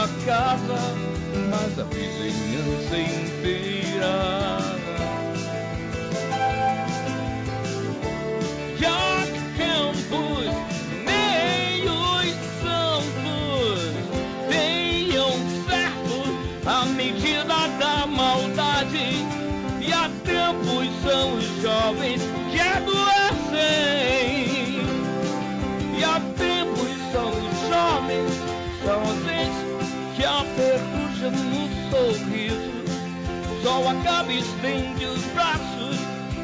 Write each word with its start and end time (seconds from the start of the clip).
sua 0.00 0.08
casa, 0.24 0.94
mas 1.50 1.78
a 1.78 1.84
vizinhança 1.84 2.96
inteira. 2.96 4.39
Só 33.70 33.88
acaba 33.88 34.32
estende 34.32 35.04
os 35.04 35.22
braços 35.26 35.96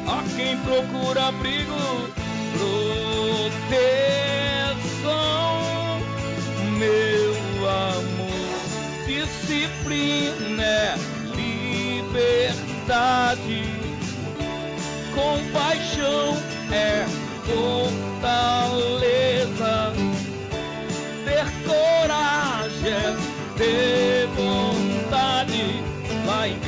a 0.07 0.23
quem 0.37 0.57
procura 0.59 1.27
abrigo, 1.27 1.75
proteção, 2.53 4.06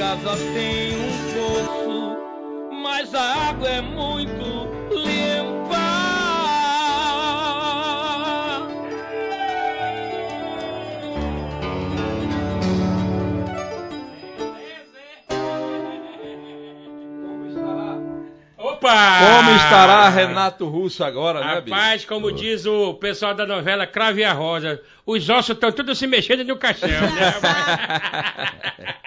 Lá 0.09 0.15
em 0.15 0.23
casa 0.23 0.88
estará 19.69 20.09
Renato 20.09 20.67
Russo 20.67 21.03
agora, 21.03 21.39
né, 21.43 21.61
bicho? 21.61 21.75
Rapaz, 21.75 22.05
como 22.05 22.31
diz 22.31 22.65
o 22.65 22.93
pessoal 22.95 23.33
da 23.33 23.45
novela 23.45 23.87
Crave 23.87 24.23
a 24.23 24.33
Rosa, 24.33 24.81
os 25.05 25.29
ossos 25.29 25.55
estão 25.55 25.71
todos 25.71 25.97
se 25.97 26.07
mexendo 26.07 26.43
no 26.43 26.57
caixão. 26.57 26.89
Né? 26.89 26.99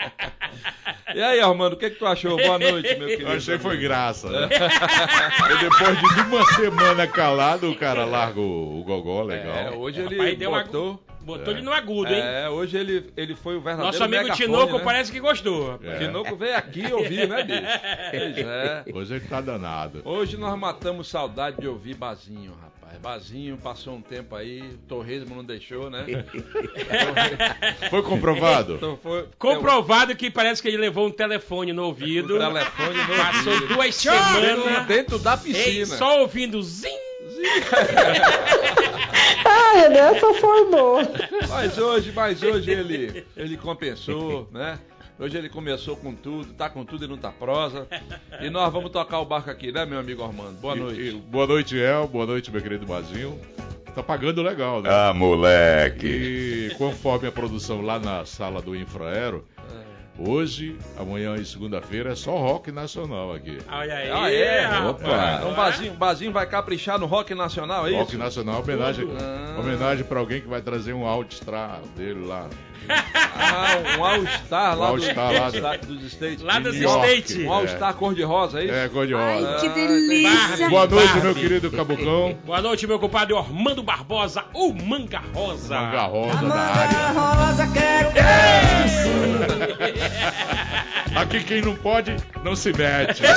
E 1.14 1.22
aí, 1.22 1.40
Armando, 1.40 1.74
o 1.74 1.76
que, 1.76 1.90
que 1.90 1.98
tu 1.98 2.06
achou? 2.06 2.38
Boa 2.38 2.56
noite, 2.58 2.94
meu 2.96 3.06
querido. 3.06 3.30
Eu 3.30 3.36
achei 3.36 3.58
que 3.58 3.62
foi 3.62 3.76
graça, 3.76 4.30
né? 4.30 4.48
E 5.50 5.58
depois 5.58 5.98
de 6.14 6.20
uma 6.22 6.46
semana 6.54 7.06
calado, 7.06 7.70
o 7.70 7.76
cara 7.76 8.06
larga 8.06 8.40
o, 8.40 8.82
gogó, 8.86 9.22
legal. 9.22 9.54
É, 9.54 9.70
hoje 9.72 10.00
ele 10.00 10.16
Rapaz, 10.16 10.38
deu 10.38 10.48
uma- 10.50 10.64
botou... 11.22 11.38
Botou 11.38 11.54
ele 11.54 11.62
no 11.62 11.72
agudo, 11.72 12.12
hein? 12.12 12.20
É, 12.20 12.48
hoje 12.48 12.76
ele, 12.76 13.10
ele 13.16 13.34
foi 13.34 13.56
o 13.56 13.60
verdadeiro 13.60 13.86
Nosso 13.92 14.04
amigo 14.04 14.22
megafone, 14.24 14.46
Tinoco 14.46 14.78
né? 14.78 14.84
parece 14.84 15.10
que 15.12 15.20
gostou. 15.20 15.78
É. 15.82 15.98
Tinoco 15.98 16.36
veio 16.36 16.56
aqui 16.56 16.92
ouvir, 16.92 17.28
né, 17.28 17.42
bicho? 17.42 17.62
Pois 18.10 18.38
é. 18.38 18.84
Hoje 18.92 19.14
ele 19.14 19.26
tá 19.26 19.40
danado. 19.40 20.02
Hoje 20.04 20.36
nós 20.36 20.58
matamos 20.58 21.08
saudade 21.08 21.58
de 21.60 21.66
ouvir 21.68 21.94
Bazinho, 21.94 22.52
rapaz. 22.60 22.98
Bazinho 23.00 23.56
passou 23.56 23.94
um 23.94 24.02
tempo 24.02 24.36
aí, 24.36 24.60
o 24.60 24.78
torresmo 24.86 25.34
não 25.34 25.42
deixou, 25.44 25.88
né? 25.90 26.04
Foi 27.90 28.02
comprovado? 28.02 28.74
Então 28.74 28.98
foi, 29.02 29.26
Comprovado 29.38 30.14
que 30.14 30.30
parece 30.30 30.60
que 30.60 30.68
ele 30.68 30.76
levou 30.76 31.06
um 31.06 31.10
telefone 31.10 31.72
no 31.72 31.84
ouvido. 31.84 32.36
O 32.36 32.38
telefone 32.38 32.98
no 32.98 33.16
Passou 33.16 33.52
ouvido. 33.54 33.74
duas 33.74 34.02
Dentro, 34.04 34.62
semanas. 34.62 34.86
dentto 34.86 35.18
da 35.18 35.34
Ei, 35.34 35.52
piscina. 35.52 35.86
só 35.86 36.20
ouvindo 36.20 36.62
zim. 36.62 36.88
Ah, 39.44 39.88
nessa 39.88 40.34
foi 40.34 40.70
boa. 40.70 41.02
Mas 41.48 41.76
hoje, 41.78 42.12
mas 42.14 42.42
hoje 42.42 42.70
ele, 42.70 43.24
ele 43.36 43.56
compensou, 43.56 44.48
né? 44.52 44.78
Hoje 45.18 45.36
ele 45.36 45.48
começou 45.48 45.96
com 45.96 46.14
tudo, 46.14 46.52
tá 46.54 46.68
com 46.70 46.84
tudo 46.84 47.04
e 47.04 47.08
não 47.08 47.16
tá 47.16 47.30
prosa. 47.30 47.86
E 48.40 48.48
nós 48.50 48.72
vamos 48.72 48.90
tocar 48.90 49.20
o 49.20 49.24
barco 49.24 49.50
aqui, 49.50 49.70
né, 49.72 49.84
meu 49.84 49.98
amigo 49.98 50.22
Armando? 50.22 50.58
Boa 50.60 50.76
E- 50.76 50.80
noite. 50.80 51.00
e- 51.00 51.12
boa 51.12 51.46
noite, 51.46 51.78
El. 51.78 52.06
Boa 52.08 52.26
noite, 52.26 52.50
meu 52.50 52.60
querido 52.60 52.86
Bazinho. 52.86 53.38
Tá 53.94 54.02
pagando 54.02 54.42
legal, 54.42 54.80
né? 54.82 54.88
Ah, 54.90 55.12
moleque. 55.14 56.06
E 56.06 56.74
conforme 56.78 57.28
a 57.28 57.32
produção 57.32 57.82
lá 57.82 57.98
na 57.98 58.24
sala 58.24 58.62
do 58.62 58.74
Infraero, 58.74 59.44
hoje, 60.18 60.76
amanhã 60.98 61.34
e 61.36 61.44
segunda-feira 61.44 62.12
é 62.12 62.14
só 62.14 62.36
rock 62.36 62.70
nacional 62.70 63.32
aqui. 63.34 63.58
Olha 63.70 63.94
aí, 63.94 64.10
Ah, 64.10 64.30
é? 64.32 64.88
Opa. 64.88 65.34
Então 65.38 65.52
o 65.52 65.54
Bazinho, 65.54 65.94
Bazinho 65.94 66.32
vai 66.32 66.46
caprichar 66.46 66.98
no 66.98 67.06
rock 67.06 67.34
nacional, 67.34 67.86
é 67.86 67.92
Rock 67.92 68.10
isso? 68.10 68.18
nacional, 68.18 68.60
homenagem, 68.62 69.08
Ah. 69.18 69.56
homenagem 69.58 70.04
pra 70.04 70.20
alguém 70.20 70.40
que 70.40 70.48
vai 70.48 70.60
trazer 70.60 70.92
um 70.92 71.06
Altstar 71.06 71.80
dele 71.96 72.24
lá. 72.26 72.48
Ah, 72.88 73.96
um 73.98 74.04
All-Star 74.04 74.78
lá, 74.78 74.86
Um 74.86 74.90
All-Star 74.90 75.50
do- 75.52 75.60
lá 75.60 75.76
dos, 75.76 75.88
do- 75.88 75.94
dos 75.96 76.12
States. 76.12 76.42
Lá 76.42 76.58
dos. 76.58 76.74
States. 76.76 77.36
Um 77.36 77.52
All-Star 77.52 77.94
cor-de-rosa, 77.94 78.60
é 78.60 78.64
isso? 78.64 78.74
É, 78.74 78.88
cor 78.88 79.06
de 79.06 79.14
Ai, 79.14 79.38
que 79.60 79.66
Ah, 79.66 79.70
delícia. 79.72 80.68
Boa 80.70 80.86
noite, 80.86 81.06
Barbie. 81.06 81.20
meu 81.22 81.34
querido 81.34 81.70
Cabocão. 81.70 82.36
Boa 82.44 82.60
noite, 82.62 82.86
meu 82.86 82.98
compadre 82.98 83.34
Ormando 83.34 83.82
Barbosa, 83.82 84.44
o 84.54 84.72
Manga 84.72 85.20
Rosa. 85.34 85.78
Manga 85.80 86.02
rosa 86.02 86.42
na 86.42 86.54
área. 86.54 87.08
rosa, 87.12 87.66
quero 87.72 88.12
Aqui 91.14 91.44
quem 91.44 91.60
não 91.60 91.76
pode, 91.76 92.16
não 92.42 92.56
se 92.56 92.72
mete. 92.72 93.22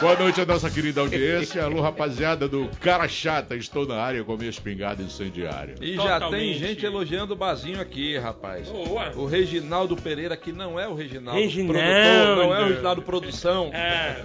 Boa 0.00 0.16
noite 0.16 0.40
a 0.40 0.44
nossa 0.46 0.68
querida 0.70 1.00
audiência. 1.00 1.62
Alô, 1.64 1.80
rapaziada 1.80 2.48
do 2.48 2.68
Cara 2.80 3.06
Chata. 3.06 3.54
Estou 3.54 3.86
na 3.86 3.96
área 3.96 4.24
com 4.24 4.36
minha 4.36 4.50
espingarda 4.50 5.02
incendiária. 5.02 5.74
E 5.80 5.94
já 5.94 6.02
tem 6.02 6.08
Totalmente. 6.20 6.58
gente 6.58 6.84
elogiando 6.86 7.32
o 7.34 7.36
Bazinho 7.36 7.80
aqui, 7.80 8.18
rapaz. 8.18 8.68
Boa. 8.68 9.12
O 9.14 9.24
Reginaldo 9.26 9.94
Pereira, 9.96 10.36
que 10.36 10.52
não 10.52 10.78
é 10.80 10.88
o 10.88 10.94
Reginaldo 10.94 11.38
Reginaldo. 11.40 11.72
produtor, 11.78 12.36
não 12.36 12.54
é 12.54 12.60
o 12.60 12.68
Reginaldo 12.68 13.02
Produção, 13.02 13.70
É. 13.72 14.16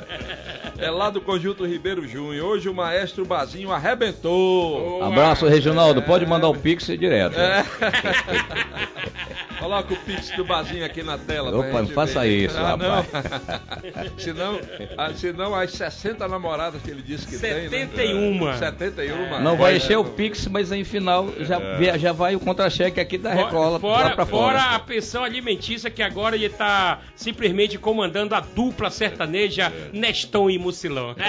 é 0.79 0.89
lá 0.91 1.09
do 1.09 1.21
Conjunto 1.21 1.65
Ribeiro 1.65 2.07
Júnior. 2.07 2.45
Hoje 2.47 2.67
o 2.69 2.73
maestro 2.73 3.25
Bazinho 3.25 3.71
arrebentou. 3.71 4.79
Boa. 4.99 5.07
Abraço, 5.07 5.47
Reginaldo. 5.47 6.01
Pode 6.01 6.25
mandar 6.25 6.47
o 6.49 6.55
Pix 6.55 6.87
direto. 6.87 7.37
É. 7.39 7.63
Coloca 9.59 9.93
o 9.93 9.97
pix 9.97 10.29
do 10.31 10.45
Bazinho 10.45 10.85
aqui 10.85 11.03
na 11.03 11.17
tela. 11.17 11.55
Opa, 11.57 11.81
não 11.81 11.89
faça 11.89 12.21
ver. 12.21 12.45
isso, 12.45 12.57
ah, 12.57 12.69
rapaz. 12.69 13.05
Não. 14.09 14.17
senão, 14.17 14.59
ah, 14.97 15.11
senão 15.13 15.55
as 15.55 15.71
60 15.71 16.27
namoradas 16.27 16.81
que 16.81 16.89
ele 16.89 17.01
disse 17.01 17.25
que 17.27 17.37
tem. 17.37 17.69
71. 17.69 18.45
Né? 18.45 18.57
71. 18.57 19.39
Não 19.41 19.57
vai 19.57 19.73
É. 19.73 19.77
encher 19.77 19.97
o 19.97 20.03
Pix, 20.05 20.47
mas 20.47 20.71
aí 20.71 20.83
final 20.83 21.27
já, 21.39 21.59
vê- 21.59 21.97
já 21.99 22.11
vai 22.11 22.35
o 22.35 22.39
contra-cheque 22.39 22.99
aqui 22.99 23.17
da 23.17 23.33
Recola 23.33 23.79
Fora, 23.79 24.09
fora 24.15 24.25
fora. 24.25 24.61
a 24.75 24.79
pensão 24.79 25.23
alimentícia 25.23 25.89
que 25.89 26.01
agora 26.01 26.35
ele 26.35 26.49
tá 26.49 26.99
simplesmente 27.15 27.77
comandando 27.77 28.35
a 28.35 28.39
dupla 28.39 28.89
sertaneja 28.89 29.71
Neston 29.93 30.49
e 30.49 30.57
Mucilão. 30.57 31.15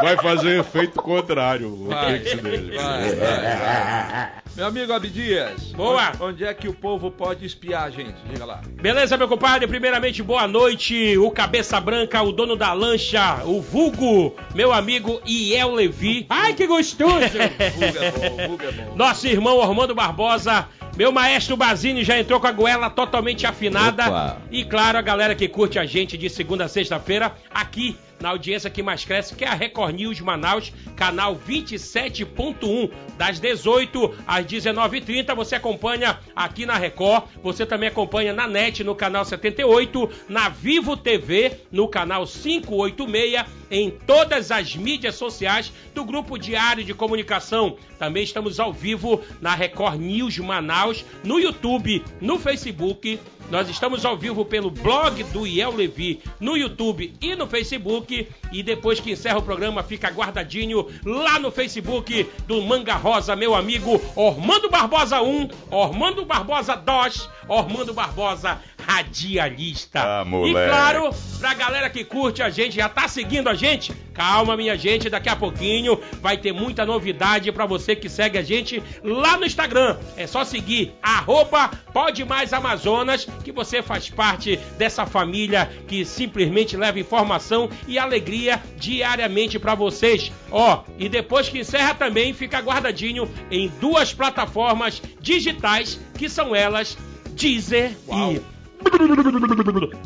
Vai 0.00 0.16
fazer 0.16 0.60
efeito 0.60 1.00
contrário 1.00 1.68
o 1.68 1.88
Vai. 1.88 2.18
pix 2.18 2.40
dele. 2.42 2.76
Vai, 2.76 3.14
vai, 3.14 3.56
vai. 3.56 4.30
Meu 4.56 4.66
amigo 4.66 4.92
Abdias. 4.92 5.72
Boa. 5.72 6.12
Onde, 6.20 6.44
é 6.44 6.54
que 6.54 6.68
o 6.68 6.74
povo 6.74 7.10
pode 7.10 7.44
espiar 7.44 7.84
a 7.84 7.90
gente? 7.90 8.14
Diga 8.30 8.44
lá. 8.44 8.60
Beleza, 8.80 9.16
meu 9.16 9.26
compadre? 9.26 9.66
Primeiramente, 9.66 10.22
boa 10.22 10.46
noite. 10.46 11.18
O 11.18 11.28
Cabeça 11.30 11.80
Branca, 11.80 12.22
o 12.22 12.30
dono 12.30 12.54
da 12.54 12.72
lancha, 12.72 13.42
o 13.44 13.60
Vulgo, 13.60 14.36
meu 14.54 14.72
amigo 14.72 15.20
Iel 15.26 15.72
Levi. 15.72 16.26
Ai, 16.30 16.54
que 16.54 16.68
gostoso! 16.68 17.36
Vulgo 17.74 17.98
é 17.98 18.10
bom, 18.12 18.46
vulgo 18.48 18.64
é 18.64 18.70
bom. 18.70 18.94
Nosso 18.94 19.26
irmão 19.26 19.60
Armando 19.60 19.92
Barbosa, 19.92 20.68
meu 20.96 21.10
maestro 21.10 21.56
Bazini 21.56 22.04
já 22.04 22.18
entrou 22.18 22.40
com 22.40 22.46
a 22.46 22.52
goela 22.52 22.88
totalmente 22.88 23.46
afinada. 23.46 24.08
Opa. 24.08 24.36
E 24.50 24.64
claro, 24.64 24.98
a 24.98 25.02
galera 25.02 25.34
que 25.34 25.48
curte 25.48 25.78
a 25.78 25.84
gente 25.84 26.16
de 26.16 26.30
segunda 26.30 26.64
a 26.64 26.68
sexta-feira, 26.68 27.32
aqui 27.52 27.96
na 28.20 28.30
audiência 28.30 28.70
que 28.70 28.82
mais 28.82 29.04
cresce, 29.04 29.34
que 29.34 29.44
é 29.44 29.48
a 29.48 29.54
Record 29.54 29.96
News 29.96 30.20
Manaus, 30.20 30.72
canal 30.96 31.36
27.1, 31.36 32.90
das 33.18 33.38
18 33.38 34.14
às 34.26 34.46
19h30. 34.46 35.34
Você 35.34 35.56
acompanha 35.56 36.18
aqui 36.34 36.64
na 36.64 36.76
Record, 36.76 37.24
você 37.42 37.66
também 37.66 37.88
acompanha 37.88 38.32
na 38.32 38.46
NET, 38.46 38.82
no 38.82 38.94
canal 38.94 39.24
78, 39.24 40.08
na 40.28 40.48
Vivo 40.48 40.96
TV, 40.96 41.52
no 41.70 41.86
canal 41.86 42.26
586, 42.26 43.44
em 43.70 43.90
todas 43.90 44.50
as 44.50 44.74
mídias 44.74 45.16
sociais 45.16 45.72
do 45.94 46.04
Grupo 46.04 46.38
Diário 46.38 46.84
de 46.84 46.94
Comunicação. 46.94 47.76
Também 47.98 48.22
estamos 48.22 48.58
ao 48.58 48.72
vivo 48.72 49.20
na 49.40 49.54
Record 49.54 50.00
News 50.00 50.38
Manaus, 50.38 50.83
no 51.22 51.38
YouTube, 51.38 52.04
no 52.20 52.38
Facebook. 52.38 53.18
Nós 53.50 53.68
estamos 53.68 54.04
ao 54.04 54.16
vivo 54.16 54.44
pelo 54.44 54.70
blog 54.70 55.22
do 55.24 55.46
Iel 55.46 55.76
Levi 55.76 56.22
no 56.40 56.56
YouTube 56.56 57.14
e 57.20 57.36
no 57.36 57.46
Facebook. 57.46 58.26
E 58.50 58.62
depois 58.62 59.00
que 59.00 59.12
encerra 59.12 59.38
o 59.38 59.42
programa, 59.42 59.82
fica 59.82 60.10
guardadinho 60.10 60.86
lá 61.04 61.38
no 61.38 61.50
Facebook 61.50 62.28
do 62.46 62.62
Manga 62.62 62.94
Rosa, 62.94 63.36
meu 63.36 63.54
amigo 63.54 64.00
Ormando 64.16 64.70
Barbosa 64.70 65.20
1, 65.20 65.48
Ormando 65.70 66.24
Barbosa 66.24 66.74
2, 66.74 67.28
Ormando 67.48 67.92
Barbosa 67.92 68.60
Radialista. 68.86 70.00
Ah, 70.02 70.24
e 70.46 70.52
claro, 70.52 71.10
pra 71.38 71.54
galera 71.54 71.90
que 71.90 72.04
curte 72.04 72.42
a 72.42 72.48
gente, 72.48 72.76
já 72.76 72.88
tá 72.88 73.08
seguindo 73.08 73.48
a 73.48 73.54
gente? 73.54 73.92
Calma, 74.14 74.56
minha 74.56 74.78
gente, 74.78 75.10
daqui 75.10 75.28
a 75.28 75.34
pouquinho 75.34 76.00
vai 76.22 76.36
ter 76.36 76.52
muita 76.52 76.86
novidade 76.86 77.50
pra 77.50 77.66
você 77.66 77.96
que 77.96 78.08
segue 78.08 78.38
a 78.38 78.42
gente 78.42 78.82
lá 79.02 79.36
no 79.36 79.44
Instagram. 79.44 79.98
É 80.16 80.26
só 80.26 80.44
seguir 80.44 80.94
arroba 81.02 81.68
Pode 81.92 82.24
Mais 82.24 82.52
Amazonas, 82.52 83.26
que 83.42 83.50
você 83.50 83.82
faz 83.82 84.08
parte 84.08 84.56
dessa 84.78 85.04
família 85.04 85.70
que 85.88 86.04
simplesmente 86.04 86.76
leva 86.76 87.00
informação 87.00 87.68
e 87.88 87.98
alegria 87.98 88.62
diariamente 88.76 89.58
pra 89.58 89.74
vocês. 89.74 90.30
Ó, 90.50 90.84
e 90.96 91.08
depois 91.08 91.48
que 91.48 91.58
encerra 91.58 91.94
também, 91.94 92.32
fica 92.32 92.60
guardadinho 92.60 93.28
em 93.50 93.68
duas 93.80 94.14
plataformas 94.14 95.02
digitais, 95.20 95.98
que 96.16 96.28
são 96.28 96.54
elas 96.54 96.96
Deezer 97.34 97.96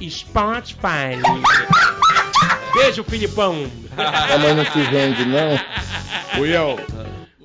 e 0.00 0.10
Spotify. 0.10 1.20
Beijo, 2.74 3.04
Filipão. 3.04 3.70
Mas 3.96 4.56
não 4.56 4.64
se 4.64 4.90
vende, 4.90 5.24
não. 5.24 6.40
Uiel, 6.40 6.78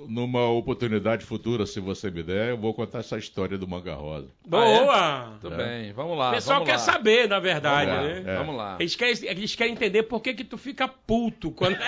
numa 0.09 0.47
oportunidade 0.49 1.25
futura, 1.25 1.65
se 1.65 1.79
você 1.79 2.09
me 2.11 2.23
der, 2.23 2.49
eu 2.49 2.57
vou 2.57 2.73
contar 2.73 2.99
essa 2.99 3.17
história 3.17 3.57
do 3.57 3.67
Manga 3.67 3.93
Rosa. 3.93 4.27
Boa. 4.47 5.33
Tudo 5.41 5.55
bem, 5.55 5.91
vamos 5.93 6.17
lá. 6.17 6.29
O 6.29 6.33
pessoal 6.33 6.59
vamos 6.59 6.69
quer 6.69 6.77
lá. 6.77 6.79
saber, 6.79 7.27
na 7.29 7.39
verdade, 7.39 7.91
Vamos 7.91 8.03
lá, 8.07 8.13
né? 8.21 8.23
É. 8.25 8.37
Vamos 8.37 8.55
lá. 8.55 8.75
Eles 8.79 8.95
querem, 8.95 9.15
eles 9.23 9.55
querem 9.55 9.73
entender 9.73 10.03
por 10.03 10.21
que 10.21 10.33
que 10.33 10.43
tu 10.43 10.57
fica 10.57 10.87
puto 10.87 11.51
quando... 11.51 11.77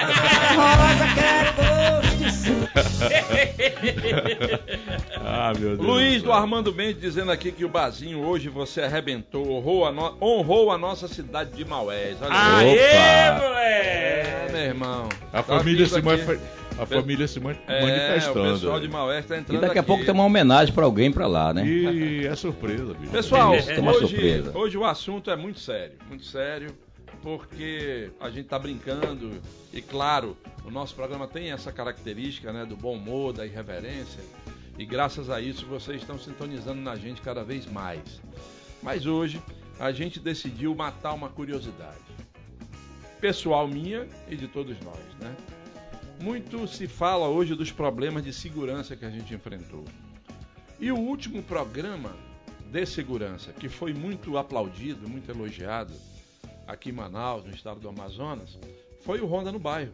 Ah, 5.28 5.54
meu 5.58 5.76
Deus. 5.76 5.88
Luiz 5.88 6.22
do. 6.24 6.32
Armando 6.32 6.74
Mendes 6.74 7.02
dizendo 7.02 7.32
aqui 7.32 7.52
que 7.52 7.66
o 7.66 7.70
Bazinho 7.70 8.22
hoje 8.26 8.50
você 8.50 8.82
arrebentou, 8.82 9.50
honrou 9.52 9.86
a, 9.86 9.92
no- 9.92 10.18
honrou 10.22 10.72
a 10.72 10.78
nossa 10.78 11.08
cidade 11.08 11.52
de 11.52 11.66
Maués. 11.66 12.18
Olha 12.22 12.32
aí. 12.32 12.70
Aê, 12.70 12.74
Opa. 12.76 12.86
É, 12.86 13.32
moleque! 13.40 14.52
meu 14.54 14.62
irmão. 14.62 15.10
A 15.34 15.38
Tá 15.38 15.44
família, 15.44 15.86
vindo 15.86 15.88
se, 15.90 15.96
aqui. 15.98 16.06
manif- 16.06 16.40
a 16.78 16.86
família 16.86 17.28
se 17.28 17.40
man- 17.40 17.56
É, 17.68 17.82
manifestando. 18.10 18.48
o 18.50 18.54
pessoal 18.54 18.80
de 18.80 18.88
Maués 18.88 19.26
tá 19.26 19.36
E 19.36 19.40
entrando 19.40 19.62
daqui 19.62 19.78
a 19.78 19.82
aqui. 19.82 19.88
pouco 19.88 20.06
tem 20.06 20.14
uma 20.14 20.24
homenagem 20.26 20.74
pra 20.74 20.86
alguém 20.86 21.12
pra 21.12 21.28
lá, 21.28 21.54
né? 21.54 21.66
E 21.66 22.26
é 22.26 22.36
surpresa, 22.36 22.94
bicho. 22.94 23.12
Pessoal, 23.12 23.52
Tem 23.62 23.80
uma 23.80 23.92
hoje, 23.92 24.00
surpresa. 24.08 24.58
hoje 24.58 24.78
o 24.78 24.86
assunto 24.86 25.30
é 25.32 25.36
muito 25.36 25.60
sério, 25.60 25.94
muito 26.08 26.26
sério, 26.26 26.76
porque 27.22 28.12
a 28.20 28.30
gente 28.30 28.48
tá 28.48 28.60
brincando 28.60 29.32
e 29.74 29.82
claro, 29.82 30.38
o 30.66 30.72
nosso 30.72 30.94
programa 30.96 31.28
tem 31.28 31.52
essa 31.52 31.72
característica, 31.72 32.52
né, 32.54 32.66
do 32.66 32.76
bom 32.76 32.94
humor, 32.96 33.34
da 33.34 33.46
irreverência, 33.46 34.22
e 34.78 34.86
graças 34.86 35.30
a 35.30 35.40
isso 35.42 35.66
vocês 35.66 36.02
estão 36.02 36.20
sintonizando 36.20 36.82
na 36.82 36.96
gente 36.96 37.22
cada 37.22 37.44
vez 37.44 37.66
mais. 37.66 38.22
Mas 38.84 39.06
hoje 39.06 39.42
a 39.80 39.92
gente 39.92 40.20
decidiu 40.20 40.74
matar 40.76 41.14
uma 41.14 41.30
curiosidade 41.30 41.96
pessoal 43.20 43.68
minha 43.68 44.08
e 44.30 44.36
de 44.36 44.48
todos 44.48 44.76
nós, 44.82 45.00
né? 45.20 45.34
Muito 46.22 46.68
se 46.68 46.88
fala 46.88 47.28
hoje 47.28 47.56
dos 47.56 47.72
problemas 47.72 48.24
de 48.24 48.34
segurança 48.34 48.96
que 48.96 49.06
a 49.06 49.10
gente 49.10 49.34
enfrentou. 49.34 49.84
E 50.80 50.92
o 50.92 50.98
último 50.98 51.44
programa 51.44 52.16
de 52.72 52.86
segurança, 52.86 53.54
que 53.54 53.70
foi 53.70 53.94
muito 53.94 54.38
aplaudido, 54.38 55.08
muito 55.08 55.30
elogiado 55.30 55.94
aqui 56.68 56.90
em 56.90 56.94
Manaus, 56.94 57.46
no 57.46 57.52
estado 57.52 57.80
do 57.80 57.90
Amazonas, 57.90 58.58
foi 59.02 59.22
o 59.22 59.26
Ronda 59.26 59.52
no 59.52 59.60
Bairro. 59.60 59.94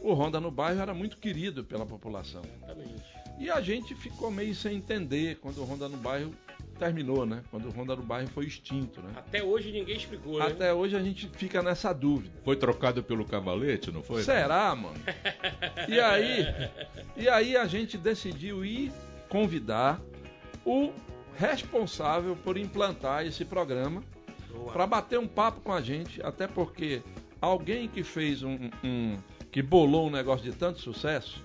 O 0.00 0.12
Ronda 0.12 0.40
no 0.40 0.50
Bairro 0.50 0.80
era 0.80 0.94
muito 0.94 1.16
querido 1.16 1.64
pela 1.64 1.84
população. 1.84 2.42
E 3.38 3.50
a 3.50 3.60
gente 3.60 3.94
ficou 3.94 4.30
meio 4.30 4.54
sem 4.54 4.76
entender 4.76 5.36
quando 5.40 5.58
o 5.58 5.64
Ronda 5.64 5.88
no 5.88 5.96
Bairro 5.96 6.32
terminou, 6.76 7.26
né? 7.26 7.42
Quando 7.50 7.66
o 7.66 7.70
Ronda 7.70 7.96
no 7.96 8.02
Bairro 8.02 8.28
foi 8.28 8.46
extinto, 8.46 9.00
né? 9.02 9.10
Até 9.16 9.42
hoje 9.42 9.72
ninguém 9.72 9.96
explicou, 9.96 10.38
né? 10.38 10.46
Até 10.46 10.72
hoje 10.72 10.96
a 10.96 11.02
gente 11.02 11.28
fica 11.28 11.62
nessa 11.62 11.92
dúvida. 11.92 12.34
Foi 12.44 12.56
trocado 12.56 13.02
pelo 13.02 13.24
cavalete, 13.24 13.90
não 13.90 14.02
foi? 14.02 14.22
Será, 14.22 14.74
mano? 14.74 14.96
E 15.88 16.00
aí, 16.00 16.46
e 17.16 17.28
aí 17.28 17.56
a 17.56 17.66
gente 17.66 17.96
decidiu 17.96 18.64
ir 18.64 18.92
convidar 19.28 20.00
o 20.64 20.90
responsável 21.36 22.36
por 22.36 22.56
implantar 22.56 23.24
esse 23.24 23.44
programa 23.44 24.02
para 24.72 24.86
bater 24.86 25.18
um 25.18 25.26
papo 25.26 25.60
com 25.60 25.72
a 25.72 25.80
gente, 25.80 26.20
até 26.22 26.46
porque 26.46 27.02
alguém 27.40 27.88
que 27.88 28.02
fez 28.02 28.42
um, 28.42 28.70
um, 28.82 29.16
que 29.50 29.62
bolou 29.62 30.08
um 30.08 30.10
negócio 30.10 30.50
de 30.50 30.56
tanto 30.56 30.80
sucesso, 30.80 31.44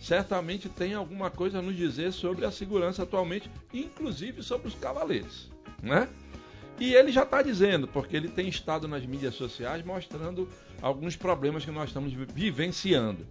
certamente 0.00 0.68
tem 0.68 0.94
alguma 0.94 1.30
coisa 1.30 1.58
a 1.58 1.62
nos 1.62 1.76
dizer 1.76 2.12
sobre 2.12 2.44
a 2.44 2.50
segurança 2.50 3.02
atualmente, 3.02 3.50
inclusive 3.72 4.42
sobre 4.42 4.68
os 4.68 4.74
cavaleiros, 4.74 5.50
né? 5.82 6.08
E 6.78 6.94
ele 6.94 7.12
já 7.12 7.24
está 7.24 7.42
dizendo, 7.42 7.86
porque 7.86 8.16
ele 8.16 8.28
tem 8.28 8.48
estado 8.48 8.88
nas 8.88 9.04
mídias 9.04 9.34
sociais 9.34 9.84
mostrando 9.84 10.48
alguns 10.80 11.14
problemas 11.14 11.62
que 11.62 11.70
nós 11.70 11.90
estamos 11.90 12.10
vivenciando. 12.34 13.26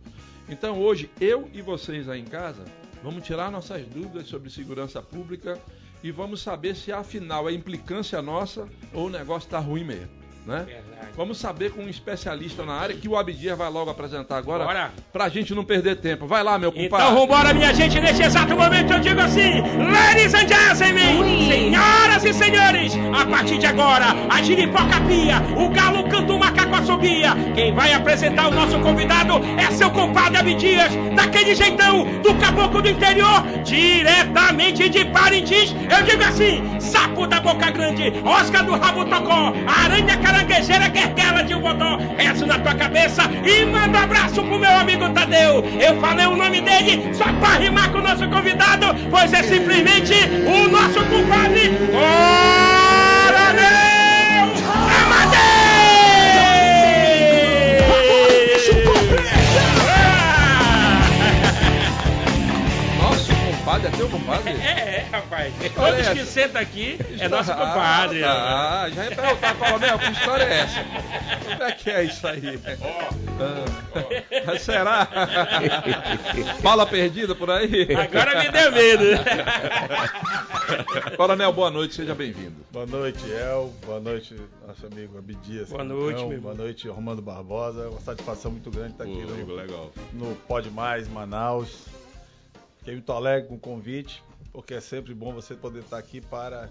Então 0.47 0.79
hoje, 0.79 1.09
eu 1.19 1.49
e 1.51 1.59
vocês 1.59 2.07
aí 2.07 2.21
em 2.21 2.25
casa, 2.25 2.63
vamos 3.03 3.23
tirar 3.23 3.49
nossas 3.49 3.83
dúvidas 3.87 4.27
sobre 4.27 4.51
segurança 4.51 5.01
pública 5.01 5.59
e 6.03 6.11
vamos 6.11 6.41
saber 6.41 6.75
se 6.75 6.91
afinal 6.91 7.49
é 7.49 7.51
implicância 7.51 8.21
nossa 8.21 8.69
ou 8.93 9.07
o 9.07 9.09
negócio 9.09 9.47
está 9.47 9.57
ruim 9.57 9.83
mesmo 9.83 10.18
né? 10.45 10.65
Verdade. 10.65 11.07
Vamos 11.15 11.37
saber 11.37 11.71
com 11.71 11.81
um 11.81 11.89
especialista 11.89 12.65
na 12.65 12.73
área 12.73 12.95
que 12.95 13.07
o 13.07 13.17
Abdias 13.17 13.57
vai 13.57 13.69
logo 13.69 13.89
apresentar 13.89 14.37
agora. 14.37 14.65
Bora. 14.65 14.91
Pra 15.11 15.29
gente 15.29 15.53
não 15.53 15.65
perder 15.65 15.97
tempo. 15.97 16.27
Vai 16.27 16.43
lá, 16.43 16.57
meu 16.57 16.71
compadre. 16.71 17.05
Então 17.07 17.19
vambora, 17.19 17.53
minha 17.53 17.73
gente. 17.73 17.99
Neste 17.99 18.23
exato 18.23 18.55
momento 18.55 18.93
eu 18.93 18.99
digo 18.99 19.19
assim: 19.19 19.61
Ladies 19.91 20.33
and 20.33 20.47
gentlemen, 20.47 21.47
senhoras 21.47 22.23
e 22.23 22.33
senhores, 22.33 22.93
a 23.13 23.25
partir 23.25 23.57
de 23.57 23.65
agora, 23.65 24.07
a 24.29 24.41
giripoca 24.41 25.01
pia, 25.07 25.41
o 25.57 25.69
galo 25.69 26.09
canta 26.09 26.33
o 26.33 26.39
assobia. 26.77 27.35
Quem 27.55 27.73
vai 27.73 27.93
apresentar 27.93 28.47
o 28.47 28.51
nosso 28.51 28.79
convidado 28.79 29.41
é 29.57 29.71
seu 29.71 29.89
compadre 29.91 30.37
Abdias, 30.37 30.91
daquele 31.15 31.55
jeitão 31.55 32.05
do 32.21 32.33
caboclo 32.35 32.81
do 32.81 32.89
interior, 32.89 33.43
diretamente 33.63 34.89
de 34.89 35.05
Parintins. 35.05 35.75
Eu 35.89 36.03
digo 36.03 36.23
assim: 36.23 36.79
sapo 36.79 37.27
da 37.27 37.39
boca 37.39 37.69
grande, 37.71 38.13
Oscar 38.25 38.63
do 38.63 38.73
rabo 38.73 39.05
tocó, 39.05 39.53
aranha 39.83 40.17
caranguejeira 40.17 40.89
querquela 40.89 41.41
de 41.43 41.55
um 41.55 41.61
botão. 41.61 41.97
Rezo 42.17 42.45
na 42.45 42.59
tua 42.59 42.75
cabeça 42.75 43.23
e 43.45 43.65
manda 43.65 43.99
um 43.99 44.03
abraço 44.03 44.43
pro 44.43 44.59
meu 44.59 44.71
amigo 44.77 45.09
Tadeu. 45.09 45.63
Eu 45.79 45.99
falei 45.99 46.25
o 46.25 46.35
nome 46.35 46.61
dele 46.61 47.13
só 47.13 47.25
pra 47.33 47.57
rimar 47.57 47.91
com 47.91 47.99
o 47.99 48.01
nosso 48.01 48.27
convidado, 48.29 48.87
pois 49.09 49.33
é 49.33 49.43
simplesmente 49.43 50.13
o 50.45 50.67
nosso 50.69 51.03
compadre 51.05 51.69
Coronel! 51.91 53.88
Compadre, 63.69 63.87
é 63.87 63.91
teu 63.91 64.09
compadre? 64.09 64.49
É, 64.49 64.97
é, 64.97 65.07
rapaz. 65.11 65.53
Todos 65.75 66.09
que 66.09 66.25
sentam 66.25 66.61
aqui 66.61 66.97
é 67.19 67.27
nosso 67.27 67.51
compadre. 67.51 68.23
Ah, 68.23 68.83
ah 68.83 68.89
já 68.89 69.03
ia 69.05 69.15
perguntar, 69.15 69.55
Coronel, 69.55 69.99
que 69.99 70.11
história 70.11 70.43
é 70.43 70.59
essa? 70.61 70.83
Como 71.43 71.63
é 71.63 71.71
que 71.73 71.89
é 71.91 72.03
isso 72.03 72.27
aí? 72.27 72.59
Oh, 72.81 74.53
oh. 74.53 74.57
Será? 74.57 75.07
Bala 76.63 76.87
perdida 76.87 77.35
por 77.35 77.51
aí? 77.51 77.87
Agora 77.95 78.43
me 78.43 78.49
deu 78.49 78.71
medo. 78.71 79.05
Coronel, 81.15 81.53
boa 81.53 81.69
noite, 81.69 81.93
seja 81.95 82.15
bem-vindo. 82.15 82.55
Boa 82.71 82.87
noite, 82.87 83.23
El. 83.31 83.71
Boa 83.85 83.99
noite, 83.99 84.35
nosso 84.67 84.87
amigo 84.87 85.17
Abidias. 85.17 85.69
Boa 85.69 85.83
noite, 85.83 86.25
meu 86.25 86.41
Boa 86.41 86.55
noite, 86.55 86.87
Romano 86.87 87.21
Barbosa. 87.21 87.83
É 87.83 87.87
uma 87.87 88.01
satisfação 88.01 88.51
muito 88.51 88.71
grande 88.71 88.93
estar 88.93 89.03
aqui 89.03 89.21
Pô, 89.21 89.31
no, 89.31 89.55
legal. 89.55 89.91
no 90.13 90.35
Pode 90.47 90.71
Mais, 90.71 91.07
Manaus. 91.07 91.88
Fiquei 92.79 92.93
muito 92.95 93.11
alegre 93.11 93.47
com 93.47 93.55
o 93.55 93.59
convite, 93.59 94.23
porque 94.51 94.73
é 94.73 94.81
sempre 94.81 95.13
bom 95.13 95.33
você 95.33 95.53
poder 95.53 95.79
estar 95.79 95.97
aqui 95.97 96.19
para, 96.19 96.69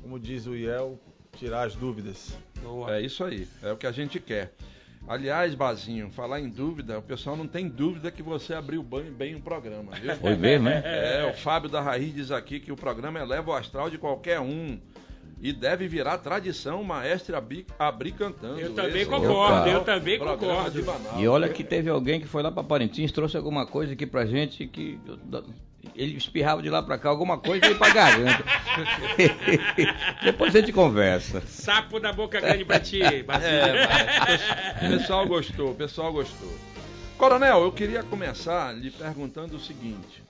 como 0.00 0.18
diz 0.18 0.46
o 0.46 0.54
Iel, 0.54 0.98
tirar 1.36 1.66
as 1.66 1.74
dúvidas. 1.74 2.38
Boa. 2.62 2.96
É 2.96 3.00
isso 3.00 3.22
aí, 3.24 3.46
é 3.62 3.72
o 3.72 3.76
que 3.76 3.86
a 3.86 3.92
gente 3.92 4.18
quer. 4.18 4.54
Aliás, 5.06 5.54
Bazinho, 5.54 6.10
falar 6.10 6.40
em 6.40 6.48
dúvida, 6.48 6.98
o 6.98 7.02
pessoal 7.02 7.36
não 7.36 7.46
tem 7.46 7.68
dúvida 7.68 8.10
que 8.10 8.22
você 8.22 8.54
abriu 8.54 8.82
bem, 8.82 9.10
bem 9.10 9.34
o 9.34 9.40
programa, 9.40 9.92
viu? 9.92 10.14
Foi 10.16 10.36
mesmo, 10.36 10.68
né? 10.68 10.82
É, 10.84 11.30
o 11.30 11.34
Fábio 11.34 11.70
da 11.70 11.80
Raiz 11.80 12.14
diz 12.14 12.30
aqui 12.30 12.60
que 12.60 12.70
o 12.70 12.76
programa 12.76 13.18
eleva 13.18 13.50
o 13.50 13.54
astral 13.54 13.88
de 13.88 13.96
qualquer 13.96 14.38
um. 14.40 14.78
E 15.40 15.52
deve 15.52 15.86
virar 15.86 16.18
tradição 16.18 16.82
maestre 16.82 17.34
abrir, 17.34 17.64
abrir 17.78 18.12
cantando. 18.12 18.58
Eu 18.58 18.74
também 18.74 19.02
Esse 19.02 19.10
concordo, 19.10 19.68
eu 19.68 19.84
também 19.84 20.18
concordo. 20.18 20.84
E 21.16 21.28
olha 21.28 21.48
que 21.48 21.62
teve 21.62 21.88
alguém 21.88 22.20
que 22.20 22.26
foi 22.26 22.42
lá 22.42 22.50
para 22.50 22.64
Parintins, 22.64 23.12
trouxe 23.12 23.36
alguma 23.36 23.64
coisa 23.64 23.92
aqui 23.92 24.04
pra 24.04 24.26
gente 24.26 24.66
que 24.66 24.98
ele 25.94 26.16
espirrava 26.16 26.60
de 26.60 26.68
lá 26.68 26.82
para 26.82 26.98
cá 26.98 27.08
alguma 27.08 27.38
coisa 27.38 27.66
e 27.66 27.70
ia 27.70 27.76
pra 27.76 27.90
garganta. 27.90 28.44
Depois 30.24 30.54
a 30.54 30.60
gente 30.60 30.72
conversa. 30.72 31.40
Sapo 31.46 32.00
da 32.00 32.12
boca 32.12 32.40
grande 32.40 32.64
pra 32.64 32.80
ti, 32.80 33.00
é, 33.02 33.24
o 34.86 34.98
pessoal 34.98 35.26
gostou, 35.26 35.70
o 35.70 35.74
pessoal 35.74 36.12
gostou. 36.12 36.52
Coronel, 37.16 37.62
eu 37.62 37.72
queria 37.72 38.02
começar 38.02 38.72
lhe 38.72 38.90
perguntando 38.90 39.56
o 39.56 39.60
seguinte. 39.60 40.22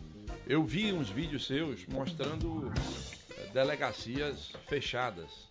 Eu 0.46 0.64
vi 0.64 0.92
uns 0.92 1.10
vídeos 1.10 1.46
seus 1.46 1.86
mostrando 1.86 2.72
delegacias 3.52 4.52
fechadas, 4.66 5.49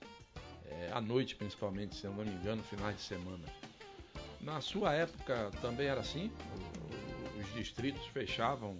é, 0.65 0.91
à 0.91 1.01
noite 1.01 1.36
principalmente, 1.36 1.96
se 1.96 2.06
eu 2.06 2.13
não 2.13 2.24
me 2.24 2.32
engano, 2.32 2.63
finais 2.63 2.96
de 2.98 3.01
semana. 3.01 3.46
Na 4.41 4.62
sua 4.62 4.94
época 4.94 5.51
também 5.62 5.88
era 5.88 6.01
assim? 6.01 6.32
Os 7.39 7.53
distritos 7.53 8.06
fechavam, 8.08 8.79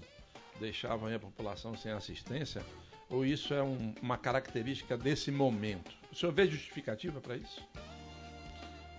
deixavam 0.60 1.14
a 1.14 1.20
população 1.20 1.76
sem 1.76 1.92
assistência? 1.92 2.64
Ou 3.10 3.26
isso 3.26 3.54
é 3.54 3.64
um, 3.64 3.94
uma 4.02 4.18
característica 4.18 4.98
desse 4.98 5.32
momento? 5.32 5.92
O 6.12 6.16
senhor 6.16 6.32
vê 6.32 6.48
justificativa 6.48 7.22
para 7.22 7.38
isso? 7.38 7.66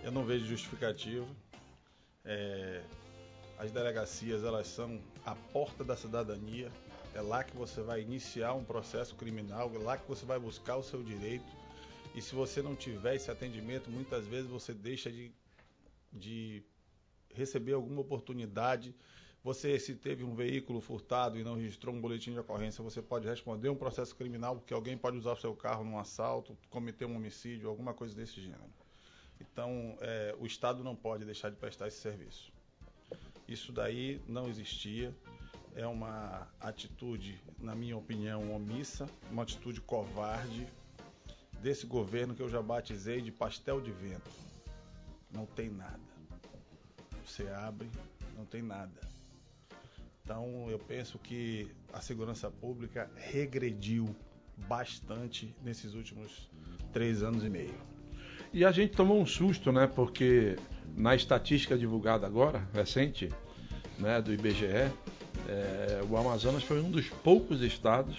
Eu 0.03 0.11
não 0.11 0.25
vejo 0.25 0.45
justificativa. 0.45 1.27
É, 2.25 2.81
as 3.57 3.71
delegacias 3.71 4.43
elas 4.43 4.67
são 4.67 5.01
a 5.25 5.35
porta 5.35 5.83
da 5.83 5.95
cidadania 5.95 6.71
é 7.19 7.21
lá 7.21 7.43
que 7.43 7.55
você 7.55 7.81
vai 7.81 8.01
iniciar 8.01 8.53
um 8.53 8.63
processo 8.63 9.13
criminal, 9.15 9.69
é 9.75 9.77
lá 9.77 9.97
que 9.97 10.07
você 10.07 10.25
vai 10.25 10.39
buscar 10.39 10.77
o 10.77 10.83
seu 10.83 11.03
direito. 11.03 11.45
E 12.15 12.21
se 12.21 12.33
você 12.33 12.61
não 12.61 12.75
tiver 12.75 13.15
esse 13.15 13.29
atendimento, 13.29 13.89
muitas 13.89 14.25
vezes 14.25 14.49
você 14.49 14.73
deixa 14.73 15.11
de, 15.11 15.31
de 16.11 16.63
receber 17.33 17.73
alguma 17.73 18.01
oportunidade. 18.01 18.95
Você, 19.43 19.77
se 19.79 19.95
teve 19.95 20.23
um 20.23 20.33
veículo 20.33 20.79
furtado 20.79 21.37
e 21.37 21.43
não 21.43 21.55
registrou 21.55 21.93
um 21.93 22.01
boletim 22.01 22.31
de 22.31 22.39
ocorrência, 22.39 22.83
você 22.83 23.01
pode 23.01 23.27
responder 23.27 23.69
um 23.69 23.75
processo 23.75 24.15
criminal, 24.15 24.55
porque 24.55 24.73
alguém 24.73 24.97
pode 24.97 25.17
usar 25.17 25.33
o 25.33 25.37
seu 25.37 25.53
carro 25.53 25.83
num 25.83 25.99
assalto, 25.99 26.57
cometer 26.69 27.05
um 27.05 27.15
homicídio, 27.15 27.69
alguma 27.69 27.93
coisa 27.93 28.15
desse 28.15 28.41
gênero. 28.41 28.63
Então, 29.41 29.97
é, 30.01 30.35
o 30.39 30.45
Estado 30.45 30.83
não 30.83 30.95
pode 30.95 31.25
deixar 31.25 31.49
de 31.49 31.57
prestar 31.57 31.87
esse 31.87 31.99
serviço. 31.99 32.51
Isso 33.47 33.71
daí 33.71 34.21
não 34.27 34.47
existia 34.47 35.13
é 35.75 35.85
uma 35.85 36.47
atitude, 36.59 37.41
na 37.59 37.75
minha 37.75 37.97
opinião, 37.97 38.53
omissa, 38.53 39.07
uma 39.31 39.43
atitude 39.43 39.81
covarde 39.81 40.67
desse 41.61 41.85
governo 41.85 42.33
que 42.33 42.41
eu 42.41 42.49
já 42.49 42.61
batizei 42.61 43.21
de 43.21 43.31
pastel 43.31 43.81
de 43.81 43.91
vento. 43.91 44.29
Não 45.31 45.45
tem 45.45 45.69
nada. 45.69 45.99
Você 47.25 47.47
abre, 47.49 47.89
não 48.35 48.45
tem 48.45 48.61
nada. 48.61 48.99
Então 50.23 50.69
eu 50.69 50.79
penso 50.79 51.17
que 51.17 51.69
a 51.91 52.01
segurança 52.01 52.49
pública 52.49 53.09
regrediu 53.15 54.15
bastante 54.67 55.55
nesses 55.63 55.93
últimos 55.93 56.49
três 56.91 57.23
anos 57.23 57.43
e 57.43 57.49
meio. 57.49 57.79
E 58.51 58.65
a 58.65 58.71
gente 58.71 58.95
tomou 58.95 59.21
um 59.21 59.25
susto, 59.25 59.71
né? 59.71 59.87
Porque 59.87 60.55
na 60.95 61.15
estatística 61.15 61.77
divulgada 61.77 62.25
agora, 62.25 62.67
recente, 62.73 63.29
né, 63.97 64.21
do 64.21 64.33
IBGE, 64.33 64.91
é, 65.47 66.01
o 66.09 66.17
Amazonas 66.17 66.63
foi 66.63 66.81
um 66.81 66.89
dos 66.91 67.07
poucos 67.07 67.61
estados 67.61 68.17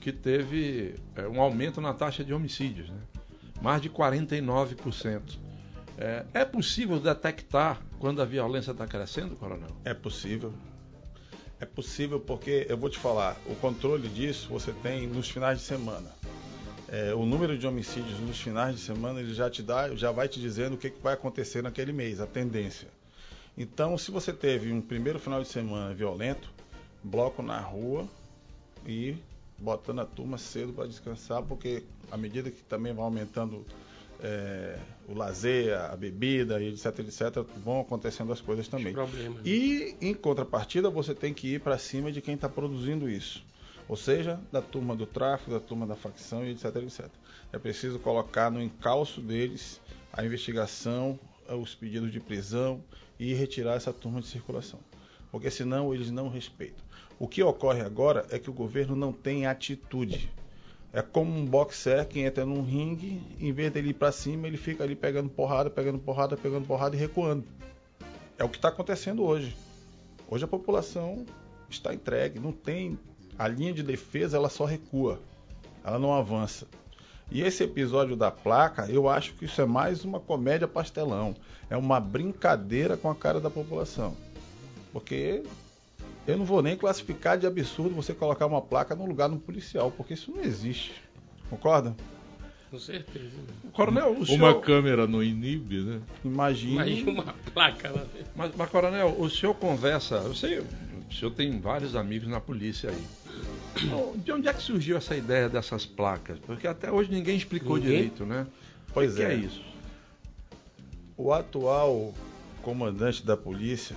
que 0.00 0.12
teve 0.12 0.96
é, 1.14 1.26
um 1.28 1.40
aumento 1.40 1.80
na 1.80 1.94
taxa 1.94 2.24
de 2.24 2.34
homicídios, 2.34 2.90
né? 2.90 2.98
mais 3.60 3.80
de 3.80 3.88
49%. 3.88 5.38
É, 5.96 6.24
é 6.34 6.44
possível 6.44 6.98
detectar 6.98 7.80
quando 7.98 8.20
a 8.20 8.24
violência 8.24 8.72
está 8.72 8.86
crescendo, 8.86 9.36
coronel? 9.36 9.68
É 9.84 9.94
possível. 9.94 10.52
É 11.60 11.64
possível 11.64 12.18
porque, 12.18 12.66
eu 12.68 12.76
vou 12.76 12.90
te 12.90 12.98
falar, 12.98 13.36
o 13.46 13.54
controle 13.54 14.08
disso 14.08 14.48
você 14.50 14.72
tem 14.72 15.06
nos 15.06 15.30
finais 15.30 15.58
de 15.58 15.64
semana. 15.64 16.10
É, 16.88 17.14
o 17.14 17.24
número 17.24 17.56
de 17.56 17.66
homicídios 17.66 18.18
nos 18.18 18.40
finais 18.40 18.74
de 18.74 18.82
semana 18.82 19.20
ele 19.20 19.32
já 19.32 19.48
te 19.48 19.62
dá, 19.62 19.94
já 19.94 20.10
vai 20.10 20.28
te 20.28 20.40
dizendo 20.40 20.74
o 20.74 20.76
que, 20.76 20.90
que 20.90 21.00
vai 21.00 21.14
acontecer 21.14 21.62
naquele 21.62 21.92
mês, 21.92 22.20
a 22.20 22.26
tendência. 22.26 22.88
Então, 23.56 23.98
se 23.98 24.10
você 24.10 24.32
teve 24.32 24.72
um 24.72 24.80
primeiro 24.80 25.18
final 25.18 25.42
de 25.42 25.48
semana 25.48 25.94
violento, 25.94 26.50
bloco 27.02 27.42
na 27.42 27.60
rua 27.60 28.08
e 28.86 29.16
botando 29.58 30.00
a 30.00 30.06
turma 30.06 30.38
cedo 30.38 30.72
para 30.72 30.86
descansar, 30.86 31.42
porque 31.42 31.84
à 32.10 32.16
medida 32.16 32.50
que 32.50 32.62
também 32.62 32.92
vai 32.92 33.04
aumentando 33.04 33.64
é, 34.20 34.78
o 35.08 35.14
lazer, 35.14 35.78
a 35.78 35.96
bebida, 35.96 36.62
etc, 36.62 36.98
etc, 37.00 37.44
vão 37.62 37.80
acontecendo 37.80 38.32
as 38.32 38.40
coisas 38.40 38.68
também. 38.68 38.92
Problemas, 38.92 39.38
né? 39.38 39.42
E 39.44 39.96
em 40.00 40.14
contrapartida, 40.14 40.88
você 40.88 41.14
tem 41.14 41.34
que 41.34 41.54
ir 41.54 41.60
para 41.60 41.76
cima 41.76 42.10
de 42.10 42.20
quem 42.20 42.34
está 42.34 42.48
produzindo 42.48 43.08
isso. 43.08 43.44
ou 43.88 43.96
seja, 43.96 44.40
da 44.50 44.62
turma 44.62 44.96
do 44.96 45.06
tráfico, 45.06 45.50
da 45.50 45.60
turma 45.60 45.86
da 45.86 45.94
facção 45.94 46.46
e 46.46 46.52
etc, 46.52 46.76
etc. 46.76 47.06
É 47.52 47.58
preciso 47.58 47.98
colocar 47.98 48.50
no 48.50 48.62
encalço 48.62 49.20
deles 49.20 49.80
a 50.12 50.24
investigação, 50.24 51.18
os 51.48 51.74
pedidos 51.74 52.10
de 52.10 52.20
prisão 52.20 52.82
e 53.22 53.34
retirar 53.34 53.74
essa 53.74 53.92
turma 53.92 54.20
de 54.20 54.26
circulação, 54.26 54.80
porque 55.30 55.48
senão 55.48 55.94
eles 55.94 56.10
não 56.10 56.28
respeitam. 56.28 56.84
O 57.20 57.28
que 57.28 57.40
ocorre 57.40 57.80
agora 57.80 58.26
é 58.30 58.38
que 58.38 58.50
o 58.50 58.52
governo 58.52 58.96
não 58.96 59.12
tem 59.12 59.46
atitude. 59.46 60.28
É 60.92 61.00
como 61.00 61.32
um 61.32 61.46
boxer 61.46 62.06
que 62.08 62.18
entra 62.18 62.44
num 62.44 62.62
ringue, 62.62 63.22
em 63.38 63.52
vez 63.52 63.72
dele 63.72 63.90
ir 63.90 63.94
para 63.94 64.10
cima, 64.10 64.48
ele 64.48 64.56
fica 64.56 64.82
ali 64.82 64.96
pegando 64.96 65.30
porrada, 65.30 65.70
pegando 65.70 66.00
porrada, 66.00 66.36
pegando 66.36 66.66
porrada 66.66 66.96
e 66.96 66.98
recuando. 66.98 67.44
É 68.36 68.42
o 68.42 68.48
que 68.48 68.56
está 68.56 68.68
acontecendo 68.68 69.22
hoje. 69.22 69.56
Hoje 70.28 70.44
a 70.44 70.48
população 70.48 71.24
está 71.70 71.94
entregue, 71.94 72.40
não 72.40 72.52
tem 72.52 72.98
a 73.38 73.46
linha 73.46 73.72
de 73.72 73.82
defesa, 73.82 74.36
ela 74.36 74.48
só 74.48 74.64
recua, 74.64 75.20
ela 75.84 75.98
não 75.98 76.12
avança. 76.12 76.66
E 77.32 77.40
esse 77.40 77.64
episódio 77.64 78.14
da 78.14 78.30
placa, 78.30 78.86
eu 78.90 79.08
acho 79.08 79.32
que 79.32 79.46
isso 79.46 79.58
é 79.62 79.64
mais 79.64 80.04
uma 80.04 80.20
comédia 80.20 80.68
pastelão, 80.68 81.34
é 81.70 81.76
uma 81.76 81.98
brincadeira 81.98 82.94
com 82.94 83.10
a 83.10 83.14
cara 83.14 83.40
da 83.40 83.48
população. 83.48 84.14
Porque 84.92 85.42
eu 86.26 86.36
não 86.36 86.44
vou 86.44 86.60
nem 86.60 86.76
classificar 86.76 87.38
de 87.38 87.46
absurdo 87.46 87.94
você 87.94 88.12
colocar 88.12 88.44
uma 88.44 88.60
placa 88.60 88.94
no 88.94 89.06
lugar 89.06 89.30
do 89.30 89.38
policial, 89.38 89.90
porque 89.90 90.12
isso 90.12 90.30
não 90.30 90.42
existe. 90.42 90.92
Concorda? 91.48 91.96
Com 92.70 92.78
certeza. 92.78 93.36
Coronel, 93.72 94.10
o 94.10 94.16
Uma 94.16 94.26
senhor... 94.26 94.60
câmera 94.60 95.06
no 95.06 95.22
inibe, 95.22 95.80
né? 95.80 96.00
Imagine. 96.22 96.74
Imagina 96.74 97.10
uma 97.12 97.34
placa 97.54 97.90
lá 97.90 98.02
dentro. 98.14 98.32
Mas, 98.36 98.52
mas, 98.54 98.70
Coronel, 98.70 99.16
o 99.18 99.30
senhor 99.30 99.54
conversa... 99.54 100.16
Eu 100.16 100.34
sei, 100.34 100.58
o 100.58 101.12
senhor 101.12 101.30
tem 101.30 101.58
vários 101.58 101.96
amigos 101.96 102.28
na 102.28 102.40
polícia 102.40 102.90
aí. 102.90 103.06
Então, 103.82 104.14
De 104.16 104.32
onde 104.32 104.48
é 104.48 104.52
que 104.52 104.62
surgiu 104.62 104.96
essa 104.96 105.16
ideia 105.16 105.48
dessas 105.48 105.86
placas? 105.86 106.38
Porque 106.38 106.66
até 106.66 106.90
hoje 106.90 107.10
ninguém 107.10 107.36
explicou 107.36 107.76
Ninguém? 107.76 107.92
direito, 107.92 108.26
né? 108.26 108.46
Pois 108.92 109.14
o 109.14 109.16
que 109.16 109.22
é. 109.22 109.32
é 109.32 109.34
isso? 109.34 109.62
O 111.16 111.32
atual 111.32 112.14
comandante 112.62 113.24
da 113.24 113.36
polícia, 113.36 113.96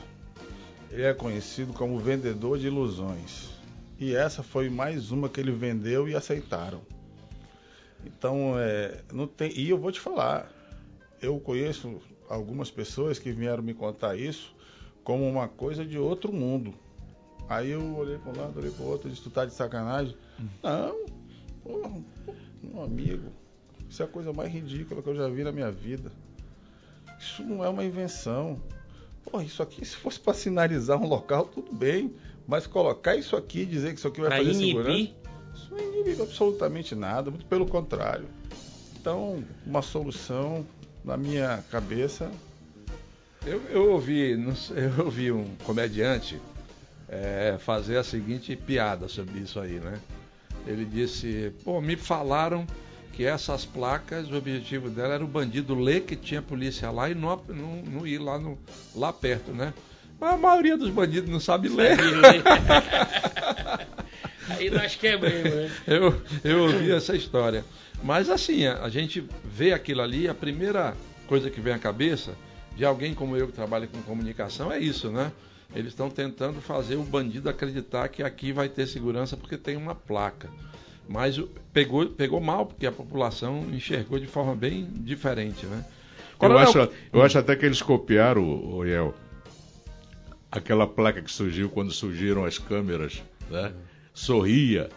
ele 0.89 1.03
é 1.03 1.13
conhecido 1.13 1.73
como 1.73 1.99
vendedor 1.99 2.57
de 2.57 2.67
ilusões. 2.67 3.49
E 3.99 4.15
essa 4.15 4.43
foi 4.43 4.69
mais 4.69 5.11
uma 5.11 5.29
que 5.29 5.39
ele 5.39 5.51
vendeu 5.51 6.07
e 6.07 6.15
aceitaram. 6.15 6.81
Então, 8.05 8.55
é, 8.57 9.01
não 9.11 9.27
tem. 9.27 9.51
E 9.57 9.69
eu 9.69 9.77
vou 9.77 9.91
te 9.91 9.99
falar, 9.99 10.51
eu 11.21 11.39
conheço 11.39 12.01
algumas 12.29 12.69
pessoas 12.69 13.19
que 13.19 13.31
vieram 13.31 13.63
me 13.63 13.73
contar 13.73 14.15
isso 14.15 14.53
como 15.03 15.27
uma 15.27 15.47
coisa 15.47 15.85
de 15.85 15.97
outro 15.97 16.33
mundo. 16.33 16.73
Aí 17.47 17.71
eu 17.71 17.95
olhei 17.95 18.17
para 18.17 18.31
um 18.31 18.37
lado, 18.37 18.57
olhei 18.59 18.71
para 18.71 18.83
o 18.83 18.87
outro, 18.89 19.09
disse, 19.09 19.21
tu 19.21 19.29
tá 19.29 19.45
de 19.45 19.53
sacanagem? 19.53 20.15
Não, 20.63 21.05
porra, 21.63 21.91
meu 22.63 22.83
amigo, 22.83 23.31
isso 23.89 24.01
é 24.01 24.05
a 24.05 24.07
coisa 24.07 24.33
mais 24.33 24.51
ridícula 24.51 25.01
que 25.01 25.09
eu 25.09 25.15
já 25.15 25.27
vi 25.27 25.43
na 25.43 25.51
minha 25.51 25.71
vida. 25.71 26.11
Isso 27.19 27.43
não 27.43 27.63
é 27.63 27.69
uma 27.69 27.83
invenção. 27.83 28.59
Pô, 29.23 29.39
isso 29.41 29.61
aqui, 29.61 29.85
se 29.85 29.95
fosse 29.95 30.19
para 30.19 30.33
sinalizar 30.33 30.99
um 31.01 31.07
local, 31.07 31.45
tudo 31.45 31.73
bem. 31.73 32.13
Mas 32.47 32.67
colocar 32.67 33.15
isso 33.15 33.35
aqui 33.35 33.61
e 33.61 33.65
dizer 33.65 33.93
que 33.93 33.99
isso 33.99 34.07
aqui 34.07 34.21
vai 34.21 34.29
Pra 34.29 34.37
fazer 34.37 34.51
inibir. 34.51 34.67
segurança. 34.75 35.11
Isso 35.55 35.71
não 35.71 35.79
inibe 36.01 36.21
absolutamente 36.21 36.93
nada, 36.95 37.31
muito 37.31 37.45
pelo 37.45 37.65
contrário. 37.65 38.25
Então, 38.99 39.43
uma 39.65 39.81
solução, 39.81 40.65
na 41.03 41.15
minha 41.17 41.63
cabeça, 41.71 42.29
Eu, 43.45 43.61
eu 43.69 43.91
ouvi, 43.91 44.31
eu 44.97 45.05
ouvi 45.05 45.31
um 45.31 45.55
comediante 45.63 46.39
é, 47.09 47.57
fazer 47.59 47.97
a 47.97 48.03
seguinte 48.03 48.55
piada 48.55 49.07
sobre 49.07 49.39
isso 49.39 49.59
aí, 49.59 49.79
né? 49.79 49.99
Ele 50.65 50.85
disse, 50.85 51.53
pô, 51.63 51.79
me 51.79 51.95
falaram 51.95 52.65
que 53.13 53.25
essas 53.25 53.63
placas, 53.63 54.29
o 54.29 54.35
objetivo 54.35 54.89
dela 54.89 55.13
era 55.13 55.23
o 55.23 55.27
bandido 55.27 55.73
ler 55.75 56.01
que 56.01 56.15
tinha 56.15 56.41
polícia 56.41 56.91
lá 56.91 57.09
e 57.09 57.15
não, 57.15 57.41
não, 57.47 57.75
não 57.83 58.07
ir 58.07 58.17
lá, 58.17 58.37
no, 58.37 58.57
lá 58.95 59.13
perto, 59.13 59.51
né? 59.51 59.73
Mas 60.19 60.33
a 60.33 60.37
maioria 60.37 60.77
dos 60.77 60.89
bandidos 60.89 61.29
não 61.29 61.39
sabe 61.39 61.69
ler. 61.69 61.97
Aí 64.49 64.69
nós 64.69 64.95
quebramos, 64.95 65.43
né? 65.43 65.71
Eu, 65.87 66.21
eu 66.43 66.63
ouvi 66.63 66.91
essa 66.91 67.15
história. 67.15 67.63
Mas 68.03 68.29
assim, 68.29 68.65
a, 68.65 68.83
a 68.83 68.89
gente 68.89 69.23
vê 69.43 69.71
aquilo 69.73 70.01
ali, 70.01 70.27
a 70.27 70.33
primeira 70.33 70.93
coisa 71.27 71.49
que 71.49 71.61
vem 71.61 71.73
à 71.73 71.79
cabeça 71.79 72.35
de 72.75 72.85
alguém 72.85 73.13
como 73.13 73.37
eu 73.37 73.47
que 73.47 73.53
trabalha 73.53 73.87
com 73.87 74.01
comunicação 74.01 74.71
é 74.71 74.79
isso, 74.79 75.09
né? 75.09 75.31
Eles 75.73 75.89
estão 75.89 76.09
tentando 76.09 76.61
fazer 76.61 76.95
o 76.95 77.03
bandido 77.03 77.49
acreditar 77.49 78.07
que 78.09 78.21
aqui 78.21 78.51
vai 78.51 78.69
ter 78.69 78.87
segurança 78.87 79.35
porque 79.35 79.57
tem 79.57 79.75
uma 79.75 79.95
placa. 79.95 80.49
Mas 81.07 81.39
pegou, 81.71 82.07
pegou 82.07 82.41
mal, 82.41 82.65
porque 82.65 82.85
a 82.85 82.91
população 82.91 83.67
enxergou 83.71 84.19
de 84.19 84.27
forma 84.27 84.55
bem 84.55 84.87
diferente, 84.91 85.65
né? 85.65 85.85
Eu 86.41 86.57
acho, 86.57 86.89
eu 87.13 87.21
acho 87.21 87.37
até 87.37 87.55
que 87.55 87.65
eles 87.65 87.81
copiaram, 87.81 88.43
o 88.43 88.83
Iel, 88.83 89.13
aquela 90.51 90.85
placa 90.85 91.21
que 91.21 91.31
surgiu 91.31 91.69
quando 91.69 91.91
surgiram 91.91 92.43
as 92.43 92.57
câmeras, 92.57 93.23
né? 93.49 93.71
Sorria. 94.13 94.89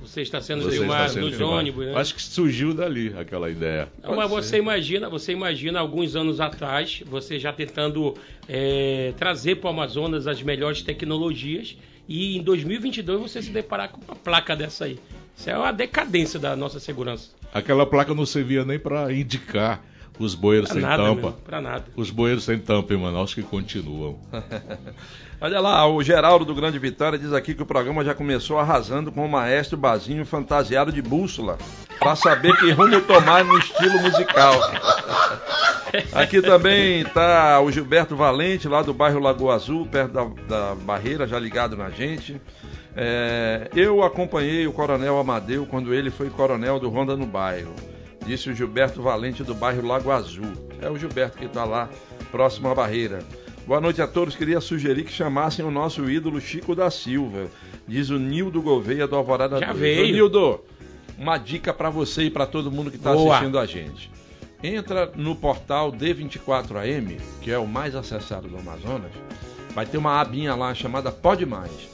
Você 0.00 0.22
está 0.22 0.40
sendo 0.40 0.62
você 0.62 0.68
está 0.68 0.80
filmado 0.80 1.12
sendo 1.12 1.26
nos 1.26 1.36
filmado. 1.36 1.58
ônibus, 1.58 1.86
né? 1.86 1.94
Acho 1.96 2.14
que 2.14 2.22
surgiu 2.22 2.72
dali 2.72 3.12
aquela 3.18 3.50
ideia. 3.50 3.88
Não, 4.02 4.14
mas 4.14 4.30
você 4.30 4.56
imagina, 4.56 5.08
você 5.08 5.32
imagina 5.32 5.80
alguns 5.80 6.14
anos 6.14 6.40
atrás, 6.40 7.02
você 7.04 7.38
já 7.38 7.52
tentando 7.52 8.14
é, 8.48 9.12
trazer 9.18 9.56
para 9.56 9.66
o 9.66 9.70
Amazonas 9.70 10.26
as 10.26 10.40
melhores 10.40 10.82
tecnologias 10.82 11.76
e 12.08 12.38
em 12.38 12.42
2022 12.42 13.20
você 13.20 13.42
se 13.42 13.50
deparar 13.50 13.90
com 13.90 14.00
uma 14.00 14.14
placa 14.14 14.54
dessa 14.54 14.84
aí. 14.84 14.98
Isso 15.36 15.50
é 15.50 15.58
uma 15.58 15.72
decadência 15.72 16.38
da 16.38 16.56
nossa 16.56 16.78
segurança. 16.80 17.30
Aquela 17.52 17.84
placa 17.84 18.14
não 18.14 18.24
servia 18.24 18.64
nem 18.64 18.78
para 18.78 19.12
indicar 19.12 19.84
os 20.18 20.34
bueiros 20.34 20.68
Pra 20.68 20.80
sem 20.80 20.82
nada, 20.88 21.02
tampa. 21.02 21.34
pra 21.44 21.60
nada. 21.60 21.84
Os 21.96 22.10
bueiros 22.10 22.44
sem 22.44 22.58
tampa 22.58 22.94
em 22.94 22.96
Manaus 22.96 23.34
que 23.34 23.42
continuam. 23.42 24.18
Olha 25.40 25.60
lá, 25.60 25.86
o 25.86 26.02
Geraldo 26.02 26.44
do 26.44 26.54
Grande 26.54 26.80
Vitória 26.80 27.16
diz 27.16 27.32
aqui 27.32 27.54
que 27.54 27.62
o 27.62 27.66
programa 27.66 28.04
já 28.04 28.12
começou 28.12 28.58
arrasando 28.58 29.12
com 29.12 29.24
o 29.24 29.28
maestro 29.28 29.76
Bazinho 29.76 30.26
fantasiado 30.26 30.90
de 30.90 31.00
bússola, 31.00 31.56
para 32.00 32.16
saber 32.16 32.56
que 32.56 32.72
rumo 32.72 33.00
tomar 33.02 33.44
no 33.44 33.56
estilo 33.56 34.00
musical. 34.00 34.54
Aqui 36.12 36.42
também 36.42 37.02
tá 37.04 37.60
o 37.60 37.70
Gilberto 37.72 38.14
Valente, 38.14 38.68
lá 38.68 38.82
do 38.82 38.92
bairro 38.92 39.20
Lagoa 39.20 39.54
Azul, 39.54 39.86
perto 39.86 40.12
da, 40.12 40.24
da 40.46 40.74
Barreira, 40.74 41.26
já 41.26 41.38
ligado 41.38 41.76
na 41.78 41.88
gente. 41.88 42.38
É, 42.94 43.70
eu 43.74 44.02
acompanhei 44.02 44.66
o 44.66 44.72
Coronel 44.72 45.18
Amadeu 45.18 45.64
quando 45.64 45.94
ele 45.94 46.10
foi 46.10 46.28
coronel 46.28 46.78
do 46.78 46.90
Ronda 46.90 47.16
no 47.16 47.24
Bairro, 47.24 47.72
disse 48.28 48.50
o 48.50 48.54
Gilberto 48.54 49.00
Valente 49.00 49.42
do 49.42 49.54
bairro 49.54 49.86
Lago 49.86 50.10
Azul. 50.10 50.52
É 50.82 50.90
o 50.90 50.98
Gilberto 50.98 51.38
que 51.38 51.46
está 51.46 51.64
lá, 51.64 51.88
próximo 52.30 52.68
à 52.68 52.74
Barreira. 52.74 53.20
Boa 53.66 53.80
noite 53.80 54.02
a 54.02 54.06
todos. 54.06 54.36
Queria 54.36 54.60
sugerir 54.60 55.04
que 55.04 55.12
chamassem 55.12 55.64
o 55.64 55.70
nosso 55.70 56.08
ídolo 56.10 56.38
Chico 56.38 56.74
da 56.74 56.90
Silva, 56.90 57.46
diz 57.86 58.10
o 58.10 58.18
Nildo 58.18 58.60
Gouveia 58.60 59.08
do 59.08 59.16
Alvorada 59.16 59.58
Já 59.58 59.68
2. 59.68 59.78
veio. 59.78 60.04
Ô, 60.04 60.12
Nildo, 60.12 60.60
uma 61.16 61.38
dica 61.38 61.72
para 61.72 61.88
você 61.88 62.24
e 62.24 62.30
para 62.30 62.44
todo 62.44 62.70
mundo 62.70 62.90
que 62.90 62.98
está 62.98 63.12
assistindo 63.14 63.58
a 63.58 63.64
gente. 63.64 64.10
Entra 64.62 65.10
no 65.16 65.34
portal 65.34 65.90
D24AM, 65.90 67.18
que 67.40 67.50
é 67.50 67.56
o 67.58 67.66
mais 67.66 67.94
acessado 67.94 68.46
do 68.46 68.58
Amazonas. 68.58 69.12
Vai 69.74 69.86
ter 69.86 69.96
uma 69.96 70.20
abinha 70.20 70.54
lá 70.54 70.74
chamada 70.74 71.10
Pode 71.10 71.46
Mais. 71.46 71.88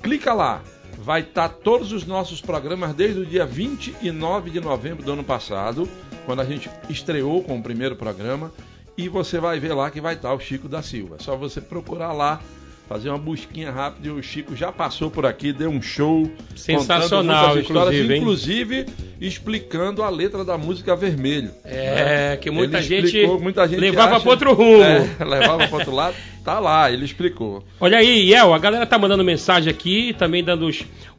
Clica 0.00 0.32
lá. 0.32 0.62
Vai 0.98 1.22
estar 1.22 1.48
todos 1.48 1.92
os 1.92 2.06
nossos 2.06 2.40
programas 2.40 2.94
desde 2.94 3.20
o 3.20 3.26
dia 3.26 3.46
29 3.46 4.50
de 4.50 4.60
novembro 4.60 5.04
do 5.04 5.12
ano 5.12 5.24
passado, 5.24 5.88
quando 6.26 6.40
a 6.40 6.44
gente 6.44 6.70
estreou 6.88 7.42
com 7.42 7.58
o 7.58 7.62
primeiro 7.62 7.96
programa. 7.96 8.52
E 8.96 9.08
você 9.08 9.38
vai 9.38 9.58
ver 9.58 9.72
lá 9.72 9.90
que 9.90 10.00
vai 10.00 10.14
estar 10.14 10.34
o 10.34 10.40
Chico 10.40 10.68
da 10.68 10.82
Silva. 10.82 11.16
É 11.18 11.22
só 11.22 11.36
você 11.36 11.60
procurar 11.60 12.12
lá, 12.12 12.40
fazer 12.90 13.08
uma 13.08 13.18
busquinha 13.18 13.70
rápida. 13.70 14.08
E 14.08 14.10
o 14.10 14.20
Chico 14.20 14.56
já 14.56 14.72
passou 14.72 15.12
por 15.12 15.24
aqui, 15.24 15.52
deu 15.52 15.70
um 15.70 15.80
show. 15.80 16.28
Sensacional, 16.56 17.56
inclusive, 17.56 18.16
inclusive 18.16 18.86
explicando 19.20 20.02
a 20.02 20.08
letra 20.08 20.44
da 20.44 20.58
música 20.58 20.96
Vermelho. 20.96 21.52
É, 21.64 22.36
que 22.40 22.50
muita 22.50 22.78
Ele 22.78 22.86
gente, 22.86 23.04
explicou, 23.06 23.40
muita 23.40 23.68
gente 23.68 23.78
levava 23.78 24.16
acha- 24.16 24.20
para 24.20 24.30
outro 24.30 24.54
rumo. 24.54 24.82
É, 24.82 25.08
levava 25.24 25.68
para 25.68 25.76
outro 25.76 25.94
lado. 25.94 26.16
Tá 26.44 26.58
lá, 26.58 26.90
ele 26.90 27.04
explicou. 27.04 27.62
Olha 27.78 27.98
aí, 27.98 28.28
Iel, 28.30 28.52
a 28.54 28.58
galera 28.58 28.86
tá 28.86 28.98
mandando 28.98 29.22
mensagem 29.22 29.70
aqui, 29.70 30.14
também 30.18 30.42
dando 30.42 30.68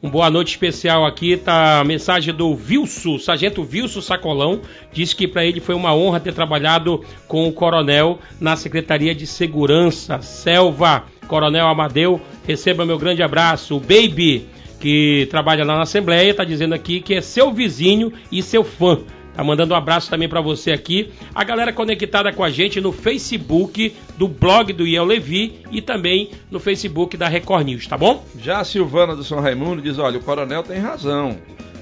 um 0.02 0.10
boa 0.10 0.28
noite 0.28 0.48
especial 0.48 1.06
aqui, 1.06 1.36
tá 1.36 1.78
a 1.80 1.84
mensagem 1.84 2.34
do 2.34 2.54
Vilso, 2.56 3.20
Sargento 3.20 3.62
Vilso 3.62 4.02
Sacolão, 4.02 4.60
disse 4.92 5.14
que 5.14 5.28
para 5.28 5.46
ele 5.46 5.60
foi 5.60 5.76
uma 5.76 5.94
honra 5.94 6.18
ter 6.18 6.34
trabalhado 6.34 7.04
com 7.28 7.46
o 7.48 7.52
coronel 7.52 8.18
na 8.40 8.56
Secretaria 8.56 9.14
de 9.14 9.26
Segurança, 9.26 10.20
Selva, 10.20 11.04
Coronel 11.26 11.66
Amadeu, 11.66 12.20
receba 12.46 12.84
meu 12.84 12.98
grande 12.98 13.22
abraço, 13.22 13.76
o 13.76 13.80
Baby, 13.80 14.46
que 14.80 15.26
trabalha 15.30 15.64
lá 15.64 15.76
na 15.76 15.82
Assembleia, 15.82 16.34
tá 16.34 16.44
dizendo 16.44 16.74
aqui 16.74 17.00
que 17.00 17.14
é 17.14 17.20
seu 17.20 17.52
vizinho 17.52 18.12
e 18.30 18.42
seu 18.42 18.64
fã. 18.64 19.00
Tá 19.34 19.42
mandando 19.42 19.72
um 19.72 19.76
abraço 19.76 20.10
também 20.10 20.28
para 20.28 20.42
você 20.42 20.72
aqui. 20.72 21.10
A 21.34 21.42
galera 21.42 21.72
conectada 21.72 22.32
com 22.32 22.44
a 22.44 22.50
gente 22.50 22.80
no 22.80 22.92
Facebook 22.92 23.94
do 24.18 24.28
blog 24.28 24.72
do 24.74 24.86
Iel 24.86 25.04
Levi 25.04 25.60
e 25.70 25.80
também 25.80 26.30
no 26.50 26.60
Facebook 26.60 27.16
da 27.16 27.28
Record 27.28 27.66
News, 27.66 27.86
tá 27.86 27.96
bom? 27.96 28.24
Já 28.38 28.60
a 28.60 28.64
Silvana 28.64 29.16
do 29.16 29.24
São 29.24 29.40
Raimundo 29.40 29.80
diz: 29.80 29.98
olha, 29.98 30.18
o 30.18 30.22
coronel 30.22 30.62
tem 30.62 30.78
razão. 30.78 31.38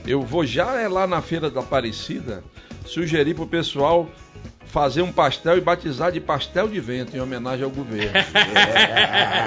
Eu 0.07 0.22
vou 0.22 0.46
já 0.46 0.81
é 0.81 0.88
lá 0.88 1.07
na 1.07 1.20
Feira 1.20 1.50
da 1.50 1.61
Aparecida 1.61 2.44
sugerir 2.87 3.35
pro 3.35 3.46
pessoal 3.46 4.09
fazer 4.71 5.03
um 5.03 5.13
pastel 5.13 5.59
e 5.59 5.61
batizar 5.61 6.13
de 6.13 6.21
pastel 6.21 6.69
de 6.69 6.81
vento 6.81 7.17
em 7.17 7.21
homenagem 7.21 7.65
ao 7.65 7.71
governo. 7.71 8.13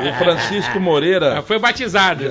o 0.10 0.18
Francisco 0.18 0.80
Moreira. 0.80 1.36
Já 1.36 1.42
foi 1.42 1.58
batizado. 1.60 2.24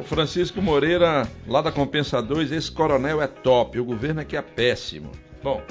O 0.00 0.04
Francisco 0.04 0.60
Moreira, 0.60 1.28
lá 1.46 1.62
da 1.62 1.70
Compensa 1.70 2.20
2, 2.20 2.52
esse 2.52 2.70
coronel 2.70 3.22
é 3.22 3.26
top, 3.26 3.78
o 3.78 3.84
governo 3.84 4.20
aqui 4.20 4.36
é 4.36 4.42
péssimo. 4.42 5.12
Bom, 5.42 5.62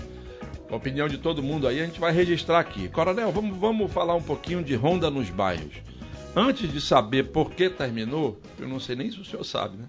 a 0.69 0.75
opinião 0.75 1.07
de 1.07 1.17
todo 1.17 1.43
mundo 1.43 1.67
aí 1.67 1.81
a 1.81 1.85
gente 1.85 1.99
vai 1.99 2.11
registrar 2.11 2.59
aqui. 2.59 2.87
Coronel, 2.87 3.31
vamos, 3.31 3.57
vamos 3.57 3.91
falar 3.91 4.15
um 4.15 4.21
pouquinho 4.21 4.63
de 4.63 4.75
ronda 4.75 5.09
nos 5.09 5.29
bairros. 5.29 5.73
Antes 6.35 6.71
de 6.71 6.79
saber 6.79 7.31
por 7.31 7.51
que 7.51 7.69
terminou, 7.69 8.39
eu 8.57 8.67
não 8.67 8.79
sei 8.79 8.95
nem 8.95 9.11
se 9.11 9.19
o 9.19 9.25
senhor 9.25 9.43
sabe, 9.43 9.77
né? 9.77 9.85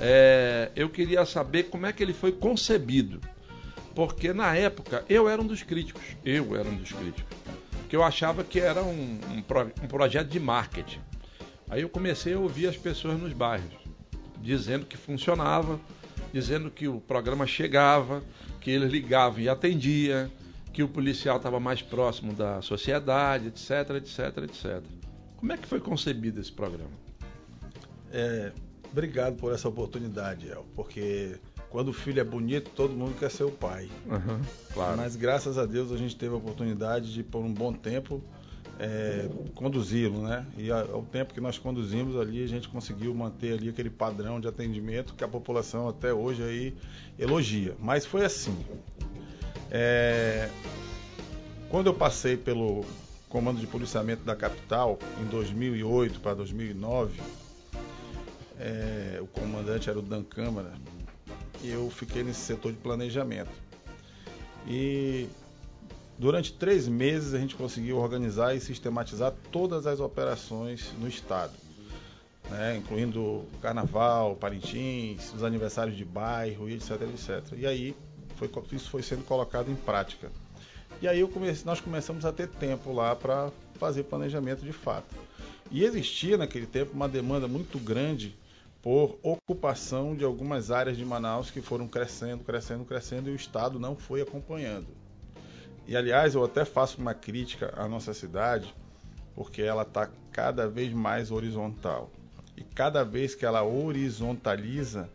É, 0.00 0.70
eu 0.74 0.88
queria 0.88 1.24
saber 1.24 1.64
como 1.64 1.86
é 1.86 1.92
que 1.92 2.02
ele 2.02 2.12
foi 2.12 2.32
concebido. 2.32 3.20
Porque 3.96 4.32
na 4.32 4.54
época 4.54 5.04
eu 5.08 5.28
era 5.28 5.42
um 5.42 5.46
dos 5.46 5.64
críticos. 5.64 6.02
Eu 6.24 6.54
era 6.54 6.68
um 6.68 6.76
dos 6.76 6.92
críticos. 6.92 7.36
Que 7.88 7.96
eu 7.96 8.04
achava 8.04 8.44
que 8.44 8.60
era 8.60 8.84
um, 8.84 9.18
um, 9.32 9.42
pro, 9.42 9.62
um 9.82 9.88
projeto 9.88 10.28
de 10.28 10.38
marketing. 10.38 11.00
Aí 11.68 11.82
eu 11.82 11.88
comecei 11.88 12.34
a 12.34 12.38
ouvir 12.38 12.68
as 12.68 12.76
pessoas 12.76 13.18
nos 13.18 13.32
bairros 13.32 13.86
dizendo 14.46 14.86
que 14.86 14.96
funcionava, 14.96 15.80
dizendo 16.32 16.70
que 16.70 16.86
o 16.86 17.00
programa 17.00 17.46
chegava, 17.46 18.22
que 18.60 18.70
eles 18.70 18.92
ligavam 18.92 19.40
e 19.40 19.48
atendia, 19.48 20.30
que 20.72 20.82
o 20.82 20.88
policial 20.88 21.38
estava 21.38 21.58
mais 21.58 21.82
próximo 21.82 22.32
da 22.32 22.62
sociedade, 22.62 23.48
etc, 23.48 23.96
etc, 23.96 24.18
etc. 24.44 24.82
Como 25.36 25.52
é 25.52 25.56
que 25.56 25.66
foi 25.66 25.80
concebido 25.80 26.40
esse 26.40 26.52
programa? 26.52 26.92
É, 28.12 28.52
obrigado 28.92 29.36
por 29.36 29.52
essa 29.52 29.68
oportunidade, 29.68 30.48
El, 30.48 30.64
porque 30.76 31.40
quando 31.70 31.88
o 31.88 31.92
filho 31.92 32.20
é 32.20 32.24
bonito, 32.24 32.70
todo 32.70 32.92
mundo 32.92 33.14
quer 33.18 33.30
ser 33.30 33.44
o 33.44 33.50
pai. 33.50 33.88
Uhum, 34.06 34.40
claro. 34.72 34.96
Mas 34.96 35.16
graças 35.16 35.58
a 35.58 35.66
Deus 35.66 35.92
a 35.92 35.96
gente 35.96 36.16
teve 36.16 36.34
a 36.34 36.38
oportunidade 36.38 37.12
de, 37.12 37.22
por 37.22 37.44
um 37.44 37.52
bom 37.52 37.72
tempo, 37.72 38.22
é, 38.78 39.28
conduzi-lo, 39.54 40.22
né? 40.22 40.46
E 40.56 40.70
ao 40.70 41.02
tempo 41.02 41.32
que 41.32 41.40
nós 41.40 41.58
conduzimos 41.58 42.16
ali, 42.16 42.44
a 42.44 42.46
gente 42.46 42.68
conseguiu 42.68 43.14
manter 43.14 43.54
ali 43.54 43.68
aquele 43.68 43.90
padrão 43.90 44.40
de 44.40 44.46
atendimento 44.46 45.14
que 45.14 45.24
a 45.24 45.28
população 45.28 45.88
até 45.88 46.12
hoje 46.12 46.42
aí 46.42 46.74
elogia. 47.18 47.74
Mas 47.80 48.04
foi 48.04 48.24
assim. 48.24 48.56
É, 49.70 50.48
quando 51.68 51.86
eu 51.86 51.94
passei 51.94 52.36
pelo 52.36 52.84
comando 53.28 53.58
de 53.60 53.66
policiamento 53.66 54.24
da 54.24 54.36
capital 54.36 54.98
em 55.20 55.24
2008 55.26 56.20
para 56.20 56.34
2009, 56.34 57.20
é, 58.58 59.18
o 59.20 59.26
comandante 59.26 59.90
era 59.90 59.98
o 59.98 60.02
Dan 60.02 60.22
Câmara 60.22 60.72
eu 61.62 61.90
fiquei 61.90 62.22
nesse 62.22 62.40
setor 62.40 62.72
de 62.72 62.78
planejamento. 62.78 63.50
E 64.66 65.28
durante 66.18 66.52
três 66.52 66.88
meses 66.88 67.34
a 67.34 67.38
gente 67.38 67.54
conseguiu 67.54 67.98
organizar 67.98 68.54
e 68.54 68.60
sistematizar 68.60 69.32
todas 69.50 69.86
as 69.86 70.00
operações 70.00 70.92
no 70.98 71.08
estado, 71.08 71.52
né, 72.50 72.76
incluindo 72.76 73.44
Carnaval, 73.60 74.36
Parintins, 74.36 75.32
os 75.34 75.44
aniversários 75.44 75.96
de 75.96 76.04
bairro, 76.04 76.68
etc, 76.68 77.02
etc. 77.02 77.52
E 77.56 77.66
aí 77.66 77.96
foi, 78.36 78.50
isso 78.72 78.90
foi 78.90 79.02
sendo 79.02 79.24
colocado 79.24 79.70
em 79.70 79.76
prática. 79.76 80.30
E 81.00 81.06
aí 81.06 81.20
nós 81.64 81.80
começamos 81.80 82.24
a 82.24 82.32
ter 82.32 82.48
tempo 82.48 82.92
lá 82.92 83.14
para 83.14 83.50
fazer 83.74 84.04
planejamento 84.04 84.64
de 84.64 84.72
fato. 84.72 85.14
E 85.70 85.84
existia 85.84 86.38
naquele 86.38 86.66
tempo 86.66 86.92
uma 86.94 87.08
demanda 87.08 87.46
muito 87.46 87.78
grande 87.78 88.34
por 88.86 89.18
ocupação 89.20 90.14
de 90.14 90.24
algumas 90.24 90.70
áreas 90.70 90.96
de 90.96 91.04
Manaus 91.04 91.50
que 91.50 91.60
foram 91.60 91.88
crescendo, 91.88 92.44
crescendo, 92.44 92.84
crescendo 92.84 93.28
e 93.28 93.32
o 93.32 93.34
Estado 93.34 93.80
não 93.80 93.96
foi 93.96 94.20
acompanhando. 94.20 94.86
E 95.88 95.96
aliás, 95.96 96.36
eu 96.36 96.44
até 96.44 96.64
faço 96.64 97.00
uma 97.00 97.12
crítica 97.12 97.74
à 97.76 97.88
nossa 97.88 98.14
cidade, 98.14 98.72
porque 99.34 99.60
ela 99.60 99.82
está 99.82 100.08
cada 100.30 100.68
vez 100.68 100.92
mais 100.92 101.32
horizontal. 101.32 102.12
E 102.56 102.62
cada 102.62 103.02
vez 103.02 103.34
que 103.34 103.44
ela 103.44 103.64
horizontaliza, 103.64 105.10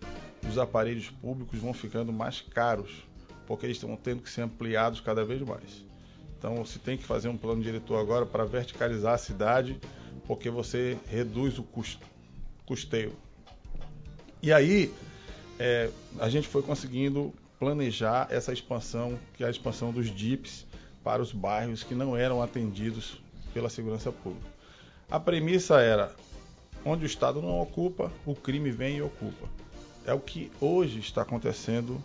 os 0.45 0.57
aparelhos 0.57 1.09
públicos 1.09 1.57
vão 1.57 1.73
ficando 1.73 2.11
mais 2.11 2.41
caros, 2.41 3.07
porque 3.47 3.65
eles 3.65 3.77
estão 3.77 3.95
tendo 3.95 4.21
que 4.21 4.29
ser 4.29 4.41
ampliados 4.41 4.99
cada 4.99 5.23
vez 5.23 5.41
mais. 5.43 5.85
Então, 6.37 6.65
se 6.65 6.77
tem 6.77 6.97
que 6.97 7.05
fazer 7.05 7.29
um 7.29 7.37
plano 7.37 7.63
diretor 7.63 8.01
agora 8.01 8.25
para 8.25 8.43
verticalizar 8.43 9.13
a 9.13 9.17
cidade, 9.17 9.79
porque 10.27 10.49
você 10.49 10.97
reduz 11.07 11.57
o 11.57 11.63
custo, 11.63 12.05
custeio. 12.65 13.15
E 14.41 14.51
aí 14.51 14.93
é, 15.59 15.89
a 16.19 16.29
gente 16.29 16.47
foi 16.47 16.63
conseguindo 16.63 17.33
planejar 17.59 18.27
essa 18.31 18.51
expansão, 18.51 19.19
que 19.35 19.43
é 19.43 19.47
a 19.47 19.51
expansão 19.51 19.91
dos 19.91 20.09
DIPs 20.09 20.65
para 21.03 21.21
os 21.21 21.31
bairros 21.31 21.83
que 21.83 21.93
não 21.93 22.17
eram 22.17 22.41
atendidos 22.41 23.21
pela 23.53 23.69
segurança 23.69 24.11
pública. 24.11 24.49
A 25.09 25.19
premissa 25.19 25.79
era: 25.79 26.15
onde 26.83 27.05
o 27.05 27.05
Estado 27.05 27.41
não 27.41 27.59
ocupa, 27.59 28.11
o 28.25 28.33
crime 28.33 28.71
vem 28.71 28.97
e 28.97 29.01
ocupa. 29.01 29.47
É 30.05 30.13
o 30.13 30.19
que 30.19 30.51
hoje 30.59 30.99
está 30.99 31.21
acontecendo, 31.21 32.01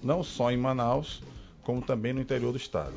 não 0.00 0.22
só 0.22 0.52
em 0.52 0.56
Manaus, 0.56 1.20
como 1.62 1.82
também 1.82 2.12
no 2.12 2.20
interior 2.20 2.52
do 2.52 2.58
Estado. 2.58 2.94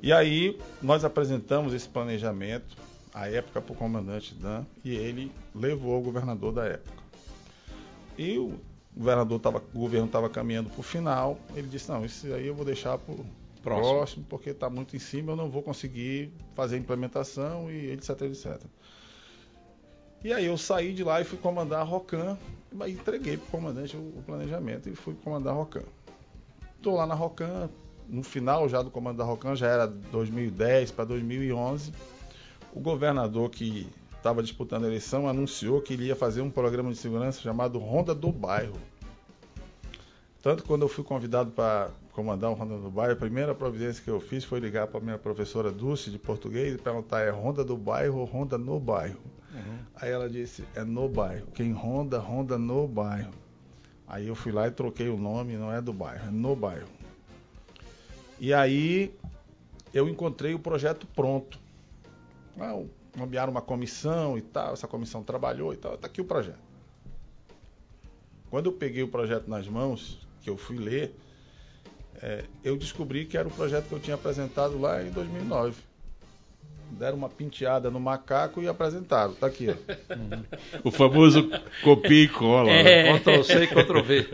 E 0.00 0.12
aí 0.12 0.58
nós 0.80 1.04
apresentamos 1.04 1.74
esse 1.74 1.88
planejamento, 1.88 2.76
à 3.12 3.28
época, 3.28 3.60
para 3.60 3.72
o 3.72 3.76
comandante 3.76 4.34
Dan, 4.34 4.64
e 4.82 4.94
ele 4.94 5.30
levou 5.54 5.94
ao 5.94 6.00
governador 6.00 6.52
da 6.52 6.64
época. 6.64 7.01
E 8.22 8.38
o 8.38 8.60
governador 8.96 9.40
tava, 9.40 9.62
o 9.74 9.78
governo 9.78 10.06
estava 10.06 10.30
caminhando 10.30 10.70
para 10.70 10.78
o 10.78 10.82
final. 10.82 11.38
Ele 11.56 11.66
disse: 11.66 11.90
Não, 11.90 12.04
isso 12.04 12.32
aí 12.32 12.46
eu 12.46 12.54
vou 12.54 12.64
deixar 12.64 12.96
para 12.98 13.14
o 13.14 13.26
próximo. 13.62 13.94
próximo, 13.94 14.26
porque 14.28 14.50
está 14.50 14.70
muito 14.70 14.94
em 14.94 14.98
cima, 15.00 15.32
eu 15.32 15.36
não 15.36 15.50
vou 15.50 15.62
conseguir 15.62 16.32
fazer 16.54 16.76
a 16.76 16.78
implementação 16.78 17.68
e 17.68 17.90
etc, 17.90 18.22
etc. 18.22 18.60
E 20.22 20.32
aí 20.32 20.46
eu 20.46 20.56
saí 20.56 20.92
de 20.92 21.02
lá 21.02 21.20
e 21.20 21.24
fui 21.24 21.38
comandar 21.38 21.80
a 21.80 21.82
Rocan, 21.82 22.38
e 22.86 22.92
entreguei 22.92 23.36
para 23.36 23.46
o 23.46 23.50
comandante 23.50 23.96
o, 23.96 24.22
planejamento 24.24 24.88
e 24.88 24.94
fui 24.94 25.14
comandar 25.14 25.52
a 25.52 25.56
Rocan. 25.56 25.82
Estou 26.76 26.94
lá 26.94 27.06
na 27.06 27.14
Rocan, 27.14 27.68
no 28.08 28.22
final 28.22 28.68
já 28.68 28.82
do 28.82 28.90
comando 28.90 29.16
da 29.16 29.24
Rocan, 29.24 29.56
já 29.56 29.66
era 29.66 29.86
2010 29.86 30.92
para 30.92 31.06
2011. 31.06 31.92
O 32.72 32.80
governador 32.80 33.50
que 33.50 33.88
estava 34.22 34.40
disputando 34.40 34.84
a 34.84 34.86
eleição, 34.86 35.28
anunciou 35.28 35.80
que 35.80 35.94
ele 35.94 36.06
ia 36.06 36.14
fazer 36.14 36.42
um 36.42 36.50
programa 36.50 36.90
de 36.92 36.96
segurança 36.96 37.40
chamado 37.40 37.80
Ronda 37.80 38.14
do 38.14 38.30
Bairro. 38.30 38.78
Tanto 40.40 40.62
quando 40.62 40.82
eu 40.82 40.88
fui 40.88 41.02
convidado 41.02 41.50
para 41.50 41.90
comandar 42.12 42.50
o 42.50 42.54
Ronda 42.54 42.78
do 42.78 42.88
Bairro, 42.88 43.14
a 43.14 43.16
primeira 43.16 43.52
providência 43.52 44.02
que 44.02 44.08
eu 44.08 44.20
fiz 44.20 44.44
foi 44.44 44.60
ligar 44.60 44.86
para 44.86 45.00
minha 45.00 45.18
professora 45.18 45.72
Dulce 45.72 46.08
de 46.08 46.18
português 46.18 46.74
e 46.74 46.78
perguntar: 46.78 47.22
é 47.22 47.30
Ronda 47.30 47.64
do 47.64 47.76
Bairro 47.76 48.20
ou 48.20 48.24
Ronda 48.24 48.56
no 48.56 48.78
Bairro? 48.78 49.18
Uhum. 49.52 49.78
Aí 49.96 50.10
ela 50.10 50.30
disse: 50.30 50.64
é 50.76 50.84
no 50.84 51.08
bairro. 51.08 51.48
Quem 51.52 51.72
ronda, 51.72 52.18
ronda 52.18 52.56
no 52.56 52.86
bairro. 52.86 53.32
Aí 54.06 54.28
eu 54.28 54.36
fui 54.36 54.52
lá 54.52 54.68
e 54.68 54.70
troquei 54.70 55.08
o 55.08 55.16
nome, 55.16 55.56
não 55.56 55.72
é 55.72 55.80
do 55.80 55.92
bairro, 55.92 56.28
é 56.28 56.30
no 56.30 56.54
bairro. 56.54 56.88
E 58.38 58.54
aí 58.54 59.12
eu 59.92 60.08
encontrei 60.08 60.54
o 60.54 60.58
projeto 60.58 61.06
pronto. 61.08 61.58
Ah, 62.58 62.80
nomearam 63.16 63.50
uma 63.50 63.62
comissão 63.62 64.38
e 64.38 64.42
tal, 64.42 64.72
essa 64.72 64.88
comissão 64.88 65.22
trabalhou 65.22 65.72
e 65.72 65.76
tal, 65.76 65.94
está 65.94 66.06
aqui 66.06 66.20
o 66.20 66.24
projeto. 66.24 66.58
Quando 68.50 68.66
eu 68.66 68.72
peguei 68.72 69.02
o 69.02 69.08
projeto 69.08 69.48
nas 69.48 69.66
mãos, 69.66 70.26
que 70.42 70.50
eu 70.50 70.56
fui 70.56 70.76
ler, 70.76 71.14
é, 72.20 72.44
eu 72.62 72.76
descobri 72.76 73.24
que 73.24 73.36
era 73.36 73.48
o 73.48 73.50
projeto 73.50 73.88
que 73.88 73.94
eu 73.94 74.00
tinha 74.00 74.14
apresentado 74.14 74.78
lá 74.78 75.02
em 75.02 75.10
2009. 75.10 75.74
Deram 76.90 77.16
uma 77.16 77.30
penteada 77.30 77.90
no 77.90 77.98
macaco 77.98 78.62
e 78.62 78.68
apresentaram. 78.68 79.34
Tá 79.34 79.46
aqui, 79.46 79.68
ó. 79.70 79.74
O 80.84 80.90
famoso 80.90 81.50
copia 81.82 82.24
e 82.24 82.28
cola. 82.28 82.70
É. 82.70 83.12
Né? 83.12 83.18
Ctrl 83.18 83.42
C 83.42 83.64
e 83.64 83.66
Ctrl 83.66 84.02
V. 84.02 84.26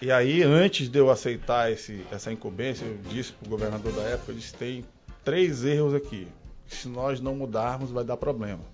e 0.00 0.10
aí, 0.10 0.42
antes 0.42 0.88
de 0.88 0.98
eu 0.98 1.10
aceitar 1.10 1.70
esse, 1.70 2.02
essa 2.10 2.32
incumbência, 2.32 2.86
eu 2.86 2.96
disse 3.10 3.32
para 3.32 3.46
o 3.46 3.50
governador 3.50 3.92
da 3.92 4.02
época, 4.02 4.32
eu 4.32 4.36
disse, 4.36 4.54
tem 4.54 4.84
três 5.22 5.62
erros 5.64 5.92
aqui 5.92 6.26
se 6.74 6.88
nós 6.88 7.20
não 7.20 7.34
mudarmos 7.34 7.90
vai 7.90 8.04
dar 8.04 8.16
problema. 8.16 8.64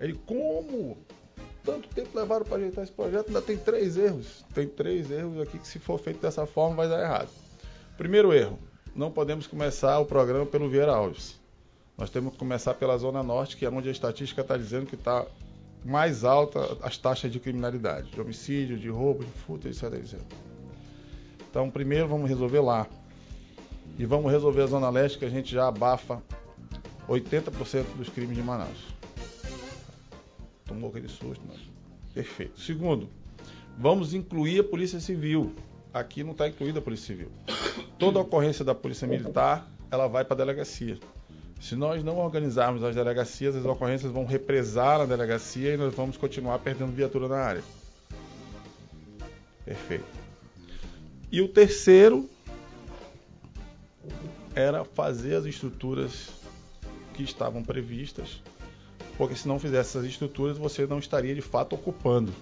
Ele, 0.00 0.18
como? 0.26 0.98
Tanto 1.64 1.88
tempo 1.88 2.18
levaram 2.18 2.44
para 2.44 2.56
ajeitar 2.56 2.82
esse 2.82 2.92
projeto, 2.92 3.28
ainda 3.28 3.40
tem 3.40 3.56
três 3.56 3.96
erros. 3.96 4.44
Tem 4.52 4.66
três 4.66 5.10
erros 5.10 5.40
aqui 5.40 5.58
que 5.58 5.68
se 5.68 5.78
for 5.78 5.98
feito 5.98 6.20
dessa 6.20 6.44
forma 6.44 6.76
vai 6.76 6.88
dar 6.88 7.00
errado. 7.00 7.28
Primeiro 7.96 8.32
erro, 8.32 8.58
não 8.96 9.10
podemos 9.10 9.46
começar 9.46 9.98
o 10.00 10.04
programa 10.04 10.44
pelo 10.44 10.68
Vieira 10.68 10.92
Alves. 10.92 11.40
Nós 11.96 12.10
temos 12.10 12.32
que 12.32 12.38
começar 12.38 12.74
pela 12.74 12.96
Zona 12.98 13.22
Norte, 13.22 13.56
que 13.56 13.64
é 13.64 13.70
onde 13.70 13.88
a 13.88 13.92
estatística 13.92 14.40
está 14.40 14.56
dizendo 14.56 14.86
que 14.86 14.96
está 14.96 15.24
mais 15.84 16.24
alta 16.24 16.78
as 16.82 16.96
taxas 16.96 17.30
de 17.30 17.38
criminalidade, 17.38 18.10
de 18.10 18.20
homicídio, 18.20 18.78
de 18.78 18.88
roubo, 18.88 19.24
de 19.24 19.30
furto, 19.30 19.68
etc, 19.68 19.84
etc. 19.94 20.20
Então, 21.48 21.70
primeiro 21.70 22.08
vamos 22.08 22.28
resolver 22.28 22.60
lá. 22.60 22.86
E 23.98 24.06
vamos 24.06 24.32
resolver 24.32 24.62
a 24.62 24.66
Zona 24.66 24.90
Leste, 24.90 25.18
que 25.18 25.24
a 25.24 25.30
gente 25.30 25.52
já 25.52 25.68
abafa 25.68 26.22
80% 27.08 27.84
dos 27.96 28.08
crimes 28.08 28.36
de 28.36 28.42
Manaus. 28.42 28.94
Tomou 30.64 30.90
aquele 30.90 31.08
susto, 31.08 31.42
mas... 31.46 31.58
Perfeito. 32.14 32.60
Segundo, 32.60 33.08
vamos 33.78 34.14
incluir 34.14 34.60
a 34.60 34.64
Polícia 34.64 35.00
Civil. 35.00 35.52
Aqui 35.92 36.22
não 36.22 36.32
está 36.32 36.48
incluída 36.48 36.78
a 36.78 36.82
Polícia 36.82 37.06
Civil. 37.06 37.30
Toda 37.98 38.20
ocorrência 38.20 38.64
da 38.64 38.74
Polícia 38.74 39.06
Militar, 39.06 39.66
ela 39.90 40.06
vai 40.06 40.24
para 40.24 40.34
a 40.34 40.38
delegacia. 40.38 40.98
Se 41.60 41.76
nós 41.76 42.02
não 42.02 42.18
organizarmos 42.18 42.82
as 42.82 42.94
delegacias, 42.94 43.54
as 43.54 43.64
ocorrências 43.64 44.10
vão 44.10 44.24
represar 44.24 44.98
na 44.98 45.06
delegacia 45.06 45.74
e 45.74 45.76
nós 45.76 45.94
vamos 45.94 46.16
continuar 46.16 46.58
perdendo 46.58 46.92
viatura 46.92 47.28
na 47.28 47.36
área. 47.36 47.62
Perfeito. 49.64 50.04
E 51.30 51.40
o 51.40 51.48
terceiro 51.48 52.28
era 54.54 54.84
fazer 54.84 55.36
as 55.36 55.46
estruturas 55.46 56.41
que 57.12 57.22
estavam 57.22 57.62
previstas, 57.62 58.42
porque 59.16 59.34
se 59.34 59.46
não 59.46 59.58
fizesse 59.58 59.90
essas 59.90 60.04
estruturas, 60.04 60.58
você 60.58 60.86
não 60.86 60.98
estaria 60.98 61.34
de 61.34 61.42
fato 61.42 61.74
ocupando 61.74 62.32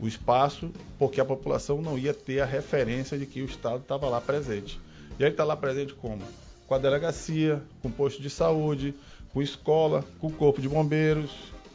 o 0.00 0.06
espaço, 0.06 0.70
porque 0.98 1.20
a 1.20 1.24
população 1.24 1.80
não 1.80 1.98
ia 1.98 2.12
ter 2.12 2.40
a 2.40 2.44
referência 2.44 3.18
de 3.18 3.26
que 3.26 3.40
o 3.42 3.46
Estado 3.46 3.78
estava 3.78 4.08
lá 4.08 4.20
presente. 4.20 4.78
E 5.18 5.22
ele 5.22 5.30
está 5.30 5.44
lá 5.44 5.56
presente 5.56 5.94
como? 5.94 6.22
Com 6.66 6.74
a 6.74 6.78
delegacia, 6.78 7.62
com 7.80 7.88
o 7.88 7.92
posto 7.92 8.20
de 8.20 8.28
saúde, 8.28 8.94
com 9.32 9.40
escola, 9.40 10.04
com 10.20 10.26
o 10.26 10.32
corpo 10.32 10.60
de 10.60 10.68
bombeiros, 10.68 11.30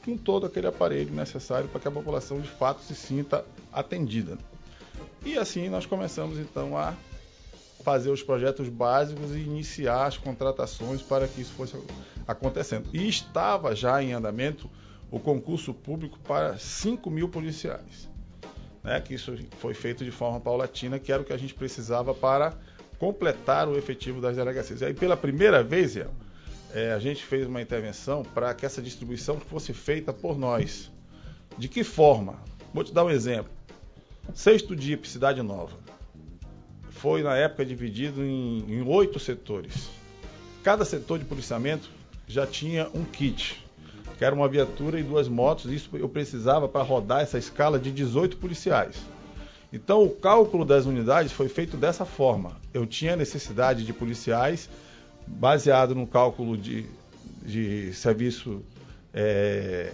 com 0.05 0.17
todo 0.17 0.45
aquele 0.45 0.67
aparelho 0.67 1.13
necessário 1.13 1.67
para 1.69 1.79
que 1.79 1.87
a 1.87 1.91
população 1.91 2.39
de 2.39 2.47
fato 2.47 2.81
se 2.81 2.95
sinta 2.95 3.43
atendida. 3.71 4.37
E 5.25 5.37
assim 5.37 5.69
nós 5.69 5.85
começamos 5.85 6.37
então 6.39 6.77
a 6.77 6.95
fazer 7.81 8.09
os 8.09 8.23
projetos 8.23 8.69
básicos 8.69 9.35
e 9.35 9.39
iniciar 9.39 10.05
as 10.05 10.17
contratações 10.17 11.01
para 11.01 11.27
que 11.27 11.41
isso 11.41 11.53
fosse 11.53 11.75
acontecendo. 12.27 12.87
E 12.93 13.07
estava 13.07 13.75
já 13.75 14.01
em 14.01 14.13
andamento 14.13 14.69
o 15.09 15.19
concurso 15.19 15.73
público 15.73 16.17
para 16.19 16.57
5 16.57 17.09
mil 17.09 17.27
policiais. 17.27 18.09
Né, 18.83 18.99
que 18.99 19.13
isso 19.13 19.35
foi 19.59 19.75
feito 19.75 20.03
de 20.03 20.09
forma 20.09 20.39
paulatina, 20.39 20.97
que 20.97 21.11
era 21.11 21.21
o 21.21 21.25
que 21.25 21.33
a 21.33 21.37
gente 21.37 21.53
precisava 21.53 22.15
para 22.15 22.53
completar 22.97 23.67
o 23.67 23.77
efetivo 23.77 24.19
das 24.19 24.35
delegacias. 24.35 24.81
E 24.81 24.85
aí, 24.85 24.93
pela 24.93 25.15
primeira 25.15 25.61
vez, 25.61 25.95
é, 26.73 26.91
a 26.91 26.97
gente 26.97 27.23
fez 27.23 27.45
uma 27.45 27.61
intervenção 27.61 28.23
para 28.23 28.53
que 28.55 28.65
essa 28.65 28.81
distribuição 28.81 29.39
fosse 29.39 29.71
feita 29.71 30.11
por 30.11 30.35
nós. 30.37 30.91
De 31.59 31.67
que 31.67 31.83
forma? 31.83 32.39
Vou 32.73 32.83
te 32.83 32.91
dar 32.91 33.03
um 33.03 33.09
exemplo. 33.11 33.51
Sexto 34.33 34.75
DIP, 34.75 35.07
Cidade 35.07 35.43
Nova 35.43 35.80
foi 37.01 37.23
na 37.23 37.35
época 37.35 37.65
dividido 37.65 38.23
em 38.23 38.83
oito 38.87 39.19
setores. 39.19 39.89
Cada 40.63 40.85
setor 40.85 41.17
de 41.17 41.25
policiamento 41.25 41.89
já 42.27 42.45
tinha 42.45 42.87
um 42.93 43.03
kit, 43.03 43.65
que 44.19 44.23
era 44.23 44.35
uma 44.35 44.47
viatura 44.47 44.99
e 44.99 45.03
duas 45.03 45.27
motos. 45.27 45.71
Isso 45.71 45.89
eu 45.93 46.07
precisava 46.07 46.69
para 46.69 46.83
rodar 46.83 47.21
essa 47.21 47.39
escala 47.39 47.79
de 47.79 47.91
18 47.91 48.37
policiais. 48.37 48.95
Então 49.73 50.03
o 50.03 50.11
cálculo 50.11 50.63
das 50.63 50.85
unidades 50.85 51.31
foi 51.31 51.49
feito 51.49 51.75
dessa 51.75 52.05
forma. 52.05 52.55
Eu 52.71 52.85
tinha 52.85 53.15
necessidade 53.15 53.83
de 53.83 53.91
policiais 53.91 54.69
baseado 55.25 55.95
no 55.95 56.05
cálculo 56.05 56.55
de, 56.55 56.85
de 57.41 57.93
serviço 57.93 58.61
é, 59.11 59.91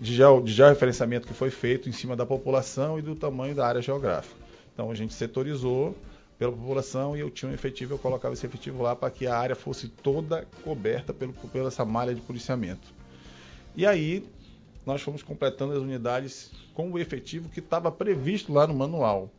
de, 0.00 0.14
geo, 0.14 0.40
de 0.40 0.52
georreferenciamento 0.52 1.28
que 1.28 1.34
foi 1.34 1.50
feito 1.50 1.86
em 1.86 1.92
cima 1.92 2.16
da 2.16 2.24
população 2.24 2.98
e 2.98 3.02
do 3.02 3.14
tamanho 3.14 3.54
da 3.54 3.66
área 3.66 3.82
geográfica. 3.82 4.34
Então 4.72 4.90
a 4.90 4.94
gente 4.94 5.12
setorizou 5.12 5.94
pela 6.38 6.52
população 6.52 7.16
e 7.16 7.20
eu 7.20 7.30
tinha 7.30 7.50
um 7.50 7.54
efetivo, 7.54 7.94
eu 7.94 7.98
colocava 7.98 8.34
esse 8.34 8.44
efetivo 8.44 8.82
lá 8.82 8.96
para 8.96 9.10
que 9.10 9.26
a 9.26 9.36
área 9.36 9.54
fosse 9.54 9.88
toda 9.88 10.46
coberta 10.62 11.12
pelo, 11.12 11.32
pela 11.32 11.68
essa 11.68 11.84
malha 11.84 12.14
de 12.14 12.20
policiamento. 12.20 12.92
E 13.76 13.86
aí 13.86 14.26
nós 14.84 15.00
fomos 15.00 15.22
completando 15.22 15.72
as 15.72 15.78
unidades 15.78 16.52
com 16.74 16.90
o 16.90 16.98
efetivo 16.98 17.48
que 17.48 17.60
estava 17.60 17.90
previsto 17.90 18.52
lá 18.52 18.66
no 18.66 18.74
manual 18.74 19.30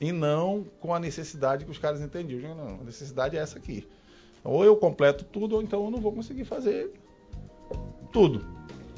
e 0.00 0.12
não 0.12 0.64
com 0.80 0.94
a 0.94 1.00
necessidade 1.00 1.64
que 1.64 1.70
os 1.70 1.78
caras 1.78 2.00
entendiam. 2.00 2.54
Não, 2.54 2.80
a 2.80 2.84
necessidade 2.84 3.36
é 3.36 3.40
essa 3.40 3.58
aqui. 3.58 3.86
Ou 4.44 4.64
eu 4.64 4.76
completo 4.76 5.24
tudo, 5.24 5.56
ou 5.56 5.62
então 5.62 5.84
eu 5.84 5.90
não 5.90 6.00
vou 6.00 6.12
conseguir 6.12 6.44
fazer 6.44 6.92
tudo. 8.12 8.44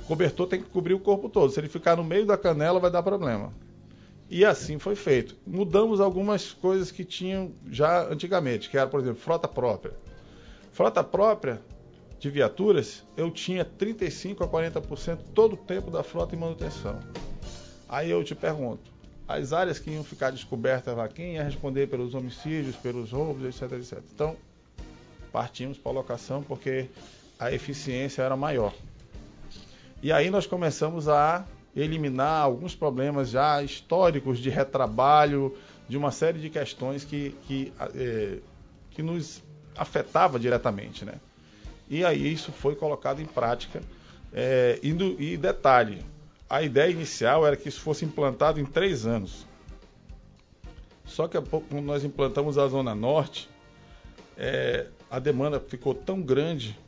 O 0.02 0.06
cobertor 0.06 0.46
tem 0.46 0.60
que 0.60 0.68
cobrir 0.68 0.94
o 0.94 1.00
corpo 1.00 1.28
todo. 1.28 1.50
Se 1.50 1.60
ele 1.60 1.68
ficar 1.68 1.96
no 1.96 2.04
meio 2.04 2.26
da 2.26 2.36
canela, 2.36 2.80
vai 2.80 2.90
dar 2.90 3.02
problema. 3.02 3.52
E 4.28 4.44
assim 4.44 4.78
foi 4.78 4.96
feito. 4.96 5.36
Mudamos 5.46 6.00
algumas 6.00 6.52
coisas 6.52 6.90
que 6.90 7.04
tinham 7.04 7.52
já 7.70 8.04
antigamente, 8.04 8.70
que 8.70 8.78
era, 8.78 8.88
por 8.88 9.00
exemplo, 9.00 9.20
frota 9.20 9.46
própria. 9.46 9.94
Frota 10.72 11.04
própria 11.04 11.60
de 12.18 12.30
viaturas, 12.30 13.04
eu 13.16 13.30
tinha 13.30 13.64
35 13.64 14.42
a 14.42 14.48
40% 14.48 15.18
todo 15.34 15.52
o 15.52 15.56
tempo 15.56 15.90
da 15.90 16.02
frota 16.02 16.34
em 16.34 16.38
manutenção. 16.38 16.98
Aí 17.88 18.10
eu 18.10 18.24
te 18.24 18.34
pergunto, 18.34 18.90
as 19.28 19.52
áreas 19.52 19.78
que 19.78 19.90
iam 19.90 20.02
ficar 20.02 20.30
descobertas 20.30 20.96
lá, 20.96 21.06
quem 21.06 21.34
ia 21.34 21.42
responder 21.42 21.86
pelos 21.86 22.14
homicídios, 22.14 22.76
pelos 22.76 23.12
roubos, 23.12 23.44
etc, 23.44 23.72
etc. 23.78 24.02
Então, 24.14 24.36
partimos 25.30 25.78
para 25.78 25.92
a 25.92 25.94
locação 25.94 26.42
porque 26.42 26.88
a 27.38 27.52
eficiência 27.52 28.22
era 28.22 28.36
maior. 28.36 28.74
E 30.02 30.12
aí 30.12 30.30
nós 30.30 30.46
começamos 30.46 31.08
a 31.08 31.46
eliminar 31.76 32.42
alguns 32.42 32.74
problemas 32.74 33.30
já 33.30 33.62
históricos 33.62 34.38
de 34.38 34.50
retrabalho, 34.50 35.56
de 35.88 35.96
uma 35.96 36.10
série 36.10 36.38
de 36.38 36.48
questões 36.48 37.04
que, 37.04 37.34
que, 37.46 37.72
é, 37.94 38.38
que 38.90 39.02
nos 39.02 39.42
afetava 39.76 40.38
diretamente. 40.38 41.04
Né? 41.04 41.14
E 41.88 42.04
aí 42.04 42.32
isso 42.32 42.52
foi 42.52 42.74
colocado 42.74 43.20
em 43.20 43.26
prática. 43.26 43.82
É, 44.32 44.78
e, 44.82 44.92
do, 44.92 45.20
e 45.20 45.36
detalhe, 45.36 46.04
a 46.48 46.62
ideia 46.62 46.90
inicial 46.90 47.46
era 47.46 47.56
que 47.56 47.68
isso 47.68 47.80
fosse 47.80 48.04
implantado 48.04 48.60
em 48.60 48.64
três 48.64 49.06
anos. 49.06 49.46
Só 51.04 51.28
que 51.28 51.40
quando 51.40 51.84
nós 51.84 52.04
implantamos 52.04 52.56
a 52.56 52.66
Zona 52.66 52.94
Norte, 52.94 53.48
é, 54.36 54.86
a 55.10 55.18
demanda 55.18 55.60
ficou 55.60 55.94
tão 55.94 56.20
grande 56.20 56.78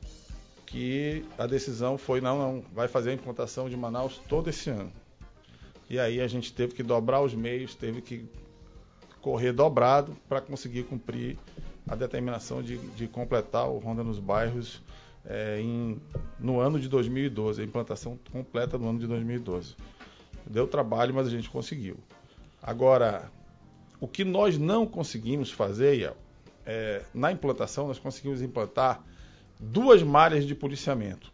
que 0.67 1.25
a 1.39 1.47
decisão 1.47 1.97
foi 1.97 2.21
não, 2.21 2.39
não, 2.39 2.65
vai 2.75 2.89
fazer 2.89 3.11
a 3.11 3.15
implantação 3.15 3.71
de 3.71 3.77
Manaus 3.77 4.21
todo 4.29 4.51
esse 4.51 4.69
ano. 4.69 4.93
E 5.89 5.99
aí 5.99 6.21
a 6.21 6.27
gente 6.27 6.53
teve 6.53 6.75
que 6.75 6.83
dobrar 6.83 7.23
os 7.23 7.33
meios, 7.33 7.75
teve 7.75 8.03
que 8.03 8.29
correr 9.23 9.53
dobrado 9.53 10.17
para 10.29 10.41
conseguir 10.41 10.83
cumprir 10.83 11.39
a 11.89 11.95
determinação 11.95 12.61
de, 12.61 12.79
de, 12.79 13.07
completar 13.07 13.69
o 13.69 13.79
Ronda 13.79 14.03
nos 14.03 14.19
bairros 14.19 14.83
é, 15.25 15.61
em, 15.61 16.01
no 16.39 16.59
ano 16.59 16.81
de 16.81 16.89
2012, 16.89 17.63
a 17.63 17.65
implantação 17.65 18.19
completa 18.33 18.77
no 18.77 18.89
ano 18.89 18.99
de 18.99 19.07
2012. 19.07 19.77
Deu 20.45 20.67
trabalho, 20.67 21.15
mas 21.15 21.29
a 21.29 21.31
gente 21.31 21.49
conseguiu. 21.49 21.97
Agora, 22.61 23.31
o 24.01 24.09
que 24.09 24.25
nós 24.25 24.59
não 24.59 24.87
conseguimos 24.87 25.51
fazer, 25.51 26.13
é, 26.65 27.05
na 27.15 27.31
implantação, 27.31 27.87
nós 27.87 27.99
conseguimos 27.99 28.43
implantar 28.43 29.03
duas 29.59 30.03
malhas 30.03 30.45
de 30.45 30.55
policiamento, 30.55 31.33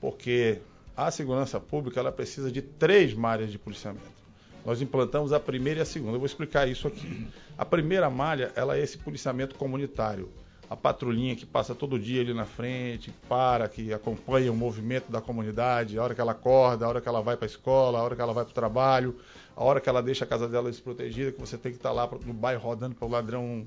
porque 0.00 0.60
a 0.96 1.10
segurança 1.10 1.58
pública 1.58 2.00
ela 2.00 2.12
precisa 2.12 2.50
de 2.50 2.60
três 2.60 3.14
malhas 3.14 3.50
de 3.50 3.58
policiamento. 3.58 4.20
Nós 4.64 4.82
implantamos 4.82 5.32
a 5.32 5.40
primeira 5.40 5.80
e 5.80 5.82
a 5.82 5.86
segunda. 5.86 6.12
Eu 6.12 6.18
vou 6.18 6.26
explicar 6.26 6.68
isso 6.68 6.86
aqui. 6.86 7.26
A 7.56 7.64
primeira 7.64 8.10
malha 8.10 8.52
ela 8.54 8.76
é 8.76 8.82
esse 8.82 8.98
policiamento 8.98 9.54
comunitário. 9.54 10.28
A 10.68 10.76
patrulhinha 10.76 11.34
que 11.34 11.46
passa 11.46 11.74
todo 11.74 11.98
dia 11.98 12.20
ali 12.20 12.32
na 12.32 12.44
frente, 12.44 13.12
para, 13.28 13.68
que 13.68 13.92
acompanha 13.92 14.52
o 14.52 14.54
movimento 14.54 15.10
da 15.10 15.20
comunidade, 15.20 15.98
a 15.98 16.02
hora 16.02 16.14
que 16.14 16.20
ela 16.20 16.32
acorda, 16.32 16.84
a 16.84 16.88
hora 16.88 17.00
que 17.00 17.08
ela 17.08 17.20
vai 17.20 17.36
para 17.36 17.46
a 17.46 17.48
escola, 17.48 17.98
a 17.98 18.02
hora 18.02 18.14
que 18.14 18.22
ela 18.22 18.32
vai 18.32 18.44
para 18.44 18.52
o 18.52 18.54
trabalho, 18.54 19.16
a 19.56 19.64
hora 19.64 19.80
que 19.80 19.88
ela 19.88 20.00
deixa 20.00 20.24
a 20.24 20.28
casa 20.28 20.46
dela 20.46 20.70
desprotegida, 20.70 21.32
que 21.32 21.40
você 21.40 21.58
tem 21.58 21.72
que 21.72 21.78
estar 21.78 21.90
lá 21.90 22.08
no 22.24 22.32
bairro 22.32 22.62
rodando 22.62 22.94
para 22.94 23.06
o 23.06 23.10
ladrão 23.10 23.66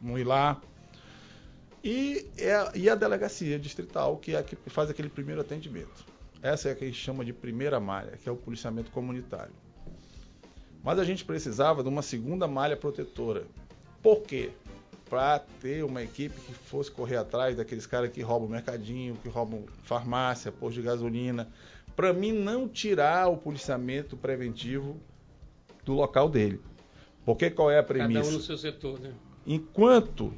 não 0.00 0.18
ir 0.18 0.24
lá. 0.24 0.60
E, 1.84 2.26
é, 2.38 2.78
e 2.78 2.88
a 2.88 2.94
delegacia 2.94 3.58
distrital, 3.58 4.16
que 4.16 4.34
é 4.34 4.38
a 4.38 4.42
que 4.42 4.56
faz 4.66 4.88
aquele 4.88 5.08
primeiro 5.08 5.40
atendimento. 5.40 6.06
Essa 6.40 6.68
é 6.68 6.72
a 6.72 6.74
que 6.74 6.84
a 6.84 6.86
gente 6.86 6.98
chama 6.98 7.24
de 7.24 7.32
primeira 7.32 7.80
malha, 7.80 8.16
que 8.16 8.28
é 8.28 8.32
o 8.32 8.36
policiamento 8.36 8.90
comunitário. 8.90 9.52
Mas 10.82 10.98
a 10.98 11.04
gente 11.04 11.24
precisava 11.24 11.82
de 11.82 11.88
uma 11.88 12.02
segunda 12.02 12.46
malha 12.48 12.76
protetora. 12.76 13.44
Por 14.02 14.22
quê? 14.22 14.50
Para 15.08 15.38
ter 15.38 15.84
uma 15.84 16.02
equipe 16.02 16.34
que 16.40 16.52
fosse 16.52 16.90
correr 16.90 17.16
atrás 17.16 17.56
daqueles 17.56 17.86
caras 17.86 18.10
que 18.10 18.22
roubam 18.22 18.48
mercadinho, 18.48 19.16
que 19.22 19.28
roubam 19.28 19.64
farmácia, 19.84 20.50
posto 20.50 20.74
de 20.74 20.82
gasolina. 20.82 21.48
Para 21.94 22.12
mim, 22.12 22.32
não 22.32 22.68
tirar 22.68 23.28
o 23.28 23.36
policiamento 23.36 24.16
preventivo 24.16 24.98
do 25.84 25.92
local 25.92 26.28
dele. 26.28 26.60
Porque 27.24 27.50
qual 27.50 27.70
é 27.70 27.78
a 27.78 27.82
premissa? 27.82 28.20
Cada 28.20 28.28
um 28.28 28.32
no 28.32 28.40
seu 28.40 28.58
setor, 28.58 28.98
né? 28.98 29.12
Enquanto 29.46 30.32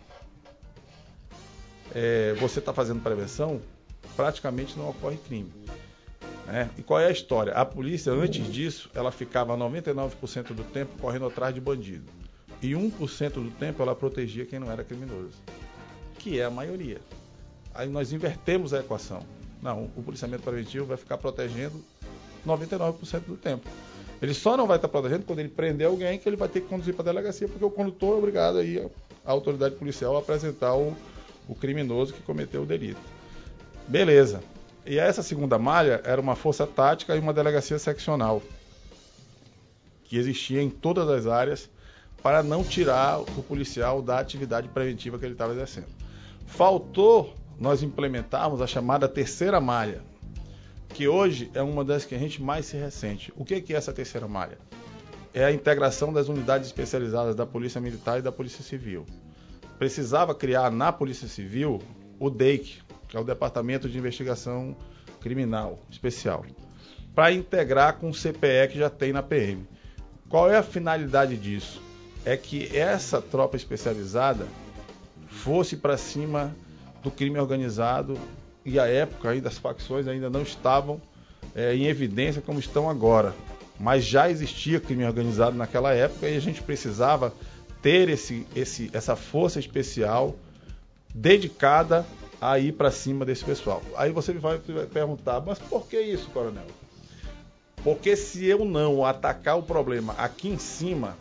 é, 1.93 2.35
você 2.35 2.59
está 2.59 2.73
fazendo 2.73 3.03
prevenção, 3.03 3.61
praticamente 4.17 4.79
não 4.79 4.91
ocorre 4.91 5.17
crime. 5.17 5.51
Né? 6.47 6.71
E 6.77 6.83
qual 6.83 7.01
é 7.01 7.07
a 7.07 7.11
história? 7.11 7.53
A 7.55 7.65
polícia, 7.65 8.13
antes 8.13 8.51
disso, 8.53 8.91
ela 8.95 9.11
ficava 9.11 9.57
99% 9.57 10.53
do 10.53 10.63
tempo 10.65 10.99
correndo 10.99 11.27
atrás 11.27 11.55
de 11.55 11.61
bandido. 11.61 12.05
e 12.63 12.71
1% 12.73 13.33
do 13.33 13.51
tempo 13.51 13.83
ela 13.83 13.95
protegia 13.95 14.47
quem 14.47 14.59
não 14.59 14.71
era 14.71 14.85
criminoso, 14.85 15.37
que 16.19 16.41
é 16.41 16.45
a 16.45 16.51
maioria. 16.51 16.99
Aí 17.75 17.89
nós 17.89 18.13
invertemos 18.13 18.73
a 18.73 18.81
equação. 18.81 19.21
Não, 19.61 19.91
o 19.97 20.03
policiamento 20.03 20.43
preventivo 20.43 20.87
vai 20.87 20.97
ficar 20.97 21.19
protegendo 21.19 21.83
99% 22.47 23.21
do 23.27 23.37
tempo. 23.37 23.69
Ele 24.23 24.33
só 24.33 24.57
não 24.57 24.67
vai 24.67 24.77
estar 24.77 24.89
protegendo 24.89 25.25
quando 25.25 25.41
ele 25.41 25.49
prender 25.49 25.87
alguém 25.87 26.19
que 26.19 26.29
ele 26.29 26.37
vai 26.37 26.49
ter 26.49 26.61
que 26.61 26.69
conduzir 26.69 26.95
para 26.95 27.03
a 27.03 27.13
delegacia, 27.13 27.49
porque 27.49 27.65
o 27.65 27.71
condutor 27.71 28.15
é 28.15 28.19
obrigado 28.19 28.59
aí 28.59 28.79
a 29.25 29.31
autoridade 29.31 29.75
policial 29.75 30.17
a 30.17 30.21
apresentar 30.21 30.75
o, 30.75 30.97
o 31.49 31.55
criminoso 31.55 32.13
que 32.13 32.23
cometeu 32.23 32.63
o 32.63 32.67
delito. 32.67 33.01
Beleza. 33.87 34.43
E 34.87 34.99
essa 34.99 35.23
segunda 35.23 35.59
malha 35.59 36.01
era 36.05 36.21
uma 36.21 36.37
força 36.37 36.67
tática 36.67 37.17
e 37.17 37.19
uma 37.19 37.33
delegacia 37.33 37.79
seccional 37.79 38.43
que 40.05 40.19
existia 40.19 40.63
em 40.63 40.71
todas 40.71 41.09
as 41.09 41.27
áreas 41.27 41.69
para 42.23 42.43
não 42.43 42.63
tirar 42.63 43.21
o 43.21 43.43
policial 43.43 44.01
da 44.01 44.19
atividade 44.19 44.69
preventiva 44.69 45.19
que 45.19 45.25
ele 45.25 45.35
estava 45.35 45.53
exercendo. 45.53 45.89
Faltou 46.47 47.35
nós 47.59 47.83
implementarmos 47.83 48.61
a 48.61 48.67
chamada 48.67 49.09
terceira 49.09 49.61
malha, 49.61 50.03
que 50.91 51.09
hoje 51.09 51.51
é 51.55 51.63
uma 51.63 51.85
das 51.85 52.05
que 52.05 52.15
a 52.15 52.19
gente 52.19 52.43
mais 52.43 52.67
se 52.67 52.77
ressente. 52.77 53.33
O 53.37 53.45
que 53.45 53.73
é 53.73 53.77
essa 53.77 53.93
terceira 53.93 54.29
malha? 54.29 54.59
É 55.33 55.45
a 55.45 55.53
integração 55.53 56.13
das 56.13 56.29
unidades 56.29 56.69
especializadas 56.69 57.35
da 57.35 57.45
Polícia 57.45 57.81
Militar 57.81 58.19
e 58.19 58.23
da 58.23 58.31
Polícia 58.31 58.63
Civil. 58.63 59.05
Precisava 59.85 60.35
criar 60.35 60.71
na 60.71 60.91
Polícia 60.91 61.29
Civil 61.29 61.79
o 62.19 62.31
DEIC, 62.31 62.81
que 63.07 63.19
é 63.19 63.21
o 63.21 63.23
Departamento 63.23 63.87
de 63.87 63.99
Investigação 63.99 64.75
Criminal 65.21 65.79
Especial, 65.91 66.43
para 67.15 67.31
integrar 67.33 67.99
com 67.99 68.09
o 68.09 68.15
CPE 68.15 68.69
que 68.73 68.79
já 68.79 68.89
tem 68.89 69.13
na 69.13 69.23
PM. 69.23 69.69
Qual 70.27 70.51
é 70.51 70.57
a 70.57 70.63
finalidade 70.63 71.37
disso? 71.37 71.83
É 72.25 72.35
que 72.35 72.75
essa 72.75 73.21
tropa 73.21 73.59
especializada 73.59 74.47
fosse 75.29 75.77
para 75.77 75.99
cima 75.99 76.57
do 77.03 77.11
crime 77.11 77.39
organizado 77.39 78.17
e 78.65 78.79
a 78.79 78.87
época 78.87 79.29
ainda 79.29 79.51
as 79.51 79.59
facções 79.59 80.09
ainda 80.09 80.31
não 80.31 80.41
estavam 80.41 80.99
é, 81.55 81.77
em 81.77 81.89
evidência 81.89 82.41
como 82.41 82.59
estão 82.59 82.89
agora. 82.89 83.35
Mas 83.79 84.03
já 84.03 84.31
existia 84.31 84.81
crime 84.81 85.05
organizado 85.05 85.55
naquela 85.55 85.93
época 85.93 86.27
e 86.27 86.39
a 86.39 86.41
gente 86.41 86.63
precisava 86.63 87.35
ter 87.85 88.09
esse, 88.09 88.47
esse, 88.57 88.91
essa 88.95 89.15
força 89.15 89.61
especial 89.61 90.35
dedicada 91.15 92.07
a 92.41 92.59
ir 92.59 92.73
para 92.73 92.91
cima 92.91 93.27
desse 93.27 93.45
pessoal. 93.45 93.83
Aí 93.95 94.11
você 94.11 94.33
vai 94.33 94.59
perguntar, 94.91 95.43
mas 95.43 95.59
por 95.59 95.87
que 95.87 96.01
isso, 96.01 96.31
coronel? 96.31 96.65
Porque 97.83 98.17
se 98.17 98.47
eu 98.47 98.65
não 98.65 99.05
atacar 99.05 99.59
o 99.59 99.63
problema 99.63 100.15
aqui 100.15 100.49
em 100.49 100.57
cima, 100.57 101.15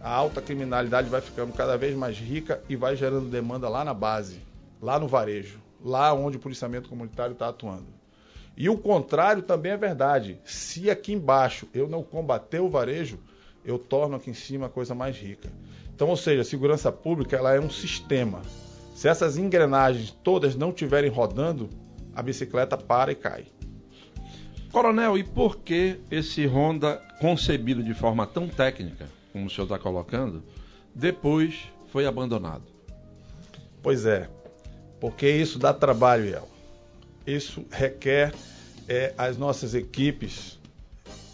a 0.00 0.08
alta 0.08 0.40
criminalidade 0.40 1.08
vai 1.08 1.20
ficando 1.20 1.52
cada 1.52 1.76
vez 1.76 1.96
mais 1.96 2.16
rica 2.16 2.62
e 2.68 2.76
vai 2.76 2.94
gerando 2.94 3.28
demanda 3.28 3.68
lá 3.68 3.84
na 3.84 3.92
base, 3.92 4.38
lá 4.80 5.00
no 5.00 5.08
varejo, 5.08 5.58
lá 5.84 6.14
onde 6.14 6.36
o 6.36 6.40
policiamento 6.40 6.88
comunitário 6.88 7.32
está 7.32 7.48
atuando. 7.48 7.86
E 8.56 8.68
o 8.68 8.78
contrário 8.78 9.42
também 9.42 9.72
é 9.72 9.76
verdade. 9.76 10.38
Se 10.44 10.88
aqui 10.88 11.12
embaixo 11.12 11.66
eu 11.74 11.88
não 11.88 12.04
combater 12.04 12.60
o 12.60 12.70
varejo, 12.70 13.18
eu 13.64 13.78
torno 13.78 14.16
aqui 14.16 14.30
em 14.30 14.34
cima 14.34 14.66
a 14.66 14.68
coisa 14.68 14.94
mais 14.94 15.16
rica. 15.16 15.50
Então, 15.94 16.08
ou 16.08 16.16
seja, 16.16 16.42
a 16.42 16.44
segurança 16.44 16.90
pública 16.90 17.36
ela 17.36 17.54
é 17.54 17.60
um 17.60 17.70
sistema. 17.70 18.42
Se 18.94 19.08
essas 19.08 19.36
engrenagens 19.36 20.10
todas 20.22 20.54
não 20.54 20.70
estiverem 20.70 21.10
rodando, 21.10 21.68
a 22.14 22.22
bicicleta 22.22 22.76
para 22.76 23.12
e 23.12 23.14
cai. 23.14 23.46
Coronel, 24.70 25.16
e 25.16 25.22
por 25.22 25.58
que 25.58 26.00
esse 26.10 26.46
Honda, 26.46 27.00
concebido 27.20 27.82
de 27.82 27.94
forma 27.94 28.26
tão 28.26 28.48
técnica, 28.48 29.08
como 29.32 29.46
o 29.46 29.50
senhor 29.50 29.64
está 29.64 29.78
colocando, 29.78 30.42
depois 30.94 31.68
foi 31.92 32.06
abandonado? 32.06 32.64
Pois 33.80 34.04
é, 34.04 34.28
porque 35.00 35.28
isso 35.28 35.58
dá 35.58 35.72
trabalho, 35.72 36.26
El. 36.26 36.48
Isso 37.26 37.64
requer 37.70 38.34
é, 38.88 39.14
as 39.16 39.36
nossas 39.36 39.74
equipes 39.74 40.58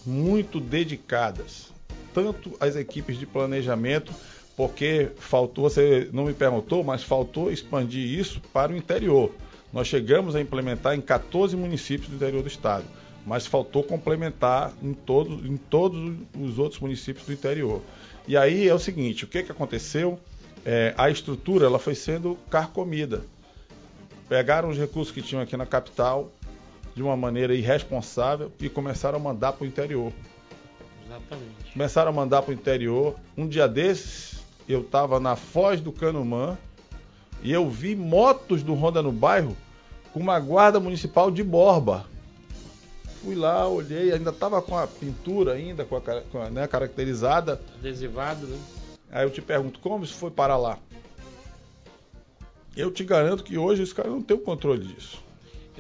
muito 0.05 0.61
dedicadas, 0.61 1.70
tanto 2.15 2.57
as 2.61 2.77
equipes 2.77 3.19
de 3.19 3.27
planejamento, 3.27 4.13
porque 4.57 5.11
faltou, 5.19 5.69
você 5.69 6.09
não 6.13 6.25
me 6.25 6.35
perguntou, 6.35 6.85
mas 6.85 7.03
faltou 7.03 7.51
expandir 7.51 8.19
isso 8.19 8.41
para 8.53 8.73
o 8.73 8.77
interior. 8.77 9.33
Nós 9.73 9.87
chegamos 9.87 10.35
a 10.35 10.41
implementar 10.41 10.95
em 10.95 11.01
14 11.01 11.57
municípios 11.57 12.09
do 12.09 12.17
interior 12.17 12.43
do 12.43 12.49
estado 12.49 12.85
mas 13.25 13.47
faltou 13.47 13.83
complementar 13.83 14.73
em 14.83 14.93
todos, 14.93 15.45
em 15.45 15.57
todos 15.57 16.17
os 16.39 16.59
outros 16.59 16.81
municípios 16.81 17.27
do 17.27 17.33
interior. 17.33 17.83
E 18.27 18.37
aí 18.37 18.69
é 18.69 18.75
o 18.75 18.79
seguinte, 18.79 19.25
o 19.25 19.29
que, 19.29 19.43
que 19.43 19.53
aconteceu? 19.53 20.19
É, 20.65 20.95
a 20.97 21.09
estrutura 21.11 21.67
ela 21.67 21.79
foi 21.79 21.95
sendo 21.95 22.37
carcomida. 22.51 23.23
Pegaram 24.29 24.69
os 24.69 24.79
recursos 24.79 25.13
que 25.13 25.23
tinham 25.23 25.43
aqui 25.43 25.57
na 25.57 25.67
capital 25.67 26.31
de 26.95 27.03
uma 27.03 27.17
maneira 27.17 27.55
irresponsável 27.55 28.53
e 28.61 28.69
começaram 28.69 29.19
a 29.19 29.21
mandar 29.21 29.53
para 29.53 29.65
o 29.65 29.67
interior. 29.67 30.13
Exatamente. 31.11 31.73
Começaram 31.73 32.11
a 32.11 32.13
mandar 32.13 32.43
para 32.43 32.53
o 32.53 32.55
interior. 32.55 33.17
Um 33.37 33.49
dia 33.49 33.67
desses, 33.67 34.41
eu 34.69 34.83
estava 34.83 35.19
na 35.19 35.35
Foz 35.35 35.81
do 35.81 35.91
Canumã 35.91 36.57
e 37.43 37.53
eu 37.53 37.69
vi 37.69 37.97
motos 37.97 38.63
do 38.63 38.75
Honda 38.75 39.03
no 39.03 39.11
bairro 39.11 39.57
com 40.13 40.21
uma 40.21 40.39
guarda 40.39 40.79
municipal 40.79 41.31
de 41.31 41.43
Borba 41.43 42.07
Fui 43.23 43.35
lá, 43.35 43.69
olhei, 43.69 44.13
ainda 44.13 44.31
estava 44.31 44.63
com 44.63 44.77
a 44.79 44.87
pintura 44.87 45.53
ainda, 45.53 45.85
com 45.85 45.97
a, 45.97 46.01
com 46.01 46.41
a 46.41 46.49
né, 46.49 46.67
caracterizada. 46.67 47.61
Adesivado, 47.79 48.47
né? 48.47 48.59
Aí 49.13 49.27
eu 49.27 49.31
te 49.31 49.43
pergunto, 49.43 49.79
como 49.81 50.05
isso 50.05 50.15
foi 50.15 50.31
para 50.31 50.57
lá? 50.57 50.79
Eu 52.75 52.91
te 52.91 53.05
garanto 53.05 53.45
que 53.45 53.59
hoje 53.59 53.83
os 53.83 53.93
caras 53.93 54.13
não 54.13 54.23
têm 54.23 54.37
o 54.37 54.41
controle 54.41 54.87
disso. 54.87 55.23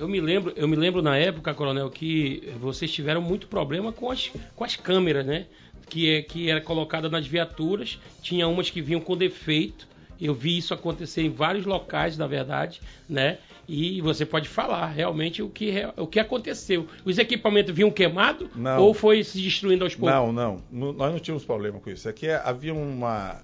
Eu 0.00 0.08
me 0.08 0.18
lembro, 0.18 0.54
eu 0.56 0.66
me 0.66 0.76
lembro 0.76 1.02
na 1.02 1.18
época, 1.18 1.52
Coronel, 1.52 1.90
que 1.90 2.50
vocês 2.58 2.90
tiveram 2.90 3.20
muito 3.20 3.46
problema 3.46 3.92
com 3.92 4.10
as, 4.10 4.32
com 4.56 4.64
as 4.64 4.74
câmeras, 4.74 5.26
né? 5.26 5.44
Que, 5.90 6.14
é, 6.14 6.22
que 6.22 6.48
era 6.48 6.58
colocada 6.58 7.10
nas 7.10 7.26
viaturas, 7.26 8.00
tinha 8.22 8.48
umas 8.48 8.70
que 8.70 8.80
vinham 8.80 9.00
com 9.02 9.14
defeito. 9.14 9.86
Eu 10.18 10.32
vi 10.32 10.56
isso 10.56 10.72
acontecer 10.72 11.20
em 11.20 11.28
vários 11.28 11.66
locais, 11.66 12.16
na 12.16 12.26
verdade, 12.26 12.80
né? 13.06 13.36
e 13.68 14.00
você 14.00 14.26
pode 14.26 14.48
falar 14.48 14.86
realmente 14.86 15.42
o 15.42 15.48
que, 15.48 15.72
o 15.96 16.06
que 16.06 16.18
aconteceu. 16.18 16.88
Os 17.04 17.18
equipamentos 17.18 17.72
vinham 17.72 17.90
queimados 17.90 18.48
ou 18.78 18.92
foi 18.92 19.22
se 19.22 19.40
destruindo 19.40 19.84
aos 19.84 19.94
poucos? 19.94 20.12
Não, 20.12 20.32
não. 20.32 20.62
Nós 20.92 21.12
não 21.12 21.20
tínhamos 21.20 21.44
problema 21.44 21.78
com 21.78 21.88
isso. 21.88 22.08
Aqui 22.08 22.26
é, 22.26 22.34
havia 22.44 22.74
uma. 22.74 23.40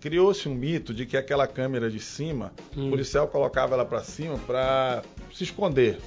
Criou-se 0.00 0.48
um 0.48 0.54
mito 0.54 0.94
de 0.94 1.04
que 1.04 1.16
aquela 1.16 1.46
câmera 1.46 1.90
de 1.90 2.00
cima, 2.00 2.52
hum. 2.76 2.86
o 2.86 2.90
policial 2.90 3.28
colocava 3.28 3.74
ela 3.74 3.84
para 3.84 4.02
cima 4.02 4.38
para 4.38 5.02
se 5.32 5.44
esconder. 5.44 5.98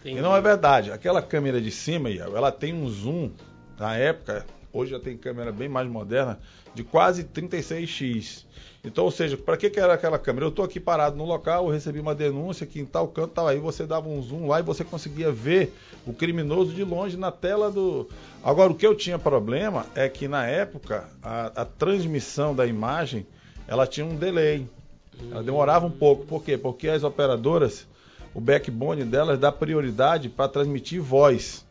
Entendi. 0.00 0.18
E 0.18 0.20
não 0.20 0.36
é 0.36 0.40
verdade. 0.40 0.92
Aquela 0.92 1.20
câmera 1.20 1.60
de 1.60 1.70
cima, 1.70 2.10
ela 2.10 2.52
tem 2.52 2.72
um 2.72 2.88
zoom, 2.88 3.30
na 3.78 3.96
época, 3.96 4.46
hoje 4.72 4.92
já 4.92 5.00
tem 5.00 5.16
câmera 5.16 5.52
bem 5.52 5.68
mais 5.68 5.88
moderna, 5.88 6.38
de 6.74 6.84
quase 6.84 7.24
36x. 7.24 8.44
Então, 8.84 9.04
ou 9.04 9.10
seja, 9.10 9.36
para 9.36 9.56
que, 9.56 9.68
que 9.68 9.80
era 9.80 9.94
aquela 9.94 10.18
câmera? 10.18 10.46
Eu 10.46 10.50
estou 10.50 10.64
aqui 10.64 10.78
parado 10.78 11.16
no 11.16 11.24
local, 11.24 11.66
eu 11.66 11.72
recebi 11.72 11.98
uma 11.98 12.14
denúncia 12.14 12.66
que 12.66 12.80
em 12.80 12.86
tal 12.86 13.08
canto 13.08 13.34
tal, 13.34 13.48
aí 13.48 13.58
você 13.58 13.86
dava 13.86 14.08
um 14.08 14.22
zoom 14.22 14.46
lá 14.46 14.60
e 14.60 14.62
você 14.62 14.84
conseguia 14.84 15.32
ver 15.32 15.74
o 16.06 16.12
criminoso 16.12 16.72
de 16.72 16.84
longe 16.84 17.16
na 17.16 17.32
tela 17.32 17.70
do. 17.70 18.08
Agora, 18.42 18.70
o 18.70 18.74
que 18.74 18.86
eu 18.86 18.94
tinha 18.94 19.18
problema 19.18 19.86
é 19.94 20.08
que 20.08 20.28
na 20.28 20.46
época 20.46 21.08
a, 21.22 21.62
a 21.62 21.64
transmissão 21.64 22.54
da 22.54 22.66
imagem 22.66 23.26
ela 23.66 23.86
tinha 23.86 24.06
um 24.06 24.16
delay. 24.16 24.66
Ela 25.30 25.42
demorava 25.42 25.84
um 25.84 25.90
pouco. 25.90 26.24
Por 26.24 26.44
quê? 26.44 26.56
Porque 26.56 26.88
as 26.88 27.02
operadoras, 27.02 27.86
o 28.32 28.40
backbone 28.40 29.04
delas 29.04 29.38
dá 29.38 29.50
prioridade 29.50 30.28
para 30.28 30.48
transmitir 30.48 31.02
voz 31.02 31.66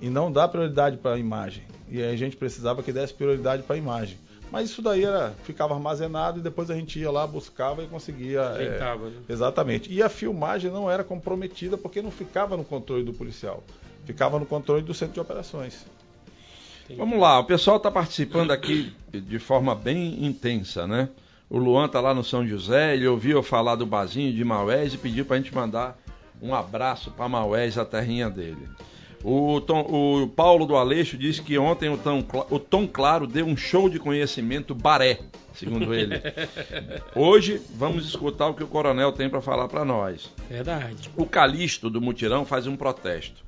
e 0.00 0.08
não 0.08 0.30
dá 0.30 0.46
prioridade 0.46 0.96
para 0.96 1.14
a 1.14 1.18
imagem. 1.18 1.64
E 1.88 2.02
aí 2.02 2.12
a 2.12 2.16
gente 2.16 2.36
precisava 2.36 2.82
que 2.82 2.92
desse 2.92 3.14
prioridade 3.14 3.62
para 3.62 3.76
a 3.76 3.78
imagem. 3.78 4.18
Mas 4.50 4.70
isso 4.70 4.80
daí 4.80 5.04
era, 5.04 5.34
ficava 5.42 5.74
armazenado 5.74 6.38
e 6.38 6.42
depois 6.42 6.70
a 6.70 6.74
gente 6.74 6.98
ia 6.98 7.10
lá, 7.10 7.26
buscava 7.26 7.82
e 7.82 7.86
conseguia. 7.86 8.40
É, 8.40 8.96
né? 8.96 9.12
Exatamente. 9.28 9.92
E 9.92 10.02
a 10.02 10.08
filmagem 10.08 10.70
não 10.70 10.90
era 10.90 11.02
comprometida 11.02 11.76
porque 11.76 12.00
não 12.00 12.10
ficava 12.10 12.56
no 12.56 12.64
controle 12.64 13.02
do 13.02 13.12
policial, 13.12 13.62
ficava 14.04 14.38
no 14.38 14.46
controle 14.46 14.82
do 14.82 14.94
centro 14.94 15.14
de 15.14 15.20
operações. 15.20 15.84
Entendi. 16.84 17.00
Vamos 17.00 17.18
lá, 17.18 17.40
o 17.40 17.44
pessoal 17.44 17.78
está 17.78 17.90
participando 17.90 18.52
aqui 18.52 18.94
de 19.10 19.38
forma 19.40 19.74
bem 19.74 20.24
intensa, 20.24 20.86
né? 20.86 21.08
O 21.50 21.58
Luan 21.58 21.86
está 21.86 22.00
lá 22.00 22.14
no 22.14 22.22
São 22.22 22.46
José, 22.46 22.94
ele 22.94 23.06
ouviu 23.06 23.42
falar 23.42 23.74
do 23.74 23.86
Bazinho 23.86 24.32
de 24.32 24.44
Maués 24.44 24.94
e 24.94 24.98
pediu 24.98 25.24
para 25.24 25.36
a 25.36 25.40
gente 25.40 25.54
mandar 25.54 25.98
um 26.40 26.54
abraço 26.54 27.10
para 27.10 27.28
Maués, 27.28 27.78
a 27.78 27.84
terrinha 27.84 28.30
dele. 28.30 28.68
O, 29.24 29.60
Tom, 29.60 29.80
o 29.80 30.28
Paulo 30.28 30.66
do 30.66 30.76
Aleixo 30.76 31.16
disse 31.16 31.42
que 31.42 31.58
ontem 31.58 31.88
o 31.88 31.98
Tom, 31.98 32.24
o 32.50 32.58
Tom 32.58 32.86
Claro 32.86 33.26
deu 33.26 33.44
um 33.44 33.56
show 33.56 33.88
de 33.88 33.98
conhecimento 33.98 34.74
baré, 34.74 35.20
segundo 35.54 35.92
ele. 35.94 36.14
Hoje 37.14 37.60
vamos 37.74 38.06
escutar 38.06 38.48
o 38.48 38.54
que 38.54 38.62
o 38.62 38.68
coronel 38.68 39.12
tem 39.12 39.28
para 39.28 39.40
falar 39.40 39.68
para 39.68 39.84
nós. 39.84 40.32
Verdade. 40.48 41.10
O 41.16 41.26
Calixto 41.26 41.90
do 41.90 42.00
Mutirão 42.00 42.44
faz 42.44 42.66
um 42.66 42.76
protesto. 42.76 43.44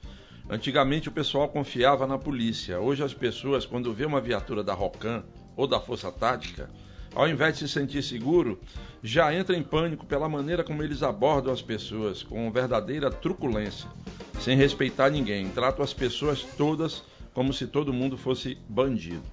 Antigamente 0.51 1.09
o 1.09 1.13
pessoal 1.13 1.49
confiava 1.49 2.07
na 2.07 2.17
polícia. 2.17 2.81
Hoje 2.81 3.05
as 3.05 3.13
pessoas, 3.13 3.67
quando 3.67 3.93
vê 3.93 4.07
uma 4.07 4.21
viatura 4.21 4.65
da 4.65 4.73
Rocan 4.73 5.23
ou 5.55 5.67
da 5.67 5.79
força 5.79 6.11
tática, 6.11 6.71
ao 7.19 7.27
invés 7.27 7.55
de 7.55 7.67
se 7.67 7.69
sentir 7.69 8.01
seguro, 8.01 8.61
já 9.03 9.35
entra 9.35 9.57
em 9.57 9.63
pânico 9.63 10.07
pela 10.07 10.29
maneira 10.29 10.63
como 10.63 10.85
eles 10.85 11.03
abordam 11.03 11.53
as 11.53 11.61
pessoas, 11.61 12.23
com 12.23 12.49
verdadeira 12.53 13.11
truculência, 13.11 13.91
sem 14.39 14.57
respeitar 14.57 15.11
ninguém. 15.11 15.49
Tratam 15.49 15.85
as 15.85 15.93
pessoas 15.93 16.45
todas 16.57 17.03
como 17.35 17.53
se 17.53 17.67
todo 17.67 17.93
mundo 17.93 18.17
fosse 18.17 18.57
bandido. 18.69 19.25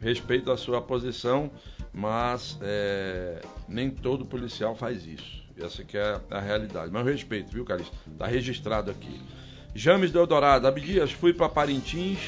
Respeito 0.00 0.50
a 0.50 0.56
sua 0.56 0.82
posição, 0.82 1.52
mas 1.92 2.58
é, 2.60 3.40
nem 3.68 3.90
todo 3.90 4.26
policial 4.26 4.74
faz 4.74 5.06
isso. 5.06 5.44
Essa 5.56 5.84
que 5.84 5.96
é 5.96 6.20
a 6.28 6.40
realidade. 6.40 6.90
Mas 6.90 7.06
eu 7.06 7.12
respeito, 7.12 7.52
viu, 7.52 7.64
Calixto? 7.64 7.94
Está 8.10 8.26
registrado 8.26 8.90
aqui. 8.90 9.20
James 9.72 10.10
Deodorado, 10.10 10.66
Abdias, 10.66 11.12
fui 11.12 11.32
para 11.32 11.48
Parintins, 11.48 12.18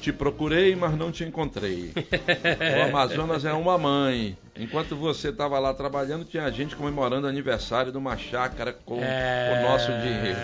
te 0.00 0.12
procurei, 0.12 0.76
mas 0.76 0.96
não 0.96 1.10
te 1.10 1.24
encontrei. 1.24 1.92
o 2.78 2.88
Amazonas 2.88 3.44
é 3.44 3.52
uma 3.52 3.76
mãe. 3.76 4.36
Enquanto 4.56 4.96
você 4.96 5.28
estava 5.28 5.58
lá 5.58 5.72
trabalhando, 5.74 6.24
tinha 6.24 6.50
gente 6.50 6.74
comemorando 6.76 7.26
aniversário 7.26 7.92
de 7.92 7.98
uma 7.98 8.16
chácara 8.16 8.72
com 8.72 9.02
é... 9.02 9.60
o 9.60 9.68
nosso 9.68 9.86
dinheiro. 9.92 10.38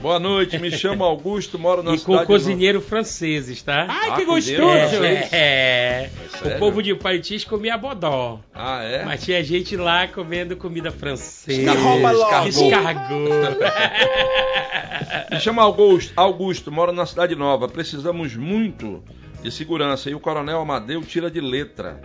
Boa 0.00 0.18
noite, 0.18 0.58
me 0.58 0.70
chamo 0.70 1.04
Augusto, 1.04 1.58
moro 1.58 1.82
na 1.82 1.94
e 1.94 1.98
cidade... 1.98 2.14
E 2.14 2.20
com 2.20 2.26
cozinheiro 2.26 2.80
franceses, 2.80 3.62
tá? 3.62 3.86
Ai, 3.86 4.10
ah, 4.10 4.16
que 4.16 4.24
gostoso! 4.24 5.04
É, 5.04 5.28
é. 5.30 6.10
é 6.42 6.48
o 6.48 6.58
povo 6.58 6.82
de 6.82 6.94
Paritins 6.94 7.44
comia 7.44 7.76
bodó. 7.76 8.40
Ah, 8.54 8.82
é? 8.82 9.04
Mas 9.04 9.22
tinha 9.22 9.44
gente 9.44 9.76
lá 9.76 10.08
comendo 10.08 10.56
comida 10.56 10.90
francesa. 10.90 11.60
Escargou. 11.60 12.48
Escargou. 12.48 13.28
me 15.30 15.40
chamo 15.40 15.60
Augusto, 15.60 16.12
Augusto, 16.16 16.72
moro 16.72 16.92
na 16.92 17.04
cidade 17.04 17.36
nova. 17.36 17.68
Precisamos 17.68 18.34
muito 18.34 19.04
de 19.42 19.50
segurança 19.50 20.08
e 20.08 20.14
o 20.14 20.20
coronel 20.20 20.62
Amadeu 20.62 21.02
tira 21.02 21.30
de 21.30 21.42
letra. 21.42 22.00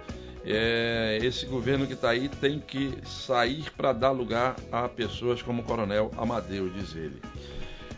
É, 0.46 1.18
esse 1.24 1.46
governo 1.46 1.88
que 1.88 1.93
está 1.93 2.10
aí 2.10 2.28
tem 2.28 2.60
que 2.60 2.93
sair 3.04 3.72
para 3.76 3.93
dar 3.93 4.12
lugar 4.12 4.56
a 4.70 4.88
pessoas 4.88 5.41
como 5.41 5.64
o 5.64 5.66
Coronel 5.66 6.12
Amadeu, 6.18 6.70
diz 6.70 6.96
ele. 6.96 7.20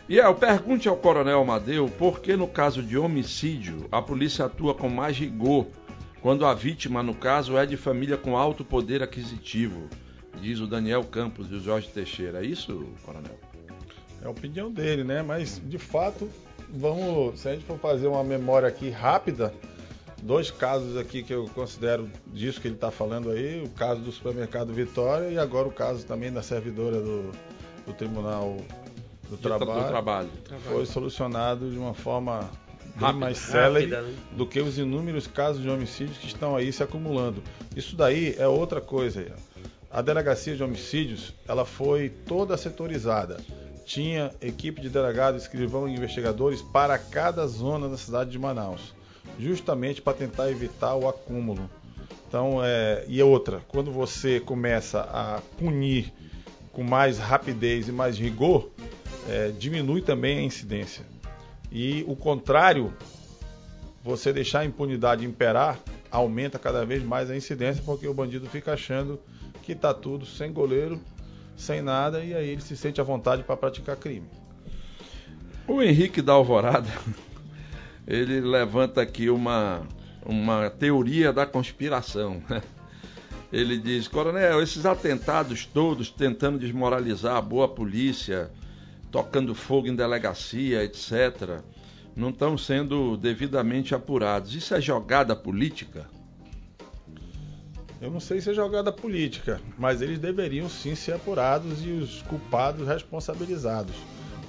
E 0.08 0.16
eu 0.16 0.34
pergunte 0.34 0.88
ao 0.88 0.96
Coronel 0.96 1.42
Amadeu 1.42 1.86
por 1.86 2.20
que, 2.20 2.34
no 2.34 2.48
caso 2.48 2.82
de 2.82 2.96
homicídio, 2.96 3.86
a 3.92 4.00
polícia 4.00 4.46
atua 4.46 4.74
com 4.74 4.88
mais 4.88 5.18
rigor 5.18 5.66
quando 6.22 6.46
a 6.46 6.54
vítima, 6.54 7.02
no 7.02 7.14
caso, 7.14 7.58
é 7.58 7.66
de 7.66 7.76
família 7.76 8.16
com 8.16 8.34
alto 8.34 8.64
poder 8.64 9.02
aquisitivo, 9.02 9.86
diz 10.40 10.60
o 10.60 10.66
Daniel 10.66 11.04
Campos 11.04 11.50
e 11.50 11.56
o 11.56 11.60
Jorge 11.60 11.88
Teixeira. 11.88 12.42
É 12.42 12.46
isso, 12.46 12.86
Coronel? 13.04 13.38
É 14.22 14.26
a 14.26 14.30
opinião 14.30 14.70
dele, 14.70 15.04
né? 15.04 15.22
Mas, 15.22 15.60
de 15.62 15.78
fato, 15.78 16.28
vamos, 16.70 17.40
se 17.40 17.48
a 17.48 17.52
gente 17.52 17.66
for 17.66 17.78
fazer 17.78 18.06
uma 18.06 18.24
memória 18.24 18.66
aqui 18.66 18.88
rápida, 18.88 19.52
dois 20.22 20.50
casos 20.50 20.96
aqui 20.96 21.22
que 21.22 21.34
eu 21.34 21.44
considero 21.54 22.10
disso 22.28 22.62
que 22.62 22.66
ele 22.66 22.76
está 22.76 22.90
falando 22.90 23.30
aí, 23.30 23.62
o 23.62 23.68
caso 23.68 24.00
do 24.00 24.10
supermercado 24.10 24.72
Vitória 24.72 25.28
e 25.28 25.38
agora 25.38 25.68
o 25.68 25.72
caso 25.72 26.04
também 26.06 26.32
da 26.32 26.42
servidora 26.42 26.98
do, 27.00 27.30
do 27.86 27.92
Tribunal 27.92 28.56
do, 29.28 29.36
trabalho, 29.36 29.82
do 29.82 29.88
trabalho, 29.88 30.28
foi 30.64 30.86
solucionado 30.86 31.70
de 31.70 31.78
uma 31.78 31.94
forma 31.94 32.48
bem 32.96 33.12
mais 33.12 33.38
célere 33.38 33.86
né? 33.86 34.14
do 34.32 34.46
que 34.46 34.60
os 34.60 34.78
inúmeros 34.78 35.26
casos 35.26 35.62
de 35.62 35.68
homicídios 35.68 36.18
que 36.18 36.26
estão 36.26 36.56
aí 36.56 36.72
se 36.72 36.82
acumulando. 36.82 37.42
Isso 37.76 37.96
daí 37.96 38.34
é 38.38 38.48
outra 38.48 38.80
coisa. 38.80 39.26
A 39.90 40.02
delegacia 40.02 40.54
de 40.56 40.62
homicídios 40.62 41.34
ela 41.46 41.64
foi 41.64 42.08
toda 42.08 42.56
setorizada. 42.56 43.38
Tinha 43.86 44.32
equipe 44.40 44.80
de 44.82 44.90
delegados, 44.90 45.42
escrivão 45.42 45.88
e 45.88 45.94
investigadores 45.94 46.60
para 46.60 46.98
cada 46.98 47.46
zona 47.46 47.88
da 47.88 47.96
cidade 47.96 48.30
de 48.30 48.38
Manaus, 48.38 48.94
justamente 49.38 50.02
para 50.02 50.12
tentar 50.12 50.50
evitar 50.50 50.94
o 50.94 51.08
acúmulo. 51.08 51.70
Então, 52.28 52.60
é, 52.62 53.06
e 53.08 53.22
outra, 53.22 53.62
quando 53.68 53.90
você 53.90 54.38
começa 54.38 55.00
a 55.00 55.40
punir 55.56 56.12
com 56.70 56.82
mais 56.82 57.18
rapidez 57.18 57.88
e 57.88 57.92
mais 57.92 58.18
rigor, 58.18 58.68
é, 59.28 59.50
diminui 59.50 60.00
também 60.00 60.38
a 60.38 60.42
incidência. 60.42 61.04
E 61.70 62.04
o 62.08 62.16
contrário, 62.16 62.92
você 64.02 64.32
deixar 64.32 64.60
a 64.60 64.64
impunidade 64.64 65.24
imperar, 65.24 65.78
aumenta 66.10 66.58
cada 66.58 66.84
vez 66.84 67.02
mais 67.02 67.30
a 67.30 67.36
incidência, 67.36 67.82
porque 67.84 68.08
o 68.08 68.14
bandido 68.14 68.48
fica 68.48 68.72
achando 68.72 69.20
que 69.62 69.72
está 69.72 69.92
tudo 69.92 70.24
sem 70.24 70.50
goleiro, 70.50 70.98
sem 71.56 71.82
nada, 71.82 72.24
e 72.24 72.34
aí 72.34 72.48
ele 72.48 72.62
se 72.62 72.76
sente 72.76 73.00
à 73.00 73.04
vontade 73.04 73.42
para 73.42 73.56
praticar 73.56 73.96
crime. 73.96 74.26
O 75.66 75.82
Henrique 75.82 76.22
da 76.22 76.32
Alvorada, 76.32 76.88
ele 78.06 78.40
levanta 78.40 79.02
aqui 79.02 79.28
uma, 79.28 79.82
uma 80.24 80.70
teoria 80.70 81.32
da 81.32 81.44
conspiração. 81.44 82.42
Ele 83.50 83.78
diz, 83.78 84.06
coronel, 84.06 84.62
esses 84.62 84.84
atentados 84.84 85.64
todos 85.64 86.10
tentando 86.10 86.58
desmoralizar 86.58 87.36
a 87.36 87.40
boa 87.40 87.66
polícia, 87.66 88.50
tocando 89.10 89.54
fogo 89.54 89.88
em 89.88 89.94
delegacia, 89.94 90.84
etc., 90.84 91.60
não 92.14 92.30
estão 92.30 92.58
sendo 92.58 93.16
devidamente 93.16 93.94
apurados. 93.94 94.54
Isso 94.54 94.74
é 94.74 94.80
jogada 94.80 95.36
política? 95.36 96.08
Eu 98.00 98.10
não 98.10 98.20
sei 98.20 98.40
se 98.40 98.50
é 98.50 98.54
jogada 98.54 98.92
política, 98.92 99.60
mas 99.76 100.00
eles 100.00 100.18
deveriam 100.18 100.68
sim 100.68 100.94
ser 100.94 101.12
apurados 101.12 101.84
e 101.84 101.90
os 101.90 102.22
culpados 102.22 102.86
responsabilizados. 102.86 103.94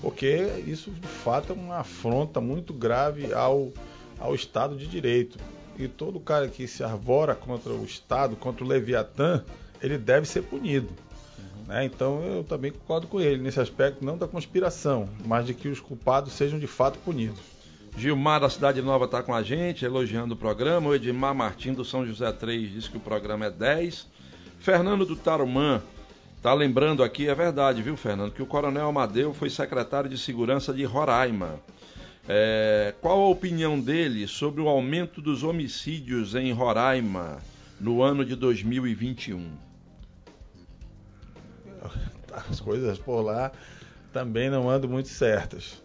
Porque 0.01 0.64
isso 0.66 0.91
de 0.91 1.07
fato 1.07 1.53
é 1.53 1.55
uma 1.55 1.78
afronta 1.78 2.39
muito 2.39 2.74
grave 2.74 3.34
ao, 3.34 3.72
ao 4.20 4.36
Estado 4.36 4.76
de 4.76 4.88
Direito. 4.88 5.38
E 5.78 5.88
todo 5.88 6.20
cara 6.20 6.47
que 6.47 6.68
se 6.68 6.84
arvora 6.84 7.36
contra 7.36 7.72
o 7.72 7.84
Estado, 7.84 8.36
contra 8.36 8.64
o 8.64 8.68
Leviatã, 8.68 9.43
ele 9.82 9.97
deve 9.97 10.28
ser 10.28 10.43
punido. 10.43 10.89
Né? 11.70 11.86
Então 11.86 12.24
eu 12.24 12.43
também 12.43 12.72
concordo 12.72 13.05
com 13.05 13.22
ele 13.22 13.43
nesse 13.43 13.59
aspecto, 13.59 14.03
não 14.03 14.17
da 14.17 14.28
conspiração, 14.28 15.07
mas 15.24 15.45
de 15.45 15.53
que 15.53 15.67
os 15.67 15.80
culpados 15.80 16.34
sejam 16.34 16.57
de 16.57 16.65
fato 16.65 16.97
punidos. 16.97 17.39
Gilmar 17.95 18.39
da 18.39 18.49
Cidade 18.49 18.82
Nova 18.82 19.05
está 19.05 19.22
com 19.22 19.36
a 19.36 19.43
gente, 19.43 19.86
elogiando 19.86 20.34
o 20.34 20.38
programa. 20.38 20.89
O 20.89 20.95
Edmar 20.95 21.36
Martins 21.36 21.76
do 21.76 21.86
São 21.86 22.05
José 22.05 22.32
3 22.32 22.72
diz 22.72 22.88
que 22.88 22.97
o 22.97 22.99
programa 22.99 23.45
é 23.45 23.51
10. 23.51 24.07
Fernando 24.59 25.05
do 25.05 25.15
Tarumã 25.15 25.82
está 26.38 26.53
lembrando 26.53 27.03
aqui, 27.03 27.28
é 27.28 27.36
verdade, 27.36 27.84
viu, 27.84 27.95
Fernando, 27.95 28.32
que 28.32 28.41
o 28.41 28.47
Coronel 28.47 28.88
Amadeu 28.88 29.34
foi 29.34 29.49
secretário 29.49 30.09
de 30.09 30.17
Segurança 30.17 30.74
de 30.74 30.84
Roraima. 30.86 31.59
É, 32.28 32.95
qual 33.01 33.20
a 33.20 33.28
opinião 33.28 33.80
dele 33.80 34.28
sobre 34.28 34.61
o 34.61 34.70
aumento 34.70 35.22
dos 35.22 35.43
homicídios 35.43 36.34
em 36.34 36.51
Roraima 36.51 37.38
no 37.80 38.01
ano 38.01 38.24
de 38.26 38.36
2021? 38.36 39.68
As 42.34 42.59
coisas 42.59 42.97
por 42.97 43.21
lá 43.21 43.51
também 44.11 44.49
não 44.49 44.69
andam 44.69 44.89
muito 44.89 45.09
certas. 45.09 45.82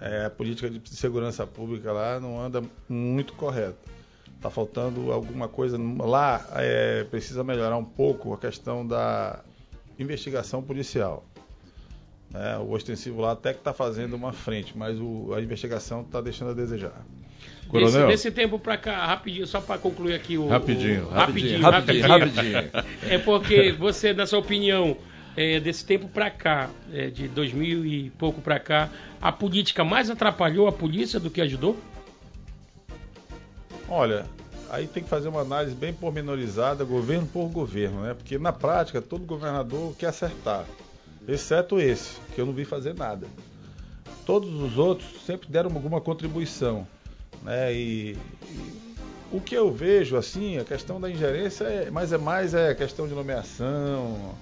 É, 0.00 0.26
a 0.26 0.30
política 0.30 0.68
de 0.68 0.88
segurança 0.90 1.46
pública 1.46 1.92
lá 1.92 2.20
não 2.20 2.40
anda 2.40 2.62
muito 2.88 3.32
correta. 3.34 3.78
Está 4.36 4.50
faltando 4.50 5.10
alguma 5.12 5.48
coisa 5.48 5.78
lá. 6.00 6.46
É, 6.56 7.04
precisa 7.04 7.42
melhorar 7.42 7.76
um 7.76 7.84
pouco 7.84 8.34
a 8.34 8.38
questão 8.38 8.86
da 8.86 9.40
investigação 9.98 10.62
policial. 10.62 11.24
É, 12.34 12.58
o 12.58 12.72
ostensivo 12.72 13.20
lá 13.20 13.32
até 13.32 13.52
que 13.52 13.60
está 13.60 13.72
fazendo 13.72 14.14
uma 14.14 14.32
frente, 14.32 14.76
mas 14.76 14.98
o, 15.00 15.32
a 15.34 15.40
investigação 15.40 16.02
está 16.02 16.20
deixando 16.20 16.50
a 16.50 16.54
desejar. 16.54 17.04
Coronel. 17.68 17.92
Desse, 17.92 18.06
desse 18.06 18.30
tempo 18.30 18.58
para 18.58 18.76
cá, 18.76 19.06
rapidinho, 19.06 19.46
só 19.46 19.60
para 19.60 19.78
concluir 19.78 20.14
aqui 20.14 20.36
o. 20.36 20.48
Rapidinho, 20.48 21.06
o, 21.06 21.08
rapidinho, 21.10 21.62
rapidinho, 21.62 22.08
rapidinho, 22.08 22.52
rapidinho. 22.52 22.84
É 23.08 23.18
porque 23.18 23.72
você, 23.72 24.12
na 24.12 24.26
sua 24.26 24.40
opinião, 24.40 24.96
é, 25.36 25.58
desse 25.60 25.84
tempo 25.84 26.08
para 26.08 26.30
cá, 26.30 26.70
é, 26.92 27.08
de 27.08 27.28
2000 27.28 27.84
e 27.84 28.10
pouco 28.10 28.40
para 28.40 28.58
cá, 28.58 28.90
a 29.20 29.32
política 29.32 29.84
mais 29.84 30.10
atrapalhou 30.10 30.68
a 30.68 30.72
polícia 30.72 31.18
do 31.18 31.30
que 31.30 31.40
ajudou? 31.40 31.76
Olha, 33.88 34.26
aí 34.70 34.86
tem 34.86 35.02
que 35.02 35.08
fazer 35.08 35.28
uma 35.28 35.40
análise 35.40 35.74
bem 35.74 35.92
pormenorizada, 35.92 36.84
governo 36.84 37.26
por 37.26 37.48
governo, 37.48 38.02
né? 38.02 38.14
Porque 38.14 38.38
na 38.38 38.52
prática 38.52 39.02
todo 39.02 39.24
governador 39.24 39.94
quer 39.96 40.06
acertar, 40.06 40.64
exceto 41.28 41.80
esse, 41.80 42.18
que 42.34 42.40
eu 42.40 42.46
não 42.46 42.52
vi 42.52 42.64
fazer 42.64 42.94
nada. 42.94 43.26
Todos 44.24 44.54
os 44.54 44.78
outros 44.78 45.24
sempre 45.26 45.48
deram 45.48 45.70
alguma 45.74 46.00
contribuição, 46.00 46.86
né? 47.42 47.74
E, 47.74 48.16
e 48.48 48.84
o 49.30 49.40
que 49.40 49.54
eu 49.54 49.70
vejo 49.72 50.16
assim, 50.16 50.58
a 50.58 50.64
questão 50.64 51.00
da 51.00 51.10
ingerência 51.10 51.64
é, 51.64 51.90
mas 51.90 52.12
é 52.12 52.18
mais 52.18 52.54
é 52.54 52.74
questão 52.74 53.06
de 53.06 53.14
nomeação, 53.14 54.34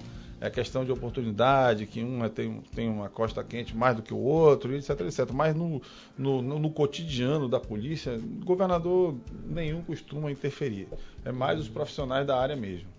é 0.43 0.49
questão 0.49 0.83
de 0.83 0.91
oportunidade, 0.91 1.85
que 1.85 2.03
um 2.03 2.25
é, 2.25 2.27
tem, 2.27 2.61
tem 2.75 2.89
uma 2.89 3.07
costa 3.07 3.41
quente 3.45 3.73
mais 3.73 3.95
do 3.95 4.01
que 4.01 4.13
o 4.13 4.17
outro, 4.17 4.75
etc, 4.75 4.89
etc. 4.99 5.31
Mas 5.31 5.55
no, 5.55 5.81
no, 6.17 6.41
no 6.41 6.69
cotidiano 6.69 7.47
da 7.47 7.61
polícia, 7.61 8.19
governador 8.43 9.15
nenhum 9.45 9.81
costuma 9.81 10.29
interferir. 10.29 10.89
É 11.23 11.31
mais 11.31 11.61
os 11.61 11.69
profissionais 11.69 12.27
da 12.27 12.37
área 12.37 12.57
mesmo. 12.57 12.89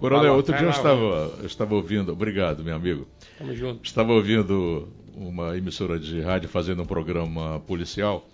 Coronel, 0.00 0.34
outro 0.34 0.56
dia 0.56 0.66
eu 0.66 0.70
estava, 0.70 1.30
eu 1.40 1.46
estava 1.46 1.74
ouvindo, 1.74 2.10
obrigado, 2.10 2.64
meu 2.64 2.74
amigo. 2.74 3.06
Tamo 3.36 3.54
junto. 3.54 3.84
Estava 3.84 4.14
ouvindo 4.14 4.88
uma 5.14 5.58
emissora 5.58 5.98
de 5.98 6.22
rádio 6.22 6.48
fazendo 6.48 6.82
um 6.82 6.86
programa 6.86 7.60
policial 7.66 8.26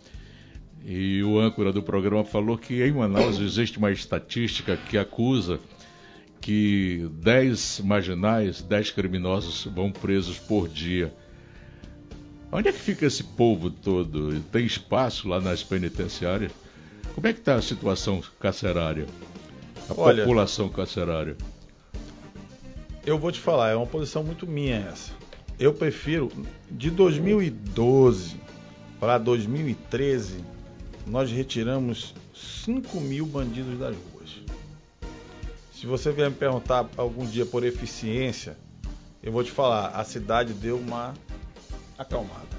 E 0.84 1.24
o 1.24 1.40
âncora 1.40 1.72
do 1.72 1.82
programa 1.82 2.24
falou 2.24 2.56
que 2.56 2.84
em 2.84 2.92
Manaus 2.92 3.40
existe 3.40 3.78
uma 3.78 3.90
estatística 3.90 4.76
que 4.76 4.96
acusa 4.96 5.58
que 6.43 7.09
10 7.14 7.80
marginais, 7.84 8.61
10 8.61 8.90
criminosos 8.90 9.64
vão 9.72 9.93
presos 9.93 10.38
por 10.38 10.68
dia. 10.68 11.14
Onde 12.51 12.68
é 12.68 12.72
que 12.72 12.78
fica 12.78 13.07
esse 13.07 13.22
povo 13.22 13.70
todo? 13.70 14.38
Tem 14.51 14.66
espaço 14.66 15.28
lá 15.28 15.40
nas 15.40 15.62
penitenciárias? 15.62 16.53
Como 17.14 17.26
é 17.26 17.32
que 17.32 17.38
está 17.38 17.55
a 17.55 17.62
situação 17.62 18.22
carcerária? 18.40 19.07
A 19.88 19.95
Olha, 19.97 20.24
população 20.24 20.68
carcerária? 20.68 21.36
Eu 23.07 23.18
vou 23.18 23.30
te 23.30 23.38
falar, 23.38 23.70
é 23.70 23.76
uma 23.76 23.86
posição 23.86 24.24
muito 24.24 24.47
minha 24.47 24.76
essa. 24.76 25.12
Eu 25.59 25.72
prefiro, 25.72 26.30
de 26.70 26.90
2012 26.90 28.36
para 28.99 29.16
2013, 29.16 30.45
nós 31.07 31.30
retiramos 31.30 32.14
5 32.34 33.01
mil 33.01 33.26
bandidos 33.26 33.78
das 33.78 33.95
ruas. 33.95 34.30
Se 35.82 35.88
você 35.88 36.12
vier 36.12 36.30
me 36.30 36.36
perguntar 36.36 36.88
algum 36.96 37.26
dia 37.26 37.44
por 37.44 37.64
eficiência, 37.64 38.56
eu 39.20 39.32
vou 39.32 39.42
te 39.42 39.50
falar, 39.50 39.88
a 39.88 40.04
cidade 40.04 40.52
deu 40.52 40.78
uma 40.78 41.12
acalmada. 41.98 42.56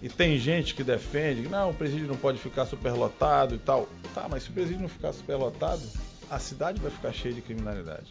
E 0.00 0.08
tem 0.08 0.38
gente 0.38 0.74
que 0.74 0.82
defende 0.82 1.42
que 1.42 1.48
não, 1.50 1.68
o 1.68 1.74
presídio 1.74 2.08
não 2.08 2.16
pode 2.16 2.38
ficar 2.38 2.64
superlotado 2.64 3.54
e 3.54 3.58
tal. 3.58 3.86
Tá, 4.14 4.26
mas 4.26 4.44
se 4.44 4.48
o 4.48 4.54
presídio 4.54 4.80
não 4.80 4.88
ficar 4.88 5.12
superlotado, 5.12 5.82
a 6.30 6.38
cidade 6.38 6.80
vai 6.80 6.90
ficar 6.90 7.12
cheia 7.12 7.34
de 7.34 7.42
criminalidade. 7.42 8.10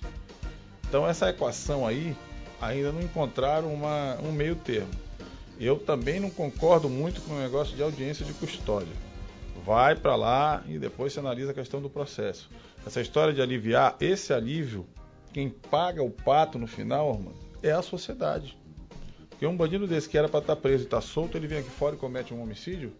Então 0.87 1.07
essa 1.07 1.31
equação 1.31 1.87
aí 1.87 2.15
ainda 2.61 2.91
não 2.91 3.01
encontraram 3.01 3.73
uma, 3.73 4.15
um 4.21 4.31
meio 4.31 4.55
termo. 4.55 4.91
Eu 5.59 5.79
também 5.79 6.19
não 6.19 6.29
concordo 6.29 6.87
muito 6.87 7.19
com 7.21 7.33
o 7.33 7.39
negócio 7.39 7.75
de 7.75 7.81
audiência 7.81 8.23
de 8.23 8.33
custódia. 8.33 8.93
Vai 9.65 9.95
para 9.95 10.15
lá 10.15 10.63
e 10.67 10.77
depois 10.77 11.13
se 11.13 11.19
analisa 11.19 11.49
a 11.49 11.55
questão 11.55 11.81
do 11.81 11.89
processo. 11.89 12.47
Essa 12.85 13.01
história 13.01 13.33
de 13.33 13.41
aliviar, 13.41 13.95
esse 13.99 14.31
alívio, 14.31 14.85
quem 15.33 15.49
paga 15.49 16.03
o 16.03 16.09
pato 16.09 16.59
no 16.59 16.67
final, 16.67 17.13
mano, 17.17 17.35
é 17.63 17.71
a 17.71 17.81
sociedade. 17.81 18.55
Porque 19.29 19.45
um 19.45 19.57
bandido 19.57 19.85
desse 19.87 20.07
que 20.07 20.17
era 20.17 20.29
para 20.29 20.39
estar 20.39 20.55
preso 20.55 20.83
e 20.83 20.85
está 20.85 21.01
solto, 21.01 21.37
ele 21.37 21.47
vem 21.47 21.57
aqui 21.57 21.69
fora 21.69 21.95
e 21.95 21.97
comete 21.97 22.33
um 22.33 22.41
homicídio, 22.41 22.93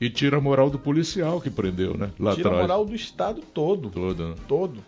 E 0.00 0.10
tira 0.10 0.38
a 0.38 0.40
moral 0.40 0.70
do 0.70 0.78
policial 0.78 1.40
que 1.40 1.50
prendeu, 1.50 1.96
né? 1.96 2.10
Lá 2.18 2.34
tira 2.34 2.48
a 2.48 2.52
atrás. 2.52 2.68
moral 2.68 2.84
do 2.84 2.94
Estado 2.94 3.40
todo. 3.40 3.90
Todo, 3.90 4.30
né? 4.30 4.34
Todo. 4.48 4.82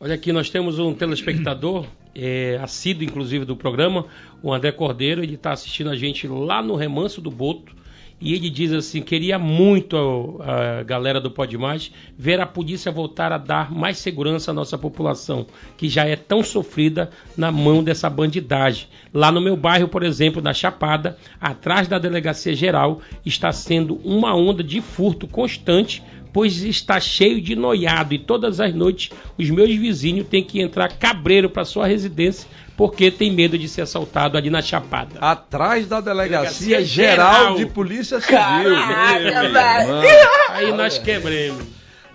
Olha 0.00 0.16
aqui, 0.16 0.32
nós 0.32 0.50
temos 0.50 0.80
um 0.80 0.92
telespectador, 0.92 1.86
é, 2.12 2.58
assíduo 2.60 3.04
inclusive 3.04 3.44
do 3.44 3.56
programa, 3.56 4.06
o 4.42 4.52
André 4.52 4.72
Cordeiro, 4.72 5.22
ele 5.22 5.36
está 5.36 5.52
assistindo 5.52 5.90
a 5.90 5.94
gente 5.94 6.26
lá 6.26 6.60
no 6.60 6.74
Remanso 6.74 7.20
do 7.20 7.30
Boto. 7.30 7.76
E 8.22 8.34
ele 8.34 8.48
diz 8.48 8.72
assim: 8.72 9.02
queria 9.02 9.36
muito 9.36 10.38
a, 10.40 10.84
galera 10.84 11.20
do 11.20 11.28
Pode 11.28 11.58
Mais 11.58 11.90
ver 12.16 12.40
a 12.40 12.46
polícia 12.46 12.92
voltar 12.92 13.32
a 13.32 13.38
dar 13.38 13.72
mais 13.72 13.98
segurança 13.98 14.52
à 14.52 14.54
nossa 14.54 14.78
população, 14.78 15.44
que 15.76 15.88
já 15.88 16.06
é 16.06 16.14
tão 16.14 16.42
sofrida 16.44 17.10
na 17.36 17.50
mão 17.50 17.82
dessa 17.82 18.08
bandidagem. 18.08 18.86
Lá 19.12 19.32
no 19.32 19.40
meu 19.40 19.56
bairro, 19.56 19.88
por 19.88 20.04
exemplo, 20.04 20.40
da 20.40 20.54
Chapada, 20.54 21.18
atrás 21.40 21.88
da 21.88 21.98
delegacia 21.98 22.54
geral, 22.54 23.00
está 23.26 23.50
sendo 23.50 23.96
uma 24.04 24.36
onda 24.36 24.62
de 24.62 24.80
furto 24.80 25.26
constante 25.26 26.02
pois 26.32 26.62
está 26.62 26.98
cheio 26.98 27.42
de 27.42 27.54
noiado 27.54 28.14
e 28.14 28.18
todas 28.18 28.58
as 28.58 28.74
noites 28.74 29.10
os 29.36 29.50
meus 29.50 29.68
vizinhos 29.74 30.26
têm 30.26 30.42
que 30.42 30.62
entrar 30.62 30.96
cabreiro 30.96 31.50
para 31.50 31.62
sua 31.62 31.86
residência 31.86 32.48
porque 32.82 33.12
tem 33.12 33.30
medo 33.30 33.56
de 33.56 33.68
ser 33.68 33.82
assaltado 33.82 34.36
ali 34.36 34.50
na 34.50 34.60
Chapada. 34.60 35.16
Atrás 35.20 35.86
da 35.86 36.00
Delegacia, 36.00 36.78
Delegacia 36.78 36.84
Geral, 36.84 37.34
Geral. 37.34 37.56
de 37.56 37.66
Polícia 37.66 38.20
Civil. 38.20 38.36
Caraca. 38.36 40.02
Aí 40.50 40.72
nós 40.72 40.98
quebremos. 40.98 41.64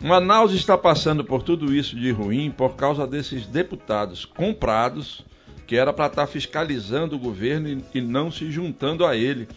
Manaus 0.02 0.52
está 0.52 0.78
passando 0.78 1.24
por 1.24 1.42
tudo 1.42 1.74
isso 1.74 1.96
de 1.96 2.12
ruim 2.12 2.52
por 2.52 2.76
causa 2.76 3.08
desses 3.08 3.48
deputados 3.48 4.26
comprados 4.26 5.24
que 5.66 5.78
era 5.78 5.94
para 5.94 6.08
estar 6.08 6.28
fiscalizando 6.28 7.16
o 7.16 7.20
governo 7.20 7.82
e 7.94 8.02
não 8.02 8.30
se 8.30 8.52
juntando 8.52 9.06
a 9.06 9.16
ele. 9.16 9.48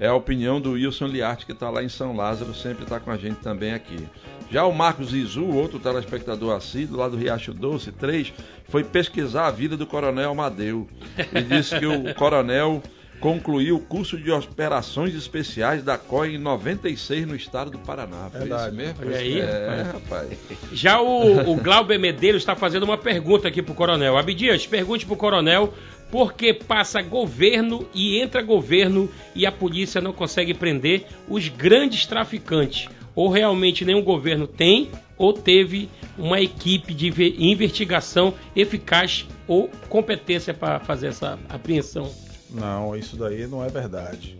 É 0.00 0.06
a 0.06 0.14
opinião 0.14 0.58
do 0.58 0.72
Wilson 0.72 1.06
Liarte, 1.08 1.44
que 1.44 1.52
está 1.52 1.68
lá 1.68 1.84
em 1.84 1.88
São 1.90 2.16
Lázaro, 2.16 2.54
sempre 2.54 2.84
está 2.84 2.98
com 2.98 3.10
a 3.10 3.18
gente 3.18 3.36
também 3.40 3.74
aqui. 3.74 3.98
Já 4.50 4.64
o 4.64 4.72
Marcos 4.72 5.12
Izu, 5.12 5.44
outro 5.46 5.78
telespectador 5.78 6.56
assíduo, 6.56 6.96
lá 6.96 7.06
do 7.06 7.18
Riacho 7.18 7.52
Doce 7.52 7.92
3, 7.92 8.32
foi 8.66 8.82
pesquisar 8.82 9.46
a 9.46 9.50
vida 9.50 9.76
do 9.76 9.86
Coronel 9.86 10.30
Amadeu. 10.30 10.88
E 11.18 11.42
disse 11.42 11.78
que 11.78 11.84
o 11.84 12.14
coronel 12.16 12.82
concluiu 13.20 13.76
o 13.76 13.80
curso 13.80 14.16
de 14.16 14.30
operações 14.30 15.14
especiais 15.14 15.82
da 15.84 15.98
COI 15.98 16.36
em 16.36 16.38
96 16.38 17.26
no 17.26 17.36
estado 17.36 17.70
do 17.70 17.78
Paraná. 17.78 18.30
Foi 18.30 18.40
Verdade. 18.40 18.68
isso 18.68 18.76
mesmo? 18.76 18.96
Olha 19.02 19.18
aí, 19.18 19.40
É, 19.40 19.90
rapaz. 19.92 20.30
Já 20.72 21.00
o, 21.00 21.50
o 21.50 21.56
Glauber 21.56 21.98
Medeiros 21.98 22.40
está 22.40 22.56
fazendo 22.56 22.84
uma 22.84 22.96
pergunta 22.96 23.46
aqui 23.46 23.60
pro 23.60 23.74
Coronel. 23.74 24.16
Abdias, 24.16 24.66
pergunte 24.66 25.04
pro 25.04 25.16
Coronel 25.16 25.74
por 26.10 26.32
que 26.34 26.52
passa 26.52 27.00
governo 27.02 27.86
e 27.94 28.18
entra 28.20 28.42
governo 28.42 29.08
e 29.34 29.46
a 29.46 29.52
polícia 29.52 30.00
não 30.00 30.12
consegue 30.12 30.52
prender 30.54 31.06
os 31.28 31.48
grandes 31.48 32.06
traficantes. 32.06 32.88
Ou 33.14 33.28
realmente 33.28 33.84
nenhum 33.84 34.02
governo 34.02 34.46
tem, 34.46 34.90
ou 35.18 35.32
teve 35.32 35.88
uma 36.16 36.40
equipe 36.40 36.94
de 36.94 37.10
ve- 37.10 37.34
investigação 37.38 38.34
eficaz 38.54 39.26
ou 39.46 39.68
competência 39.88 40.54
para 40.54 40.80
fazer 40.80 41.08
essa 41.08 41.38
apreensão. 41.48 42.10
Não, 42.48 42.96
isso 42.96 43.16
daí 43.16 43.46
não 43.46 43.64
é 43.64 43.68
verdade. 43.68 44.36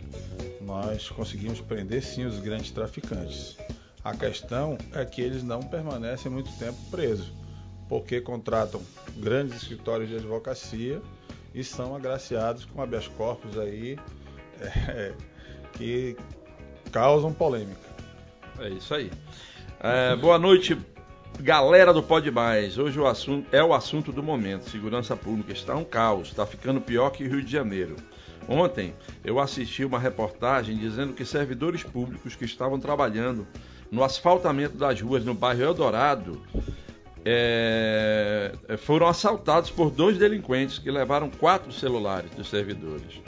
Nós 0.61 1.09
conseguimos 1.09 1.59
prender 1.61 2.01
sim 2.01 2.25
os 2.25 2.39
grandes 2.39 2.71
traficantes. 2.71 3.57
A 4.03 4.15
questão 4.15 4.77
é 4.93 5.05
que 5.05 5.21
eles 5.21 5.43
não 5.43 5.61
permanecem 5.61 6.31
muito 6.31 6.51
tempo 6.57 6.77
presos, 6.89 7.31
porque 7.87 8.19
contratam 8.19 8.81
grandes 9.17 9.55
escritórios 9.61 10.09
de 10.09 10.15
advocacia 10.15 11.01
e 11.53 11.63
são 11.63 11.95
agraciados 11.95 12.65
com 12.65 12.81
habeas 12.81 13.07
corpus 13.07 13.57
aí 13.57 13.97
é, 14.59 15.13
que 15.73 16.15
causam 16.91 17.33
polêmica. 17.33 17.89
É 18.59 18.69
isso 18.69 18.93
aí. 18.93 19.11
É, 19.79 20.15
boa 20.15 20.37
noite, 20.37 20.77
galera 21.39 21.93
do 21.93 22.03
Pode 22.03 22.29
Mais. 22.29 22.77
Hoje 22.77 22.99
o 22.99 23.07
assunto 23.07 23.47
é 23.51 23.63
o 23.63 23.73
assunto 23.73 24.11
do 24.11 24.21
momento. 24.21 24.69
Segurança 24.69 25.15
pública 25.15 25.51
está 25.51 25.75
um 25.75 25.83
caos, 25.83 26.29
está 26.29 26.45
ficando 26.45 26.79
pior 26.79 27.09
que 27.09 27.27
Rio 27.27 27.41
de 27.41 27.51
Janeiro. 27.51 27.95
Ontem 28.47 28.93
eu 29.23 29.39
assisti 29.39 29.85
uma 29.85 29.99
reportagem 29.99 30.77
dizendo 30.77 31.13
que 31.13 31.25
servidores 31.25 31.83
públicos 31.83 32.35
que 32.35 32.45
estavam 32.45 32.79
trabalhando 32.79 33.47
no 33.91 34.03
asfaltamento 34.03 34.77
das 34.77 35.01
ruas 35.01 35.23
no 35.25 35.33
bairro 35.33 35.63
Eldorado 35.63 36.41
é, 37.25 38.51
foram 38.77 39.07
assaltados 39.07 39.69
por 39.69 39.89
dois 39.91 40.17
delinquentes 40.17 40.77
que 40.79 40.89
levaram 40.91 41.29
quatro 41.29 41.71
celulares 41.71 42.31
dos 42.31 42.49
servidores. 42.49 43.21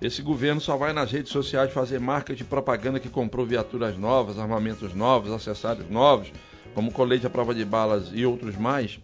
Esse 0.00 0.20
governo 0.22 0.60
só 0.60 0.76
vai 0.76 0.92
nas 0.92 1.12
redes 1.12 1.30
sociais 1.30 1.72
fazer 1.72 2.00
marca 2.00 2.34
de 2.34 2.42
propaganda 2.44 2.98
que 2.98 3.08
comprou 3.08 3.46
viaturas 3.46 3.96
novas, 3.96 4.38
armamentos 4.38 4.94
novos, 4.94 5.30
acessórios 5.30 5.88
novos, 5.88 6.32
como 6.74 6.90
colete 6.90 7.26
à 7.26 7.30
prova 7.30 7.54
de 7.54 7.64
balas 7.64 8.10
e 8.12 8.26
outros 8.26 8.56
mais, 8.56 8.98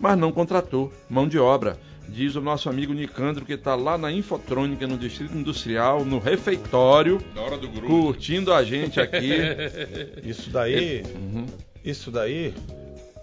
mas 0.00 0.16
não 0.16 0.32
contratou 0.32 0.90
mão 1.10 1.28
de 1.28 1.38
obra, 1.38 1.78
diz 2.08 2.34
o 2.34 2.40
nosso 2.40 2.70
amigo 2.70 2.94
Nicandro, 2.94 3.44
que 3.44 3.52
está 3.54 3.74
lá 3.74 3.98
na 3.98 4.10
Infotrônica, 4.10 4.86
no 4.86 4.96
Distrito 4.96 5.36
Industrial, 5.36 6.02
no 6.04 6.18
refeitório, 6.18 7.20
Na 7.34 7.42
hora 7.42 7.58
do 7.58 7.68
grupo. 7.68 7.86
curtindo 7.88 8.52
a 8.54 8.62
gente 8.64 8.98
aqui. 9.00 9.32
Isso 10.24 10.48
daí, 10.48 11.02
Uhum. 11.14 11.44
isso 11.84 12.10
daí, 12.10 12.54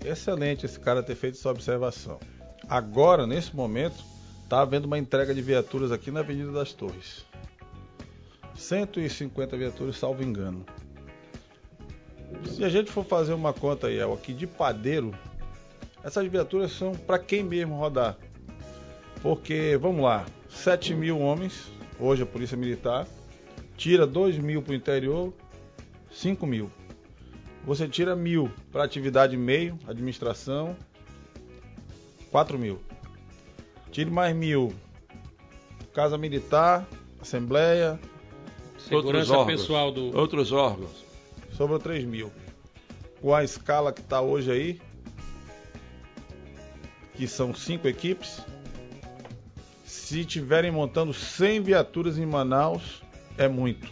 excelente 0.08 0.66
esse 0.66 0.80
cara 0.80 1.04
ter 1.04 1.16
feito 1.16 1.38
essa 1.38 1.50
observação. 1.50 2.20
Agora, 2.68 3.28
nesse 3.28 3.56
momento, 3.56 4.04
está 4.44 4.62
havendo 4.62 4.86
uma 4.86 4.98
entrega 4.98 5.34
de 5.34 5.42
viaturas 5.42 5.92
aqui 5.92 6.12
na 6.12 6.22
Avenida 6.22 6.52
das 6.52 6.74
Torres. 6.74 7.26
150 8.56 9.58
viaturas, 9.58 9.98
salvo 9.98 10.24
engano. 10.24 10.66
Se 12.46 12.64
a 12.64 12.70
gente 12.70 12.92
for 12.92 13.04
fazer 13.04 13.34
uma 13.34 13.54
conta 13.54 13.88
aí, 13.88 14.02
aqui 14.02 14.34
de 14.34 14.48
padeiro, 14.48 15.14
essas 16.04 16.28
viaturas 16.28 16.72
são 16.72 16.94
para 16.94 17.20
quem 17.20 17.44
mesmo 17.44 17.78
rodar. 17.78 18.18
Porque, 19.22 19.78
vamos 19.82 20.04
lá, 20.04 20.26
7 20.50 20.94
mil 20.94 21.20
homens, 21.20 21.72
hoje 22.00 22.24
a 22.24 22.26
Polícia 22.26 22.58
Militar, 22.58 23.08
tira 23.76 24.06
2 24.06 24.38
mil 24.38 24.62
para 24.62 24.72
o 24.72 24.76
interior, 24.76 25.34
5 26.12 26.46
mil. 26.46 26.72
Você 27.66 27.88
tira 27.88 28.16
mil 28.16 28.52
para 28.72 28.84
atividade 28.84 29.36
meio, 29.36 29.78
administração, 29.88 30.76
4 32.32 32.60
mil. 32.60 32.80
Tire 33.92 34.12
mais 34.12 34.36
mil, 34.36 34.74
casa 35.94 36.18
militar, 36.18 36.88
assembleia, 37.20 38.00
Outros 38.92 39.04
Segurança 39.04 39.38
órgãos. 39.38 39.62
pessoal 39.62 39.92
do. 39.92 40.16
Outros 40.16 40.52
órgãos. 40.52 41.04
sobrou 41.54 41.80
3 41.80 42.06
mil. 42.06 42.32
Com 43.20 43.34
a 43.34 43.44
escala 43.44 43.92
que 43.92 44.02
está 44.02 44.22
hoje 44.22 44.52
aí, 44.52 44.82
que 47.16 47.28
são 47.28 47.56
cinco 47.56 47.88
equipes, 47.88 48.42
se 49.86 50.24
tiverem 50.24 50.70
montando 50.72 51.14
100 51.14 51.62
viaturas 51.62 52.18
em 52.20 52.26
Manaus, 52.26 53.02
é 53.38 53.48
muito. 53.48 53.88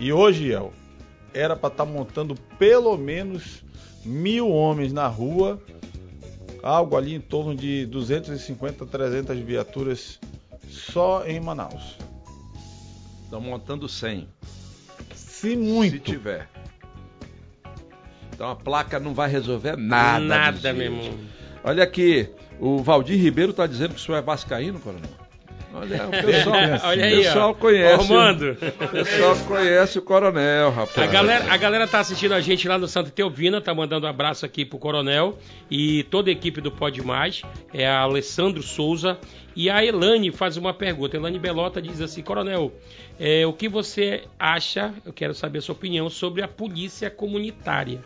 E 0.00 0.12
hoje, 0.12 0.50
El, 0.50 0.72
era 1.36 1.54
para 1.54 1.68
estar 1.68 1.84
tá 1.84 1.90
montando 1.90 2.34
pelo 2.58 2.96
menos 2.96 3.62
mil 4.04 4.50
homens 4.50 4.92
na 4.92 5.06
rua, 5.06 5.62
algo 6.62 6.96
ali 6.96 7.14
em 7.14 7.20
torno 7.20 7.54
de 7.54 7.84
250, 7.86 8.86
300 8.86 9.38
viaturas 9.40 10.18
só 10.68 11.26
em 11.26 11.38
Manaus. 11.38 11.98
Estão 13.24 13.40
montando 13.40 13.88
100. 13.88 14.28
Se 15.14 15.56
muito. 15.56 15.92
Se 15.92 16.00
tiver. 16.00 16.48
Então 18.32 18.50
a 18.50 18.56
placa 18.56 18.98
não 18.98 19.12
vai 19.12 19.28
resolver 19.28 19.76
nada. 19.76 20.24
Nada, 20.24 20.72
meu 20.72 20.84
irmão. 20.84 21.18
Olha 21.64 21.82
aqui, 21.82 22.28
o 22.60 22.78
Valdir 22.82 23.20
Ribeiro 23.20 23.50
está 23.50 23.66
dizendo 23.66 23.94
que 23.94 24.00
o 24.00 24.02
senhor 24.02 24.18
é 24.18 24.22
vascaíno, 24.22 24.78
coronel. 24.78 25.25
Olha, 25.78 26.06
o 26.06 26.10
pessoal, 26.24 26.56
Olha 26.84 27.04
aí, 27.04 27.16
pessoal 27.22 27.50
ó. 27.50 27.54
conhece. 27.54 27.96
Romando. 27.96 28.52
O 28.52 28.88
pessoal 28.88 29.36
conhece 29.46 29.98
o 29.98 30.02
coronel, 30.02 30.70
rapaz. 30.70 30.98
A 30.98 31.12
galera, 31.12 31.52
a 31.52 31.56
galera 31.56 31.86
tá 31.86 32.00
assistindo 32.00 32.32
a 32.32 32.40
gente 32.40 32.66
lá 32.66 32.78
no 32.78 32.88
Santa 32.88 33.10
Teovina, 33.10 33.60
tá 33.60 33.74
mandando 33.74 34.06
um 34.06 34.08
abraço 34.08 34.46
aqui 34.46 34.64
pro 34.64 34.78
Coronel 34.78 35.38
e 35.70 36.04
toda 36.04 36.30
a 36.30 36.32
equipe 36.32 36.62
do 36.62 36.70
Pode 36.72 37.02
Mais, 37.02 37.42
é 37.74 37.86
a 37.86 38.00
Alessandro 38.00 38.62
Souza 38.62 39.18
e 39.54 39.68
a 39.68 39.84
Elane 39.84 40.32
faz 40.32 40.56
uma 40.56 40.72
pergunta. 40.72 41.16
Elane 41.16 41.38
Belota 41.38 41.82
diz 41.82 42.00
assim, 42.00 42.22
Coronel, 42.22 42.72
é, 43.18 43.46
o 43.46 43.52
que 43.52 43.68
você 43.68 44.24
acha, 44.38 44.94
eu 45.04 45.12
quero 45.12 45.34
saber 45.34 45.58
a 45.58 45.62
sua 45.62 45.74
opinião, 45.74 46.08
sobre 46.08 46.42
a 46.42 46.48
polícia 46.48 47.10
comunitária? 47.10 48.02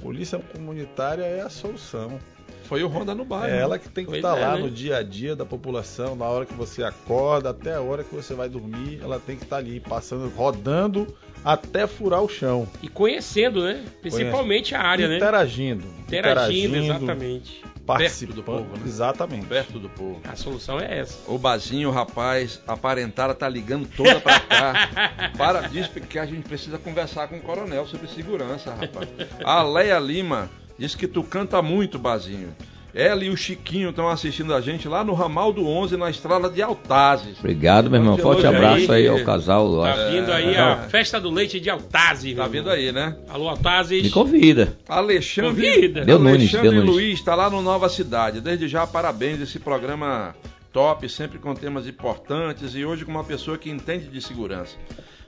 Polícia 0.00 0.38
comunitária 0.38 1.22
é 1.22 1.42
a 1.42 1.50
solução. 1.50 2.18
Foi 2.64 2.82
o 2.82 2.88
Ronda 2.88 3.14
no 3.14 3.24
bairro. 3.24 3.54
É 3.54 3.60
ela 3.60 3.78
que 3.78 3.88
tem 3.88 4.04
que 4.04 4.16
estar 4.16 4.36
é, 4.36 4.40
lá 4.40 4.56
né? 4.56 4.62
no 4.62 4.70
dia 4.70 4.96
a 4.98 5.02
dia 5.02 5.36
da 5.36 5.44
população, 5.44 6.16
na 6.16 6.26
hora 6.26 6.46
que 6.46 6.54
você 6.54 6.82
acorda, 6.82 7.50
até 7.50 7.74
a 7.74 7.80
hora 7.80 8.02
que 8.02 8.14
você 8.14 8.34
vai 8.34 8.48
dormir, 8.48 9.00
ela 9.02 9.20
tem 9.20 9.36
que 9.36 9.44
estar 9.44 9.56
ali, 9.56 9.80
passando, 9.80 10.28
rodando 10.34 11.06
até 11.44 11.86
furar 11.86 12.22
o 12.22 12.28
chão. 12.28 12.66
E 12.82 12.88
conhecendo, 12.88 13.64
né? 13.64 13.84
Principalmente 14.00 14.74
a 14.74 14.80
área, 14.80 15.06
né? 15.06 15.16
interagindo, 15.16 15.84
Interagindo, 16.00 16.76
exatamente. 16.76 17.62
participando 17.84 18.36
Perto 18.36 18.36
do 18.36 18.42
povo, 18.42 18.76
né? 18.78 18.82
Exatamente. 18.86 19.46
Perto 19.46 19.78
do 19.78 19.88
povo. 19.90 20.20
A 20.24 20.34
solução 20.34 20.80
é 20.80 21.00
essa. 21.00 21.30
O 21.30 21.36
Bazinho, 21.36 21.90
rapaz, 21.90 22.62
a 22.66 22.76
parentada 22.76 23.34
tá 23.34 23.46
ligando 23.46 23.86
toda 23.86 24.18
pra 24.20 24.40
cá. 24.40 24.90
Para 25.36 25.68
disso, 25.68 25.90
porque 25.92 26.18
a 26.18 26.24
gente 26.24 26.48
precisa 26.48 26.78
conversar 26.78 27.28
com 27.28 27.36
o 27.36 27.40
coronel 27.40 27.86
sobre 27.86 28.08
segurança, 28.08 28.74
rapaz. 28.74 29.08
A 29.44 29.62
Leia 29.62 29.98
Lima 29.98 30.48
diz 30.78 30.94
que 30.94 31.06
tu 31.06 31.22
canta 31.22 31.60
muito, 31.62 31.98
Bazinho. 31.98 32.54
Ela 32.94 33.24
e 33.24 33.28
o 33.30 33.36
Chiquinho 33.36 33.90
estão 33.90 34.08
assistindo 34.08 34.54
a 34.54 34.60
gente 34.60 34.86
lá 34.86 35.02
no 35.02 35.14
ramal 35.14 35.52
do 35.52 35.66
11, 35.66 35.96
na 35.96 36.08
estrada 36.08 36.48
de 36.48 36.62
Altazes. 36.62 37.40
Obrigado, 37.40 37.90
meu 37.90 37.98
irmão. 37.98 38.16
Forte 38.16 38.46
abraço 38.46 38.92
aí. 38.92 39.02
aí 39.02 39.08
ao 39.08 39.24
casal. 39.24 39.66
lá. 39.68 39.92
Tá 39.92 40.10
vindo 40.10 40.32
aí 40.32 40.56
a 40.56 40.76
festa 40.88 41.20
do 41.20 41.28
leite 41.28 41.58
de 41.58 41.68
Altazes. 41.68 42.36
Tá 42.36 42.46
vindo 42.46 42.70
aí, 42.70 42.92
né? 42.92 43.16
Alô, 43.28 43.48
Altazes. 43.48 44.00
Me 44.00 44.10
convida. 44.10 44.76
Alexandre, 44.88 45.50
Convida. 45.50 46.04
Deu 46.04 46.20
Nunes, 46.20 46.54
Alexandre 46.54 46.68
deu 46.68 46.78
Nunes. 46.78 46.94
Luiz 46.94 47.18
está 47.18 47.34
lá 47.34 47.50
no 47.50 47.60
Nova 47.60 47.88
Cidade. 47.88 48.40
Desde 48.40 48.68
já, 48.68 48.86
parabéns 48.86 49.40
esse 49.40 49.58
programa 49.58 50.32
top, 50.72 51.08
sempre 51.08 51.40
com 51.40 51.52
temas 51.52 51.88
importantes 51.88 52.76
e 52.76 52.84
hoje 52.84 53.04
com 53.04 53.10
uma 53.10 53.24
pessoa 53.24 53.58
que 53.58 53.70
entende 53.70 54.06
de 54.06 54.20
segurança. 54.20 54.76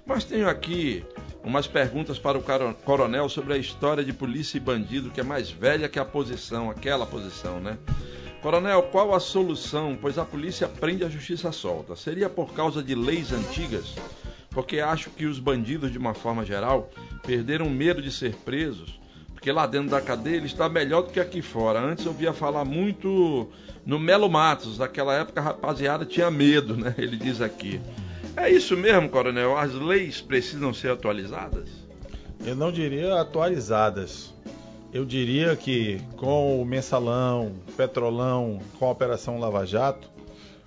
Mas 0.07 0.25
tenho 0.25 0.49
aqui 0.49 1.05
umas 1.43 1.67
perguntas 1.67 2.17
para 2.19 2.39
o 2.39 2.75
coronel 2.85 3.29
sobre 3.29 3.55
a 3.55 3.59
história 3.59 4.05
de 4.05 4.13
polícia 4.13 4.57
e 4.57 4.61
bandido, 4.61 5.11
que 5.11 5.21
é 5.21 5.25
mais 5.25 5.51
velha 5.51 5.89
que 5.89 5.99
a 5.99 6.05
posição, 6.05 6.71
aquela 6.71 7.05
posição, 7.05 7.61
né? 7.61 7.77
Coronel, 8.41 8.85
qual 8.85 9.13
a 9.13 9.19
solução? 9.19 9.99
Pois 10.01 10.17
a 10.17 10.25
polícia 10.25 10.69
prende 10.69 11.05
a 11.05 11.09
justiça 11.09 11.51
solta. 11.51 11.97
Seria 11.97 12.29
por 12.29 12.53
causa 12.53 12.81
de 12.83 12.95
leis 12.95 13.33
antigas? 13.33 13.97
Porque 14.51 14.79
acho 14.79 15.11
que 15.11 15.27
os 15.27 15.41
bandidos, 15.41 15.91
de 15.91 15.99
uma 15.99 16.15
forma 16.15 16.45
geral, 16.45 16.89
perderam 17.27 17.69
medo 17.69 18.01
de 18.01 18.13
ser 18.13 18.37
presos. 18.37 19.01
Porque 19.35 19.51
lá 19.51 19.67
dentro 19.67 19.91
da 19.91 20.01
cadeia 20.01 20.37
ele 20.37 20.47
está 20.47 20.69
melhor 20.69 21.03
do 21.03 21.11
que 21.11 21.19
aqui 21.19 21.43
fora. 21.43 21.81
Antes 21.81 22.05
eu 22.05 22.13
ouvia 22.13 22.33
falar 22.33 22.65
muito 22.65 23.49
no 23.85 23.99
Melo 23.99 24.31
Matos. 24.31 24.79
Naquela 24.79 25.15
época 25.15 25.41
a 25.41 25.45
rapaziada 25.45 26.05
tinha 26.05 26.31
medo, 26.31 26.77
né? 26.77 26.95
Ele 26.97 27.17
diz 27.17 27.41
aqui. 27.41 27.81
É 28.37 28.51
isso 28.51 28.77
mesmo, 28.77 29.09
coronel? 29.09 29.57
As 29.57 29.73
leis 29.73 30.21
precisam 30.21 30.75
ser 30.75 30.91
atualizadas? 30.91 31.71
Eu 32.45 32.55
não 32.55 32.71
diria 32.71 33.19
atualizadas. 33.19 34.35
Eu 34.93 35.07
diria 35.07 35.57
que 35.57 35.99
com 36.17 36.61
o 36.61 36.65
mensalão, 36.65 37.55
petrolão, 37.77 38.61
com 38.79 38.87
a 38.87 38.91
Operação 38.91 39.41
Lava 39.41 39.65
Jato, 39.65 40.11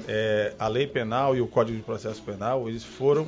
é, 0.08 0.54
a 0.58 0.68
lei 0.68 0.88
penal 0.88 1.36
e 1.36 1.42
o 1.42 1.48
Código 1.48 1.78
de 1.78 1.84
Processo 1.84 2.22
Penal, 2.24 2.68
eles 2.68 2.84
foram 2.84 3.28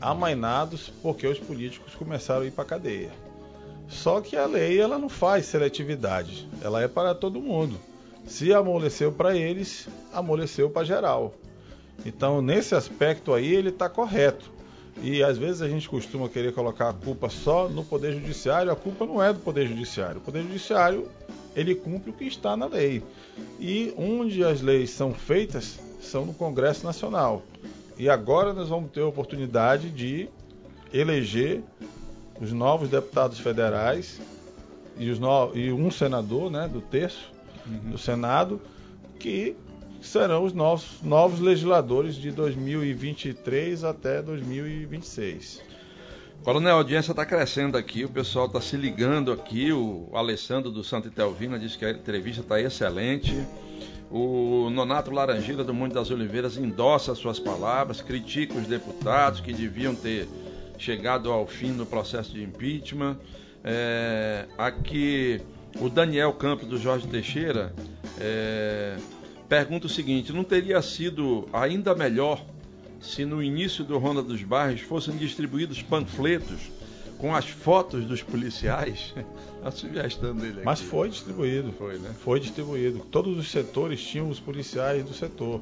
amainados 0.00 0.92
porque 1.02 1.26
os 1.26 1.38
políticos 1.38 1.94
começaram 1.94 2.42
a 2.42 2.46
ir 2.46 2.50
para 2.50 2.64
a 2.64 2.66
cadeia. 2.66 3.10
Só 3.88 4.20
que 4.20 4.36
a 4.36 4.46
lei 4.46 4.78
ela 4.78 4.98
não 4.98 5.08
faz 5.08 5.46
seletividade, 5.46 6.46
ela 6.62 6.82
é 6.82 6.88
para 6.88 7.14
todo 7.14 7.40
mundo. 7.40 7.78
Se 8.26 8.52
amoleceu 8.52 9.12
para 9.12 9.36
eles, 9.36 9.88
amoleceu 10.12 10.70
para 10.70 10.84
geral. 10.84 11.34
Então, 12.04 12.42
nesse 12.42 12.74
aspecto 12.74 13.32
aí, 13.32 13.54
ele 13.54 13.68
está 13.68 13.88
correto. 13.88 14.50
E 15.00 15.22
às 15.22 15.38
vezes 15.38 15.62
a 15.62 15.68
gente 15.68 15.88
costuma 15.88 16.28
querer 16.28 16.52
colocar 16.52 16.90
a 16.90 16.92
culpa 16.92 17.28
só 17.28 17.68
no 17.68 17.84
Poder 17.84 18.12
Judiciário, 18.12 18.70
a 18.70 18.76
culpa 18.76 19.06
não 19.06 19.22
é 19.22 19.32
do 19.32 19.40
Poder 19.40 19.66
Judiciário. 19.66 20.18
O 20.18 20.20
Poder 20.20 20.42
Judiciário, 20.42 21.08
ele 21.56 21.74
cumpre 21.74 22.10
o 22.10 22.12
que 22.12 22.24
está 22.24 22.56
na 22.56 22.66
lei. 22.66 23.02
E 23.58 23.94
onde 23.96 24.44
as 24.44 24.60
leis 24.60 24.90
são 24.90 25.14
feitas, 25.14 25.78
são 26.00 26.26
no 26.26 26.34
Congresso 26.34 26.84
Nacional. 26.84 27.42
E 27.98 28.08
agora 28.08 28.52
nós 28.52 28.68
vamos 28.68 28.90
ter 28.90 29.00
a 29.00 29.06
oportunidade 29.06 29.90
de 29.90 30.28
eleger 30.92 31.62
os 32.40 32.52
novos 32.52 32.88
deputados 32.88 33.38
federais 33.38 34.20
e, 34.98 35.10
no... 35.12 35.54
e 35.54 35.72
um 35.72 35.90
senador 35.90 36.50
né, 36.50 36.68
do 36.68 36.80
terço 36.80 37.32
do 37.64 37.96
Senado, 37.96 38.60
que 39.18 39.56
serão 40.02 40.44
os 40.44 40.52
novos, 40.52 41.00
novos 41.02 41.40
legisladores 41.40 42.16
de 42.16 42.30
2023 42.30 43.84
até 43.84 44.20
2026. 44.20 45.62
Coronel, 46.42 46.74
a 46.74 46.78
audiência 46.78 47.12
está 47.12 47.24
crescendo 47.24 47.78
aqui, 47.78 48.04
o 48.04 48.08
pessoal 48.08 48.46
está 48.46 48.60
se 48.60 48.76
ligando 48.76 49.30
aqui. 49.30 49.72
O 49.72 50.10
Alessandro 50.12 50.72
do 50.72 50.82
Santa 50.82 51.06
Itelvina 51.06 51.56
disse 51.56 51.78
que 51.78 51.84
a 51.84 51.90
entrevista 51.92 52.40
está 52.40 52.60
excelente. 52.60 53.32
O 54.10 54.68
Nonato 54.68 55.12
Laranjeira 55.12 55.62
do 55.62 55.72
Monte 55.72 55.92
das 55.92 56.10
Oliveiras 56.10 56.56
endossa 56.56 57.12
as 57.12 57.18
suas 57.18 57.38
palavras, 57.38 58.02
critica 58.02 58.58
os 58.58 58.66
deputados 58.66 59.40
que 59.40 59.52
deviam 59.52 59.94
ter 59.94 60.28
chegado 60.76 61.30
ao 61.30 61.46
fim 61.46 61.70
no 61.70 61.86
processo 61.86 62.32
de 62.32 62.42
impeachment. 62.42 63.16
É, 63.62 64.46
aqui 64.58 65.40
o 65.80 65.88
Daniel 65.88 66.32
Campos 66.32 66.66
do 66.66 66.76
Jorge 66.76 67.06
Teixeira 67.06 67.72
é, 68.18 68.96
pergunta 69.52 69.86
o 69.86 69.90
seguinte: 69.90 70.32
não 70.32 70.44
teria 70.44 70.80
sido 70.80 71.46
ainda 71.52 71.94
melhor 71.94 72.42
se 73.02 73.26
no 73.26 73.42
início 73.42 73.84
do 73.84 73.98
Ronda 73.98 74.22
dos 74.22 74.42
Bairros 74.42 74.80
fossem 74.80 75.14
distribuídos 75.14 75.82
panfletos 75.82 76.70
com 77.18 77.34
as 77.34 77.46
fotos 77.46 78.06
dos 78.06 78.22
policiais? 78.22 79.12
A 79.62 79.70
sugestão 79.70 80.34
dele 80.34 80.54
aqui. 80.54 80.64
Mas 80.64 80.80
foi 80.80 81.08
distribuído. 81.08 81.70
Foi, 81.78 81.96
né? 81.96 82.12
Foi 82.18 82.40
distribuído. 82.40 82.98
Todos 83.12 83.38
os 83.38 83.48
setores 83.48 84.02
tinham 84.02 84.28
os 84.28 84.40
policiais 84.40 85.04
do 85.04 85.14
setor. 85.14 85.60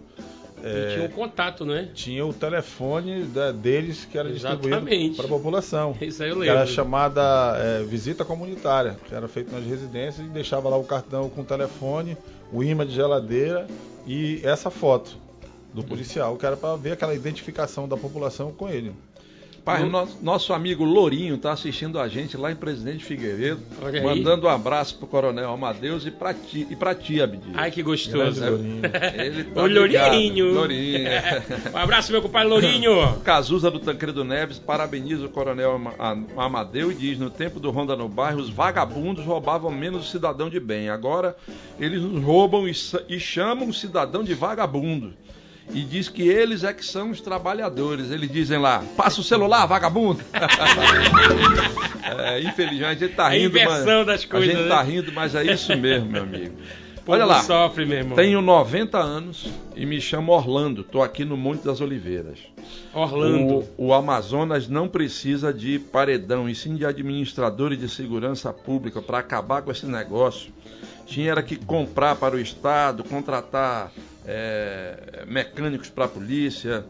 E 0.65 0.95
tinha 0.95 1.07
um 1.07 1.09
contato, 1.09 1.65
né? 1.65 1.89
Tinha 1.95 2.25
o 2.27 2.33
telefone 2.33 3.25
da- 3.25 3.53
deles 3.53 4.05
que 4.05 4.19
era 4.19 4.31
distribuído 4.31 4.69
Exatamente. 4.77 5.17
para 5.17 5.27
a 5.27 5.29
população. 5.29 5.97
Isso 6.01 6.23
aí 6.23 6.31
eu 6.31 6.41
Que 6.41 6.49
era 6.49 6.61
lembro. 6.61 6.75
chamada 6.75 7.57
é, 7.59 7.83
visita 7.85 8.25
comunitária, 8.25 8.97
que 9.09 9.15
era 9.15 9.27
feito 9.29 9.53
nas 9.53 9.65
residências 9.65 10.27
e 10.27 10.31
deixava 10.31 10.69
lá 10.69 10.77
o 10.77 10.85
cartão 10.85 11.29
com 11.29 11.41
o 11.43 11.45
telefone, 11.45 12.17
o 12.53 12.63
imã 12.63 12.87
de 12.87 12.95
geladeira 12.95 13.67
e 14.07 14.41
essa 14.45 14.71
foto 14.71 15.17
do 15.73 15.85
policial, 15.85 16.37
que 16.37 16.45
era 16.45 16.57
para 16.57 16.75
ver 16.77 16.93
aquela 16.93 17.15
identificação 17.15 17.87
da 17.89 17.97
população 17.97 18.53
com 18.53 18.69
ele. 18.69 18.93
Pai, 19.65 19.83
o 19.83 19.87
nosso, 19.91 20.19
nosso 20.23 20.53
amigo 20.55 20.85
Lourinho 20.85 21.35
está 21.35 21.53
assistindo 21.53 21.99
a 22.01 22.09
gente 22.09 22.37
lá 22.37 22.51
em 22.51 22.57
Presidente 22.57 23.05
Figueiredo, 23.05 23.61
Olha 23.83 24.01
aí. 24.01 24.05
mandando 24.05 24.47
um 24.47 24.49
abraço 24.51 24.97
pro 24.97 25.07
Coronel 25.07 25.53
Amadeus 25.53 26.07
e 26.07 26.11
pra 26.11 26.33
ti, 26.33 26.67
e 26.71 26.75
pra 26.75 26.95
ti 26.95 27.21
Abdias. 27.21 27.55
Ai, 27.55 27.71
que 27.71 27.83
gostoso. 27.83 28.41
Lourinho. 28.45 28.81
Ele 29.15 29.45
tá 29.45 29.61
O 29.63 29.67
Lourinho. 29.67 29.87
ligado. 29.87 30.55
Lourinho. 30.55 31.11
Um 31.73 31.77
abraço, 31.77 32.11
meu 32.11 32.23
compadre 32.23 32.49
Lourinho. 32.49 33.17
Cazuza 33.23 33.71
do 33.71 33.79
Tancredo 33.79 34.25
Neves 34.25 34.59
parabeniza 34.59 35.27
o 35.27 35.29
Coronel 35.29 35.81
Amadeu 36.37 36.91
e 36.91 36.95
diz: 36.95 37.19
no 37.19 37.29
tempo 37.31 37.61
do 37.61 37.71
Ronda 37.71 37.95
no 37.95 38.09
Bairro, 38.09 38.41
os 38.41 38.49
vagabundos 38.51 39.25
roubavam 39.25 39.71
menos 39.71 40.07
o 40.07 40.11
cidadão 40.11 40.49
de 40.49 40.59
bem. 40.59 40.89
Agora 40.89 41.37
eles 41.79 42.01
nos 42.03 42.23
roubam 42.25 42.67
e, 42.69 42.73
e 43.09 43.21
chamam 43.21 43.69
o 43.69 43.75
cidadão 43.75 44.25
de 44.25 44.35
vagabundo. 44.35 45.13
E 45.73 45.83
diz 45.83 46.09
que 46.09 46.23
eles 46.29 46.65
é 46.65 46.73
que 46.73 46.85
são 46.85 47.11
os 47.11 47.21
trabalhadores. 47.21 48.11
Eles 48.11 48.31
dizem 48.31 48.59
lá: 48.59 48.83
passa 48.97 49.21
o 49.21 49.25
celular, 49.25 49.67
vagabundo. 49.67 50.21
é, 52.03 52.41
infelizmente 52.43 52.85
a 52.85 52.95
gente 52.95 53.15
tá 53.15 53.27
A 53.27 53.31
rindo, 53.31 53.57
inversão 53.57 53.99
mas, 53.99 54.07
das 54.07 54.25
coisas, 54.25 54.49
A 54.49 54.53
gente 54.53 54.63
né? 54.63 54.69
tá 54.69 54.83
rindo, 54.83 55.13
mas 55.13 55.35
é 55.35 55.45
isso 55.45 55.77
mesmo, 55.77 56.11
meu 56.11 56.23
amigo. 56.23 56.55
Olha 57.07 57.25
lá. 57.25 57.43
sofre, 57.43 57.85
meu 57.85 57.99
irmão. 57.99 58.15
Tenho 58.15 58.41
90 58.41 58.97
anos 58.99 59.49
e 59.75 59.85
me 59.85 60.01
chamo 60.01 60.33
Orlando. 60.33 60.85
Tô 60.85 61.03
aqui 61.03 61.25
no 61.25 61.37
Monte 61.37 61.65
das 61.65 61.81
Oliveiras. 61.81 62.39
Orlando. 62.95 63.65
O, 63.77 63.87
o 63.89 63.95
Amazonas 63.95 64.69
não 64.69 64.87
precisa 64.87 65.53
de 65.53 65.79
paredão, 65.79 66.49
e 66.49 66.55
sim 66.55 66.77
de 66.77 66.87
administradores 66.87 67.79
de 67.79 67.89
segurança 67.89 68.53
pública 68.53 69.03
para 69.03 69.19
acabar 69.19 69.63
com 69.63 69.73
esse 69.73 69.87
negócio. 69.87 70.53
Tinha 71.11 71.33
era 71.33 71.43
que 71.43 71.57
comprar 71.57 72.15
para 72.15 72.37
o 72.37 72.39
Estado, 72.39 73.03
contratar 73.03 73.91
é, 74.25 75.25
mecânicos 75.27 75.91
para 75.91 76.05
a 76.05 76.09
polícia. 76.09 76.87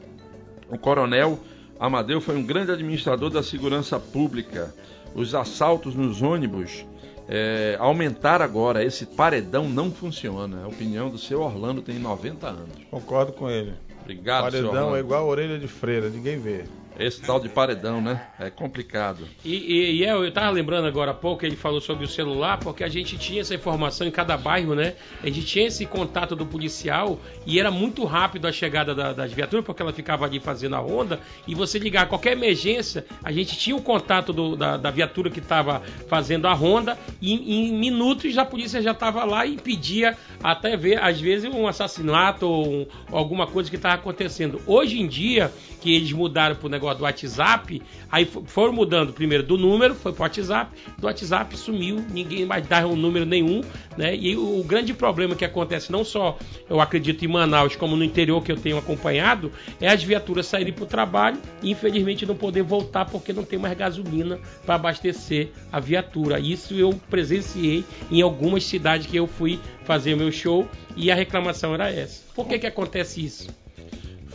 O 0.68 0.76
coronel 0.76 1.40
Amadeu 1.78 2.20
foi 2.20 2.36
um 2.36 2.44
grande 2.44 2.70
administrador 2.70 3.30
da 3.30 3.42
segurança 3.42 3.98
pública. 3.98 4.74
Os 5.14 5.34
assaltos 5.34 5.94
nos 5.94 6.20
ônibus 6.20 6.84
é, 7.26 7.76
aumentaram 7.80 8.44
agora. 8.44 8.84
Esse 8.84 9.06
paredão 9.06 9.66
não 9.66 9.90
funciona. 9.90 10.64
A 10.64 10.68
opinião 10.68 11.08
do 11.08 11.16
seu 11.16 11.40
Orlando 11.40 11.80
tem 11.80 11.98
90 11.98 12.46
anos. 12.46 12.76
Concordo 12.90 13.32
com 13.32 13.48
ele. 13.48 13.72
Obrigado, 14.02 14.42
Paredão 14.42 14.94
é 14.94 15.00
igual 15.00 15.22
a 15.22 15.26
orelha 15.26 15.58
de 15.58 15.66
freira, 15.68 16.10
ninguém 16.10 16.38
vê. 16.38 16.64
Esse 16.98 17.22
tal 17.22 17.40
de 17.40 17.48
paredão, 17.48 18.00
né? 18.00 18.20
É 18.38 18.50
complicado. 18.50 19.26
E, 19.44 19.54
e, 19.54 19.92
e 19.98 20.04
eu, 20.04 20.24
eu 20.24 20.32
tava 20.32 20.50
lembrando 20.50 20.86
agora 20.86 21.12
há 21.12 21.14
pouco, 21.14 21.46
ele 21.46 21.56
falou 21.56 21.80
sobre 21.80 22.04
o 22.04 22.08
celular, 22.08 22.58
porque 22.58 22.84
a 22.84 22.88
gente 22.88 23.16
tinha 23.16 23.40
essa 23.40 23.54
informação 23.54 24.06
em 24.06 24.10
cada 24.10 24.36
bairro, 24.36 24.74
né? 24.74 24.94
A 25.22 25.26
gente 25.26 25.46
tinha 25.46 25.66
esse 25.66 25.86
contato 25.86 26.36
do 26.36 26.44
policial 26.44 27.18
e 27.46 27.58
era 27.58 27.70
muito 27.70 28.04
rápido 28.04 28.46
a 28.46 28.52
chegada 28.52 28.94
da- 28.94 29.12
das 29.12 29.32
viaturas, 29.32 29.64
porque 29.64 29.80
ela 29.80 29.92
ficava 29.92 30.26
ali 30.26 30.40
fazendo 30.40 30.74
a 30.76 30.78
ronda, 30.78 31.20
e 31.46 31.54
você 31.54 31.78
ligar 31.78 32.06
qualquer 32.08 32.32
emergência, 32.32 33.06
a 33.24 33.32
gente 33.32 33.56
tinha 33.56 33.76
o 33.76 33.82
contato 33.82 34.32
do- 34.32 34.56
da, 34.56 34.76
da 34.76 34.90
viatura 34.90 35.30
que 35.30 35.38
estava 35.40 35.80
fazendo 36.08 36.46
a 36.46 36.52
ronda, 36.52 36.98
e 37.20 37.32
em 37.32 37.72
minutos 37.78 38.36
a 38.36 38.44
polícia 38.44 38.82
já 38.82 38.90
estava 38.92 39.24
lá 39.24 39.46
e 39.46 39.56
pedia 39.56 40.16
até 40.42 40.76
ver, 40.76 41.02
às 41.02 41.20
vezes, 41.20 41.48
um 41.50 41.66
assassinato 41.66 42.46
ou 42.46 42.66
um- 42.68 42.86
alguma 43.10 43.46
coisa 43.46 43.70
que 43.70 43.76
estava 43.76 43.94
acontecendo. 43.94 44.60
Hoje 44.66 45.00
em 45.00 45.06
dia, 45.06 45.50
que 45.80 45.94
eles 45.94 46.12
mudaram 46.12 46.56
para 46.56 46.66
o 46.66 46.70
negócio 46.80 46.98
do 46.98 47.04
WhatsApp, 47.04 47.82
aí 48.10 48.24
fo- 48.24 48.42
foram 48.46 48.72
mudando 48.72 49.12
primeiro 49.12 49.44
do 49.44 49.56
número, 49.58 49.94
foi 49.94 50.12
para 50.12 50.20
o 50.20 50.22
WhatsApp, 50.24 50.72
do 50.98 51.06
WhatsApp 51.06 51.56
sumiu, 51.56 52.04
ninguém 52.10 52.44
mais 52.46 52.66
dá 52.66 52.86
um 52.86 52.96
número 52.96 53.24
nenhum, 53.26 53.60
né? 53.96 54.16
E 54.16 54.36
o, 54.36 54.60
o 54.60 54.64
grande 54.64 54.94
problema 54.94 55.34
que 55.34 55.44
acontece, 55.44 55.92
não 55.92 56.04
só 56.04 56.38
eu 56.68 56.80
acredito 56.80 57.24
em 57.24 57.28
Manaus, 57.28 57.76
como 57.76 57.96
no 57.96 58.02
interior 58.04 58.42
que 58.42 58.50
eu 58.50 58.56
tenho 58.56 58.78
acompanhado, 58.78 59.52
é 59.80 59.88
as 59.88 60.02
viaturas 60.02 60.46
saírem 60.46 60.72
para 60.72 60.84
o 60.84 60.86
trabalho 60.86 61.38
e 61.62 61.70
infelizmente 61.70 62.24
não 62.26 62.34
poder 62.34 62.62
voltar 62.62 63.04
porque 63.04 63.32
não 63.32 63.44
tem 63.44 63.58
mais 63.58 63.76
gasolina 63.76 64.38
para 64.64 64.76
abastecer 64.76 65.50
a 65.70 65.78
viatura. 65.78 66.40
Isso 66.40 66.74
eu 66.74 66.90
presenciei 67.10 67.84
em 68.10 68.22
algumas 68.22 68.64
cidades 68.64 69.06
que 69.06 69.16
eu 69.16 69.26
fui 69.26 69.60
fazer 69.84 70.16
meu 70.16 70.32
show 70.32 70.66
e 70.96 71.10
a 71.10 71.14
reclamação 71.14 71.74
era 71.74 71.90
essa. 71.90 72.22
Por 72.34 72.46
que 72.46 72.58
que 72.58 72.66
acontece 72.66 73.24
isso? 73.24 73.48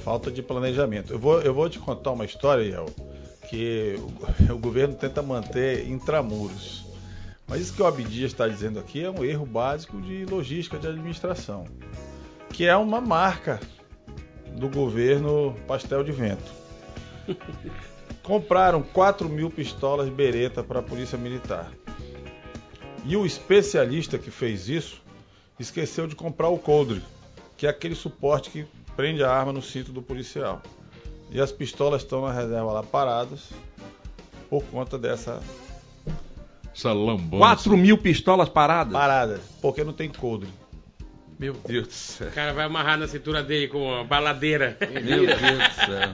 Falta 0.05 0.29
de 0.29 0.43
planejamento. 0.43 1.13
Eu 1.13 1.17
vou, 1.17 1.41
eu 1.41 1.51
vou 1.51 1.67
te 1.67 1.79
contar 1.79 2.11
uma 2.11 2.25
história, 2.25 2.61
Iel, 2.61 2.85
que 3.49 3.95
o, 4.47 4.53
o 4.53 4.59
governo 4.59 4.93
tenta 4.93 5.19
manter 5.23 5.89
intramuros. 5.89 6.85
Mas 7.47 7.61
isso 7.61 7.73
que 7.73 7.81
o 7.81 7.87
Abdias 7.87 8.31
está 8.31 8.47
dizendo 8.47 8.79
aqui 8.79 9.03
é 9.03 9.09
um 9.09 9.25
erro 9.25 9.47
básico 9.47 9.99
de 9.99 10.23
logística 10.25 10.77
de 10.77 10.87
administração, 10.87 11.65
que 12.49 12.67
é 12.67 12.77
uma 12.77 13.01
marca 13.01 13.59
do 14.55 14.69
governo 14.69 15.55
pastel 15.67 16.03
de 16.03 16.11
vento. 16.11 16.53
Compraram 18.21 18.83
4 18.83 19.27
mil 19.27 19.49
pistolas 19.49 20.07
Beretta 20.07 20.63
para 20.63 20.81
a 20.81 20.83
Polícia 20.83 21.17
Militar. 21.17 21.71
E 23.03 23.17
o 23.17 23.25
especialista 23.25 24.19
que 24.19 24.29
fez 24.29 24.69
isso 24.69 25.01
esqueceu 25.59 26.05
de 26.05 26.15
comprar 26.15 26.49
o 26.49 26.59
coldre, 26.59 27.01
que 27.57 27.65
é 27.65 27.69
aquele 27.71 27.95
suporte 27.95 28.51
que 28.51 28.67
prende 28.95 29.23
a 29.23 29.29
arma 29.31 29.51
no 29.53 29.61
cinto 29.61 29.91
do 29.91 30.01
policial. 30.01 30.61
E 31.31 31.39
as 31.39 31.51
pistolas 31.51 32.01
estão 32.03 32.21
na 32.21 32.31
reserva 32.31 32.71
lá 32.71 32.83
paradas 32.83 33.49
por 34.49 34.63
conta 34.65 34.97
dessa 34.97 35.41
Essa 36.73 36.93
lambança. 36.93 37.37
4 37.37 37.77
mil 37.77 37.97
pistolas 37.97 38.49
paradas? 38.49 38.93
parada, 38.93 39.39
porque 39.61 39.83
não 39.83 39.93
tem 39.93 40.09
coldre. 40.09 40.49
Meu 41.37 41.53
Deus 41.67 41.87
do 41.87 41.93
céu. 41.93 42.27
O 42.29 42.31
cara 42.31 42.53
vai 42.53 42.63
amarrar 42.65 42.97
na 42.97 43.07
cintura 43.09 43.43
dele 43.43 43.67
com 43.67 43.85
uma 43.91 44.05
baladeira. 44.05 44.77
Meu 44.79 45.25
Deus 45.25 45.37
do 45.37 45.73
céu. 45.85 46.09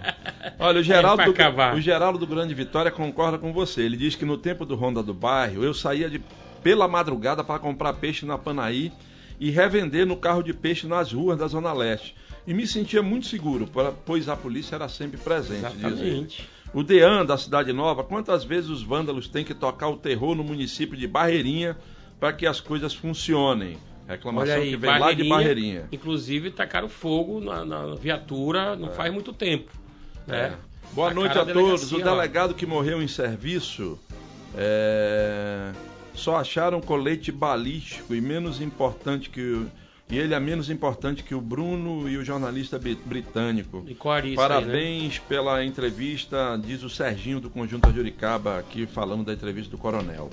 Olha, 0.58 0.80
o 0.80 0.84
Geraldo, 0.84 1.22
É 1.22 1.26
pra 1.26 1.34
acabar. 1.34 1.72
do, 1.74 1.78
o 1.78 1.82
Geraldo 1.82 2.18
do 2.18 2.26
Grande 2.26 2.56
Vitória 2.56 2.90
concorda 2.90 3.38
com 3.38 3.54
você. 3.54 3.82
Ele 3.84 3.98
diz 3.98 4.16
que 4.16 4.26
no 4.26 4.36
tempo 4.38 4.66
do 4.66 4.76
Ronda 4.76 5.04
do 5.04 5.14
Bairro, 5.14 5.64
eu 5.64 5.76
saía 5.76 6.10
de, 6.10 6.20
pela 6.64 6.88
madrugada 6.88 7.44
para 7.44 7.60
comprar 7.60 7.94
peixe 7.94 8.26
na 8.26 8.36
Panaí 8.36 8.92
e 9.40 9.52
revender 9.52 10.08
no 10.08 10.18
carro 10.18 10.42
de 10.42 10.54
peixe 10.56 10.88
nas 10.88 11.12
ruas 11.14 11.38
da 11.38 11.48
Zona 11.48 11.72
Leste. 11.72 12.16
E 12.46 12.54
me 12.54 12.66
sentia 12.66 13.04
muito 13.04 13.28
seguro, 13.28 13.70
pois 14.06 14.28
a 14.28 14.36
polícia 14.36 14.76
era 14.76 14.90
sempre 14.90 15.18
presente. 15.18 15.66
Exatamente. 15.66 16.50
O 16.74 16.84
Dean 16.84 17.26
da 17.26 17.38
Cidade 17.38 17.74
Nova, 17.74 18.04
quantas 18.04 18.44
vezes 18.44 18.70
os 18.70 18.82
vândalos 18.82 19.28
têm 19.28 19.44
que 19.44 19.54
tocar 19.54 19.90
o 19.90 19.98
terror 19.98 20.36
no 20.36 20.44
município 20.44 20.98
de 20.98 21.08
Barreirinha 21.08 21.78
para 22.20 22.32
que 22.34 22.48
as 22.48 22.60
coisas 22.60 22.94
funcionem? 22.94 23.78
Reclamação 24.08 24.56
aí, 24.56 24.72
que 24.72 24.78
vem 24.78 25.00
lá 25.00 25.14
de 25.14 25.24
Barreirinha. 25.28 25.88
Inclusive, 25.92 26.52
tacaram 26.52 26.90
fogo 26.90 27.40
na, 27.40 27.64
na 27.64 27.96
viatura 27.96 28.76
não 28.76 28.90
faz 28.90 29.14
muito 29.14 29.34
tempo. 29.34 29.72
Né? 30.26 30.58
É. 30.58 30.72
Boa 30.94 31.14
noite 31.14 31.38
a 31.38 31.46
todos. 31.46 31.92
O 31.92 31.98
delegado 31.98 32.54
que 32.54 32.66
morreu 32.66 33.02
em 33.02 33.08
serviço 33.08 34.00
é, 34.56 35.72
só 36.14 36.38
acharam 36.38 36.82
colete 36.82 37.32
balístico 37.32 38.14
e 38.14 38.22
menos 38.22 38.62
importante 38.62 39.30
que 39.30 39.42
o, 39.42 39.72
e 40.12 40.20
ele 40.20 40.34
é 40.34 40.40
menos 40.40 40.70
importante 40.70 41.24
que 41.24 41.34
o 41.34 41.40
Bruno 41.40 42.10
e 42.10 42.18
o 42.18 42.26
jornalista 42.26 42.78
britânico. 42.78 43.86
E 43.88 43.96
qual 43.96 44.18
era 44.18 44.28
isso 44.28 44.42
aí, 44.42 44.50
né? 44.50 44.56
Parabéns 44.56 45.20
pela 45.20 45.64
entrevista, 45.64 46.60
diz 46.62 46.84
o 46.84 46.90
Serginho 46.90 47.40
do 47.40 47.50
Conjunto 47.50 47.90
Juricaba, 47.94 48.60
aqui 48.60 48.86
falando 48.86 49.24
da 49.24 49.32
entrevista 49.32 49.72
do 49.72 49.78
Coronel. 49.78 50.30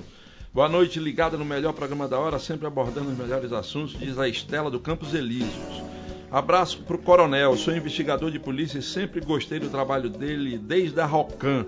Boa 0.53 0.67
noite, 0.67 0.99
ligada 0.99 1.37
no 1.37 1.45
melhor 1.45 1.71
programa 1.71 2.09
da 2.09 2.19
hora, 2.19 2.37
sempre 2.39 2.67
abordando 2.67 3.09
os 3.09 3.17
melhores 3.17 3.53
assuntos, 3.53 3.97
diz 3.97 4.19
a 4.19 4.27
Estela 4.27 4.69
do 4.69 4.81
Campos 4.81 5.13
Elíseos. 5.13 5.81
Abraço 6.29 6.79
pro 6.83 6.97
Coronel, 6.97 7.55
sou 7.55 7.73
investigador 7.73 8.29
de 8.29 8.37
polícia 8.37 8.79
e 8.79 8.83
sempre 8.83 9.21
gostei 9.21 9.59
do 9.59 9.69
trabalho 9.69 10.09
dele 10.09 10.57
desde 10.57 10.99
a 10.99 11.05
Rocan. 11.05 11.65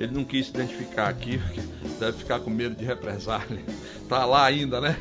Ele 0.00 0.14
não 0.14 0.24
quis 0.24 0.46
se 0.46 0.52
identificar 0.52 1.08
aqui, 1.08 1.36
porque 1.36 1.60
deve 2.00 2.16
ficar 2.16 2.40
com 2.40 2.48
medo 2.48 2.74
de 2.74 2.84
represália. 2.84 3.60
Tá 4.10 4.24
lá 4.24 4.44
ainda, 4.44 4.80
né? 4.80 4.96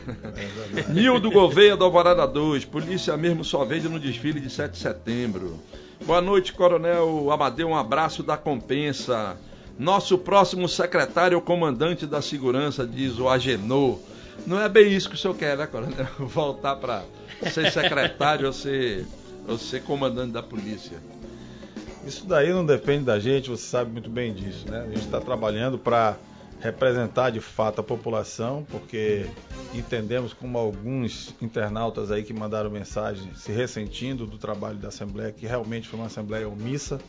Nildo 0.90 1.32
Gouveia 1.32 1.76
do 1.76 1.84
Alvorada 1.84 2.28
2, 2.28 2.64
polícia 2.66 3.18
mesmo 3.18 3.44
só 3.44 3.66
vende 3.66 3.90
no 3.90 4.00
desfile 4.00 4.40
de 4.40 4.52
7 4.52 4.74
de 4.74 4.78
setembro. 4.78 5.60
Boa 6.06 6.22
noite, 6.22 6.54
Coronel 6.54 7.32
Amadeu, 7.32 7.70
um 7.70 7.76
abraço 7.76 8.22
da 8.22 8.38
compensa. 8.38 9.36
Nosso 9.80 10.16
próximo 10.16 10.70
secretário 10.70 11.34
é 11.34 11.38
o 11.40 11.42
comandante 11.42 12.06
da 12.06 12.22
segurança, 12.22 12.86
diz 12.86 13.18
o 13.18 13.28
Agenor. 13.28 13.98
Não 14.46 14.62
é 14.62 14.70
bem 14.70 14.94
isso 14.94 15.10
que 15.10 15.16
o 15.16 15.18
senhor 15.18 15.34
quer, 15.36 15.58
né, 15.58 15.66
Coronel? 15.66 16.08
Voltar 16.20 16.76
para 16.76 17.04
ser 17.52 17.72
secretário 17.72 18.46
ou 18.46 18.54
ser, 18.54 19.08
ou 19.48 19.58
ser 19.58 19.82
comandante 19.82 20.34
da 20.34 20.44
polícia. 20.44 21.00
Isso 22.06 22.26
daí 22.26 22.52
não 22.52 22.66
depende 22.66 23.06
da 23.06 23.20
gente, 23.20 23.50
você 23.50 23.64
sabe 23.64 23.92
muito 23.92 24.10
bem 24.10 24.34
disso, 24.34 24.70
né? 24.70 24.82
A 24.82 24.86
gente 24.86 25.06
está 25.06 25.20
trabalhando 25.20 25.78
para 25.78 26.18
representar 26.60 27.30
de 27.30 27.40
fato 27.40 27.80
a 27.80 27.84
população, 27.84 28.66
porque 28.70 29.26
entendemos 29.74 30.34
como 30.34 30.58
alguns 30.58 31.34
internautas 31.42 32.12
aí 32.12 32.24
que 32.24 32.34
mandaram 32.34 32.70
mensagem 32.70 33.34
se 33.34 33.52
ressentindo 33.52 34.26
do 34.26 34.38
trabalho 34.38 34.78
da 34.78 34.90
Assembleia, 34.90 35.32
que 35.32 35.46
realmente 35.46 35.88
foi 35.88 36.00
uma 36.00 36.08
Assembleia 36.08 36.48
omissa, 36.48 37.00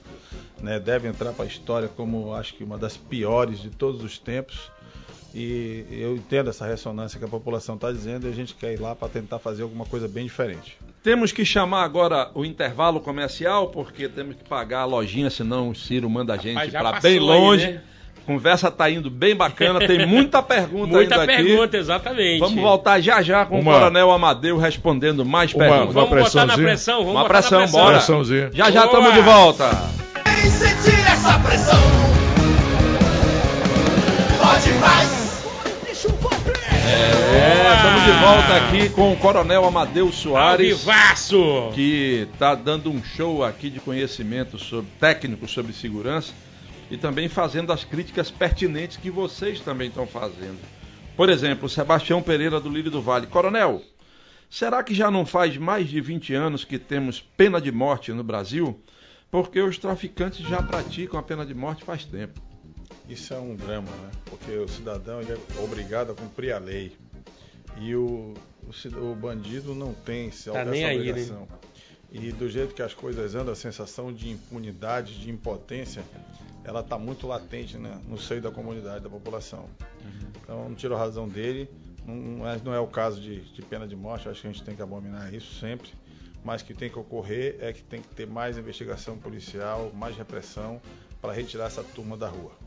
né? 0.61 0.79
Deve 0.79 1.09
entrar 1.09 1.33
para 1.33 1.45
a 1.45 1.49
história 1.49 1.89
como 1.89 2.35
acho 2.35 2.55
que 2.55 2.63
uma 2.63 2.79
das 2.79 2.97
piores 2.97 3.61
de 3.61 3.71
todos 3.71 4.05
os 4.05 4.19
tempos. 4.19 4.71
E 5.35 5.85
eu 5.93 6.15
entendo 6.17 6.51
essa 6.51 6.67
ressonância 6.67 7.19
que 7.19 7.25
a 7.25 7.29
população 7.29 7.77
está 7.77 7.93
dizendo 7.93 8.27
e 8.27 8.31
a 8.31 8.35
gente 8.35 8.55
quer 8.55 8.73
ir 8.73 8.81
lá 8.81 8.95
para 8.97 9.09
tentar 9.09 9.39
fazer 9.39 9.63
alguma 9.63 9.85
coisa 9.85 10.09
bem 10.09 10.25
diferente. 10.25 10.77
Temos 11.05 11.31
que 11.33 11.45
chamar 11.45 11.85
agora 11.85 12.31
o 12.35 12.45
intervalo 12.45 12.99
comercial, 13.01 13.69
porque 13.69 14.09
temos 14.09 14.35
que 14.37 14.45
pagar 14.45 14.81
a 14.81 14.85
lojinha, 14.85 15.31
senão 15.31 15.71
o 15.71 15.75
Ciro 15.75 16.11
manda 16.11 16.35
a 16.35 16.37
gente 16.37 16.71
para 16.73 17.01
bem 17.01 17.13
aí, 17.13 17.19
longe. 17.21 17.67
né? 17.69 17.81
Conversa 18.27 18.71
tá 18.71 18.89
indo 18.91 19.09
bem 19.11 19.35
bacana, 19.35 19.79
tem 19.81 20.07
muita 20.07 20.43
pergunta 20.45 20.93
Muita 20.93 21.15
ainda 21.21 21.33
aqui. 21.33 21.43
pergunta, 21.43 21.77
exatamente. 21.77 22.39
Vamos 22.41 22.61
voltar 22.61 23.01
já 23.01 23.23
já 23.23 23.47
com 23.47 23.59
Uma- 23.61 23.71
o 23.71 23.75
Coronel 23.75 24.11
Amadeu 24.11 24.59
respondendo 24.59 25.25
mais 25.25 25.55
Uma- 25.55 25.65
perguntas. 25.65 25.95
Vamos 25.95 26.23
botar 26.25 26.47
na 26.47 26.55
pressão, 26.55 26.99
vamos 26.99 27.13
Uma 27.15 27.23
botar 27.23 27.35
na 27.35 27.41
pressão, 27.41 27.59
pressão. 27.61 27.81
bora. 27.81 27.97
Pressãozinha. 27.97 28.51
Já 28.53 28.71
já 28.71 28.85
estamos 28.85 29.15
de 29.15 29.21
volta. 29.21 29.71
Quem 30.25 30.51
sentir 30.51 31.01
essa 31.07 31.39
pressão 31.39 31.81
pode 34.39 34.73
mais. 34.81 35.10
É, 37.33 37.77
estamos 37.77 38.03
de 38.05 38.13
volta 38.21 38.57
aqui 38.57 38.89
com 38.91 39.13
o 39.13 39.17
Coronel 39.17 39.65
Amadeu 39.65 40.13
Soares, 40.13 40.85
que 41.75 42.29
está 42.33 42.55
dando 42.55 42.91
um 42.91 43.03
show 43.03 43.45
aqui 43.45 43.71
de 43.71 43.81
conhecimento 43.81 44.59
sobre 44.59 44.91
técnico 44.99 45.49
sobre 45.49 45.73
segurança 45.73 46.33
e 46.91 46.97
também 46.97 47.29
fazendo 47.29 47.73
as 47.73 47.85
críticas 47.85 48.31
pertinentes 48.31 48.97
que 48.97 49.11
vocês 49.11 49.61
também 49.61 49.89
estão 49.89 50.07
fazendo. 50.07 50.59
Por 51.17 51.29
exemplo, 51.31 51.69
Sebastião 51.69 52.23
Pereira 52.23 52.61
do 52.61 52.69
Lírio 52.69 52.91
do 52.91 53.01
Vale. 53.01 53.27
Coronel, 53.27 53.83
Será 54.51 54.83
que 54.83 54.93
já 54.93 55.13
não 55.13 55.25
faz 55.25 55.57
mais 55.57 55.89
de 55.89 56.01
20 56.01 56.35
anos 56.35 56.65
que 56.65 56.77
temos 56.77 57.21
pena 57.21 57.61
de 57.61 57.71
morte 57.71 58.13
no 58.13 58.25
Brasil? 58.25 58.81
Porque 59.31 59.61
os 59.61 59.79
traficantes 59.79 60.45
já 60.45 60.61
praticam 60.61 61.21
a 61.21 61.23
pena 61.23 61.47
de 61.47 61.55
morte 61.55 61.85
faz 61.85 62.05
tempo. 62.05 62.43
Isso 63.11 63.35
é 63.35 63.39
um 63.39 63.57
drama, 63.57 63.91
né? 63.91 64.11
Porque 64.25 64.53
o 64.53 64.69
cidadão 64.69 65.21
é 65.21 65.61
obrigado 65.61 66.13
a 66.13 66.15
cumprir 66.15 66.53
a 66.53 66.59
lei. 66.59 66.97
E 67.77 67.93
o, 67.97 68.35
o, 68.63 69.11
o 69.11 69.15
bandido 69.17 69.75
não 69.75 69.93
tem 69.93 70.31
Tá 70.31 70.37
essa 70.37 70.65
nem 70.65 70.85
aí, 70.85 70.99
né? 70.99 71.11
obrigação. 71.11 71.49
E 72.13 72.31
do 72.31 72.49
jeito 72.49 72.73
que 72.73 72.83
as 72.83 72.95
coisas 72.95 73.35
andam, 73.35 73.53
a 73.53 73.57
sensação 73.57 74.13
de 74.13 74.31
impunidade, 74.31 75.19
de 75.19 75.29
impotência, 75.29 76.05
ela 76.63 76.81
está 76.81 76.97
muito 76.97 77.27
latente 77.27 77.77
né, 77.79 78.01
no 78.07 78.17
seio 78.17 78.41
da 78.41 78.51
comunidade, 78.53 79.03
da 79.03 79.11
população. 79.11 79.69
Então, 80.43 80.69
não 80.69 80.75
tiro 80.77 80.95
a 80.95 80.99
razão 80.99 81.29
dele. 81.29 81.69
Não, 82.07 82.15
não 82.15 82.49
é, 82.49 82.61
não 82.65 82.73
é 82.73 82.79
o 82.79 82.87
caso 82.87 83.21
de, 83.21 83.41
de 83.41 83.63
pena 83.63 83.89
de 83.89 83.97
morte, 83.97 84.29
acho 84.29 84.41
que 84.41 84.47
a 84.47 84.53
gente 84.53 84.63
tem 84.63 84.77
que 84.77 84.83
abominar 84.83 85.35
isso 85.35 85.59
sempre. 85.59 85.91
Mas 86.45 86.63
o 86.63 86.65
que 86.65 86.75
tem 86.75 86.89
que 86.89 86.99
ocorrer 86.99 87.57
é 87.61 87.73
que 87.73 87.83
tem 87.83 88.01
que 88.01 88.09
ter 88.09 88.27
mais 88.27 88.57
investigação 88.57 89.19
policial, 89.19 89.91
mais 89.95 90.17
repressão 90.17 90.81
para 91.21 91.33
retirar 91.33 91.67
essa 91.67 91.83
turma 91.83 92.17
da 92.17 92.29
rua. 92.29 92.60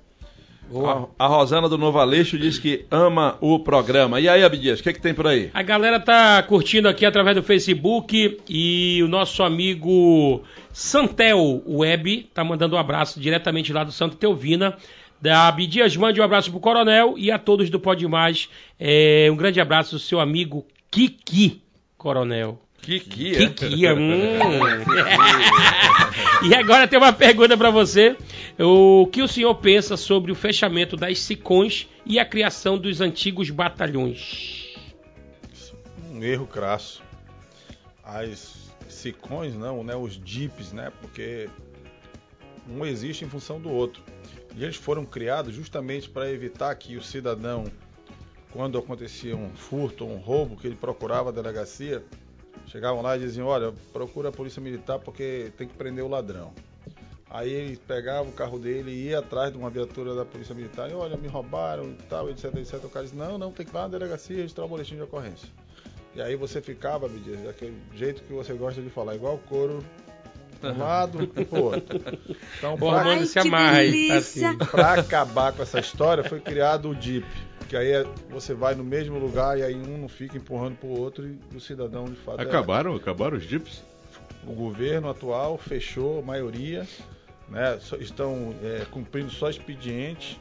Boa. 0.69 1.09
A, 1.17 1.25
a 1.25 1.27
Rosana 1.27 1.69
do 1.69 1.77
Novo 1.77 1.99
Aleixo 1.99 2.37
diz 2.37 2.57
que 2.57 2.85
ama 2.89 3.37
o 3.41 3.59
programa. 3.59 4.19
E 4.19 4.27
aí, 4.27 4.43
Abdias, 4.43 4.79
o 4.79 4.83
que, 4.83 4.93
que 4.93 5.01
tem 5.01 5.13
por 5.13 5.27
aí? 5.27 5.51
A 5.53 5.61
galera 5.61 5.99
tá 5.99 6.41
curtindo 6.43 6.87
aqui 6.87 7.05
através 7.05 7.35
do 7.35 7.43
Facebook 7.43 8.39
e 8.49 9.01
o 9.03 9.07
nosso 9.07 9.43
amigo 9.43 10.41
Santel 10.71 11.61
Web 11.67 12.29
tá 12.33 12.43
mandando 12.43 12.75
um 12.75 12.79
abraço 12.79 13.19
diretamente 13.19 13.71
lá 13.71 13.83
do 13.83 13.91
Santo 13.91 14.15
Teovina. 14.15 14.75
Da 15.21 15.47
Abdias, 15.47 15.95
mande 15.95 16.19
um 16.19 16.23
abraço 16.23 16.51
pro 16.51 16.59
Coronel 16.59 17.15
e 17.17 17.31
a 17.31 17.39
todos 17.39 17.69
do 17.69 17.79
Pode 17.79 18.05
Mais. 18.07 18.49
É, 18.79 19.29
um 19.31 19.37
grande 19.37 19.61
abraço 19.61 19.91
do 19.95 19.99
seu 19.99 20.19
amigo 20.19 20.65
Kiki, 20.91 21.61
Coronel. 21.97 22.59
Kiki, 22.81 23.35
é? 23.35 23.47
Kiki, 23.47 23.87
hum. 23.87 24.39
e 26.43 26.55
agora 26.55 26.87
tem 26.87 26.97
uma 26.99 27.13
pergunta 27.13 27.57
para 27.57 27.69
você. 27.69 28.15
O 28.59 29.07
que 29.07 29.21
o 29.21 29.27
senhor 29.27 29.55
pensa 29.55 29.97
sobre 29.97 30.31
o 30.31 30.35
fechamento 30.35 30.95
das 30.95 31.19
SICONs 31.19 31.87
e 32.05 32.19
a 32.19 32.25
criação 32.25 32.77
dos 32.77 33.01
antigos 33.01 33.49
batalhões? 33.49 34.63
um 36.13 36.23
erro 36.23 36.45
crasso. 36.45 37.01
As 38.03 38.71
sicões 38.87 39.55
não, 39.55 39.83
né? 39.83 39.95
Os 39.95 40.13
jeeps, 40.23 40.71
né? 40.71 40.91
Porque 41.01 41.49
um 42.69 42.85
existe 42.85 43.25
em 43.25 43.29
função 43.29 43.59
do 43.59 43.69
outro. 43.69 44.03
E 44.55 44.63
eles 44.63 44.75
foram 44.75 45.05
criados 45.05 45.55
justamente 45.55 46.07
para 46.07 46.29
evitar 46.29 46.73
que 46.75 46.95
o 46.95 47.03
cidadão, 47.03 47.65
quando 48.51 48.77
acontecia 48.77 49.35
um 49.35 49.49
furto 49.49 50.05
ou 50.05 50.13
um 50.13 50.19
roubo, 50.19 50.55
que 50.55 50.67
ele 50.67 50.75
procurava 50.75 51.29
a 51.29 51.33
delegacia, 51.33 52.03
chegavam 52.73 53.03
lá 53.03 53.15
e 53.15 53.19
diziam, 53.19 53.45
olha, 53.45 53.71
procura 53.93 54.29
a 54.29 54.31
polícia 54.31 54.59
militar 54.59 54.97
porque 54.97 55.51
tem 55.55 55.67
que 55.67 55.75
prender 55.75 56.03
o 56.03 56.07
ladrão. 56.07 56.51
Aí 57.29 57.51
ele 57.51 57.77
pegava 57.77 58.27
o 58.27 58.31
carro 58.31 58.57
dele 58.57 58.91
e 58.91 59.09
ia 59.09 59.19
atrás 59.19 59.51
de 59.51 59.57
uma 59.59 59.69
viatura 59.69 60.15
da 60.15 60.25
polícia 60.25 60.55
militar 60.55 60.89
e 60.89 60.93
olha, 60.93 61.15
me 61.15 61.27
roubaram 61.27 61.91
e 61.91 62.03
tal, 62.09 62.31
etc, 62.31 62.45
etc. 62.55 62.83
O 62.83 62.89
cara 62.89 63.05
disse, 63.05 63.15
não, 63.15 63.37
não, 63.37 63.51
tem 63.51 63.63
que 63.63 63.71
ir 63.71 63.75
lá 63.75 63.83
na 63.83 63.89
delegacia 63.89 64.37
registrar 64.37 64.65
o 64.65 64.67
boletim 64.67 64.95
de 64.95 65.03
ocorrência. 65.03 65.47
E 66.15 66.21
aí 66.21 66.35
você 66.35 66.61
ficava, 66.61 67.07
me 67.07 67.19
diz, 67.19 67.41
daquele 67.43 67.77
jeito 67.95 68.23
que 68.23 68.33
você 68.33 68.53
gosta 68.53 68.81
de 68.81 68.89
falar, 68.89 69.15
igual 69.15 69.37
couro, 69.49 69.83
de 70.59 70.67
um 70.67 70.77
lado 70.77 71.23
e 71.23 71.27
pro 71.45 71.63
outro. 71.63 71.99
Então, 72.57 72.73
O 72.73 72.77
pra, 72.77 73.01
Ai, 73.03 73.25
se 73.25 73.33
que 73.33 73.47
amarra 73.47 73.81
assim. 74.17 74.57
pra 74.71 74.93
acabar 74.93 75.53
com 75.53 75.61
essa 75.61 75.79
história, 75.79 76.23
foi 76.23 76.39
criado 76.39 76.89
o 76.89 76.95
DIP. 76.95 77.25
Que 77.67 77.75
aí 77.77 77.91
é- 77.91 78.05
você 78.29 78.53
vai 78.53 78.75
no 78.75 78.83
mesmo 78.83 79.17
lugar 79.17 79.57
e 79.57 79.63
aí 79.63 79.75
um 79.75 79.97
não 79.97 80.07
fica 80.09 80.37
empurrando 80.37 80.75
pro 80.77 80.89
outro 80.89 81.27
e 81.27 81.55
o 81.55 81.59
cidadão 81.59 82.05
de 82.05 82.15
fato. 82.15 82.39
é- 82.39 82.43
Acabaram, 82.43 82.95
acabaram 82.95 83.37
os 83.37 83.43
jeeps? 83.43 83.83
o 84.45 84.51
governo 84.53 85.09
atual 85.09 85.57
fechou 85.57 86.19
a 86.19 86.21
maioria, 86.21 86.85
né, 87.47 87.79
estão 87.99 88.53
é, 88.61 88.83
cumprindo 88.91 89.29
só 89.29 89.49
expediente, 89.49 90.37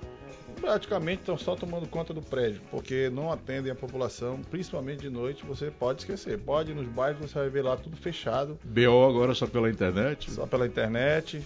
praticamente 0.60 1.20
estão 1.20 1.38
só 1.38 1.54
tomando 1.54 1.86
conta 1.88 2.12
do 2.12 2.20
prédio, 2.20 2.60
porque 2.68 3.08
não 3.10 3.30
atendem 3.32 3.70
a 3.70 3.74
população, 3.76 4.40
principalmente 4.50 5.02
de 5.02 5.08
noite, 5.10 5.44
você 5.46 5.70
pode 5.70 6.00
esquecer. 6.02 6.36
Pode 6.38 6.72
ir 6.72 6.74
nos 6.74 6.88
bairros, 6.88 7.30
você 7.30 7.38
vai 7.38 7.48
ver 7.48 7.62
lá 7.62 7.76
tudo 7.76 7.96
fechado, 7.96 8.58
BO 8.64 9.04
agora 9.08 9.34
só 9.34 9.46
pela 9.46 9.70
internet? 9.70 10.30
só 10.32 10.46
pela 10.46 10.66
internet. 10.66 11.40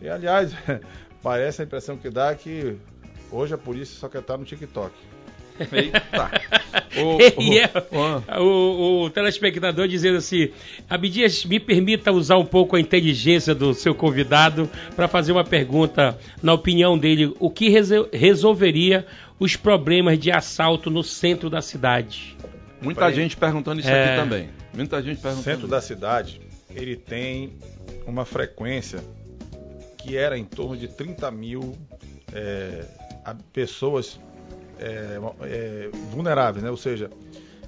E 0.00 0.08
aliás, 0.08 0.52
parece 1.22 1.62
a 1.62 1.64
impressão 1.64 1.96
que 1.96 2.10
dá 2.10 2.34
que 2.34 2.76
hoje 3.32 3.54
a 3.54 3.58
polícia 3.58 3.98
só 3.98 4.08
quer 4.08 4.18
estar 4.20 4.36
no 4.36 4.44
TikTok. 4.44 4.92
Eita. 5.72 6.02
O, 6.96 7.18
E 7.42 7.58
é- 7.58 7.70
o- 8.40 8.42
o, 8.42 9.02
o 9.04 9.10
telespectador 9.10 9.86
dizendo 9.86 10.18
assim: 10.18 10.50
Abdias, 10.88 11.44
me 11.44 11.60
permita 11.60 12.10
usar 12.12 12.36
um 12.38 12.44
pouco 12.44 12.74
a 12.76 12.80
inteligência 12.80 13.54
do 13.54 13.74
seu 13.74 13.94
convidado 13.94 14.68
para 14.96 15.06
fazer 15.08 15.32
uma 15.32 15.44
pergunta, 15.44 16.18
na 16.42 16.52
opinião 16.54 16.96
dele, 16.98 17.34
o 17.38 17.50
que 17.50 17.68
resol- 17.68 18.08
resolveria 18.12 19.06
os 19.38 19.54
problemas 19.56 20.18
de 20.18 20.30
assalto 20.30 20.88
no 20.90 21.02
centro 21.02 21.50
da 21.50 21.60
cidade? 21.60 22.36
muita 22.80 23.12
gente 23.12 23.36
perguntando 23.36 23.78
isso 23.80 23.88
É. 23.90 24.06
aqui 24.14 24.22
também. 24.22 24.48
Muita 24.74 25.00
gente 25.02 25.18
O 25.18 25.22
perguntando. 25.22 25.44
centro 25.44 25.68
da 25.68 25.80
cidade, 25.80 26.40
ele 26.74 26.96
tem 26.96 27.52
uma 28.06 28.24
frequência 28.24 28.98
que 29.98 30.16
era 30.16 30.36
em 30.36 30.44
torno 30.44 30.76
de 30.76 30.88
30 30.88 31.30
mil 31.30 31.76
é, 32.32 32.84
a- 33.24 33.34
pessoas 33.52 34.18
é, 34.78 35.18
é, 35.42 35.90
vulneráveis, 36.10 36.64
né? 36.64 36.70
Ou 36.70 36.76
seja, 36.76 37.10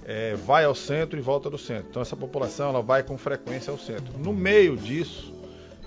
é, 0.04 0.34
vai 0.34 0.64
ao 0.64 0.74
centro 0.74 1.18
e 1.18 1.22
volta 1.22 1.48
do 1.48 1.56
centro. 1.58 1.86
Então 1.90 2.02
essa 2.02 2.16
população 2.16 2.70
ela 2.70 2.82
vai 2.82 3.02
com 3.02 3.16
frequência 3.16 3.70
ao 3.70 3.78
centro. 3.78 4.18
No 4.18 4.32
meio 4.32 4.76
disso 4.76 5.32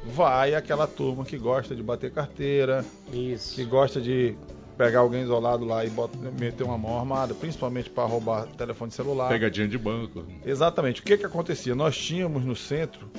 vai 0.05 0.55
aquela 0.55 0.88
turma 0.88 1.26
que 1.26 1.38
gosta 1.38 1.76
de 1.76 1.84
bater 1.84 2.11
carteira, 2.11 2.86
que 3.11 3.34
Isso. 3.34 3.65
gosta 3.68 3.99
de 3.99 4.38
pegar 4.78 4.99
alguém 4.99 5.24
isolado 5.24 5.65
lá 5.65 5.84
e 5.84 5.89
bota- 5.89 6.18
meter 6.39 6.63
uma 6.63 6.78
mão 6.78 6.97
armada, 6.97 7.34
principalmente 7.34 7.89
para 7.89 8.05
roubar 8.05 8.45
telefone 8.55 8.91
celular. 8.91 9.28
Pegadinha 9.28 9.68
de 9.68 9.78
banco. 9.78 10.24
Exatamente. 10.45 11.01
O 11.01 11.03
que 11.03 11.18
que 11.18 11.26
acontecia? 11.26 11.76
Nós 11.76 11.97
tínhamos 11.97 12.45
no 12.45 12.55
centro 12.55 13.09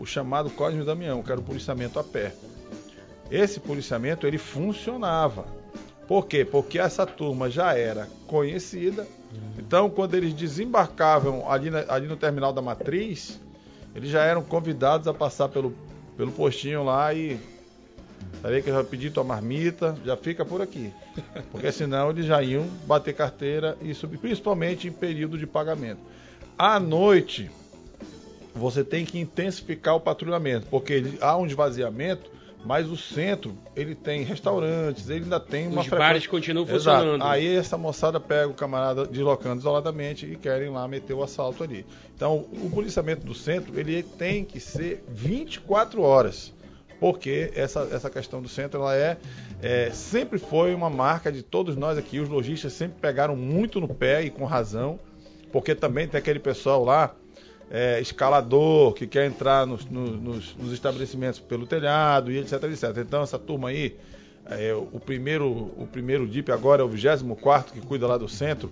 o 0.00 0.04
chamado 0.04 0.50
Cosme 0.50 0.80
e 0.80 0.84
Damião, 0.84 1.22
que 1.22 1.30
era 1.30 1.40
o 1.40 1.44
policiamento 1.44 1.98
a 2.00 2.02
pé. 2.04 2.34
Esse 3.30 3.60
policiamento 3.60 4.26
ele 4.26 4.38
funcionava. 4.38 5.44
Por 6.06 6.26
quê? 6.26 6.44
Porque 6.44 6.78
essa 6.78 7.06
turma 7.06 7.48
já 7.50 7.74
era 7.76 8.08
conhecida. 8.26 9.06
Então, 9.58 9.88
quando 9.88 10.14
eles 10.14 10.32
desembarcavam 10.34 11.50
ali, 11.50 11.70
na- 11.70 11.84
ali 11.88 12.06
no 12.06 12.16
terminal 12.16 12.52
da 12.52 12.60
Matriz, 12.60 13.40
eles 13.94 14.10
já 14.10 14.22
eram 14.22 14.42
convidados 14.42 15.08
a 15.08 15.14
passar 15.14 15.48
pelo, 15.48 15.74
pelo 16.16 16.30
postinho 16.32 16.84
lá 16.84 17.12
e. 17.14 17.38
Sabia 18.42 18.60
que 18.60 18.70
já 18.70 18.84
pedir 18.84 19.10
tua 19.10 19.24
marmita, 19.24 19.96
já 20.04 20.16
fica 20.16 20.44
por 20.44 20.60
aqui. 20.60 20.92
Porque 21.50 21.72
senão 21.72 22.10
eles 22.10 22.26
já 22.26 22.42
iam 22.42 22.66
bater 22.86 23.14
carteira 23.14 23.76
e 23.80 23.94
subir, 23.94 24.18
principalmente 24.18 24.88
em 24.88 24.92
período 24.92 25.38
de 25.38 25.46
pagamento. 25.46 26.00
À 26.58 26.78
noite, 26.78 27.50
você 28.54 28.84
tem 28.84 29.04
que 29.04 29.18
intensificar 29.18 29.96
o 29.96 30.00
patrulhamento, 30.00 30.66
porque 30.70 31.16
há 31.20 31.36
um 31.36 31.46
esvaziamento, 31.46 32.30
mas 32.64 32.90
o 32.90 32.96
centro 32.96 33.56
ele 33.76 33.94
tem 33.94 34.22
restaurantes, 34.22 35.10
ele 35.10 35.24
ainda 35.24 35.38
tem 35.38 35.68
uma 35.68 35.82
Os 35.82 35.88
bares 35.88 36.26
continuam 36.26 36.66
Exato. 36.66 36.98
funcionando. 36.98 37.22
Aí 37.22 37.54
essa 37.54 37.76
moçada 37.76 38.18
pega 38.18 38.48
o 38.48 38.54
camarada 38.54 39.06
deslocando 39.06 39.60
isoladamente 39.60 40.26
e 40.26 40.36
querem 40.36 40.70
lá 40.70 40.88
meter 40.88 41.12
o 41.12 41.22
assalto 41.22 41.62
ali. 41.62 41.84
Então, 42.16 42.46
o 42.52 42.70
policiamento 42.70 43.26
do 43.26 43.34
centro 43.34 43.78
ele 43.78 44.02
tem 44.02 44.44
que 44.44 44.58
ser 44.58 45.04
24 45.08 46.00
horas, 46.00 46.54
porque 46.98 47.52
essa, 47.54 47.86
essa 47.92 48.08
questão 48.08 48.40
do 48.40 48.48
centro 48.48 48.80
ela 48.80 48.96
é, 48.96 49.18
é 49.60 49.90
sempre 49.90 50.38
foi 50.38 50.74
uma 50.74 50.88
marca 50.88 51.30
de 51.30 51.42
todos 51.42 51.76
nós 51.76 51.98
aqui. 51.98 52.18
Os 52.18 52.30
lojistas 52.30 52.72
sempre 52.72 52.96
pegaram 52.98 53.36
muito 53.36 53.78
no 53.78 53.88
pé 53.88 54.22
e 54.22 54.30
com 54.30 54.46
razão, 54.46 54.98
porque 55.52 55.74
também 55.74 56.08
tem 56.08 56.18
aquele 56.18 56.38
pessoal 56.38 56.82
lá 56.82 57.14
é, 57.70 58.00
escalador 58.00 58.92
que 58.92 59.06
quer 59.06 59.26
entrar 59.26 59.66
nos, 59.66 59.84
no- 59.86 60.16
nos- 60.16 60.54
nos 60.56 60.72
estabelecimentos 60.72 61.40
pelo 61.40 61.66
telhado 61.66 62.30
e 62.30 62.38
etc, 62.38 62.62
etc. 62.64 62.98
Então 62.98 63.22
essa 63.22 63.38
turma 63.38 63.68
aí, 63.70 63.96
é, 64.46 64.74
o 64.74 65.00
primeiro 65.00 65.48
o 65.48 65.88
primeiro 65.90 66.26
DIP 66.26 66.50
agora 66.52 66.82
é 66.82 66.84
o 66.84 66.88
24 66.88 67.72
que 67.72 67.80
cuida 67.80 68.06
lá 68.06 68.16
do 68.18 68.28
centro, 68.28 68.70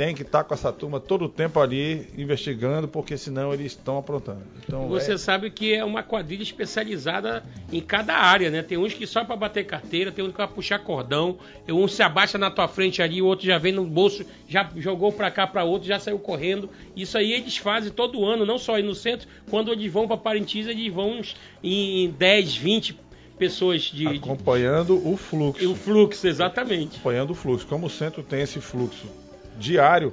tem 0.00 0.14
que 0.14 0.22
estar 0.22 0.44
com 0.44 0.54
essa 0.54 0.72
turma 0.72 0.98
todo 0.98 1.26
o 1.26 1.28
tempo 1.28 1.60
ali 1.60 2.06
investigando, 2.16 2.88
porque 2.88 3.18
senão 3.18 3.52
eles 3.52 3.72
estão 3.72 3.98
aprontando. 3.98 4.40
Então, 4.64 4.88
Você 4.88 5.12
é- 5.12 5.18
sabe 5.18 5.50
que 5.50 5.74
é 5.74 5.84
uma 5.84 6.02
quadrilha 6.02 6.42
especializada 6.42 7.44
em 7.70 7.82
cada 7.82 8.14
área, 8.14 8.50
né? 8.50 8.62
Tem 8.62 8.78
uns 8.78 8.94
que 8.94 9.06
só 9.06 9.22
para 9.26 9.36
bater 9.36 9.66
carteira, 9.66 10.10
tem 10.10 10.24
um 10.24 10.30
que 10.30 10.38
vai 10.38 10.48
puxar 10.48 10.78
cordão, 10.78 11.36
um 11.68 11.86
se 11.86 12.02
abaixa 12.02 12.38
na 12.38 12.50
tua 12.50 12.66
frente 12.66 13.02
ali, 13.02 13.20
o 13.20 13.26
outro 13.26 13.44
já 13.44 13.58
vem 13.58 13.72
no 13.72 13.84
bolso, 13.84 14.24
já 14.48 14.70
jogou 14.78 15.12
para 15.12 15.30
cá 15.30 15.46
para 15.46 15.64
outro, 15.64 15.86
já 15.86 15.98
saiu 15.98 16.18
correndo. 16.18 16.70
Isso 16.96 17.18
aí 17.18 17.34
eles 17.34 17.58
fazem 17.58 17.92
todo 17.92 18.24
ano, 18.24 18.46
não 18.46 18.56
só 18.56 18.76
aí 18.76 18.82
no 18.82 18.94
centro, 18.94 19.28
quando 19.50 19.70
eles 19.70 19.92
vão 19.92 20.08
para 20.08 20.16
Parintins, 20.16 20.66
eles 20.66 20.90
vão 20.90 21.20
em 21.62 22.08
10, 22.12 22.56
20 22.56 22.98
pessoas 23.38 23.82
de, 23.82 24.06
de 24.06 24.16
acompanhando 24.16 24.96
o 25.06 25.14
fluxo. 25.18 25.70
o 25.70 25.74
fluxo, 25.74 26.26
exatamente. 26.26 26.94
acompanhando 26.94 27.32
o 27.32 27.34
fluxo. 27.34 27.66
Como 27.66 27.86
o 27.86 27.90
centro 27.90 28.22
tem 28.22 28.40
esse 28.40 28.62
fluxo 28.62 29.19
diário, 29.60 30.12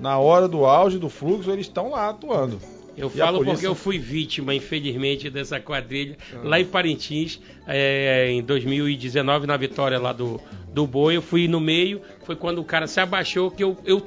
na 0.00 0.18
hora 0.18 0.48
do 0.48 0.64
auge 0.64 0.98
do 0.98 1.08
fluxo, 1.08 1.50
eles 1.50 1.66
estão 1.66 1.90
lá 1.90 2.08
atuando. 2.08 2.58
Eu 2.96 3.08
E 3.08 3.18
falo 3.18 3.36
polícia- 3.38 3.52
porque 3.54 3.66
eu 3.66 3.74
fui 3.74 3.98
vítima, 3.98 4.54
infelizmente, 4.54 5.28
dessa 5.28 5.60
quadrilha 5.60 6.16
lá 6.42 6.58
em 6.58 6.64
Parintins, 6.64 7.38
é, 7.66 8.28
em 8.30 8.42
2019, 8.42 9.46
na 9.46 9.56
vitória 9.56 9.98
lá 9.98 10.14
do, 10.14 10.40
do 10.72 10.86
Boi. 10.86 11.16
Eu 11.18 11.22
fui 11.22 11.46
no 11.46 11.60
meio, 11.60 12.00
foi 12.24 12.34
quando 12.34 12.58
o 12.58 12.64
cara 12.64 12.86
se 12.86 12.98
abaixou 12.98 13.50
que 13.50 13.62
eu. 13.62 13.76
eu 13.84 14.06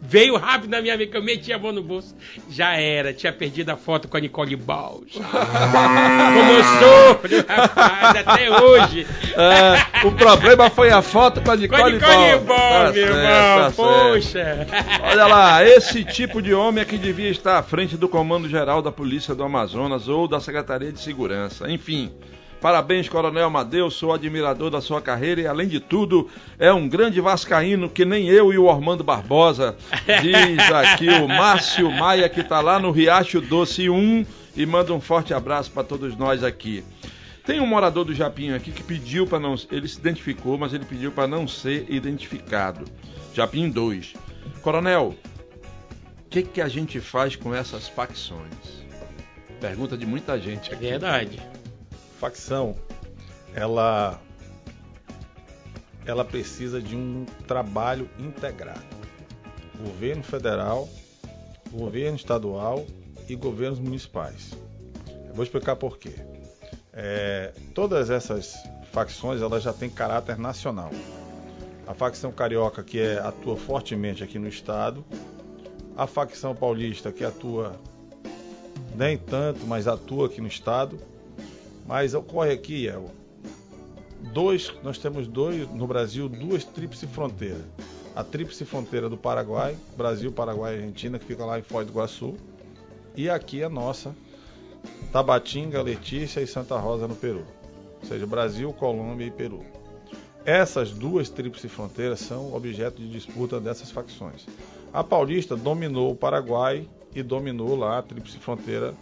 Veio 0.00 0.36
rápido 0.36 0.70
na 0.70 0.80
minha 0.80 0.94
amiga, 0.94 1.18
eu 1.18 1.22
meti 1.22 1.52
a 1.52 1.58
mão 1.58 1.72
no 1.72 1.82
bolso. 1.82 2.14
Já 2.48 2.74
era, 2.76 3.12
tinha 3.12 3.32
perdido 3.32 3.70
a 3.70 3.76
foto 3.76 4.06
com 4.08 4.16
a 4.16 4.20
Nicole 4.20 4.54
Baus. 4.56 5.12
Como 5.12 6.52
eu 6.52 6.64
sou, 6.64 7.20
rapaz, 7.48 8.16
até 8.16 8.50
hoje. 8.62 9.06
É, 9.36 10.06
o 10.06 10.12
problema 10.12 10.70
foi 10.70 10.90
a 10.90 11.02
foto 11.02 11.40
com 11.40 11.50
a 11.50 11.52
Com 11.52 11.52
a 11.52 11.56
Nicole, 11.56 11.92
Nicole 11.94 12.38
Ball. 12.38 12.40
Ball, 12.40 12.58
Tá 12.86 12.92
meu 12.92 12.92
certo, 12.94 13.16
irmão, 13.16 13.58
tá 13.58 13.70
certo. 13.70 13.76
poxa. 13.76 14.66
Olha 15.02 15.26
lá, 15.26 15.64
esse 15.64 16.04
tipo 16.04 16.40
de 16.40 16.54
homem 16.54 16.82
é 16.82 16.84
que 16.84 16.96
devia 16.96 17.28
estar 17.30 17.58
à 17.58 17.62
frente 17.62 17.96
do 17.96 18.08
Comando 18.08 18.48
Geral 18.48 18.80
da 18.80 18.92
Polícia 18.92 19.34
do 19.34 19.42
Amazonas 19.42 20.08
ou 20.08 20.28
da 20.28 20.40
Secretaria 20.40 20.92
de 20.92 21.00
Segurança. 21.00 21.70
Enfim, 21.70 22.12
parabéns, 22.60 23.08
Coronel 23.08 23.46
Amadeu, 23.46 23.90
sou 23.90 24.12
admirador 24.12 24.70
da 24.70 24.80
sua 24.80 25.00
carreira 25.00 25.40
e, 25.40 25.46
além 25.46 25.68
de 25.68 25.80
tudo, 25.80 26.28
é 26.58 26.72
um 26.72 26.88
grande 26.88 27.20
vascaíno 27.20 27.88
que 27.88 28.04
nem 28.04 28.28
eu 28.28 28.52
e 28.52 28.58
o 28.58 28.64
Ormando 28.64 29.04
Barbosa. 29.04 29.76
Diz 30.22 30.72
aqui 30.72 31.08
o 31.08 31.28
Márcio 31.28 31.90
Maia, 31.90 32.28
que 32.28 32.40
está 32.40 32.60
lá 32.60 32.78
no 32.78 32.90
Riacho 32.90 33.40
Doce 33.40 33.88
1 33.88 34.26
e 34.56 34.66
manda 34.66 34.92
um 34.92 35.00
forte 35.00 35.32
abraço 35.32 35.70
para 35.70 35.84
todos 35.84 36.16
nós 36.16 36.42
aqui. 36.42 36.84
Tem 37.48 37.60
um 37.60 37.66
morador 37.66 38.04
do 38.04 38.14
Japinho 38.14 38.54
aqui 38.54 38.70
que 38.70 38.82
pediu 38.82 39.26
para 39.26 39.40
não. 39.40 39.54
Ele 39.70 39.88
se 39.88 39.98
identificou, 39.98 40.58
mas 40.58 40.74
ele 40.74 40.84
pediu 40.84 41.10
para 41.10 41.26
não 41.26 41.48
ser 41.48 41.86
identificado. 41.88 42.84
Japinho 43.32 43.72
2. 43.72 44.12
Coronel, 44.60 45.14
o 46.26 46.28
que, 46.28 46.42
que 46.42 46.60
a 46.60 46.68
gente 46.68 47.00
faz 47.00 47.36
com 47.36 47.54
essas 47.54 47.88
facções? 47.88 48.84
Pergunta 49.60 49.96
de 49.96 50.04
muita 50.04 50.38
gente 50.38 50.74
aqui. 50.74 50.84
Verdade. 50.84 51.40
Facção 52.18 52.74
ela 53.54 54.20
ela 56.04 56.24
precisa 56.24 56.80
de 56.80 56.96
um 56.96 57.26
trabalho 57.46 58.08
integrado. 58.18 58.80
Governo 59.78 60.22
federal, 60.22 60.88
governo 61.70 62.16
estadual 62.16 62.84
e 63.28 63.36
governos 63.36 63.78
municipais. 63.78 64.52
Vou 65.34 65.44
explicar 65.44 65.76
por 65.76 65.98
quê. 65.98 66.14
É, 66.92 67.52
todas 67.74 68.08
essas 68.10 68.54
facções 68.90 69.42
elas 69.42 69.62
já 69.62 69.72
têm 69.72 69.90
caráter 69.90 70.38
nacional. 70.38 70.90
A 71.86 71.94
facção 71.94 72.32
carioca 72.32 72.82
que 72.82 72.98
é, 72.98 73.18
atua 73.18 73.56
fortemente 73.56 74.24
aqui 74.24 74.38
no 74.38 74.48
estado, 74.48 75.04
a 75.96 76.06
facção 76.06 76.54
paulista 76.54 77.12
que 77.12 77.22
atua 77.22 77.78
nem 78.96 79.18
tanto, 79.18 79.66
mas 79.66 79.86
atua 79.86 80.26
aqui 80.26 80.40
no 80.40 80.48
estado, 80.48 80.98
mas 81.88 82.12
ocorre 82.12 82.52
aqui, 82.52 82.86
é, 82.86 83.00
dois, 84.34 84.70
nós 84.82 84.98
temos 84.98 85.26
dois 85.26 85.66
no 85.70 85.86
Brasil, 85.86 86.28
duas 86.28 86.62
tríplice 86.62 87.06
fronteiras. 87.06 87.64
A 88.14 88.22
tríplice 88.22 88.66
fronteira 88.66 89.08
do 89.08 89.16
Paraguai, 89.16 89.74
Brasil, 89.96 90.30
Paraguai 90.30 90.74
e 90.74 90.76
Argentina, 90.76 91.18
que 91.18 91.24
fica 91.24 91.46
lá 91.46 91.58
em 91.58 91.62
Foz 91.62 91.86
do 91.86 91.92
Iguaçu, 91.92 92.34
e 93.16 93.30
aqui 93.30 93.62
a 93.62 93.70
nossa, 93.70 94.14
Tabatinga, 95.10 95.80
Letícia 95.80 96.42
e 96.42 96.46
Santa 96.46 96.76
Rosa 96.76 97.08
no 97.08 97.16
Peru. 97.16 97.46
Ou 98.02 98.06
seja, 98.06 98.26
Brasil, 98.26 98.70
Colômbia 98.74 99.24
e 99.24 99.30
Peru. 99.30 99.64
Essas 100.44 100.90
duas 100.90 101.30
tríplice 101.30 101.68
fronteiras 101.68 102.20
são 102.20 102.54
objeto 102.54 103.00
de 103.00 103.08
disputa 103.08 103.58
dessas 103.58 103.90
facções. 103.90 104.46
A 104.92 105.02
paulista 105.02 105.56
dominou 105.56 106.10
o 106.10 106.16
Paraguai 106.16 106.86
e 107.14 107.22
dominou 107.22 107.74
lá 107.74 107.98
a 107.98 108.02
tríplice 108.02 108.38
fronteira 108.38 108.94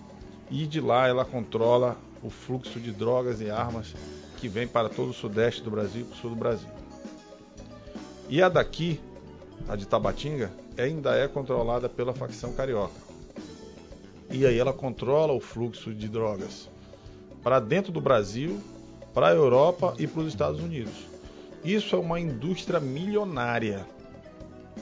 e 0.50 0.66
de 0.66 0.80
lá 0.80 1.08
ela 1.08 1.24
controla 1.24 1.96
o 2.22 2.30
fluxo 2.30 2.80
de 2.80 2.92
drogas 2.92 3.40
e 3.40 3.50
armas 3.50 3.94
que 4.36 4.48
vem 4.48 4.66
para 4.66 4.88
todo 4.88 5.10
o 5.10 5.14
sudeste 5.14 5.62
do 5.62 5.70
Brasil 5.70 6.02
e 6.02 6.04
para 6.04 6.14
o 6.14 6.18
sul 6.18 6.30
do 6.30 6.36
Brasil. 6.36 6.68
E 8.28 8.42
a 8.42 8.48
daqui, 8.48 9.00
a 9.68 9.76
de 9.76 9.86
Tabatinga, 9.86 10.52
ainda 10.76 11.14
é 11.14 11.28
controlada 11.28 11.88
pela 11.88 12.12
facção 12.12 12.52
carioca. 12.52 13.06
E 14.30 14.44
aí 14.44 14.58
ela 14.58 14.72
controla 14.72 15.32
o 15.32 15.40
fluxo 15.40 15.94
de 15.94 16.08
drogas 16.08 16.68
para 17.42 17.60
dentro 17.60 17.92
do 17.92 18.00
Brasil, 18.00 18.60
para 19.14 19.28
a 19.28 19.32
Europa 19.32 19.94
e 19.98 20.06
para 20.06 20.22
os 20.22 20.26
Estados 20.26 20.60
Unidos. 20.60 20.92
Isso 21.64 21.94
é 21.94 21.98
uma 21.98 22.18
indústria 22.18 22.80
milionária. 22.80 23.86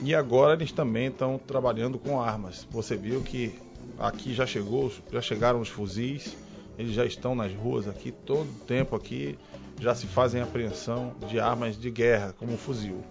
E 0.02 0.14
agora 0.14 0.54
eles 0.54 0.72
também 0.72 1.08
estão 1.08 1.38
trabalhando 1.38 1.98
com 1.98 2.20
armas. 2.20 2.66
Você 2.70 2.96
viu 2.96 3.20
que 3.20 3.54
aqui 3.98 4.34
já 4.34 4.46
chegou, 4.46 4.90
já 5.12 5.20
chegaram 5.20 5.60
os 5.60 5.68
fuzis, 5.68 6.36
eles 6.78 6.92
já 6.92 7.04
estão 7.04 7.34
nas 7.34 7.52
ruas 7.52 7.88
aqui 7.88 8.10
todo 8.10 8.48
o 8.48 8.64
tempo 8.66 8.96
aqui, 8.96 9.38
já 9.80 9.94
se 9.94 10.06
fazem 10.06 10.40
apreensão 10.40 11.14
de 11.28 11.38
armas 11.38 11.78
de 11.78 11.90
guerra, 11.90 12.34
como 12.38 12.56
fuzil. 12.56 13.02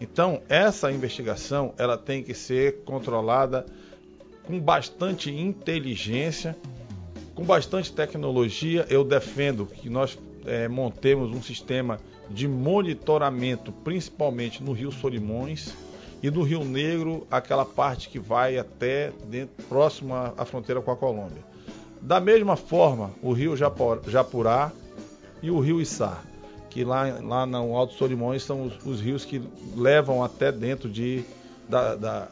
Então, 0.00 0.42
essa 0.48 0.90
investigação, 0.92 1.72
ela 1.78 1.96
tem 1.96 2.22
que 2.22 2.34
ser 2.34 2.82
controlada 2.84 3.64
com 4.44 4.60
bastante 4.60 5.30
inteligência, 5.30 6.56
com 7.34 7.44
bastante 7.44 7.92
tecnologia. 7.92 8.86
Eu 8.90 9.02
defendo 9.02 9.66
que 9.66 9.88
nós 9.88 10.18
eh, 10.44 10.68
montemos 10.68 11.34
um 11.34 11.42
sistema 11.42 11.98
de 12.28 12.46
monitoramento, 12.46 13.72
principalmente 13.72 14.62
no 14.62 14.72
Rio 14.72 14.92
Solimões 14.92 15.74
e 16.22 16.30
no 16.30 16.42
Rio 16.42 16.64
Negro, 16.64 17.26
aquela 17.30 17.64
parte 17.64 18.08
que 18.08 18.18
vai 18.18 18.58
até 18.58 19.12
dentro, 19.28 19.64
próximo 19.66 20.14
à 20.14 20.44
fronteira 20.44 20.80
com 20.80 20.90
a 20.90 20.96
Colômbia. 20.96 21.55
Da 22.00 22.20
mesma 22.20 22.56
forma, 22.56 23.10
o 23.22 23.32
Rio 23.32 23.56
Japurá 23.56 24.70
e 25.42 25.50
o 25.50 25.58
Rio 25.58 25.80
Içá, 25.80 26.18
que 26.70 26.84
lá, 26.84 27.18
lá 27.22 27.46
no 27.46 27.76
Alto 27.76 27.94
Solimões 27.94 28.42
são 28.42 28.64
os, 28.64 28.84
os 28.84 29.00
rios 29.00 29.24
que 29.24 29.42
levam 29.74 30.22
até 30.22 30.52
dentro 30.52 30.88
de, 30.88 31.24
da, 31.68 31.94
da, 31.94 32.28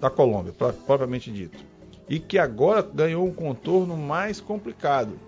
da 0.00 0.10
Colômbia, 0.10 0.52
pro- 0.52 0.72
propriamente 0.72 1.30
dito. 1.30 1.58
E 2.08 2.18
que 2.18 2.38
agora 2.38 2.82
ganhou 2.82 3.26
um 3.26 3.32
contorno 3.32 3.96
mais 3.96 4.40
complicado, 4.40 5.18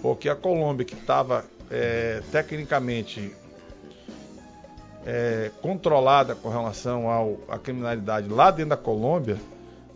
porque 0.00 0.28
a 0.28 0.36
Colômbia, 0.36 0.84
que 0.86 0.94
estava 0.94 1.44
eh, 1.70 2.22
tecnicamente 2.30 3.34
é, 5.04 5.50
controlada 5.60 6.34
com 6.34 6.48
relação 6.48 7.08
ao, 7.08 7.38
à 7.48 7.58
criminalidade 7.58 8.28
lá 8.28 8.50
dentro 8.50 8.70
da 8.70 8.76
Colômbia, 8.76 9.36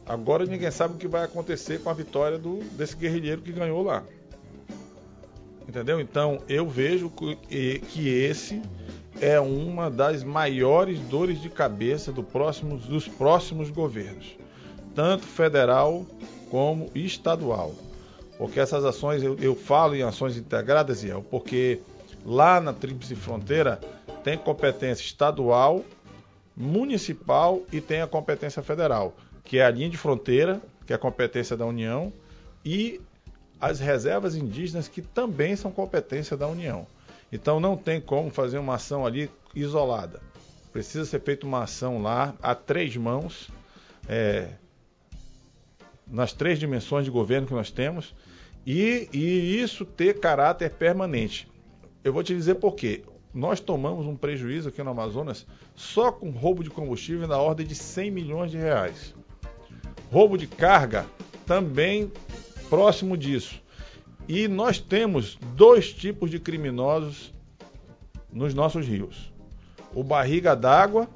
agora 0.06 0.46
ninguém 0.46 0.70
sabe 0.70 0.94
o 0.94 0.96
que 0.96 1.08
vai 1.08 1.24
acontecer 1.24 1.80
com 1.82 1.90
a 1.90 1.94
vitória 1.94 2.38
do, 2.38 2.58
desse 2.76 2.96
guerrilheiro 2.96 3.42
que 3.42 3.52
ganhou 3.52 3.82
lá. 3.82 4.04
Entendeu? 5.68 6.00
Então 6.00 6.40
eu 6.48 6.68
vejo 6.68 7.10
que, 7.10 7.80
que 7.80 8.08
esse 8.08 8.62
é 9.20 9.40
uma 9.40 9.90
das 9.90 10.22
maiores 10.22 11.00
dores 11.00 11.40
de 11.40 11.48
cabeça 11.48 12.12
do 12.12 12.22
próximo, 12.22 12.76
dos 12.76 13.08
próximos 13.08 13.70
governos, 13.70 14.36
tanto 14.94 15.24
federal 15.24 16.06
como 16.50 16.90
estadual. 16.94 17.74
Porque 18.38 18.60
essas 18.60 18.84
ações, 18.84 19.22
eu, 19.22 19.36
eu 19.38 19.56
falo 19.56 19.96
em 19.96 20.02
ações 20.02 20.36
integradas, 20.36 21.02
Iel, 21.02 21.24
porque 21.30 21.80
lá 22.24 22.60
na 22.60 22.72
Tríplice 22.72 23.14
Fronteira 23.14 23.80
tem 24.22 24.36
competência 24.36 25.02
estadual, 25.02 25.82
municipal 26.54 27.62
e 27.72 27.80
tem 27.80 28.02
a 28.02 28.06
competência 28.06 28.62
federal, 28.62 29.14
que 29.46 29.58
é 29.58 29.64
a 29.64 29.70
linha 29.70 29.88
de 29.88 29.96
fronteira, 29.96 30.60
que 30.84 30.92
é 30.92 30.96
a 30.96 30.98
competência 30.98 31.56
da 31.56 31.64
União, 31.64 32.12
e 32.64 33.00
as 33.60 33.80
reservas 33.80 34.34
indígenas, 34.34 34.88
que 34.88 35.00
também 35.00 35.56
são 35.56 35.70
competência 35.70 36.36
da 36.36 36.46
União. 36.46 36.86
Então 37.32 37.58
não 37.58 37.76
tem 37.76 38.00
como 38.00 38.28
fazer 38.30 38.58
uma 38.58 38.74
ação 38.74 39.06
ali 39.06 39.30
isolada. 39.54 40.20
Precisa 40.72 41.04
ser 41.04 41.20
feita 41.20 41.46
uma 41.46 41.62
ação 41.62 42.02
lá 42.02 42.34
a 42.42 42.54
três 42.54 42.94
mãos, 42.96 43.48
é, 44.08 44.48
nas 46.06 46.32
três 46.32 46.58
dimensões 46.58 47.04
de 47.04 47.10
governo 47.10 47.46
que 47.46 47.54
nós 47.54 47.70
temos, 47.70 48.14
e, 48.66 49.08
e 49.12 49.62
isso 49.62 49.84
ter 49.84 50.18
caráter 50.18 50.70
permanente. 50.70 51.48
Eu 52.02 52.12
vou 52.12 52.22
te 52.22 52.34
dizer 52.34 52.56
por 52.56 52.74
quê. 52.74 53.04
Nós 53.32 53.60
tomamos 53.60 54.06
um 54.06 54.16
prejuízo 54.16 54.70
aqui 54.70 54.82
no 54.82 54.90
Amazonas 54.90 55.46
só 55.74 56.10
com 56.10 56.30
roubo 56.30 56.64
de 56.64 56.70
combustível 56.70 57.28
na 57.28 57.38
ordem 57.38 57.66
de 57.66 57.74
100 57.74 58.10
milhões 58.10 58.50
de 58.50 58.56
reais. 58.56 59.14
Roubo 60.10 60.36
de 60.36 60.46
carga 60.46 61.06
também 61.44 62.10
próximo 62.68 63.16
disso. 63.16 63.60
E 64.28 64.48
nós 64.48 64.78
temos 64.80 65.38
dois 65.54 65.92
tipos 65.92 66.30
de 66.30 66.38
criminosos 66.38 67.32
nos 68.32 68.52
nossos 68.54 68.86
rios. 68.86 69.32
O 69.94 70.02
barriga 70.02 70.54
d'água, 70.54 71.08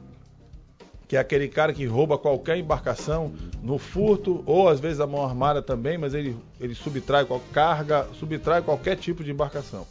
que 1.08 1.16
é 1.16 1.18
aquele 1.18 1.48
cara 1.48 1.72
que 1.72 1.84
rouba 1.84 2.16
qualquer 2.16 2.56
embarcação 2.56 3.32
no 3.62 3.78
furto, 3.78 4.42
ou 4.46 4.68
às 4.68 4.78
vezes 4.78 5.00
a 5.00 5.06
mão 5.06 5.24
armada 5.24 5.60
também, 5.60 5.98
mas 5.98 6.14
ele, 6.14 6.36
ele 6.60 6.74
subtrai 6.74 7.24
qual 7.24 7.40
carga, 7.52 8.06
subtrai 8.14 8.62
qualquer 8.62 8.96
tipo 8.96 9.24
de 9.24 9.32
embarcação. 9.32 9.86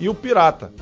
E 0.00 0.08
o 0.08 0.14
pirata, 0.14 0.72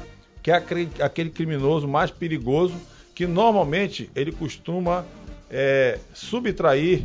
que 0.43 0.51
é 0.51 0.55
aquele, 0.55 0.89
aquele 1.01 1.31
criminoso 1.31 1.89
mais 1.89 2.11
perigoso, 2.11 2.75
que 3.15 3.27
normalmente 3.27 4.09
ele 4.15 4.31
costuma 4.31 5.05
é, 5.51 5.99
subtrair 6.15 7.03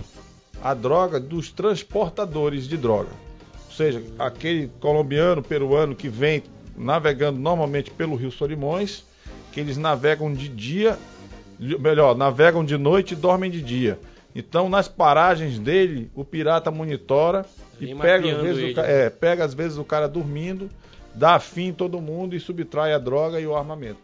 a 0.66 0.74
droga 0.74 1.20
dos 1.20 1.52
transportadores 1.52 2.68
de 2.68 2.76
droga. 2.76 3.12
Ou 3.68 3.72
seja, 3.72 4.02
aquele 4.18 4.68
colombiano, 4.80 5.44
peruano 5.44 5.94
que 5.96 6.10
vem 6.10 6.42
navegando 6.76 7.40
normalmente 7.40 7.92
pelo 7.92 8.16
Rio 8.16 8.32
Solimões, 8.32 9.06
que 9.52 9.60
eles 9.60 9.78
navegam 9.78 10.34
de 10.34 10.50
dia, 10.50 10.98
melhor, 11.60 12.16
navegam 12.16 12.66
de 12.66 12.80
noite 12.80 13.12
e 13.14 13.16
dormem 13.16 13.52
de 13.52 13.62
dia. 13.62 14.00
Então, 14.34 14.68
nas 14.68 14.88
paragens 14.88 15.60
dele, 15.60 16.10
o 16.16 16.26
pirata 16.26 16.72
monitora 16.72 17.46
e 17.80 17.86
Vem 17.86 17.98
pega 17.98 18.36
às, 18.36 18.42
vezes, 18.42 18.76
o 18.76 18.80
é, 18.80 19.10
pega 19.12 19.46
às 19.46 19.54
vezes 19.54 19.78
o 19.78 19.84
cara 19.84 20.08
dormindo, 20.08 20.68
dá 21.14 21.40
fim 21.40 21.68
em 21.68 21.74
todo 21.74 22.02
mundo 22.02 22.36
e 22.36 22.40
subtrai 22.40 22.92
a 22.92 22.98
droga 22.98 23.40
e 23.40 23.46
o 23.46 23.56
armamento. 23.56 24.02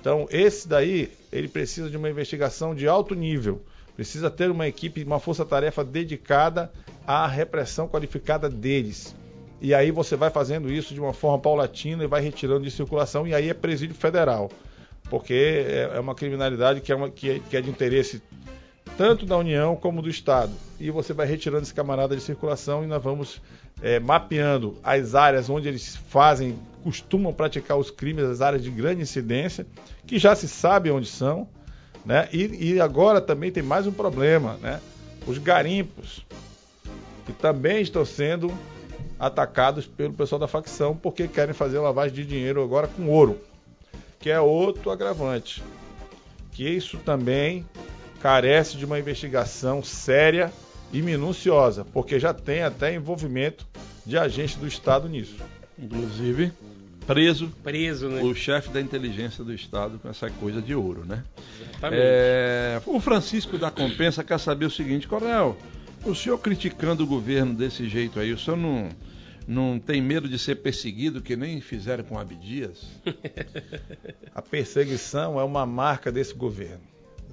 Então, 0.00 0.26
esse 0.30 0.66
daí, 0.66 1.12
ele 1.30 1.48
precisa 1.48 1.90
de 1.90 1.98
uma 1.98 2.08
investigação 2.08 2.74
de 2.74 2.88
alto 2.88 3.14
nível. 3.14 3.60
Precisa 3.94 4.30
ter 4.30 4.50
uma 4.50 4.66
equipe, 4.66 5.04
uma 5.04 5.20
força-tarefa 5.20 5.84
dedicada 5.84 6.72
à 7.06 7.26
repressão 7.26 7.86
qualificada 7.86 8.48
deles. 8.48 9.14
E 9.60 9.74
aí 9.74 9.90
você 9.90 10.16
vai 10.16 10.30
fazendo 10.30 10.72
isso 10.72 10.92
de 10.94 11.00
uma 11.00 11.12
forma 11.12 11.38
paulatina 11.38 12.02
e 12.02 12.06
vai 12.06 12.20
retirando 12.22 12.64
de 12.64 12.70
circulação, 12.70 13.26
e 13.26 13.34
aí 13.34 13.48
é 13.48 13.54
presídio 13.54 13.94
federal. 13.94 14.50
Porque 15.10 15.34
é 15.34 15.92
é 15.94 16.00
uma 16.00 16.14
criminalidade 16.14 16.80
que 16.80 16.90
é, 16.90 16.96
uma- 16.96 17.10
que 17.10 17.30
é- 17.30 17.38
que 17.38 17.56
é 17.56 17.60
de 17.60 17.68
interesse 17.70 18.22
tanto 18.96 19.24
da 19.26 19.36
União 19.36 19.76
como 19.76 20.00
do 20.02 20.08
Estado. 20.08 20.52
E 20.80 20.90
você 20.90 21.12
vai 21.12 21.26
retirando 21.26 21.62
esse 21.62 21.74
camarada 21.74 22.14
de 22.16 22.22
circulação 22.22 22.82
e 22.82 22.86
nós 22.86 23.02
vamos 23.02 23.40
é, 23.80 23.98
mapeando 23.98 24.76
as 24.84 25.14
áreas 25.16 25.50
onde 25.50 25.66
eles 25.66 25.96
fazem, 26.08 26.56
costumam 26.84 27.32
praticar 27.32 27.76
os 27.76 27.90
crimes, 27.90 28.22
as 28.24 28.40
áreas 28.40 28.62
de 28.62 28.70
grande 28.70 29.02
incidência, 29.02 29.66
que 30.06 30.18
já 30.20 30.36
se 30.36 30.46
sabe 30.46 30.88
onde 30.90 31.08
são. 31.08 31.48
Né? 32.04 32.28
E, 32.32 32.72
e 32.72 32.80
agora 32.80 33.20
também 33.20 33.50
tem 33.50 33.62
mais 33.62 33.86
um 33.86 33.92
problema, 33.92 34.58
né? 34.60 34.80
Os 35.26 35.38
garimpos, 35.38 36.26
que 37.24 37.32
também 37.32 37.80
estão 37.80 38.04
sendo 38.04 38.52
atacados 39.18 39.86
pelo 39.86 40.12
pessoal 40.12 40.40
da 40.40 40.48
facção 40.48 40.96
porque 40.96 41.28
querem 41.28 41.54
fazer 41.54 41.78
lavagem 41.78 42.14
de 42.14 42.26
dinheiro 42.26 42.62
agora 42.62 42.88
com 42.88 43.08
ouro, 43.08 43.38
que 44.18 44.30
é 44.30 44.40
outro 44.40 44.90
agravante. 44.90 45.62
Que 46.50 46.68
isso 46.68 46.98
também 46.98 47.64
carece 48.20 48.76
de 48.76 48.84
uma 48.84 48.98
investigação 48.98 49.82
séria 49.82 50.52
e 50.92 51.00
minuciosa, 51.00 51.84
porque 51.92 52.18
já 52.18 52.34
tem 52.34 52.62
até 52.62 52.94
envolvimento 52.94 53.66
de 54.04 54.18
agentes 54.18 54.56
do 54.56 54.66
Estado 54.66 55.08
nisso. 55.08 55.36
Inclusive, 55.78 56.52
preso 57.06 57.48
Preso, 57.62 58.08
né? 58.08 58.22
o 58.22 58.34
chefe 58.34 58.70
da 58.70 58.80
inteligência 58.80 59.44
do 59.44 59.52
Estado 59.52 59.98
com 59.98 60.08
essa 60.08 60.30
coisa 60.30 60.60
de 60.60 60.74
ouro, 60.74 61.04
né? 61.04 61.24
Exatamente. 61.60 62.02
É, 62.02 62.82
o 62.86 63.00
Francisco 63.00 63.58
da 63.58 63.70
Compensa 63.70 64.22
quer 64.22 64.38
saber 64.38 64.66
o 64.66 64.70
seguinte, 64.70 65.08
Coronel, 65.08 65.56
o 66.04 66.14
senhor 66.14 66.38
criticando 66.38 67.04
o 67.04 67.06
governo 67.06 67.54
desse 67.54 67.88
jeito 67.88 68.18
aí, 68.18 68.32
o 68.32 68.38
senhor 68.38 68.56
não, 68.56 68.88
não 69.46 69.78
tem 69.78 70.00
medo 70.00 70.28
de 70.28 70.38
ser 70.38 70.56
perseguido, 70.56 71.20
que 71.20 71.36
nem 71.36 71.60
fizeram 71.60 72.04
com 72.04 72.18
Abdias? 72.18 72.86
A 74.34 74.42
perseguição 74.42 75.38
é 75.38 75.44
uma 75.44 75.66
marca 75.66 76.10
desse 76.10 76.34
governo. 76.34 76.80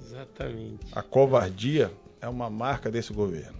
Exatamente. 0.04 0.86
A 0.92 1.02
covardia 1.02 1.90
é 2.20 2.28
uma 2.28 2.50
marca 2.50 2.90
desse 2.90 3.12
governo. 3.12 3.58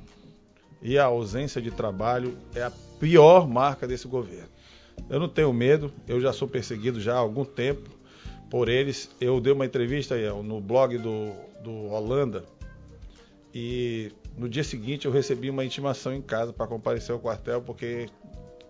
E 0.82 0.98
a 0.98 1.04
ausência 1.04 1.60
de 1.60 1.70
trabalho 1.70 2.36
é 2.54 2.62
a 2.62 2.72
pior 2.98 3.46
marca 3.48 3.86
desse 3.86 4.08
governo. 4.08 4.48
Eu 5.08 5.18
não 5.18 5.28
tenho 5.28 5.52
medo, 5.52 5.92
eu 6.06 6.20
já 6.20 6.32
sou 6.32 6.46
perseguido 6.46 7.00
já 7.00 7.14
há 7.14 7.18
algum 7.18 7.44
tempo 7.44 7.88
por 8.50 8.68
eles. 8.68 9.08
Eu 9.20 9.40
dei 9.40 9.52
uma 9.52 9.64
entrevista 9.64 10.16
no 10.42 10.60
blog 10.60 10.98
do, 10.98 11.32
do 11.62 11.86
Holanda 11.86 12.44
e 13.54 14.12
no 14.36 14.48
dia 14.48 14.64
seguinte 14.64 15.06
eu 15.06 15.12
recebi 15.12 15.50
uma 15.50 15.64
intimação 15.64 16.14
em 16.14 16.22
casa 16.22 16.52
para 16.52 16.66
comparecer 16.66 17.12
ao 17.12 17.20
quartel 17.20 17.60
porque 17.60 18.08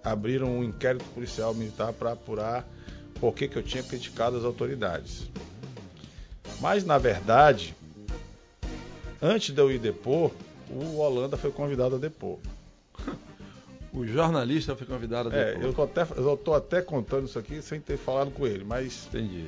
abriram 0.03 0.59
um 0.59 0.65
inquérito 0.65 1.05
policial 1.11 1.55
militar 1.55 1.93
para 1.93 2.13
apurar 2.13 2.67
por 3.21 3.35
que, 3.35 3.47
que 3.47 3.57
eu 3.57 3.63
tinha 3.63 3.83
criticado 3.83 4.37
as 4.37 4.45
autoridades. 4.45 5.31
Mas 6.61 6.85
na 6.85 6.99
verdade, 6.99 7.75
antes 9.21 9.55
de 9.55 9.61
eu 9.61 9.71
ir 9.71 9.79
depor, 9.79 10.31
o 10.71 10.99
Holanda 10.99 11.37
foi 11.37 11.51
convidado 11.51 11.97
a 11.97 11.99
depor. 11.99 12.39
O 13.93 14.07
jornalista 14.07 14.77
foi 14.77 14.87
convidado 14.87 15.35
É, 15.35 15.59
eu 15.61 15.73
tô 15.73 15.83
até, 15.83 16.07
eu 16.17 16.37
tô 16.37 16.55
até 16.55 16.81
contando 16.81 17.27
isso 17.27 17.39
aqui 17.39 17.61
sem 17.61 17.81
ter 17.81 17.97
falado 17.97 18.31
com 18.31 18.47
ele, 18.47 18.65
mas 18.65 19.09
Entendi. 19.09 19.47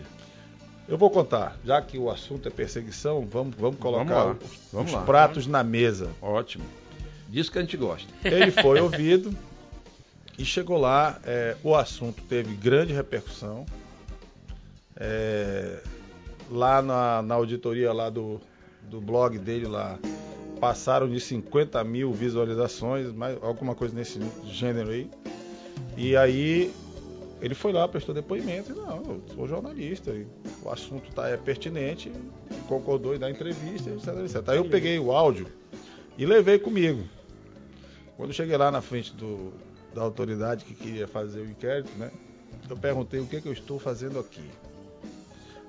eu 0.89 0.99
vou 0.99 1.11
contar. 1.11 1.57
Já 1.65 1.81
que 1.81 1.97
o 1.97 2.11
assunto 2.11 2.49
é 2.49 2.51
perseguição, 2.51 3.25
vamos, 3.25 3.55
vamos 3.57 3.79
colocar 3.79 4.25
lá, 4.25 4.33
os, 4.33 4.39
vamos 4.73 4.93
os 4.93 5.01
pratos 5.03 5.47
na 5.47 5.63
mesa. 5.63 6.11
Ótimo. 6.21 6.65
Disso 7.29 7.53
que 7.53 7.59
a 7.59 7.61
gente 7.61 7.77
gosta. 7.77 8.13
Ele 8.25 8.51
foi 8.63 8.81
ouvido 8.81 9.35
e 10.37 10.45
chegou 10.45 10.79
lá. 10.79 11.21
é, 11.25 11.57
o 11.63 11.77
assunto 11.77 12.23
teve 12.25 12.55
grande 12.55 12.93
repercussão. 12.93 13.65
É, 14.97 15.81
lá 16.51 16.83
na, 16.83 17.23
na 17.23 17.35
auditoria 17.37 17.93
lá 17.93 18.11
do, 18.11 18.41
do 18.91 19.01
blog 19.01 19.39
dele 19.39 19.67
lá 19.67 19.99
passaram 20.63 21.09
de 21.09 21.19
50 21.19 21.83
mil 21.83 22.13
visualizações, 22.13 23.13
mais, 23.13 23.37
alguma 23.43 23.75
coisa 23.75 23.93
nesse 23.97 24.21
gênero 24.45 24.91
aí. 24.91 25.11
E 25.97 26.17
aí 26.17 26.73
ele 27.41 27.53
foi 27.53 27.73
lá, 27.73 27.89
prestou 27.89 28.15
depoimento 28.15 28.71
e 28.71 28.75
não, 28.77 28.99
eu 28.99 29.23
sou 29.35 29.49
jornalista, 29.49 30.13
e 30.13 30.25
o 30.63 30.71
assunto 30.71 31.13
tá, 31.13 31.29
é 31.29 31.37
pertinente, 31.37 32.13
concordou 32.69 33.13
em 33.13 33.19
dar 33.19 33.29
entrevista, 33.29 33.91
etc, 33.91 34.07
etc. 34.25 34.49
Aí 34.51 34.59
eu 34.59 34.65
peguei 34.65 35.01
o 35.01 35.11
áudio 35.11 35.49
e 36.17 36.25
levei 36.25 36.61
comigo. 36.61 37.03
Quando 38.17 38.33
cheguei 38.33 38.57
lá 38.57 38.71
na 38.71 38.81
frente 38.81 39.13
do, 39.17 39.53
da 39.93 40.03
autoridade 40.03 40.65
que 40.65 40.75
queria 40.75 41.09
fazer 41.09 41.41
o 41.41 41.51
inquérito, 41.51 41.91
né? 41.99 42.09
Eu 42.71 42.77
perguntei 42.77 43.19
o 43.19 43.27
que, 43.27 43.41
que 43.41 43.49
eu 43.49 43.53
estou 43.53 43.81
fazendo 43.81 44.21
aqui. 44.21 44.49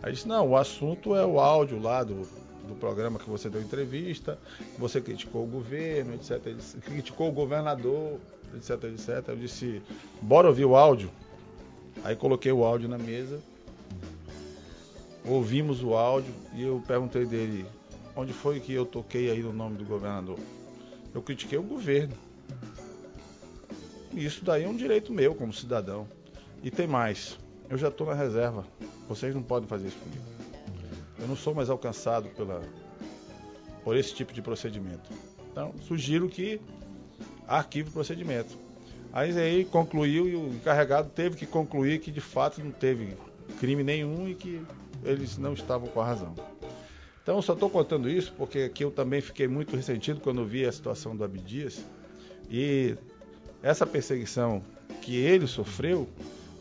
Aí 0.03 0.13
disse, 0.13 0.27
não, 0.27 0.49
o 0.49 0.55
assunto 0.55 1.15
é 1.15 1.25
o 1.25 1.39
áudio 1.39 1.81
lá 1.81 2.03
do, 2.03 2.27
do 2.67 2.75
programa 2.75 3.19
que 3.19 3.29
você 3.29 3.49
deu 3.49 3.61
entrevista, 3.61 4.39
você 4.77 5.01
criticou 5.01 5.43
o 5.43 5.47
governo, 5.47 6.13
etc. 6.15 6.53
Disse, 6.55 6.77
criticou 6.77 7.29
o 7.29 7.31
governador, 7.31 8.19
etc, 8.55 8.83
etc. 8.85 9.27
Eu 9.27 9.35
disse, 9.35 9.81
bora 10.21 10.47
ouvir 10.47 10.65
o 10.65 10.75
áudio. 10.75 11.09
Aí 12.03 12.15
coloquei 12.15 12.51
o 12.51 12.63
áudio 12.63 12.89
na 12.89 12.97
mesa, 12.97 13.39
ouvimos 15.25 15.83
o 15.83 15.93
áudio 15.93 16.33
e 16.53 16.63
eu 16.63 16.83
perguntei 16.87 17.25
dele, 17.25 17.65
onde 18.15 18.33
foi 18.33 18.59
que 18.59 18.73
eu 18.73 18.85
toquei 18.85 19.29
aí 19.29 19.41
no 19.41 19.53
nome 19.53 19.77
do 19.77 19.85
governador? 19.85 20.39
Eu 21.13 21.21
critiquei 21.21 21.57
o 21.57 21.63
governo. 21.63 22.13
E 24.11 24.25
Isso 24.25 24.43
daí 24.43 24.63
é 24.63 24.67
um 24.67 24.75
direito 24.75 25.11
meu 25.11 25.33
como 25.33 25.53
cidadão. 25.53 26.07
E 26.61 26.71
tem 26.71 26.87
mais. 26.87 27.37
Eu 27.69 27.77
já 27.77 27.87
estou 27.87 28.07
na 28.07 28.13
reserva. 28.13 28.65
Vocês 29.07 29.33
não 29.33 29.41
podem 29.41 29.67
fazer 29.67 29.87
isso 29.87 29.97
comigo. 29.97 30.32
Eu 31.23 31.27
não 31.29 31.37
sou 31.37 31.55
mais 31.55 31.69
alcançado 31.69 32.27
pela, 32.35 32.61
por 33.81 33.95
esse 33.95 34.13
tipo 34.13 34.33
de 34.33 34.41
procedimento. 34.41 35.09
Então, 35.49 35.73
sugiro 35.87 36.27
que 36.27 36.59
arquive 37.47 37.87
o 37.87 37.93
procedimento. 37.93 38.57
Aí, 39.13 39.31
aí 39.39 39.63
concluiu 39.63 40.27
e 40.27 40.35
o 40.35 40.47
encarregado 40.49 41.09
teve 41.11 41.37
que 41.37 41.45
concluir 41.45 42.01
que 42.01 42.11
de 42.11 42.19
fato 42.19 42.61
não 42.61 42.71
teve 42.71 43.15
crime 43.57 43.85
nenhum 43.85 44.27
e 44.27 44.35
que 44.35 44.61
eles 45.01 45.37
não 45.37 45.53
estavam 45.53 45.87
com 45.87 46.01
a 46.01 46.05
razão. 46.05 46.35
Então, 47.21 47.41
só 47.41 47.53
estou 47.53 47.69
contando 47.69 48.09
isso 48.09 48.33
porque 48.37 48.59
aqui 48.59 48.83
eu 48.83 48.91
também 48.91 49.21
fiquei 49.21 49.47
muito 49.47 49.77
ressentido 49.77 50.19
quando 50.19 50.45
vi 50.45 50.65
a 50.65 50.71
situação 50.73 51.15
do 51.15 51.23
Abdias. 51.23 51.85
E 52.49 52.97
essa 53.61 53.87
perseguição 53.87 54.61
que 55.01 55.15
ele 55.15 55.47
sofreu, 55.47 56.05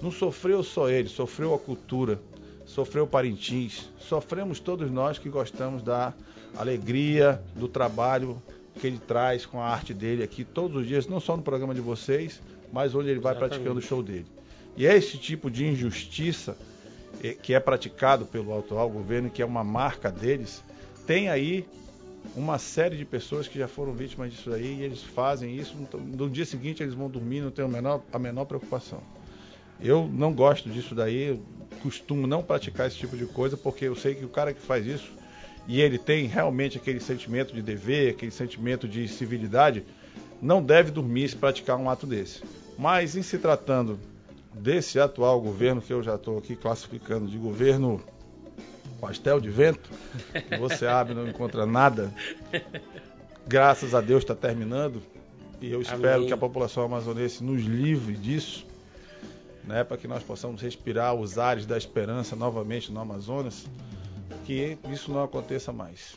não 0.01 0.13
sofreu 0.13 0.63
só 0.63 0.89
ele, 0.89 1.09
sofreu 1.09 1.53
a 1.53 1.59
cultura, 1.59 2.21
sofreu 2.65 3.07
Parintins, 3.07 3.91
sofremos 3.99 4.61
todos 4.61 4.91
nós 4.91 5.19
que 5.19 5.29
gostamos 5.29 5.83
da 5.83 6.13
alegria, 6.57 7.43
do 7.55 7.69
trabalho 7.69 8.43
que 8.79 8.87
ele 8.87 8.99
traz 8.99 9.45
com 9.45 9.61
a 9.61 9.67
arte 9.67 9.93
dele 9.93 10.23
aqui 10.23 10.45
todos 10.45 10.83
os 10.83 10.87
dias, 10.87 11.07
não 11.07 11.21
só 11.21 11.37
no 11.37 11.43
programa 11.43 11.75
de 11.75 11.81
vocês, 11.81 12.41
mas 12.73 12.95
onde 12.95 13.11
ele 13.11 13.21
vai 13.21 13.33
Exatamente. 13.33 13.51
praticando 13.51 13.79
o 13.79 13.83
show 13.83 14.03
dele. 14.03 14.27
E 14.77 14.87
é 14.87 14.97
esse 14.97 15.19
tipo 15.19 15.51
de 15.51 15.67
injustiça 15.67 16.57
eh, 17.23 17.35
que 17.35 17.53
é 17.53 17.61
praticado 17.61 18.25
pelo 18.25 18.59
atual 18.59 18.89
governo, 18.89 19.29
que 19.29 19.43
é 19.43 19.45
uma 19.45 19.63
marca 19.63 20.11
deles, 20.11 20.65
tem 21.07 21.29
aí 21.29 21.67
uma 22.35 22.59
série 22.59 22.97
de 22.97 23.05
pessoas 23.05 23.49
que 23.49 23.59
já 23.59 23.69
foram 23.69 23.93
vítimas 23.93 24.33
disso 24.33 24.53
aí 24.53 24.79
e 24.79 24.83
eles 24.83 25.03
fazem 25.03 25.57
isso, 25.57 25.77
no 25.99 26.31
dia 26.31 26.47
seguinte 26.47 26.83
eles 26.83 26.95
vão 26.95 27.11
dormir, 27.11 27.41
não 27.41 27.51
tem 27.51 27.65
a 27.65 27.69
menor, 27.69 28.03
a 28.13 28.19
menor 28.19 28.45
preocupação. 28.45 29.03
Eu 29.81 30.09
não 30.13 30.33
gosto 30.33 30.69
disso 30.69 30.95
daí, 30.95 31.41
costumo 31.83 32.27
não 32.27 32.43
praticar 32.43 32.87
esse 32.87 32.97
tipo 32.97 33.17
de 33.17 33.27
coisa, 33.27 33.57
porque 33.57 33.87
eu 33.87 33.97
sei 33.97 34.15
que 34.15 34.25
o 34.25 34.29
cara 34.29 34.53
que 34.53 34.61
faz 34.61 34.87
isso, 34.87 35.13
e 35.67 35.81
ele 35.81 35.99
tem 35.99 36.27
realmente 36.27 36.77
aquele 36.79 37.01
sentimento 37.01 37.55
de 37.55 37.63
dever, 37.63 38.11
aquele 38.11 38.33
sentimento 38.33 38.89
de 38.89 39.07
civilidade, 39.09 39.85
não 40.41 40.63
deve 40.63 40.91
dormir 40.91 41.29
se 41.29 41.37
praticar 41.37 41.77
um 41.77 41.89
ato 41.89 42.07
desse. 42.07 42.43
Mas 42.79 43.17
em 43.17 43.23
se 43.23 43.39
tratando 43.39 43.99
desse 44.53 44.99
atual 44.99 45.41
governo, 45.41 45.81
que 45.81 45.93
eu 45.93 46.03
já 46.03 46.17
estou 46.17 46.39
aqui 46.39 46.57
classificando 46.57 47.27
de 47.27 47.39
governo 47.39 48.03
pastel 49.01 49.41
de 49.41 49.51
vento, 49.51 49.91
que 50.49 50.57
você 50.57 50.87
abre 50.87 51.13
e 51.13 51.17
não 51.17 51.27
encontra 51.27 51.67
nada. 51.67 52.13
Graças 53.47 53.95
a 53.95 54.01
Deus 54.01 54.23
está 54.23 54.35
terminando. 54.35 55.03
E 55.61 55.71
eu 55.71 55.81
espero 55.81 56.17
Amém. 56.17 56.27
que 56.27 56.33
a 56.33 56.37
população 56.37 56.85
amazonense 56.85 57.43
nos 57.43 57.63
livre 57.63 58.15
disso, 58.15 58.67
né, 59.67 59.85
para 59.85 59.97
que 59.97 60.09
nós 60.09 60.23
possamos 60.23 60.61
respirar 60.61 61.15
os 61.15 61.39
ares 61.39 61.67
da 61.67 61.77
esperança 61.77 62.35
novamente 62.35 62.91
no 62.93 63.01
Amazonas, 63.01 63.67
que 64.45 64.77
isso 64.91 65.13
não 65.13 65.23
aconteça 65.23 65.73
mais. 65.73 66.17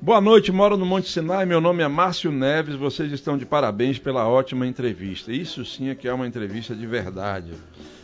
Boa 0.00 0.20
noite, 0.20 0.52
moro 0.52 0.76
no 0.76 0.84
Monte 0.84 1.08
Sinai. 1.08 1.46
Meu 1.46 1.60
nome 1.60 1.82
é 1.82 1.88
Márcio 1.88 2.30
Neves. 2.30 2.74
Vocês 2.74 3.10
estão 3.10 3.38
de 3.38 3.46
parabéns 3.46 3.98
pela 3.98 4.28
ótima 4.28 4.66
entrevista. 4.66 5.32
Isso 5.32 5.64
sim 5.64 5.88
é 5.88 5.94
que 5.94 6.06
é 6.06 6.12
uma 6.12 6.26
entrevista 6.26 6.74
de 6.74 6.86
verdade. 6.86 7.52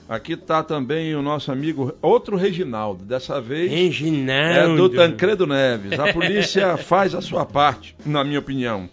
Aqui 0.09 0.33
está 0.33 0.63
também 0.63 1.15
o 1.15 1.23
nosso 1.23 1.53
amigo, 1.53 1.95
outro 2.01 2.37
Reginaldo. 2.37 3.05
Dessa 3.05 3.41
vez 3.41 3.71
é 3.71 3.75
Reginaldo. 3.75 4.77
do 4.77 4.89
Tancredo 4.89 5.47
Neves. 5.47 5.99
A 6.01 6.13
polícia 6.13 6.77
faz 6.79 7.15
a 7.15 7.21
sua 7.21 7.45
parte, 7.45 7.95
na 8.05 8.25
minha 8.25 8.39
opinião. 8.39 8.89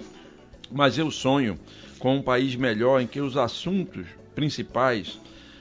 Mas 0.69 0.97
eu 0.97 1.09
sonho 1.09 1.57
com 1.97 2.17
um 2.17 2.21
país 2.21 2.55
melhor 2.55 3.01
em 3.01 3.07
que 3.07 3.21
os 3.21 3.38
assuntos 3.38 4.05
principais 4.35 5.19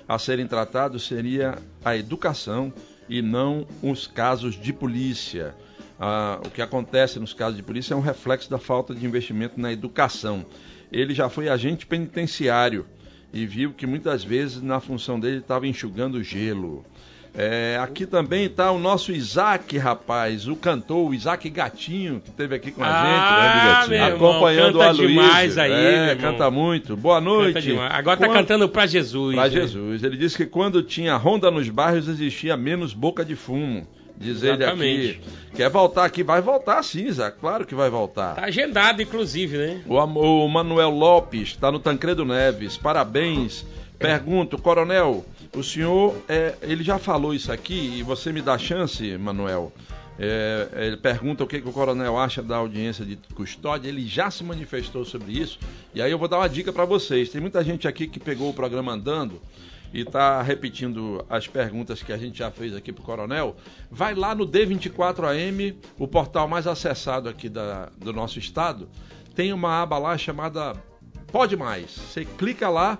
a 0.08 0.18
serem 0.18 0.46
tratados 0.46 1.06
seria 1.06 1.58
a 1.84 1.96
educação 1.96 2.72
e 3.08 3.20
não 3.22 3.66
os 3.82 4.06
casos 4.06 4.60
de 4.60 4.72
polícia. 4.72 5.54
Ah, 5.98 6.40
o 6.44 6.50
que 6.50 6.60
acontece 6.60 7.18
nos 7.18 7.32
casos 7.32 7.56
de 7.56 7.62
polícia 7.62 7.94
é 7.94 7.96
um 7.96 8.00
reflexo 8.00 8.50
da 8.50 8.58
falta 8.58 8.94
de 8.94 9.04
investimento 9.06 9.58
na 9.60 9.72
educação. 9.72 10.44
Ele 10.92 11.14
já 11.14 11.28
foi 11.28 11.48
agente 11.48 11.86
penitenciário 11.86 12.86
e 13.32 13.46
viu 13.46 13.72
que 13.72 13.86
muitas 13.86 14.22
vezes 14.22 14.62
na 14.62 14.80
função 14.80 15.18
dele 15.18 15.38
estava 15.38 15.66
enxugando 15.66 16.22
gelo. 16.22 16.84
É, 17.38 17.78
aqui 17.82 18.06
também 18.06 18.46
está 18.46 18.70
o 18.70 18.78
nosso 18.78 19.12
Isaac, 19.12 19.76
rapaz, 19.76 20.48
o 20.48 20.56
cantor, 20.56 21.10
o 21.10 21.14
Isaac 21.14 21.50
Gatinho, 21.50 22.20
que 22.20 22.30
esteve 22.30 22.54
aqui 22.54 22.70
com 22.72 22.82
a 22.82 22.86
Ah, 22.88 23.80
gente, 23.82 23.90
né, 23.90 24.06
irmão, 24.08 24.30
acompanhando 24.30 24.76
o 24.76 24.78
canta 24.78 24.84
Aloysio. 24.90 25.08
demais 25.08 25.58
aí, 25.58 25.70
é, 25.72 26.10
irmão. 26.12 26.32
canta 26.32 26.50
muito. 26.50 26.96
Boa 26.96 27.20
noite. 27.20 27.76
Agora 27.90 28.16
tá 28.16 28.26
Quando- 28.26 28.36
cantando 28.38 28.68
pra 28.70 28.86
Jesus. 28.86 29.34
Pra 29.34 29.44
né? 29.44 29.50
Jesus. 29.50 30.02
Ele 30.02 30.16
disse 30.16 30.34
que 30.36 30.46
quando 30.46 30.82
tinha 30.82 31.14
ronda 31.16 31.50
nos 31.50 31.68
bairros 31.68 32.08
existia 32.08 32.56
menos 32.56 32.94
boca 32.94 33.22
de 33.22 33.36
fumo. 33.36 33.86
Diz 34.18 34.42
ele 34.42 34.62
Exatamente. 34.62 35.10
aqui. 35.10 35.56
Quer 35.56 35.68
voltar 35.68 36.06
aqui? 36.06 36.22
Vai 36.22 36.40
voltar 36.40 36.82
sim, 36.82 37.04
Isaac. 37.06 37.36
Claro 37.38 37.66
que 37.66 37.74
vai 37.74 37.90
voltar. 37.90 38.34
Tá 38.36 38.44
agendado, 38.46 39.02
inclusive, 39.02 39.58
né? 39.58 39.82
O, 39.86 39.94
o 39.98 40.48
Manuel 40.48 40.88
Lopes 40.88 41.48
está 41.48 41.70
no 41.70 41.78
Tancredo 41.78 42.24
Neves. 42.24 42.78
Parabéns. 42.78 43.66
Pergunto, 43.98 44.58
Coronel, 44.58 45.24
o 45.54 45.62
senhor, 45.62 46.14
é, 46.28 46.54
ele 46.62 46.84
já 46.84 46.98
falou 46.98 47.32
isso 47.34 47.50
aqui 47.50 47.98
e 47.98 48.02
você 48.02 48.32
me 48.32 48.42
dá 48.42 48.58
chance, 48.58 49.16
Manuel. 49.16 49.72
É, 50.18 50.68
ele 50.86 50.96
pergunta 50.96 51.44
o 51.44 51.46
que, 51.46 51.60
que 51.60 51.68
o 51.68 51.72
coronel 51.72 52.16
acha 52.18 52.42
da 52.42 52.56
audiência 52.56 53.04
de 53.04 53.16
custódia. 53.34 53.88
Ele 53.88 54.06
já 54.06 54.30
se 54.30 54.42
manifestou 54.42 55.04
sobre 55.04 55.32
isso. 55.32 55.58
E 55.94 56.00
aí 56.00 56.10
eu 56.10 56.18
vou 56.18 56.26
dar 56.28 56.38
uma 56.38 56.48
dica 56.48 56.72
para 56.72 56.84
vocês. 56.86 57.28
Tem 57.28 57.40
muita 57.40 57.62
gente 57.62 57.86
aqui 57.86 58.06
que 58.06 58.18
pegou 58.18 58.48
o 58.48 58.54
programa 58.54 58.92
andando 58.92 59.40
e 59.92 60.00
está 60.00 60.40
repetindo 60.42 61.24
as 61.28 61.46
perguntas 61.46 62.02
que 62.02 62.12
a 62.12 62.16
gente 62.16 62.38
já 62.38 62.50
fez 62.50 62.74
aqui 62.74 62.92
para 62.92 63.02
o 63.02 63.04
coronel. 63.04 63.56
Vai 63.90 64.14
lá 64.14 64.34
no 64.34 64.46
D24AM, 64.46 65.76
o 65.98 66.08
portal 66.08 66.48
mais 66.48 66.66
acessado 66.66 67.28
aqui 67.28 67.48
da- 67.48 67.90
do 67.98 68.12
nosso 68.12 68.38
estado. 68.38 68.88
Tem 69.34 69.52
uma 69.52 69.82
aba 69.82 69.98
lá 69.98 70.16
chamada 70.16 70.74
Pode 71.30 71.56
Mais. 71.56 71.90
Você 71.90 72.24
clica 72.24 72.70
lá, 72.70 72.98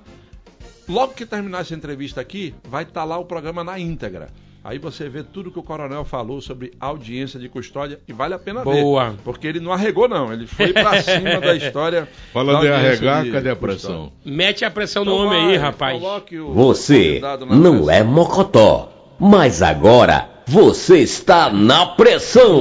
logo 0.88 1.14
que 1.14 1.26
terminar 1.26 1.60
essa 1.62 1.74
entrevista 1.74 2.20
aqui, 2.20 2.54
vai 2.68 2.82
estar 2.84 3.04
lá 3.04 3.18
o 3.18 3.24
programa 3.24 3.62
na 3.64 3.78
íntegra. 3.78 4.28
Aí 4.64 4.78
você 4.78 5.08
vê 5.08 5.22
tudo 5.22 5.50
que 5.52 5.58
o 5.60 5.62
coronel 5.62 6.04
falou 6.04 6.40
sobre 6.40 6.72
audiência 6.80 7.38
de 7.38 7.48
custódia 7.48 8.00
e 8.08 8.12
vale 8.12 8.34
a 8.34 8.38
pena 8.38 8.64
Boa. 8.64 9.10
ver. 9.10 9.16
Porque 9.22 9.46
ele 9.46 9.60
não 9.60 9.72
arregou, 9.72 10.08
não. 10.08 10.32
Ele 10.32 10.44
foi 10.44 10.72
pra 10.72 11.00
cima 11.02 11.40
da 11.40 11.54
história. 11.54 12.08
Falando 12.32 12.62
da 12.62 12.66
em 12.66 12.70
arregar, 12.72 13.22
de 13.22 13.30
cadê 13.30 13.50
a 13.50 13.54
custódia. 13.54 13.76
pressão? 13.78 14.12
Mete 14.24 14.64
a 14.64 14.70
pressão 14.70 15.04
no 15.04 15.12
Então 15.12 15.26
homem 15.26 15.40
vai, 15.44 15.50
aí, 15.52 15.56
rapaz. 15.56 16.00
coloque 16.00 16.36
o 16.40 16.52
Você 16.52 17.20
na 17.20 17.36
não 17.36 17.84
pressão. 17.84 17.90
é 17.90 18.02
mocotó, 18.02 18.92
mas 19.20 19.62
agora 19.62 20.28
você 20.48 20.98
está 20.98 21.48
na 21.48 21.86
pressão. 21.86 22.60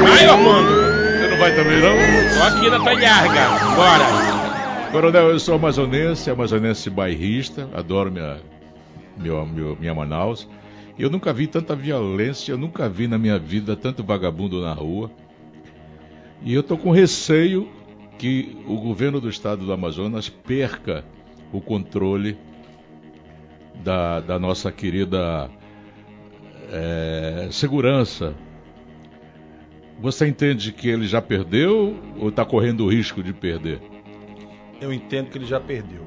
Vai, 0.00 0.26
Armando. 0.26 0.68
Você 1.20 1.28
não 1.28 1.36
vai 1.38 1.54
também, 1.54 1.80
não? 1.80 2.38
Tô 2.38 2.42
aqui 2.56 2.70
na 2.70 2.80
Talharga. 2.80 3.74
Bora. 3.76 4.41
Coronel, 4.92 5.30
eu 5.30 5.38
sou 5.40 5.54
amazonense, 5.54 6.30
amazonense 6.30 6.90
bairrista, 6.90 7.68
adoro 7.72 8.12
minha, 8.12 8.38
meu- 9.16 9.76
minha 9.80 9.94
Manaus. 9.94 10.46
Eu 10.98 11.08
nunca 11.08 11.32
vi 11.32 11.46
tanta 11.46 11.74
violência, 11.74 12.52
eu 12.52 12.58
nunca 12.58 12.88
vi 12.88 13.08
na 13.08 13.16
minha 13.18 13.38
vida 13.38 13.74
tanto 13.74 14.04
vagabundo 14.04 14.60
na 14.60 14.72
rua. 14.74 15.10
E 16.44 16.52
eu 16.52 16.62
tô 16.62 16.76
com 16.76 16.90
receio 16.90 17.68
que 18.18 18.56
o 18.66 18.76
governo 18.76 19.18
do 19.20 19.28
estado 19.30 19.64
do 19.64 19.72
Amazonas 19.72 20.28
perca 20.28 21.04
o 21.50 21.60
controle 21.60 22.36
da, 23.82 24.20
da 24.20 24.38
nossa 24.38 24.70
querida 24.70 25.48
eh, 26.70 27.48
segurança. 27.50 28.34
Você 30.00 30.26
entende 30.28 30.72
que 30.72 30.88
ele 30.88 31.06
já 31.06 31.22
perdeu 31.22 31.96
ou 32.18 32.28
está 32.28 32.44
correndo 32.44 32.84
o 32.84 32.90
risco 32.90 33.22
de 33.22 33.32
perder? 33.32 33.80
Eu 34.82 34.92
entendo 34.92 35.30
que 35.30 35.38
ele 35.38 35.44
já 35.44 35.60
perdeu. 35.60 36.04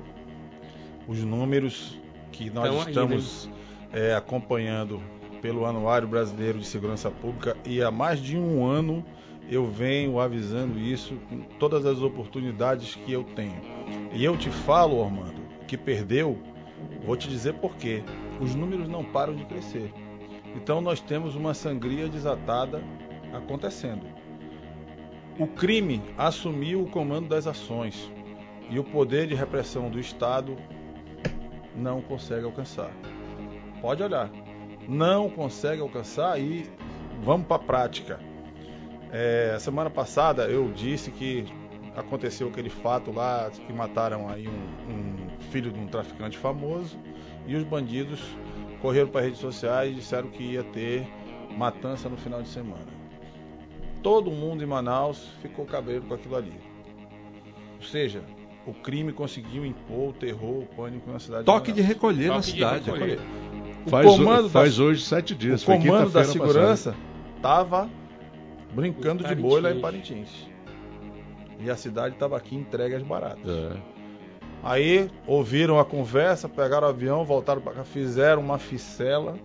Os 1.07 1.23
números 1.23 1.97
que 2.29 2.49
nós 2.49 2.67
Então, 2.67 2.87
estamos 2.87 3.49
é, 3.93 4.13
acompanhando 4.13 5.01
pelo 5.41 5.65
Anuário 5.65 6.05
Brasileiro 6.05 6.59
de 6.59 6.65
Segurança 6.65 7.09
Pública 7.09 7.55
e 7.65 7.81
há 7.81 7.89
mais 7.89 8.19
de 8.19 8.37
um 8.37 8.65
ano 8.65 9.01
eu 9.49 9.65
venho 9.65 10.19
avisando 10.19 10.77
isso 10.77 11.15
com 11.29 11.39
todas 11.57 11.85
as 11.85 12.01
oportunidades 12.01 12.95
que 12.95 13.13
eu 13.13 13.23
tenho. 13.23 13.61
E 14.11 14.25
eu 14.25 14.35
te 14.35 14.49
falo, 14.49 14.97
Ormando, 14.97 15.39
que 15.67 15.77
perdeu, 15.77 16.37
vou 17.05 17.15
te 17.15 17.29
dizer 17.29 17.53
por 17.53 17.77
quê. 17.77 18.03
Os 18.41 18.55
números 18.55 18.89
não 18.89 19.05
param 19.05 19.33
de 19.35 19.45
crescer. 19.45 19.93
Então 20.53 20.81
nós 20.81 20.99
temos 20.99 21.33
uma 21.33 21.53
sangria 21.53 22.09
desatada 22.09 22.83
acontecendo. 23.31 24.05
O 25.39 25.47
crime 25.47 26.01
assumiu 26.17 26.81
o 26.81 26.89
comando 26.89 27.29
das 27.29 27.47
ações 27.47 28.11
e 28.69 28.79
o 28.79 28.83
poder 28.83 29.27
de 29.27 29.35
repressão 29.35 29.89
do 29.89 29.99
Estado 29.99 30.55
não 31.75 32.01
consegue 32.01 32.45
alcançar. 32.45 32.91
Pode 33.81 34.01
olhar, 34.01 34.31
não 34.87 35.29
consegue 35.29 35.81
alcançar 35.81 36.39
e 36.39 36.69
vamos 37.21 37.47
para 37.47 37.57
a 37.57 37.65
prática. 37.65 38.19
É, 39.11 39.57
semana 39.59 39.89
passada 39.89 40.47
eu 40.47 40.71
disse 40.71 41.11
que 41.11 41.45
aconteceu 41.95 42.47
aquele 42.49 42.69
fato 42.69 43.11
lá 43.11 43.49
que 43.49 43.71
mataram 43.71 44.27
aí 44.27 44.47
um, 44.47 44.91
um 44.91 45.41
filho 45.51 45.71
de 45.71 45.79
um 45.79 45.87
traficante 45.87 46.37
famoso 46.37 46.99
e 47.47 47.55
os 47.55 47.63
bandidos 47.63 48.21
correram 48.81 49.07
para 49.07 49.21
redes 49.21 49.39
sociais 49.39 49.91
e 49.91 49.95
disseram 49.95 50.29
que 50.29 50.43
ia 50.43 50.63
ter 50.63 51.07
matança 51.57 52.09
no 52.09 52.17
final 52.17 52.41
de 52.41 52.49
semana. 52.49 52.93
Todo 54.03 54.29
mundo 54.29 54.63
em 54.63 54.67
Manaus 54.67 55.29
ficou 55.41 55.65
cabreiro 55.65 56.03
com 56.03 56.13
aquilo 56.13 56.35
ali. 56.35 56.53
Ou 57.77 57.83
seja, 57.83 58.23
o 58.65 58.73
crime 58.73 59.11
conseguiu 59.13 59.65
impor 59.65 60.09
o 60.09 60.13
terror, 60.13 60.59
o 60.63 60.65
pânico 60.75 61.11
na 61.11 61.19
cidade 61.19 61.45
Toque 61.45 61.71
de 61.71 61.81
Manaus. 61.81 61.93
recolher 61.95 62.27
na 62.27 62.33
Toque 62.35 62.45
de 62.45 62.51
cidade. 62.53 62.91
recolher. 62.91 63.19
O 63.85 63.89
Faz, 63.89 64.05
comando 64.07 64.49
faz 64.49 64.77
da, 64.77 64.83
hoje 64.83 65.03
sete 65.03 65.35
dias. 65.35 65.61
o 65.61 65.65
comando 65.65 66.09
da 66.09 66.23
segurança 66.23 66.95
estava 67.37 67.87
brincando 68.73 69.23
de 69.23 69.35
boi 69.35 69.61
lá 69.61 69.71
em 69.71 69.79
Parintins. 69.79 70.47
E 71.59 71.69
a 71.69 71.75
cidade 71.75 72.15
estava 72.15 72.35
aqui 72.35 72.55
entregue 72.55 72.95
às 72.95 73.03
baratas. 73.03 73.43
passada. 73.43 73.81
Aí 74.63 75.09
ouviram 75.27 75.79
a 75.79 75.85
conversa, 75.85 76.49
pegaram 76.49 76.87
o 76.87 76.89
avião, 76.89 77.23
voltaram 77.23 77.61
para 77.61 77.73
cá, 77.73 77.83
fizeram 77.83 78.41
uma 78.41 78.57
ficela, 78.57 79.37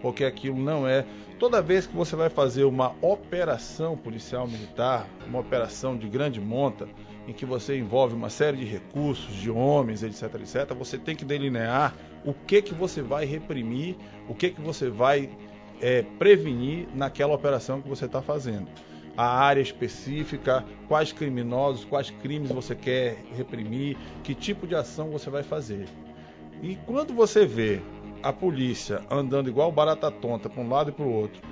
porque 0.00 0.24
aquilo 0.24 0.56
não 0.56 0.86
é. 0.86 1.04
Toda 1.40 1.60
vez 1.60 1.88
que 1.88 1.96
você 1.96 2.14
vai 2.14 2.30
fazer 2.30 2.62
uma 2.62 2.94
operação 3.02 3.96
policial 3.96 4.46
militar, 4.46 5.08
uma 5.26 5.40
operação 5.40 5.96
de 5.96 6.08
grande 6.08 6.40
monta, 6.40 6.88
em 7.26 7.32
que 7.32 7.46
você 7.46 7.78
envolve 7.78 8.14
uma 8.14 8.30
série 8.30 8.58
de 8.58 8.64
recursos, 8.64 9.34
de 9.34 9.50
homens, 9.50 10.02
etc, 10.02 10.34
etc, 10.40 10.74
você 10.76 10.98
tem 10.98 11.14
que 11.14 11.24
delinear 11.24 11.94
o 12.24 12.34
que 12.34 12.60
que 12.60 12.74
você 12.74 13.00
vai 13.00 13.24
reprimir, 13.24 13.96
o 14.28 14.34
que 14.34 14.50
que 14.50 14.60
você 14.60 14.90
vai 14.90 15.30
é, 15.80 16.02
prevenir 16.18 16.88
naquela 16.94 17.34
operação 17.34 17.80
que 17.80 17.88
você 17.88 18.06
está 18.06 18.20
fazendo. 18.20 18.68
A 19.16 19.26
área 19.26 19.60
específica, 19.60 20.64
quais 20.88 21.12
criminosos, 21.12 21.84
quais 21.84 22.10
crimes 22.10 22.50
você 22.50 22.74
quer 22.74 23.22
reprimir, 23.36 23.96
que 24.24 24.34
tipo 24.34 24.66
de 24.66 24.74
ação 24.74 25.10
você 25.10 25.28
vai 25.28 25.42
fazer. 25.42 25.86
E 26.62 26.76
quando 26.86 27.12
você 27.12 27.44
vê 27.44 27.80
a 28.22 28.32
polícia 28.32 29.02
andando 29.10 29.48
igual 29.48 29.70
barata 29.70 30.10
tonta 30.10 30.48
para 30.48 30.62
um 30.62 30.68
lado 30.68 30.90
e 30.90 30.92
para 30.92 31.04
o 31.04 31.12
outro, 31.12 31.42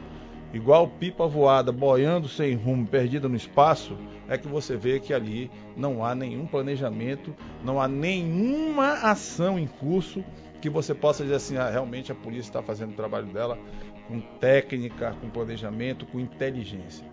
igual 0.53 0.89
pipa 0.89 1.27
voada, 1.27 1.71
boiando 1.71 2.29
sem 2.29 2.55
rumo, 2.55 2.87
perdida 2.87 3.29
no 3.29 3.37
espaço, 3.37 3.97
é 4.29 4.37
que 4.37 4.49
você 4.49 4.77
vê 4.77 5.01
que 5.01 5.15
ali 5.15 5.51
não 5.77 6.05
há 6.05 6.15
nenhum 6.15 6.47
planejamento, 6.47 7.35
não 7.65 7.81
há 7.81 7.89
nenhuma 7.89 8.93
ação 8.95 9.59
em 9.59 9.67
curso 9.67 10.25
que 10.61 10.69
você 10.69 10.95
possa 10.95 11.23
dizer 11.23 11.37
assim, 11.37 11.57
ah, 11.57 11.71
realmente 11.71 12.13
a 12.13 12.15
polícia 12.15 12.51
está 12.51 12.63
fazendo 12.63 12.93
o 12.93 12.97
trabalho 12.97 13.27
dela 13.29 13.59
com 14.07 14.21
técnica, 14.21 15.17
com 15.21 15.31
planejamento, 15.31 16.05
com 16.07 16.21
inteligência. 16.21 17.07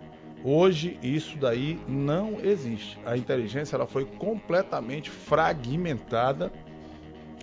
Hoje 0.44 0.98
isso 1.02 1.36
daí 1.38 1.78
não 1.88 2.38
existe. 2.42 2.98
A 3.04 3.16
inteligência 3.16 3.76
ela 3.76 3.86
foi 3.86 4.04
completamente 4.04 5.10
fragmentada 5.10 6.52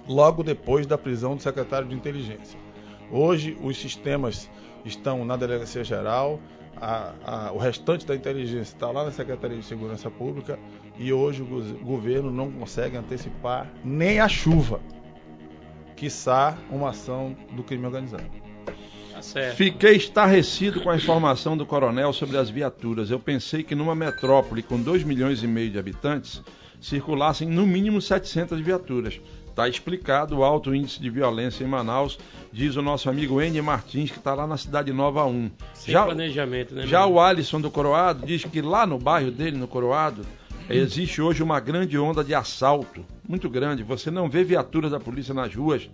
logo 0.07 0.43
depois 0.43 0.85
da 0.85 0.97
prisão 0.97 1.35
do 1.35 1.41
secretário 1.41 1.87
de 1.87 1.95
inteligência. 1.95 2.59
Hoje 3.11 3.57
os 3.61 3.77
sistemas 3.77 4.49
estão 4.85 5.25
na 5.25 5.35
delegacia 5.35 5.83
geral, 5.83 6.39
a, 6.77 7.13
a, 7.25 7.51
o 7.51 7.57
restante 7.57 8.05
da 8.05 8.15
inteligência 8.15 8.73
está 8.73 8.91
lá 8.91 9.03
na 9.05 9.11
Secretaria 9.11 9.57
de 9.57 9.65
Segurança 9.65 10.09
Pública 10.11 10.59
e 10.97 11.11
hoje 11.11 11.41
o 11.41 11.83
governo 11.83 12.31
não 12.31 12.51
consegue 12.51 12.97
antecipar 12.97 13.71
nem 13.83 14.19
a 14.19 14.27
chuva, 14.27 14.79
quiçá 15.95 16.57
uma 16.69 16.89
ação 16.89 17.35
do 17.51 17.63
crime 17.63 17.85
organizado. 17.85 18.25
Tá 19.13 19.21
Fiquei 19.55 19.95
estarrecido 19.95 20.81
com 20.81 20.89
a 20.89 20.95
informação 20.97 21.55
do 21.55 21.65
coronel 21.65 22.11
sobre 22.11 22.37
as 22.37 22.49
viaturas. 22.49 23.09
Eu 23.09 23.19
pensei 23.19 23.63
que 23.63 23.73
numa 23.73 23.95
metrópole 23.95 24.61
com 24.61 24.79
2 24.79 25.03
milhões 25.03 25.41
e 25.41 25.47
meio 25.47 25.71
de 25.71 25.79
habitantes 25.79 26.43
circulassem 26.81 27.47
no 27.47 27.65
mínimo 27.65 28.01
700 28.01 28.59
viaturas. 28.59 29.19
Está 29.55 29.69
explicado 29.69 30.39
o 30.39 30.43
alto 30.43 30.75
índice 30.75 31.01
de 31.01 31.09
violência 31.09 31.63
em 31.63 31.67
Manaus, 31.67 32.19
diz 32.51 32.75
o 32.75 32.81
nosso 32.81 33.09
amigo 33.09 33.41
N. 33.41 33.61
Martins, 33.61 34.11
que 34.11 34.17
está 34.17 34.33
lá 34.33 34.45
na 34.45 34.57
Cidade 34.57 34.91
Nova 34.91 35.25
1. 35.25 35.49
Sem 35.73 35.93
já, 35.93 36.03
planejamento, 36.03 36.75
né? 36.75 36.85
Já 36.85 37.05
o 37.05 37.21
Alisson 37.21 37.61
do 37.61 37.71
Coroado 37.71 38.25
diz 38.25 38.43
que 38.43 38.61
lá 38.61 38.85
no 38.85 38.99
bairro 38.99 39.31
dele, 39.31 39.55
no 39.55 39.65
Coroado, 39.65 40.23
existe 40.69 41.21
hoje 41.21 41.41
uma 41.41 41.57
grande 41.61 41.97
onda 41.97 42.21
de 42.21 42.35
assalto, 42.35 43.05
muito 43.25 43.49
grande. 43.49 43.81
Você 43.81 44.11
não 44.11 44.29
vê 44.29 44.43
viaturas 44.43 44.91
da 44.91 44.99
polícia 44.99 45.33
nas 45.33 45.55
ruas 45.55 45.89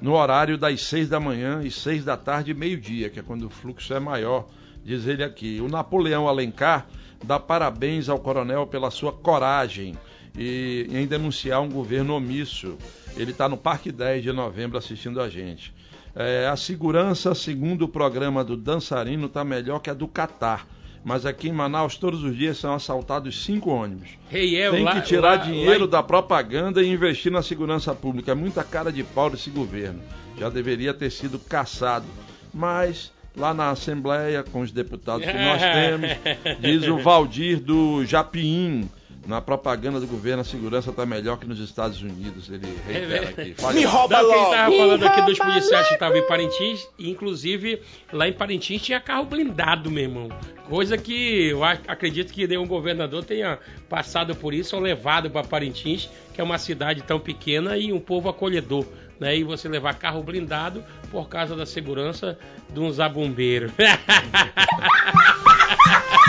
no 0.00 0.14
horário 0.14 0.56
das 0.56 0.80
6 0.84 1.10
da 1.10 1.20
manhã 1.20 1.60
e 1.62 1.70
6 1.70 2.06
da 2.06 2.16
tarde 2.16 2.52
e 2.52 2.54
meio-dia, 2.54 3.10
que 3.10 3.20
é 3.20 3.22
quando 3.22 3.44
o 3.44 3.50
fluxo 3.50 3.92
é 3.92 4.00
maior, 4.00 4.46
diz 4.82 5.06
ele 5.06 5.22
aqui. 5.22 5.60
O 5.60 5.68
Napoleão 5.68 6.26
Alencar 6.26 6.86
dá 7.22 7.38
parabéns 7.38 8.08
ao 8.08 8.18
coronel 8.18 8.66
pela 8.66 8.90
sua 8.90 9.12
coragem 9.12 9.94
e 10.36 10.86
em 10.90 11.06
denunciar 11.06 11.60
um 11.60 11.68
governo 11.68 12.14
omisso. 12.14 12.76
Ele 13.16 13.30
está 13.30 13.48
no 13.48 13.56
Parque 13.56 13.92
10 13.92 14.22
de 14.22 14.32
novembro 14.32 14.76
assistindo 14.76 15.20
a 15.20 15.28
gente. 15.28 15.72
É, 16.14 16.46
a 16.46 16.56
segurança, 16.56 17.34
segundo 17.34 17.82
o 17.82 17.88
programa 17.88 18.44
do 18.44 18.56
Dançarino, 18.56 19.26
está 19.26 19.44
melhor 19.44 19.80
que 19.80 19.90
a 19.90 19.94
do 19.94 20.06
Catar. 20.06 20.66
Mas 21.04 21.26
aqui 21.26 21.48
em 21.48 21.52
Manaus, 21.52 21.96
todos 21.96 22.24
os 22.24 22.36
dias 22.36 22.56
são 22.56 22.72
assaltados 22.72 23.44
cinco 23.44 23.70
ônibus. 23.70 24.10
Hey, 24.32 24.56
é, 24.56 24.70
Tem 24.70 24.86
que 24.86 25.02
tirar 25.02 25.30
lá, 25.30 25.36
dinheiro 25.36 25.84
lá... 25.84 25.86
da 25.86 26.02
propaganda 26.02 26.82
e 26.82 26.90
investir 26.90 27.30
na 27.30 27.42
segurança 27.42 27.94
pública. 27.94 28.32
É 28.32 28.34
muita 28.34 28.64
cara 28.64 28.90
de 28.90 29.02
pau 29.02 29.28
desse 29.28 29.50
governo. 29.50 30.00
Já 30.38 30.48
deveria 30.48 30.94
ter 30.94 31.10
sido 31.10 31.38
caçado. 31.38 32.06
Mas 32.52 33.12
lá 33.36 33.52
na 33.52 33.70
Assembleia, 33.70 34.42
com 34.42 34.62
os 34.62 34.72
deputados 34.72 35.26
que 35.26 35.32
nós 35.32 35.60
temos, 35.60 36.60
diz 36.60 36.88
o 36.88 36.96
Valdir 36.98 37.60
do 37.60 38.04
Japim 38.06 38.88
na 39.26 39.40
propaganda 39.40 39.98
do 39.98 40.06
governo 40.06 40.42
a 40.42 40.44
segurança 40.44 40.90
está 40.90 41.06
melhor 41.06 41.38
que 41.38 41.46
nos 41.46 41.58
Estados 41.58 42.02
Unidos. 42.02 42.48
Ele 42.50 42.66
reitera 42.86 43.28
aqui. 43.30 43.54
Fale 43.58 43.78
Me 43.78 43.84
rouba 43.84 44.22
Não, 44.22 44.30
Quem 44.30 44.44
estava 44.44 44.76
falando 44.76 45.06
aqui 45.06 45.22
dos 45.22 45.38
policiais 45.38 45.88
que 45.88 45.94
estavam 45.94 46.18
em 46.18 46.26
Parintins, 46.26 46.88
inclusive 46.98 47.80
lá 48.12 48.28
em 48.28 48.32
Parintins 48.32 48.82
tinha 48.82 49.00
carro 49.00 49.24
blindado, 49.24 49.90
meu 49.90 50.04
irmão. 50.04 50.28
Coisa 50.68 50.96
que 50.96 51.48
eu 51.48 51.64
acredito 51.64 52.32
que 52.32 52.46
nenhum 52.46 52.66
governador 52.66 53.24
tenha 53.24 53.58
passado 53.88 54.34
por 54.34 54.54
isso 54.54 54.76
ou 54.76 54.82
levado 54.82 55.30
para 55.30 55.46
Parintins, 55.46 56.08
que 56.32 56.40
é 56.40 56.44
uma 56.44 56.58
cidade 56.58 57.02
tão 57.02 57.20
pequena 57.20 57.76
e 57.76 57.92
um 57.92 58.00
povo 58.00 58.28
acolhedor. 58.28 58.84
Né, 59.20 59.38
e 59.38 59.44
você 59.44 59.68
levar 59.68 59.94
carro 59.94 60.24
blindado 60.24 60.82
por 61.08 61.28
causa 61.28 61.54
da 61.54 61.64
segurança 61.64 62.36
de 62.68 62.80
um 62.80 62.90
zabumbeiro. 62.90 63.70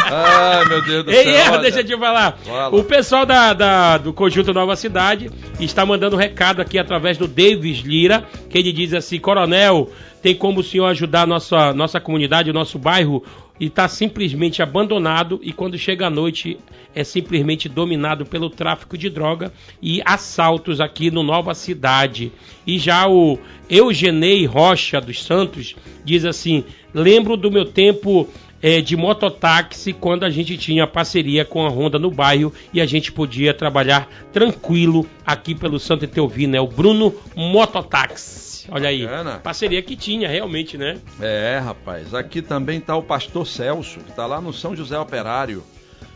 Ai, 0.07 0.65
meu 0.65 0.81
Deus 0.83 1.03
do 1.03 1.11
céu. 1.11 1.53
Ei, 1.53 1.61
deixa 1.61 1.79
eu 1.79 1.83
te 1.83 1.97
falar. 1.97 2.37
Fala. 2.43 2.75
O 2.75 2.83
pessoal 2.83 3.25
da, 3.25 3.53
da, 3.53 3.97
do 3.97 4.13
Conjunto 4.13 4.53
Nova 4.53 4.75
Cidade 4.75 5.31
está 5.59 5.85
mandando 5.85 6.15
um 6.15 6.19
recado 6.19 6.61
aqui 6.61 6.77
através 6.77 7.17
do 7.17 7.27
Davis 7.27 7.79
Lira, 7.79 8.23
que 8.49 8.57
ele 8.57 8.71
diz 8.71 8.93
assim: 8.93 9.19
Coronel, 9.19 9.89
tem 10.21 10.35
como 10.35 10.59
o 10.59 10.63
senhor 10.63 10.85
ajudar 10.87 11.23
a 11.23 11.27
nossa, 11.27 11.73
nossa 11.73 11.99
comunidade, 11.99 12.49
o 12.49 12.53
nosso 12.53 12.77
bairro? 12.77 13.23
E 13.57 13.67
está 13.67 13.87
simplesmente 13.87 14.61
abandonado 14.61 15.39
e 15.41 15.53
quando 15.53 15.77
chega 15.77 16.07
a 16.07 16.09
noite 16.09 16.57
é 16.93 17.05
simplesmente 17.05 17.69
dominado 17.69 18.25
pelo 18.25 18.49
tráfico 18.49 18.97
de 18.97 19.09
droga 19.09 19.51
e 19.81 20.01
assaltos 20.03 20.81
aqui 20.81 21.09
no 21.09 21.23
Nova 21.23 21.53
Cidade. 21.53 22.33
E 22.67 22.77
já 22.77 23.07
o 23.07 23.39
Eugenei 23.69 24.45
Rocha 24.45 24.99
dos 24.99 25.23
Santos 25.23 25.73
diz 26.03 26.25
assim: 26.25 26.65
lembro 26.93 27.37
do 27.37 27.49
meu 27.49 27.63
tempo 27.63 28.27
é, 28.65 28.81
de 28.81 28.97
mototáxi 28.97 29.93
quando 29.93 30.23
a 30.23 30.29
gente 30.31 30.57
tinha 30.57 30.87
parceria 30.87 31.45
com 31.45 31.63
a 31.63 31.69
Honda 31.69 31.99
no 31.99 32.09
bairro 32.09 32.51
e 32.73 32.81
a 32.81 32.85
gente 32.87 33.11
podia 33.11 33.53
trabalhar 33.53 34.09
tranquilo 34.33 35.07
aqui 35.23 35.53
pelo 35.53 35.79
Santo 35.79 36.05
Etelvino. 36.05 36.55
É 36.55 36.59
o 36.59 36.65
Bruno 36.65 37.13
Mototáxi. 37.35 38.65
Olha 38.71 38.89
aí, 38.89 39.03
Bacana. 39.03 39.37
parceria 39.37 39.83
que 39.83 39.95
tinha 39.95 40.27
realmente, 40.27 40.79
né? 40.79 40.97
É, 41.21 41.61
rapaz. 41.63 42.15
Aqui 42.15 42.41
também 42.41 42.79
está 42.79 42.95
o 42.95 43.03
pastor 43.03 43.45
Celso, 43.45 43.99
que 43.99 44.09
está 44.09 44.25
lá 44.25 44.41
no 44.41 44.51
São 44.51 44.75
José 44.75 44.97
Operário. 44.97 45.63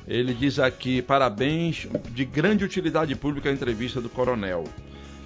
Ele 0.07 0.33
diz 0.33 0.57
aqui: 0.57 1.03
parabéns, 1.03 1.87
de 2.09 2.25
grande 2.25 2.65
utilidade 2.65 3.13
pública 3.15 3.51
a 3.51 3.53
entrevista 3.53 4.01
do 4.01 4.09
coronel. 4.09 4.63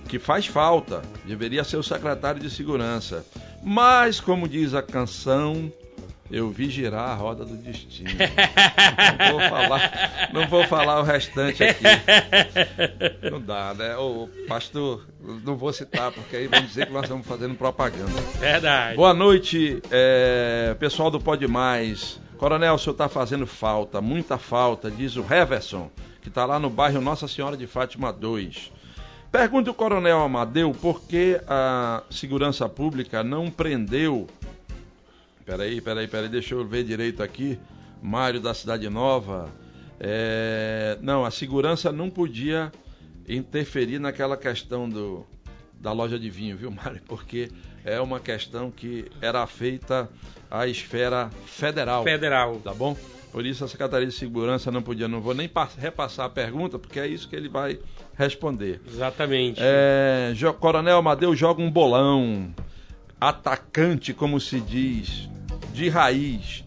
Que 0.10 0.20
faz 0.20 0.46
falta, 0.46 1.02
deveria 1.24 1.64
ser 1.64 1.78
o 1.78 1.84
secretário 1.84 2.42
de 2.42 2.50
segurança. 2.50 3.26
Mas, 3.64 4.20
como 4.20 4.50
diz 4.50 4.74
a 4.74 4.82
canção, 4.82 5.72
eu 6.34 6.50
vi 6.50 6.68
girar 6.68 7.12
a 7.12 7.14
roda 7.14 7.46
do 7.46 7.56
destino. 7.56 8.10
não, 9.20 9.38
vou 9.38 9.50
falar, 9.50 10.30
não 10.34 10.48
vou 10.48 10.64
falar 10.68 11.00
o 11.00 11.04
restante 11.04 11.64
aqui. 11.64 11.84
Não 13.32 13.40
dá, 13.40 13.76
né? 13.76 13.96
O 13.98 14.28
pastor, 14.48 15.06
não 15.46 15.56
vou 15.56 15.72
citar, 15.72 16.12
porque 16.12 16.36
aí 16.36 16.48
vão 16.48 16.60
dizer 16.62 16.88
que 16.88 16.92
nós 16.92 17.04
estamos 17.04 17.28
fazendo 17.28 17.54
propaganda. 17.54 18.20
Verdade. 18.40 18.96
Boa 18.96 19.14
noite, 19.14 19.80
é, 19.92 20.76
pessoal 20.80 21.12
do 21.12 21.20
Pode 21.20 21.48
Mais. 21.48 22.20
Coronel, 22.40 22.74
o 22.74 22.80
senhor 22.80 22.94
está 22.94 23.08
fazendo 23.08 23.46
falta, 23.46 24.02
muita 24.02 24.40
falta, 24.40 24.90
diz 24.90 25.16
o 25.16 25.26
Heverson, 25.32 25.92
que 26.20 26.30
está 26.30 26.46
lá 26.46 26.58
no 26.58 26.70
bairro 26.70 27.00
Nossa 27.00 27.28
Senhora 27.28 27.56
de 27.56 27.68
Fátima 27.68 28.12
2. 28.12 28.72
Pergunta 29.32 29.70
o 29.70 29.74
Coronel 29.74 30.20
Amadeu 30.20 30.72
por 30.72 31.02
que 31.02 31.40
a 31.48 32.02
segurança 32.10 32.68
pública 32.68 33.24
não 33.24 33.52
prendeu 33.52 34.28
Peraí, 35.46 35.82
peraí, 35.82 36.08
peraí, 36.08 36.30
deixa 36.30 36.56
eu 36.56 36.66
ver 36.66 36.84
direito 36.84 37.22
aqui. 37.22 37.60
Mário 38.02 38.40
da 38.40 38.54
Cidade 38.54 38.90
Nova. 38.90 39.50
É... 40.00 40.98
Não, 41.02 41.26
a 41.26 41.32
segurança 41.32 41.92
não 41.92 42.10
podia 42.10 42.72
interferir 43.28 44.00
naquela 44.00 44.36
questão 44.36 44.90
do, 44.90 45.26
da 45.80 45.92
loja 45.92 46.18
de 46.18 46.30
vinho, 46.30 46.58
viu, 46.58 46.72
Mário? 46.72 47.02
Porque 47.06 47.50
é 47.84 48.00
uma 48.00 48.20
questão 48.20 48.72
que 48.72 49.06
era 49.22 49.46
feita 49.46 50.10
à 50.50 50.68
esfera 50.68 51.30
federal. 51.46 52.04
Federal. 52.04 52.62
Tá 52.64 52.74
bom? 52.74 52.96
Por 53.32 53.46
isso 53.46 53.66
a 53.66 53.68
Secretaria 53.68 54.08
de 54.08 54.14
Segurança 54.14 54.72
não 54.72 54.82
podia. 54.82 55.08
Não 55.08 55.20
vou 55.20 55.34
nem 55.34 55.50
repassar 55.78 56.28
a 56.28 56.30
pergunta, 56.30 56.78
porque 56.78 57.00
é 57.00 57.08
isso 57.08 57.28
que 57.28 57.36
ele 57.36 57.50
vai 57.50 57.80
responder. 58.16 58.80
Exatamente. 58.88 59.60
É, 59.62 60.34
Coronel 60.60 60.98
Amadeu 60.98 61.36
joga 61.36 61.62
um 61.62 61.72
bolão 61.72 62.54
atacante, 63.20 64.14
como 64.14 64.40
se 64.40 64.60
diz, 64.60 65.30
de 65.74 65.90
raiz. 65.90 66.64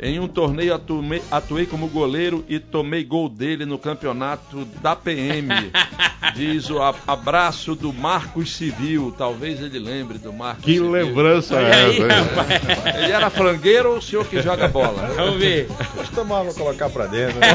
Em 0.00 0.18
um 0.18 0.26
torneio 0.26 0.74
atuei, 0.74 1.22
atuei, 1.30 1.66
como 1.66 1.88
goleiro 1.88 2.44
e 2.48 2.58
tomei 2.58 3.04
gol 3.04 3.28
dele 3.28 3.64
no 3.64 3.78
campeonato 3.78 4.64
da 4.82 4.96
PM. 4.96 5.48
Diz 6.34 6.68
o 6.68 6.78
abraço 7.06 7.74
do 7.76 7.92
Marcos 7.92 8.56
Civil. 8.56 9.14
Talvez 9.16 9.62
ele 9.62 9.78
lembre 9.78 10.18
do 10.18 10.32
Marcos 10.32 10.64
que 10.64 10.74
Civil. 10.74 10.90
Que 10.90 10.90
lembrança 10.90 11.54
é 11.60 11.70
essa? 11.70 12.98
Ele 12.98 13.12
era 13.12 13.30
frangueiro 13.30 13.92
ou 13.92 13.98
o 13.98 14.02
senhor 14.02 14.26
que 14.26 14.42
joga 14.42 14.66
bola? 14.66 15.06
Vamos 15.14 15.36
ver. 15.38 15.68
Costumava 15.96 16.52
colocar 16.52 16.90
pra 16.90 17.06
dentro. 17.06 17.38
Né? 17.38 17.46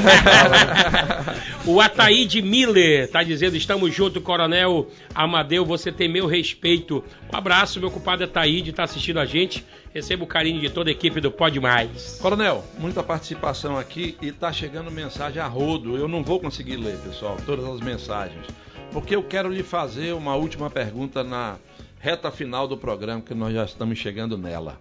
o 1.65 1.81
Ataíde 1.81 2.41
Miller 2.41 3.11
tá 3.11 3.21
dizendo: 3.21 3.57
estamos 3.57 3.93
juntos, 3.93 4.23
Coronel 4.23 4.87
Amadeu. 5.13 5.65
Você 5.65 5.91
tem 5.91 6.07
meu 6.07 6.25
respeito. 6.25 7.03
Um 7.33 7.37
abraço, 7.37 7.79
meu 7.79 7.91
compadre 7.91 8.25
Ataíde, 8.25 8.71
tá 8.71 8.83
assistindo 8.83 9.19
a 9.19 9.25
gente. 9.25 9.65
Receba 9.91 10.23
o 10.23 10.27
carinho 10.27 10.61
de 10.61 10.69
toda 10.69 10.91
a 10.91 10.93
equipe 10.93 11.19
do 11.19 11.31
Pode 11.31 11.59
Mais. 11.59 12.19
Coronel, 12.21 12.63
muita 12.77 13.01
participação 13.01 13.75
aqui 13.75 14.15
e 14.21 14.31
tá 14.31 14.53
chegando 14.53 14.91
mensagem 14.91 15.41
a 15.41 15.47
rodo. 15.47 15.97
Eu 15.97 16.07
não 16.07 16.23
vou 16.23 16.39
conseguir 16.39 16.75
ler, 16.75 16.95
pessoal, 16.99 17.37
todas 17.43 17.65
as 17.65 17.81
mensagens, 17.81 18.45
porque 18.91 19.15
eu 19.15 19.23
quero 19.23 19.49
lhe 19.49 19.63
fazer 19.63 20.13
uma 20.13 20.35
última 20.35 20.69
pergunta 20.69 21.23
na 21.23 21.57
reta 21.97 22.29
final 22.29 22.67
do 22.67 22.77
programa, 22.77 23.21
que 23.21 23.33
nós 23.33 23.51
já 23.51 23.65
estamos 23.65 23.97
chegando 23.97 24.37
nela. 24.37 24.79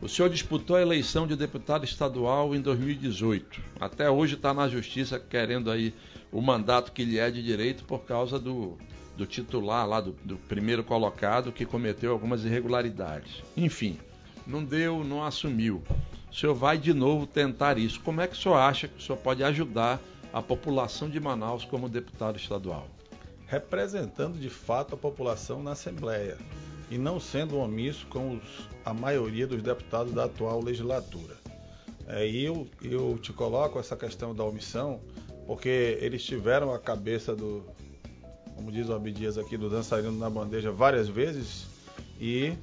O 0.00 0.08
senhor 0.08 0.30
disputou 0.30 0.76
a 0.76 0.82
eleição 0.82 1.26
de 1.26 1.36
deputado 1.36 1.84
estadual 1.84 2.54
em 2.54 2.62
2018. 2.62 3.60
Até 3.78 4.10
hoje 4.10 4.36
está 4.36 4.54
na 4.54 4.68
justiça 4.68 5.18
querendo 5.18 5.70
aí 5.70 5.92
o 6.32 6.40
mandato 6.40 6.92
que 6.92 7.04
lhe 7.04 7.18
é 7.18 7.30
de 7.30 7.42
direito 7.42 7.84
por 7.84 8.00
causa 8.00 8.38
do, 8.38 8.78
do 9.18 9.26
titular 9.26 9.86
lá, 9.86 10.00
do, 10.00 10.16
do 10.24 10.36
primeiro 10.36 10.82
colocado, 10.82 11.52
que 11.52 11.66
cometeu 11.66 12.10
algumas 12.10 12.44
irregularidades. 12.44 13.42
Enfim, 13.56 13.98
não 14.46 14.64
deu, 14.64 15.02
não 15.04 15.24
assumiu. 15.24 15.82
O 16.30 16.34
senhor 16.34 16.54
vai 16.54 16.76
de 16.76 16.92
novo 16.92 17.26
tentar 17.26 17.78
isso. 17.78 18.00
Como 18.00 18.20
é 18.20 18.26
que 18.26 18.34
o 18.34 18.36
senhor 18.36 18.56
acha 18.56 18.88
que 18.88 18.98
o 18.98 19.00
senhor 19.00 19.18
pode 19.18 19.42
ajudar 19.44 20.00
a 20.32 20.42
população 20.42 21.08
de 21.08 21.20
Manaus 21.20 21.64
como 21.64 21.88
deputado 21.88 22.36
estadual? 22.36 22.88
Representando 23.46 24.38
de 24.38 24.50
fato 24.50 24.94
a 24.94 24.98
população 24.98 25.62
na 25.62 25.72
Assembleia 25.72 26.36
e 26.90 26.98
não 26.98 27.20
sendo 27.20 27.58
omisso 27.58 28.06
com 28.06 28.36
os, 28.36 28.68
a 28.84 28.92
maioria 28.92 29.46
dos 29.46 29.62
deputados 29.62 30.12
da 30.12 30.24
atual 30.24 30.62
legislatura. 30.62 31.36
É, 32.06 32.28
e 32.28 32.44
eu, 32.44 32.66
eu 32.82 33.18
te 33.22 33.32
coloco 33.32 33.78
essa 33.78 33.96
questão 33.96 34.34
da 34.34 34.44
omissão 34.44 35.00
porque 35.46 35.98
eles 36.00 36.24
tiveram 36.24 36.72
a 36.72 36.78
cabeça 36.78 37.34
do, 37.34 37.64
como 38.54 38.70
diz 38.70 38.88
o 38.88 38.94
Abdias 38.94 39.38
aqui, 39.38 39.56
do 39.56 39.68
dançarino 39.68 40.12
na 40.12 40.28
bandeja 40.28 40.70
várias 40.70 41.08
vezes 41.08 41.66
e 42.20 42.54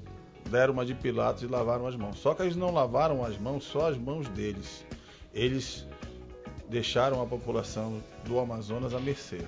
deram 0.52 0.74
uma 0.74 0.86
de 0.86 0.94
Pilatos 0.94 1.42
e 1.42 1.48
lavaram 1.48 1.88
as 1.88 1.96
mãos. 1.96 2.20
Só 2.20 2.34
que 2.34 2.44
eles 2.44 2.56
não 2.56 2.72
lavaram 2.72 3.24
as 3.24 3.38
mãos, 3.38 3.64
só 3.64 3.90
as 3.90 3.98
mãos 3.98 4.28
deles. 4.28 4.86
Eles 5.34 5.88
deixaram 6.70 7.22
a 7.22 7.26
população 7.26 8.02
do 8.26 8.38
Amazonas 8.40 8.94
à 8.94 9.00
mercê. 9.00 9.40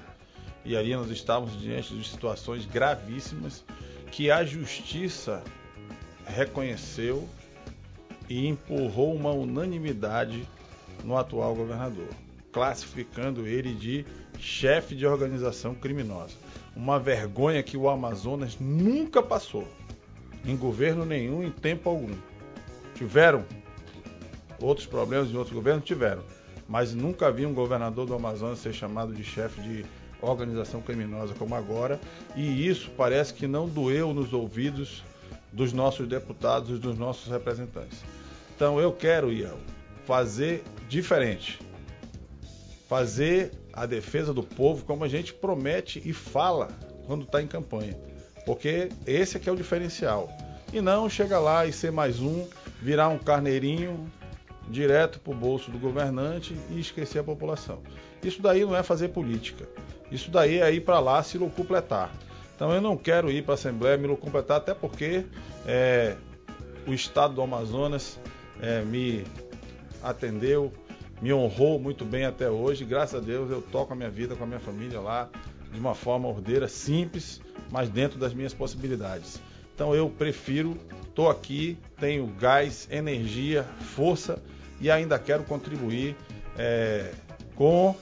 E 0.66 0.78
ali 0.78 0.96
nós 0.96 1.10
estávamos 1.12 1.60
diante 1.60 1.94
de 1.94 2.08
situações 2.08 2.66
gravíssimas 2.66 3.64
que 4.12 4.32
a 4.32 4.46
justiça 4.46 5.44
reconheceu 6.26 7.28
e 8.30 8.48
empurrou 8.48 9.14
uma 9.14 9.32
unanimidade 9.32 10.48
no 11.04 11.18
atual 11.18 11.54
governador, 11.54 12.08
classificando 12.52 13.46
ele 13.46 13.74
de 13.74 14.06
chefe 14.40 14.96
de 14.96 15.06
organização 15.06 15.76
criminosa. 15.76 16.36
Uma 16.76 16.98
vergonha 16.98 17.62
que 17.62 17.76
o 17.76 17.90
Amazonas 17.90 18.58
nunca 18.60 19.22
passou, 19.22 19.68
em 20.46 20.56
governo 20.56 21.06
nenhum, 21.06 21.44
em 21.44 21.52
tempo 21.52 21.90
algum. 21.90 22.14
Tiveram 22.96 23.46
outros 24.60 24.86
problemas 24.86 25.30
em 25.30 25.38
outros 25.38 25.54
governos? 25.54 25.86
Tiveram. 25.86 26.24
Mas 26.68 26.94
nunca 26.94 27.32
vi 27.32 27.46
um 27.46 27.54
governador 27.54 28.06
do 28.06 28.14
Amazonas 28.14 28.60
ser 28.60 28.74
chamado 28.74 29.14
de 29.14 29.24
chefe 29.24 29.62
de 29.62 29.86
organização 30.22 30.82
criminosa 30.82 31.34
como 31.34 31.54
agora, 31.54 32.00
e 32.36 32.68
isso 32.68 32.90
parece 32.96 33.34
que 33.34 33.46
não 33.46 33.68
doeu 33.68 34.14
nos 34.14 34.32
ouvidos 34.32 35.04
dos 35.52 35.74
nossos 35.74 36.08
deputados 36.08 36.70
e 36.70 36.80
dos 36.80 36.98
nossos 36.98 37.32
representantes. 37.32 38.00
Então 38.56 38.80
eu 38.80 38.94
quero, 38.94 39.32
Iel, 39.32 39.58
fazer 40.06 40.64
diferente. 40.88 41.60
Fazer 42.88 43.52
a 43.74 43.86
defesa 43.86 44.34
do 44.34 44.44
povo 44.44 44.86
como 44.86 45.04
a 45.04 45.08
gente 45.08 45.34
promete 45.34 46.02
e 46.06 46.14
fala 46.14 46.70
quando 47.06 47.24
está 47.24 47.42
em 47.42 47.48
campanha. 47.48 47.98
Porque 48.46 48.90
esse 49.06 49.38
é 49.38 49.40
que 49.40 49.50
é 49.50 49.52
o 49.52 49.56
diferencial. 49.56 50.30
E 50.72 50.82
não 50.82 51.10
chega 51.10 51.40
lá 51.40 51.66
e 51.66 51.72
ser 51.72 51.92
mais 51.92 52.20
um, 52.20 52.48
virar 52.82 53.10
um 53.10 53.18
carneirinho 53.18 54.12
direto 54.68 55.20
para 55.20 55.34
o 55.34 55.36
bolso 55.36 55.70
do 55.70 55.78
governante 55.78 56.58
e 56.70 56.80
esquecer 56.80 57.20
a 57.20 57.24
população. 57.24 57.82
Isso 58.24 58.42
daí 58.42 58.66
não 58.66 58.76
é 58.76 58.82
fazer 58.82 59.10
política. 59.10 59.68
Isso 60.12 60.32
daí 60.32 60.60
é 60.60 60.72
ir 60.72 60.82
para 60.82 61.00
lá 61.00 61.22
se 61.22 61.38
completar. 61.38 62.12
Então 62.56 62.72
eu 62.72 62.82
não 62.82 62.96
quero 62.96 63.32
ir 63.32 63.44
para 63.44 63.54
a 63.54 63.56
Assembleia 63.56 63.98
me 63.98 64.08
completar, 64.16 64.58
até 64.58 64.74
porque 64.74 65.26
é, 65.66 66.16
o 66.88 66.94
Estado 66.94 67.34
do 67.34 67.42
Amazonas 67.42 68.20
é, 68.62 68.82
me 68.82 69.26
atendeu, 70.02 70.72
me 71.22 71.34
honrou 71.34 71.80
muito 71.80 72.06
bem 72.06 72.26
até 72.26 72.50
hoje. 72.50 72.86
Graças 72.86 73.22
a 73.22 73.24
Deus 73.24 73.50
eu 73.50 73.62
toco 73.62 73.94
a 73.94 73.96
minha 73.96 74.10
vida 74.10 74.36
com 74.36 74.44
a 74.44 74.48
minha 74.48 74.60
família 74.60 75.00
lá 75.00 75.30
de 75.74 75.80
uma 75.80 75.96
forma 75.96 76.28
ordeira, 76.28 76.68
simples, 76.68 77.42
mas 77.72 77.90
dentro 77.90 78.20
das 78.20 78.34
minhas 78.34 78.54
possibilidades. 78.54 79.42
Então 79.74 79.96
eu 79.96 80.10
prefiro, 80.10 80.78
estou 81.08 81.30
aqui, 81.30 81.78
tenho 82.00 82.28
gás, 82.28 82.88
energia, 82.92 83.64
força 83.96 84.42
e 84.80 84.92
ainda 84.92 85.18
quero 85.18 85.44
contribuir 85.44 86.16
é, 86.58 87.12
com 87.56 87.96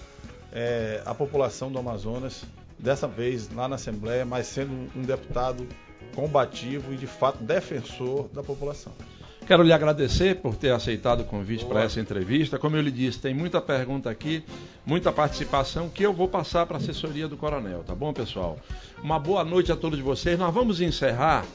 é, 0.52 1.02
a 1.06 1.16
população 1.16 1.72
do 1.72 1.80
Amazonas, 1.80 2.44
dessa 2.78 3.08
vez 3.08 3.50
lá 3.54 3.68
na 3.68 3.76
Assembleia, 3.76 4.26
mas 4.26 4.48
sendo 4.48 4.92
um 4.96 5.02
deputado 5.04 5.68
combativo 6.16 6.94
e 6.94 6.98
de 6.98 7.08
fato 7.08 7.44
defensor 7.44 8.28
da 8.30 8.44
população. 8.44 8.92
Quero 9.46 9.64
lhe 9.64 9.74
agradecer 9.74 10.36
por 10.36 10.56
ter 10.56 10.72
aceitado 10.72 11.22
o 11.22 11.26
convite 11.26 11.66
para 11.66 11.84
essa 11.84 12.00
entrevista. 12.00 12.58
Como 12.58 12.76
eu 12.78 12.82
lhe 12.82 12.92
disse, 12.92 13.20
tem 13.20 13.34
muita 13.34 13.60
pergunta 13.60 14.10
aqui, 14.10 14.44
muita 14.86 15.12
participação 15.12 15.90
que 15.90 16.04
eu 16.04 16.14
vou 16.14 16.28
passar 16.28 16.66
para 16.66 16.78
a 16.78 16.80
assessoria 16.80 17.28
do 17.28 17.36
Coronel, 17.36 17.84
tá 17.86 17.94
bom, 17.94 18.14
pessoal? 18.14 18.58
Uma 19.04 19.20
boa 19.20 19.44
noite 19.44 19.72
a 19.72 19.76
todos 19.76 20.00
vocês. 20.00 20.40
Nós 20.40 20.54
vamos 20.54 20.80
encerrar 20.80 21.46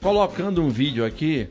colocando 0.00 0.62
um 0.62 0.68
vídeo 0.68 1.04
aqui 1.04 1.48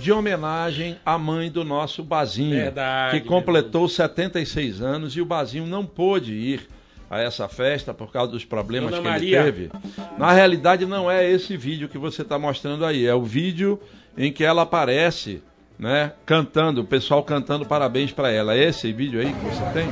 de 0.00 0.10
homenagem 0.10 0.96
à 1.04 1.18
mãe 1.18 1.50
do 1.50 1.64
nosso 1.64 2.02
Bazinho, 2.02 2.56
Verdade, 2.56 3.20
que 3.20 3.26
completou 3.26 3.88
76 3.88 4.80
anos 4.80 5.16
e 5.16 5.20
o 5.20 5.26
Bazinho 5.26 5.66
não 5.66 5.84
pôde 5.84 6.32
ir 6.32 6.68
a 7.10 7.20
essa 7.20 7.48
festa 7.48 7.94
por 7.94 8.12
causa 8.12 8.32
dos 8.32 8.44
problemas 8.44 8.90
Dona 8.90 9.02
que 9.02 9.08
Maria. 9.08 9.40
ele 9.40 9.52
teve. 9.52 9.70
Na 10.18 10.32
realidade, 10.32 10.84
não 10.84 11.10
é 11.10 11.28
esse 11.28 11.56
vídeo 11.56 11.88
que 11.88 11.98
você 11.98 12.22
está 12.22 12.38
mostrando 12.38 12.84
aí, 12.84 13.06
é 13.06 13.14
o 13.14 13.22
vídeo 13.22 13.80
em 14.16 14.32
que 14.32 14.44
ela 14.44 14.62
aparece, 14.62 15.42
né, 15.78 16.12
cantando, 16.26 16.80
o 16.80 16.84
pessoal 16.84 17.22
cantando 17.22 17.64
parabéns 17.64 18.12
para 18.12 18.30
ela. 18.30 18.54
É 18.54 18.64
esse 18.64 18.92
vídeo 18.92 19.20
aí 19.20 19.32
que 19.32 19.44
você 19.44 19.64
tem? 19.72 19.88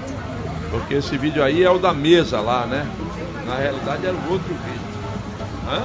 Porque 0.71 0.95
esse 0.95 1.17
vídeo 1.17 1.43
aí 1.43 1.63
é 1.63 1.71
o 1.71 1.79
da 1.79 1.95
mesa 1.95 2.41
lá, 2.41 2.67
né? 2.67 2.87
Na 3.47 3.57
realidade 3.57 4.05
era 4.05 4.15
o 4.15 4.33
outro 4.33 4.49
vídeo. 4.49 4.81
Hã? 5.69 5.85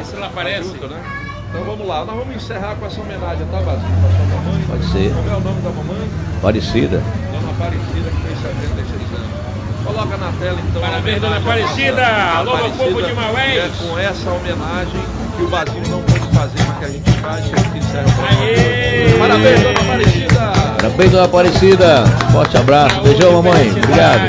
Esse 0.00 0.16
lá 0.16 0.26
aparece. 0.26 0.68
Junto, 0.68 0.88
né? 0.88 1.02
Então 1.50 1.64
vamos 1.64 1.86
lá, 1.86 2.04
nós 2.04 2.16
vamos 2.16 2.36
encerrar 2.36 2.76
com 2.76 2.86
essa 2.86 3.00
homenagem, 3.00 3.44
tá, 3.46 3.60
Bazinho? 3.60 3.90
Para 4.00 4.10
sua 4.10 4.26
mamãe. 4.26 4.64
Pode 4.68 4.84
ser. 4.84 5.12
Como 5.14 5.30
é 5.30 5.36
o 5.36 5.40
nome 5.40 5.62
da 5.62 5.70
mamãe? 5.70 6.10
Parecida. 6.40 7.02
Dona 7.32 7.50
Aparecida, 7.50 8.10
que 8.10 8.22
fez 8.22 8.38
76 8.38 9.14
anos. 9.14 9.50
Coloca 9.84 10.16
na 10.16 10.32
tela 10.38 10.60
então. 10.68 10.80
Parabéns, 10.80 11.20
Dona 11.20 11.36
Aparecida. 11.38 12.06
Alô, 12.06 12.54
Aparecida, 12.54 12.84
povo 12.84 13.02
de 13.02 13.12
Maués. 13.14 13.56
É 13.56 13.70
com 13.82 13.98
essa 13.98 14.30
homenagem 14.30 15.02
que 15.36 15.42
o 15.42 15.48
Bazinho 15.48 15.88
não 15.88 16.02
pôde 16.02 16.36
fazer, 16.36 16.62
que 16.80 16.84
a 16.86 16.88
gente 16.88 17.10
faz 17.12 17.44
e 17.44 17.52
a 17.52 17.58
gente 17.58 17.78
encerra 17.78 18.06
o 18.08 18.12
programa. 18.12 19.18
Parabéns, 19.18 19.60
Dona 19.60 19.80
Aparecida. 19.80 20.52
Parabéns, 20.76 21.10
dona 21.10 21.24
Aparecida. 21.24 22.04
Forte 22.32 22.56
abraço. 22.56 23.00
Beijão, 23.02 23.42
mamãe. 23.42 23.70
Obrigado. 23.70 24.20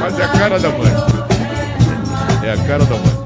Mas 0.00 0.18
é 0.20 0.24
a 0.24 0.28
cara 0.28 0.58
da 0.60 0.68
mãe. 0.68 0.92
É 2.44 2.52
a 2.52 2.56
cara 2.58 2.84
da 2.84 2.94
mãe. 2.94 3.17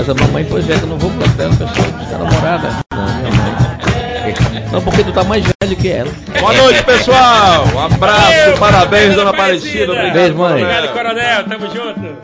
Faz 0.00 0.08
a 0.08 0.14
mamãe, 0.14 0.46
pois 0.48 0.70
é, 0.70 0.78
que 0.78 0.82
eu 0.82 0.88
não 0.88 0.96
vou 0.96 1.10
pro 1.10 1.26
hotel, 1.26 1.50
pessoal, 1.50 1.92
buscar 1.92 2.18
namorada. 2.18 2.70
Não, 2.90 3.04
minha 3.04 3.30
mãe. 3.32 4.70
Não, 4.72 4.80
porque 4.80 5.04
tu 5.04 5.12
tá 5.12 5.24
mais 5.24 5.44
velho 5.44 5.76
que 5.76 5.88
ela. 5.90 6.10
Boa 6.40 6.52
noite, 6.54 6.82
pessoal. 6.84 7.66
Um 7.74 7.78
abraço, 7.80 8.58
parabéns, 8.58 9.14
Dona 9.14 9.28
Aparecida. 9.28 9.92
Obrigado, 9.92 10.14
Beijo, 10.14 10.34
mãe. 10.36 10.62
Obrigado, 10.64 10.92
Coronel. 10.94 11.44
Tamo 11.44 11.66
junto. 11.66 12.16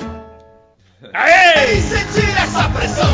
Aê! 1.12 1.76
Sentir 1.82 2.34
essa 2.42 2.66
pressão. 2.70 3.10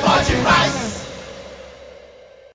Pode 0.00 0.36
mais. 0.38 0.81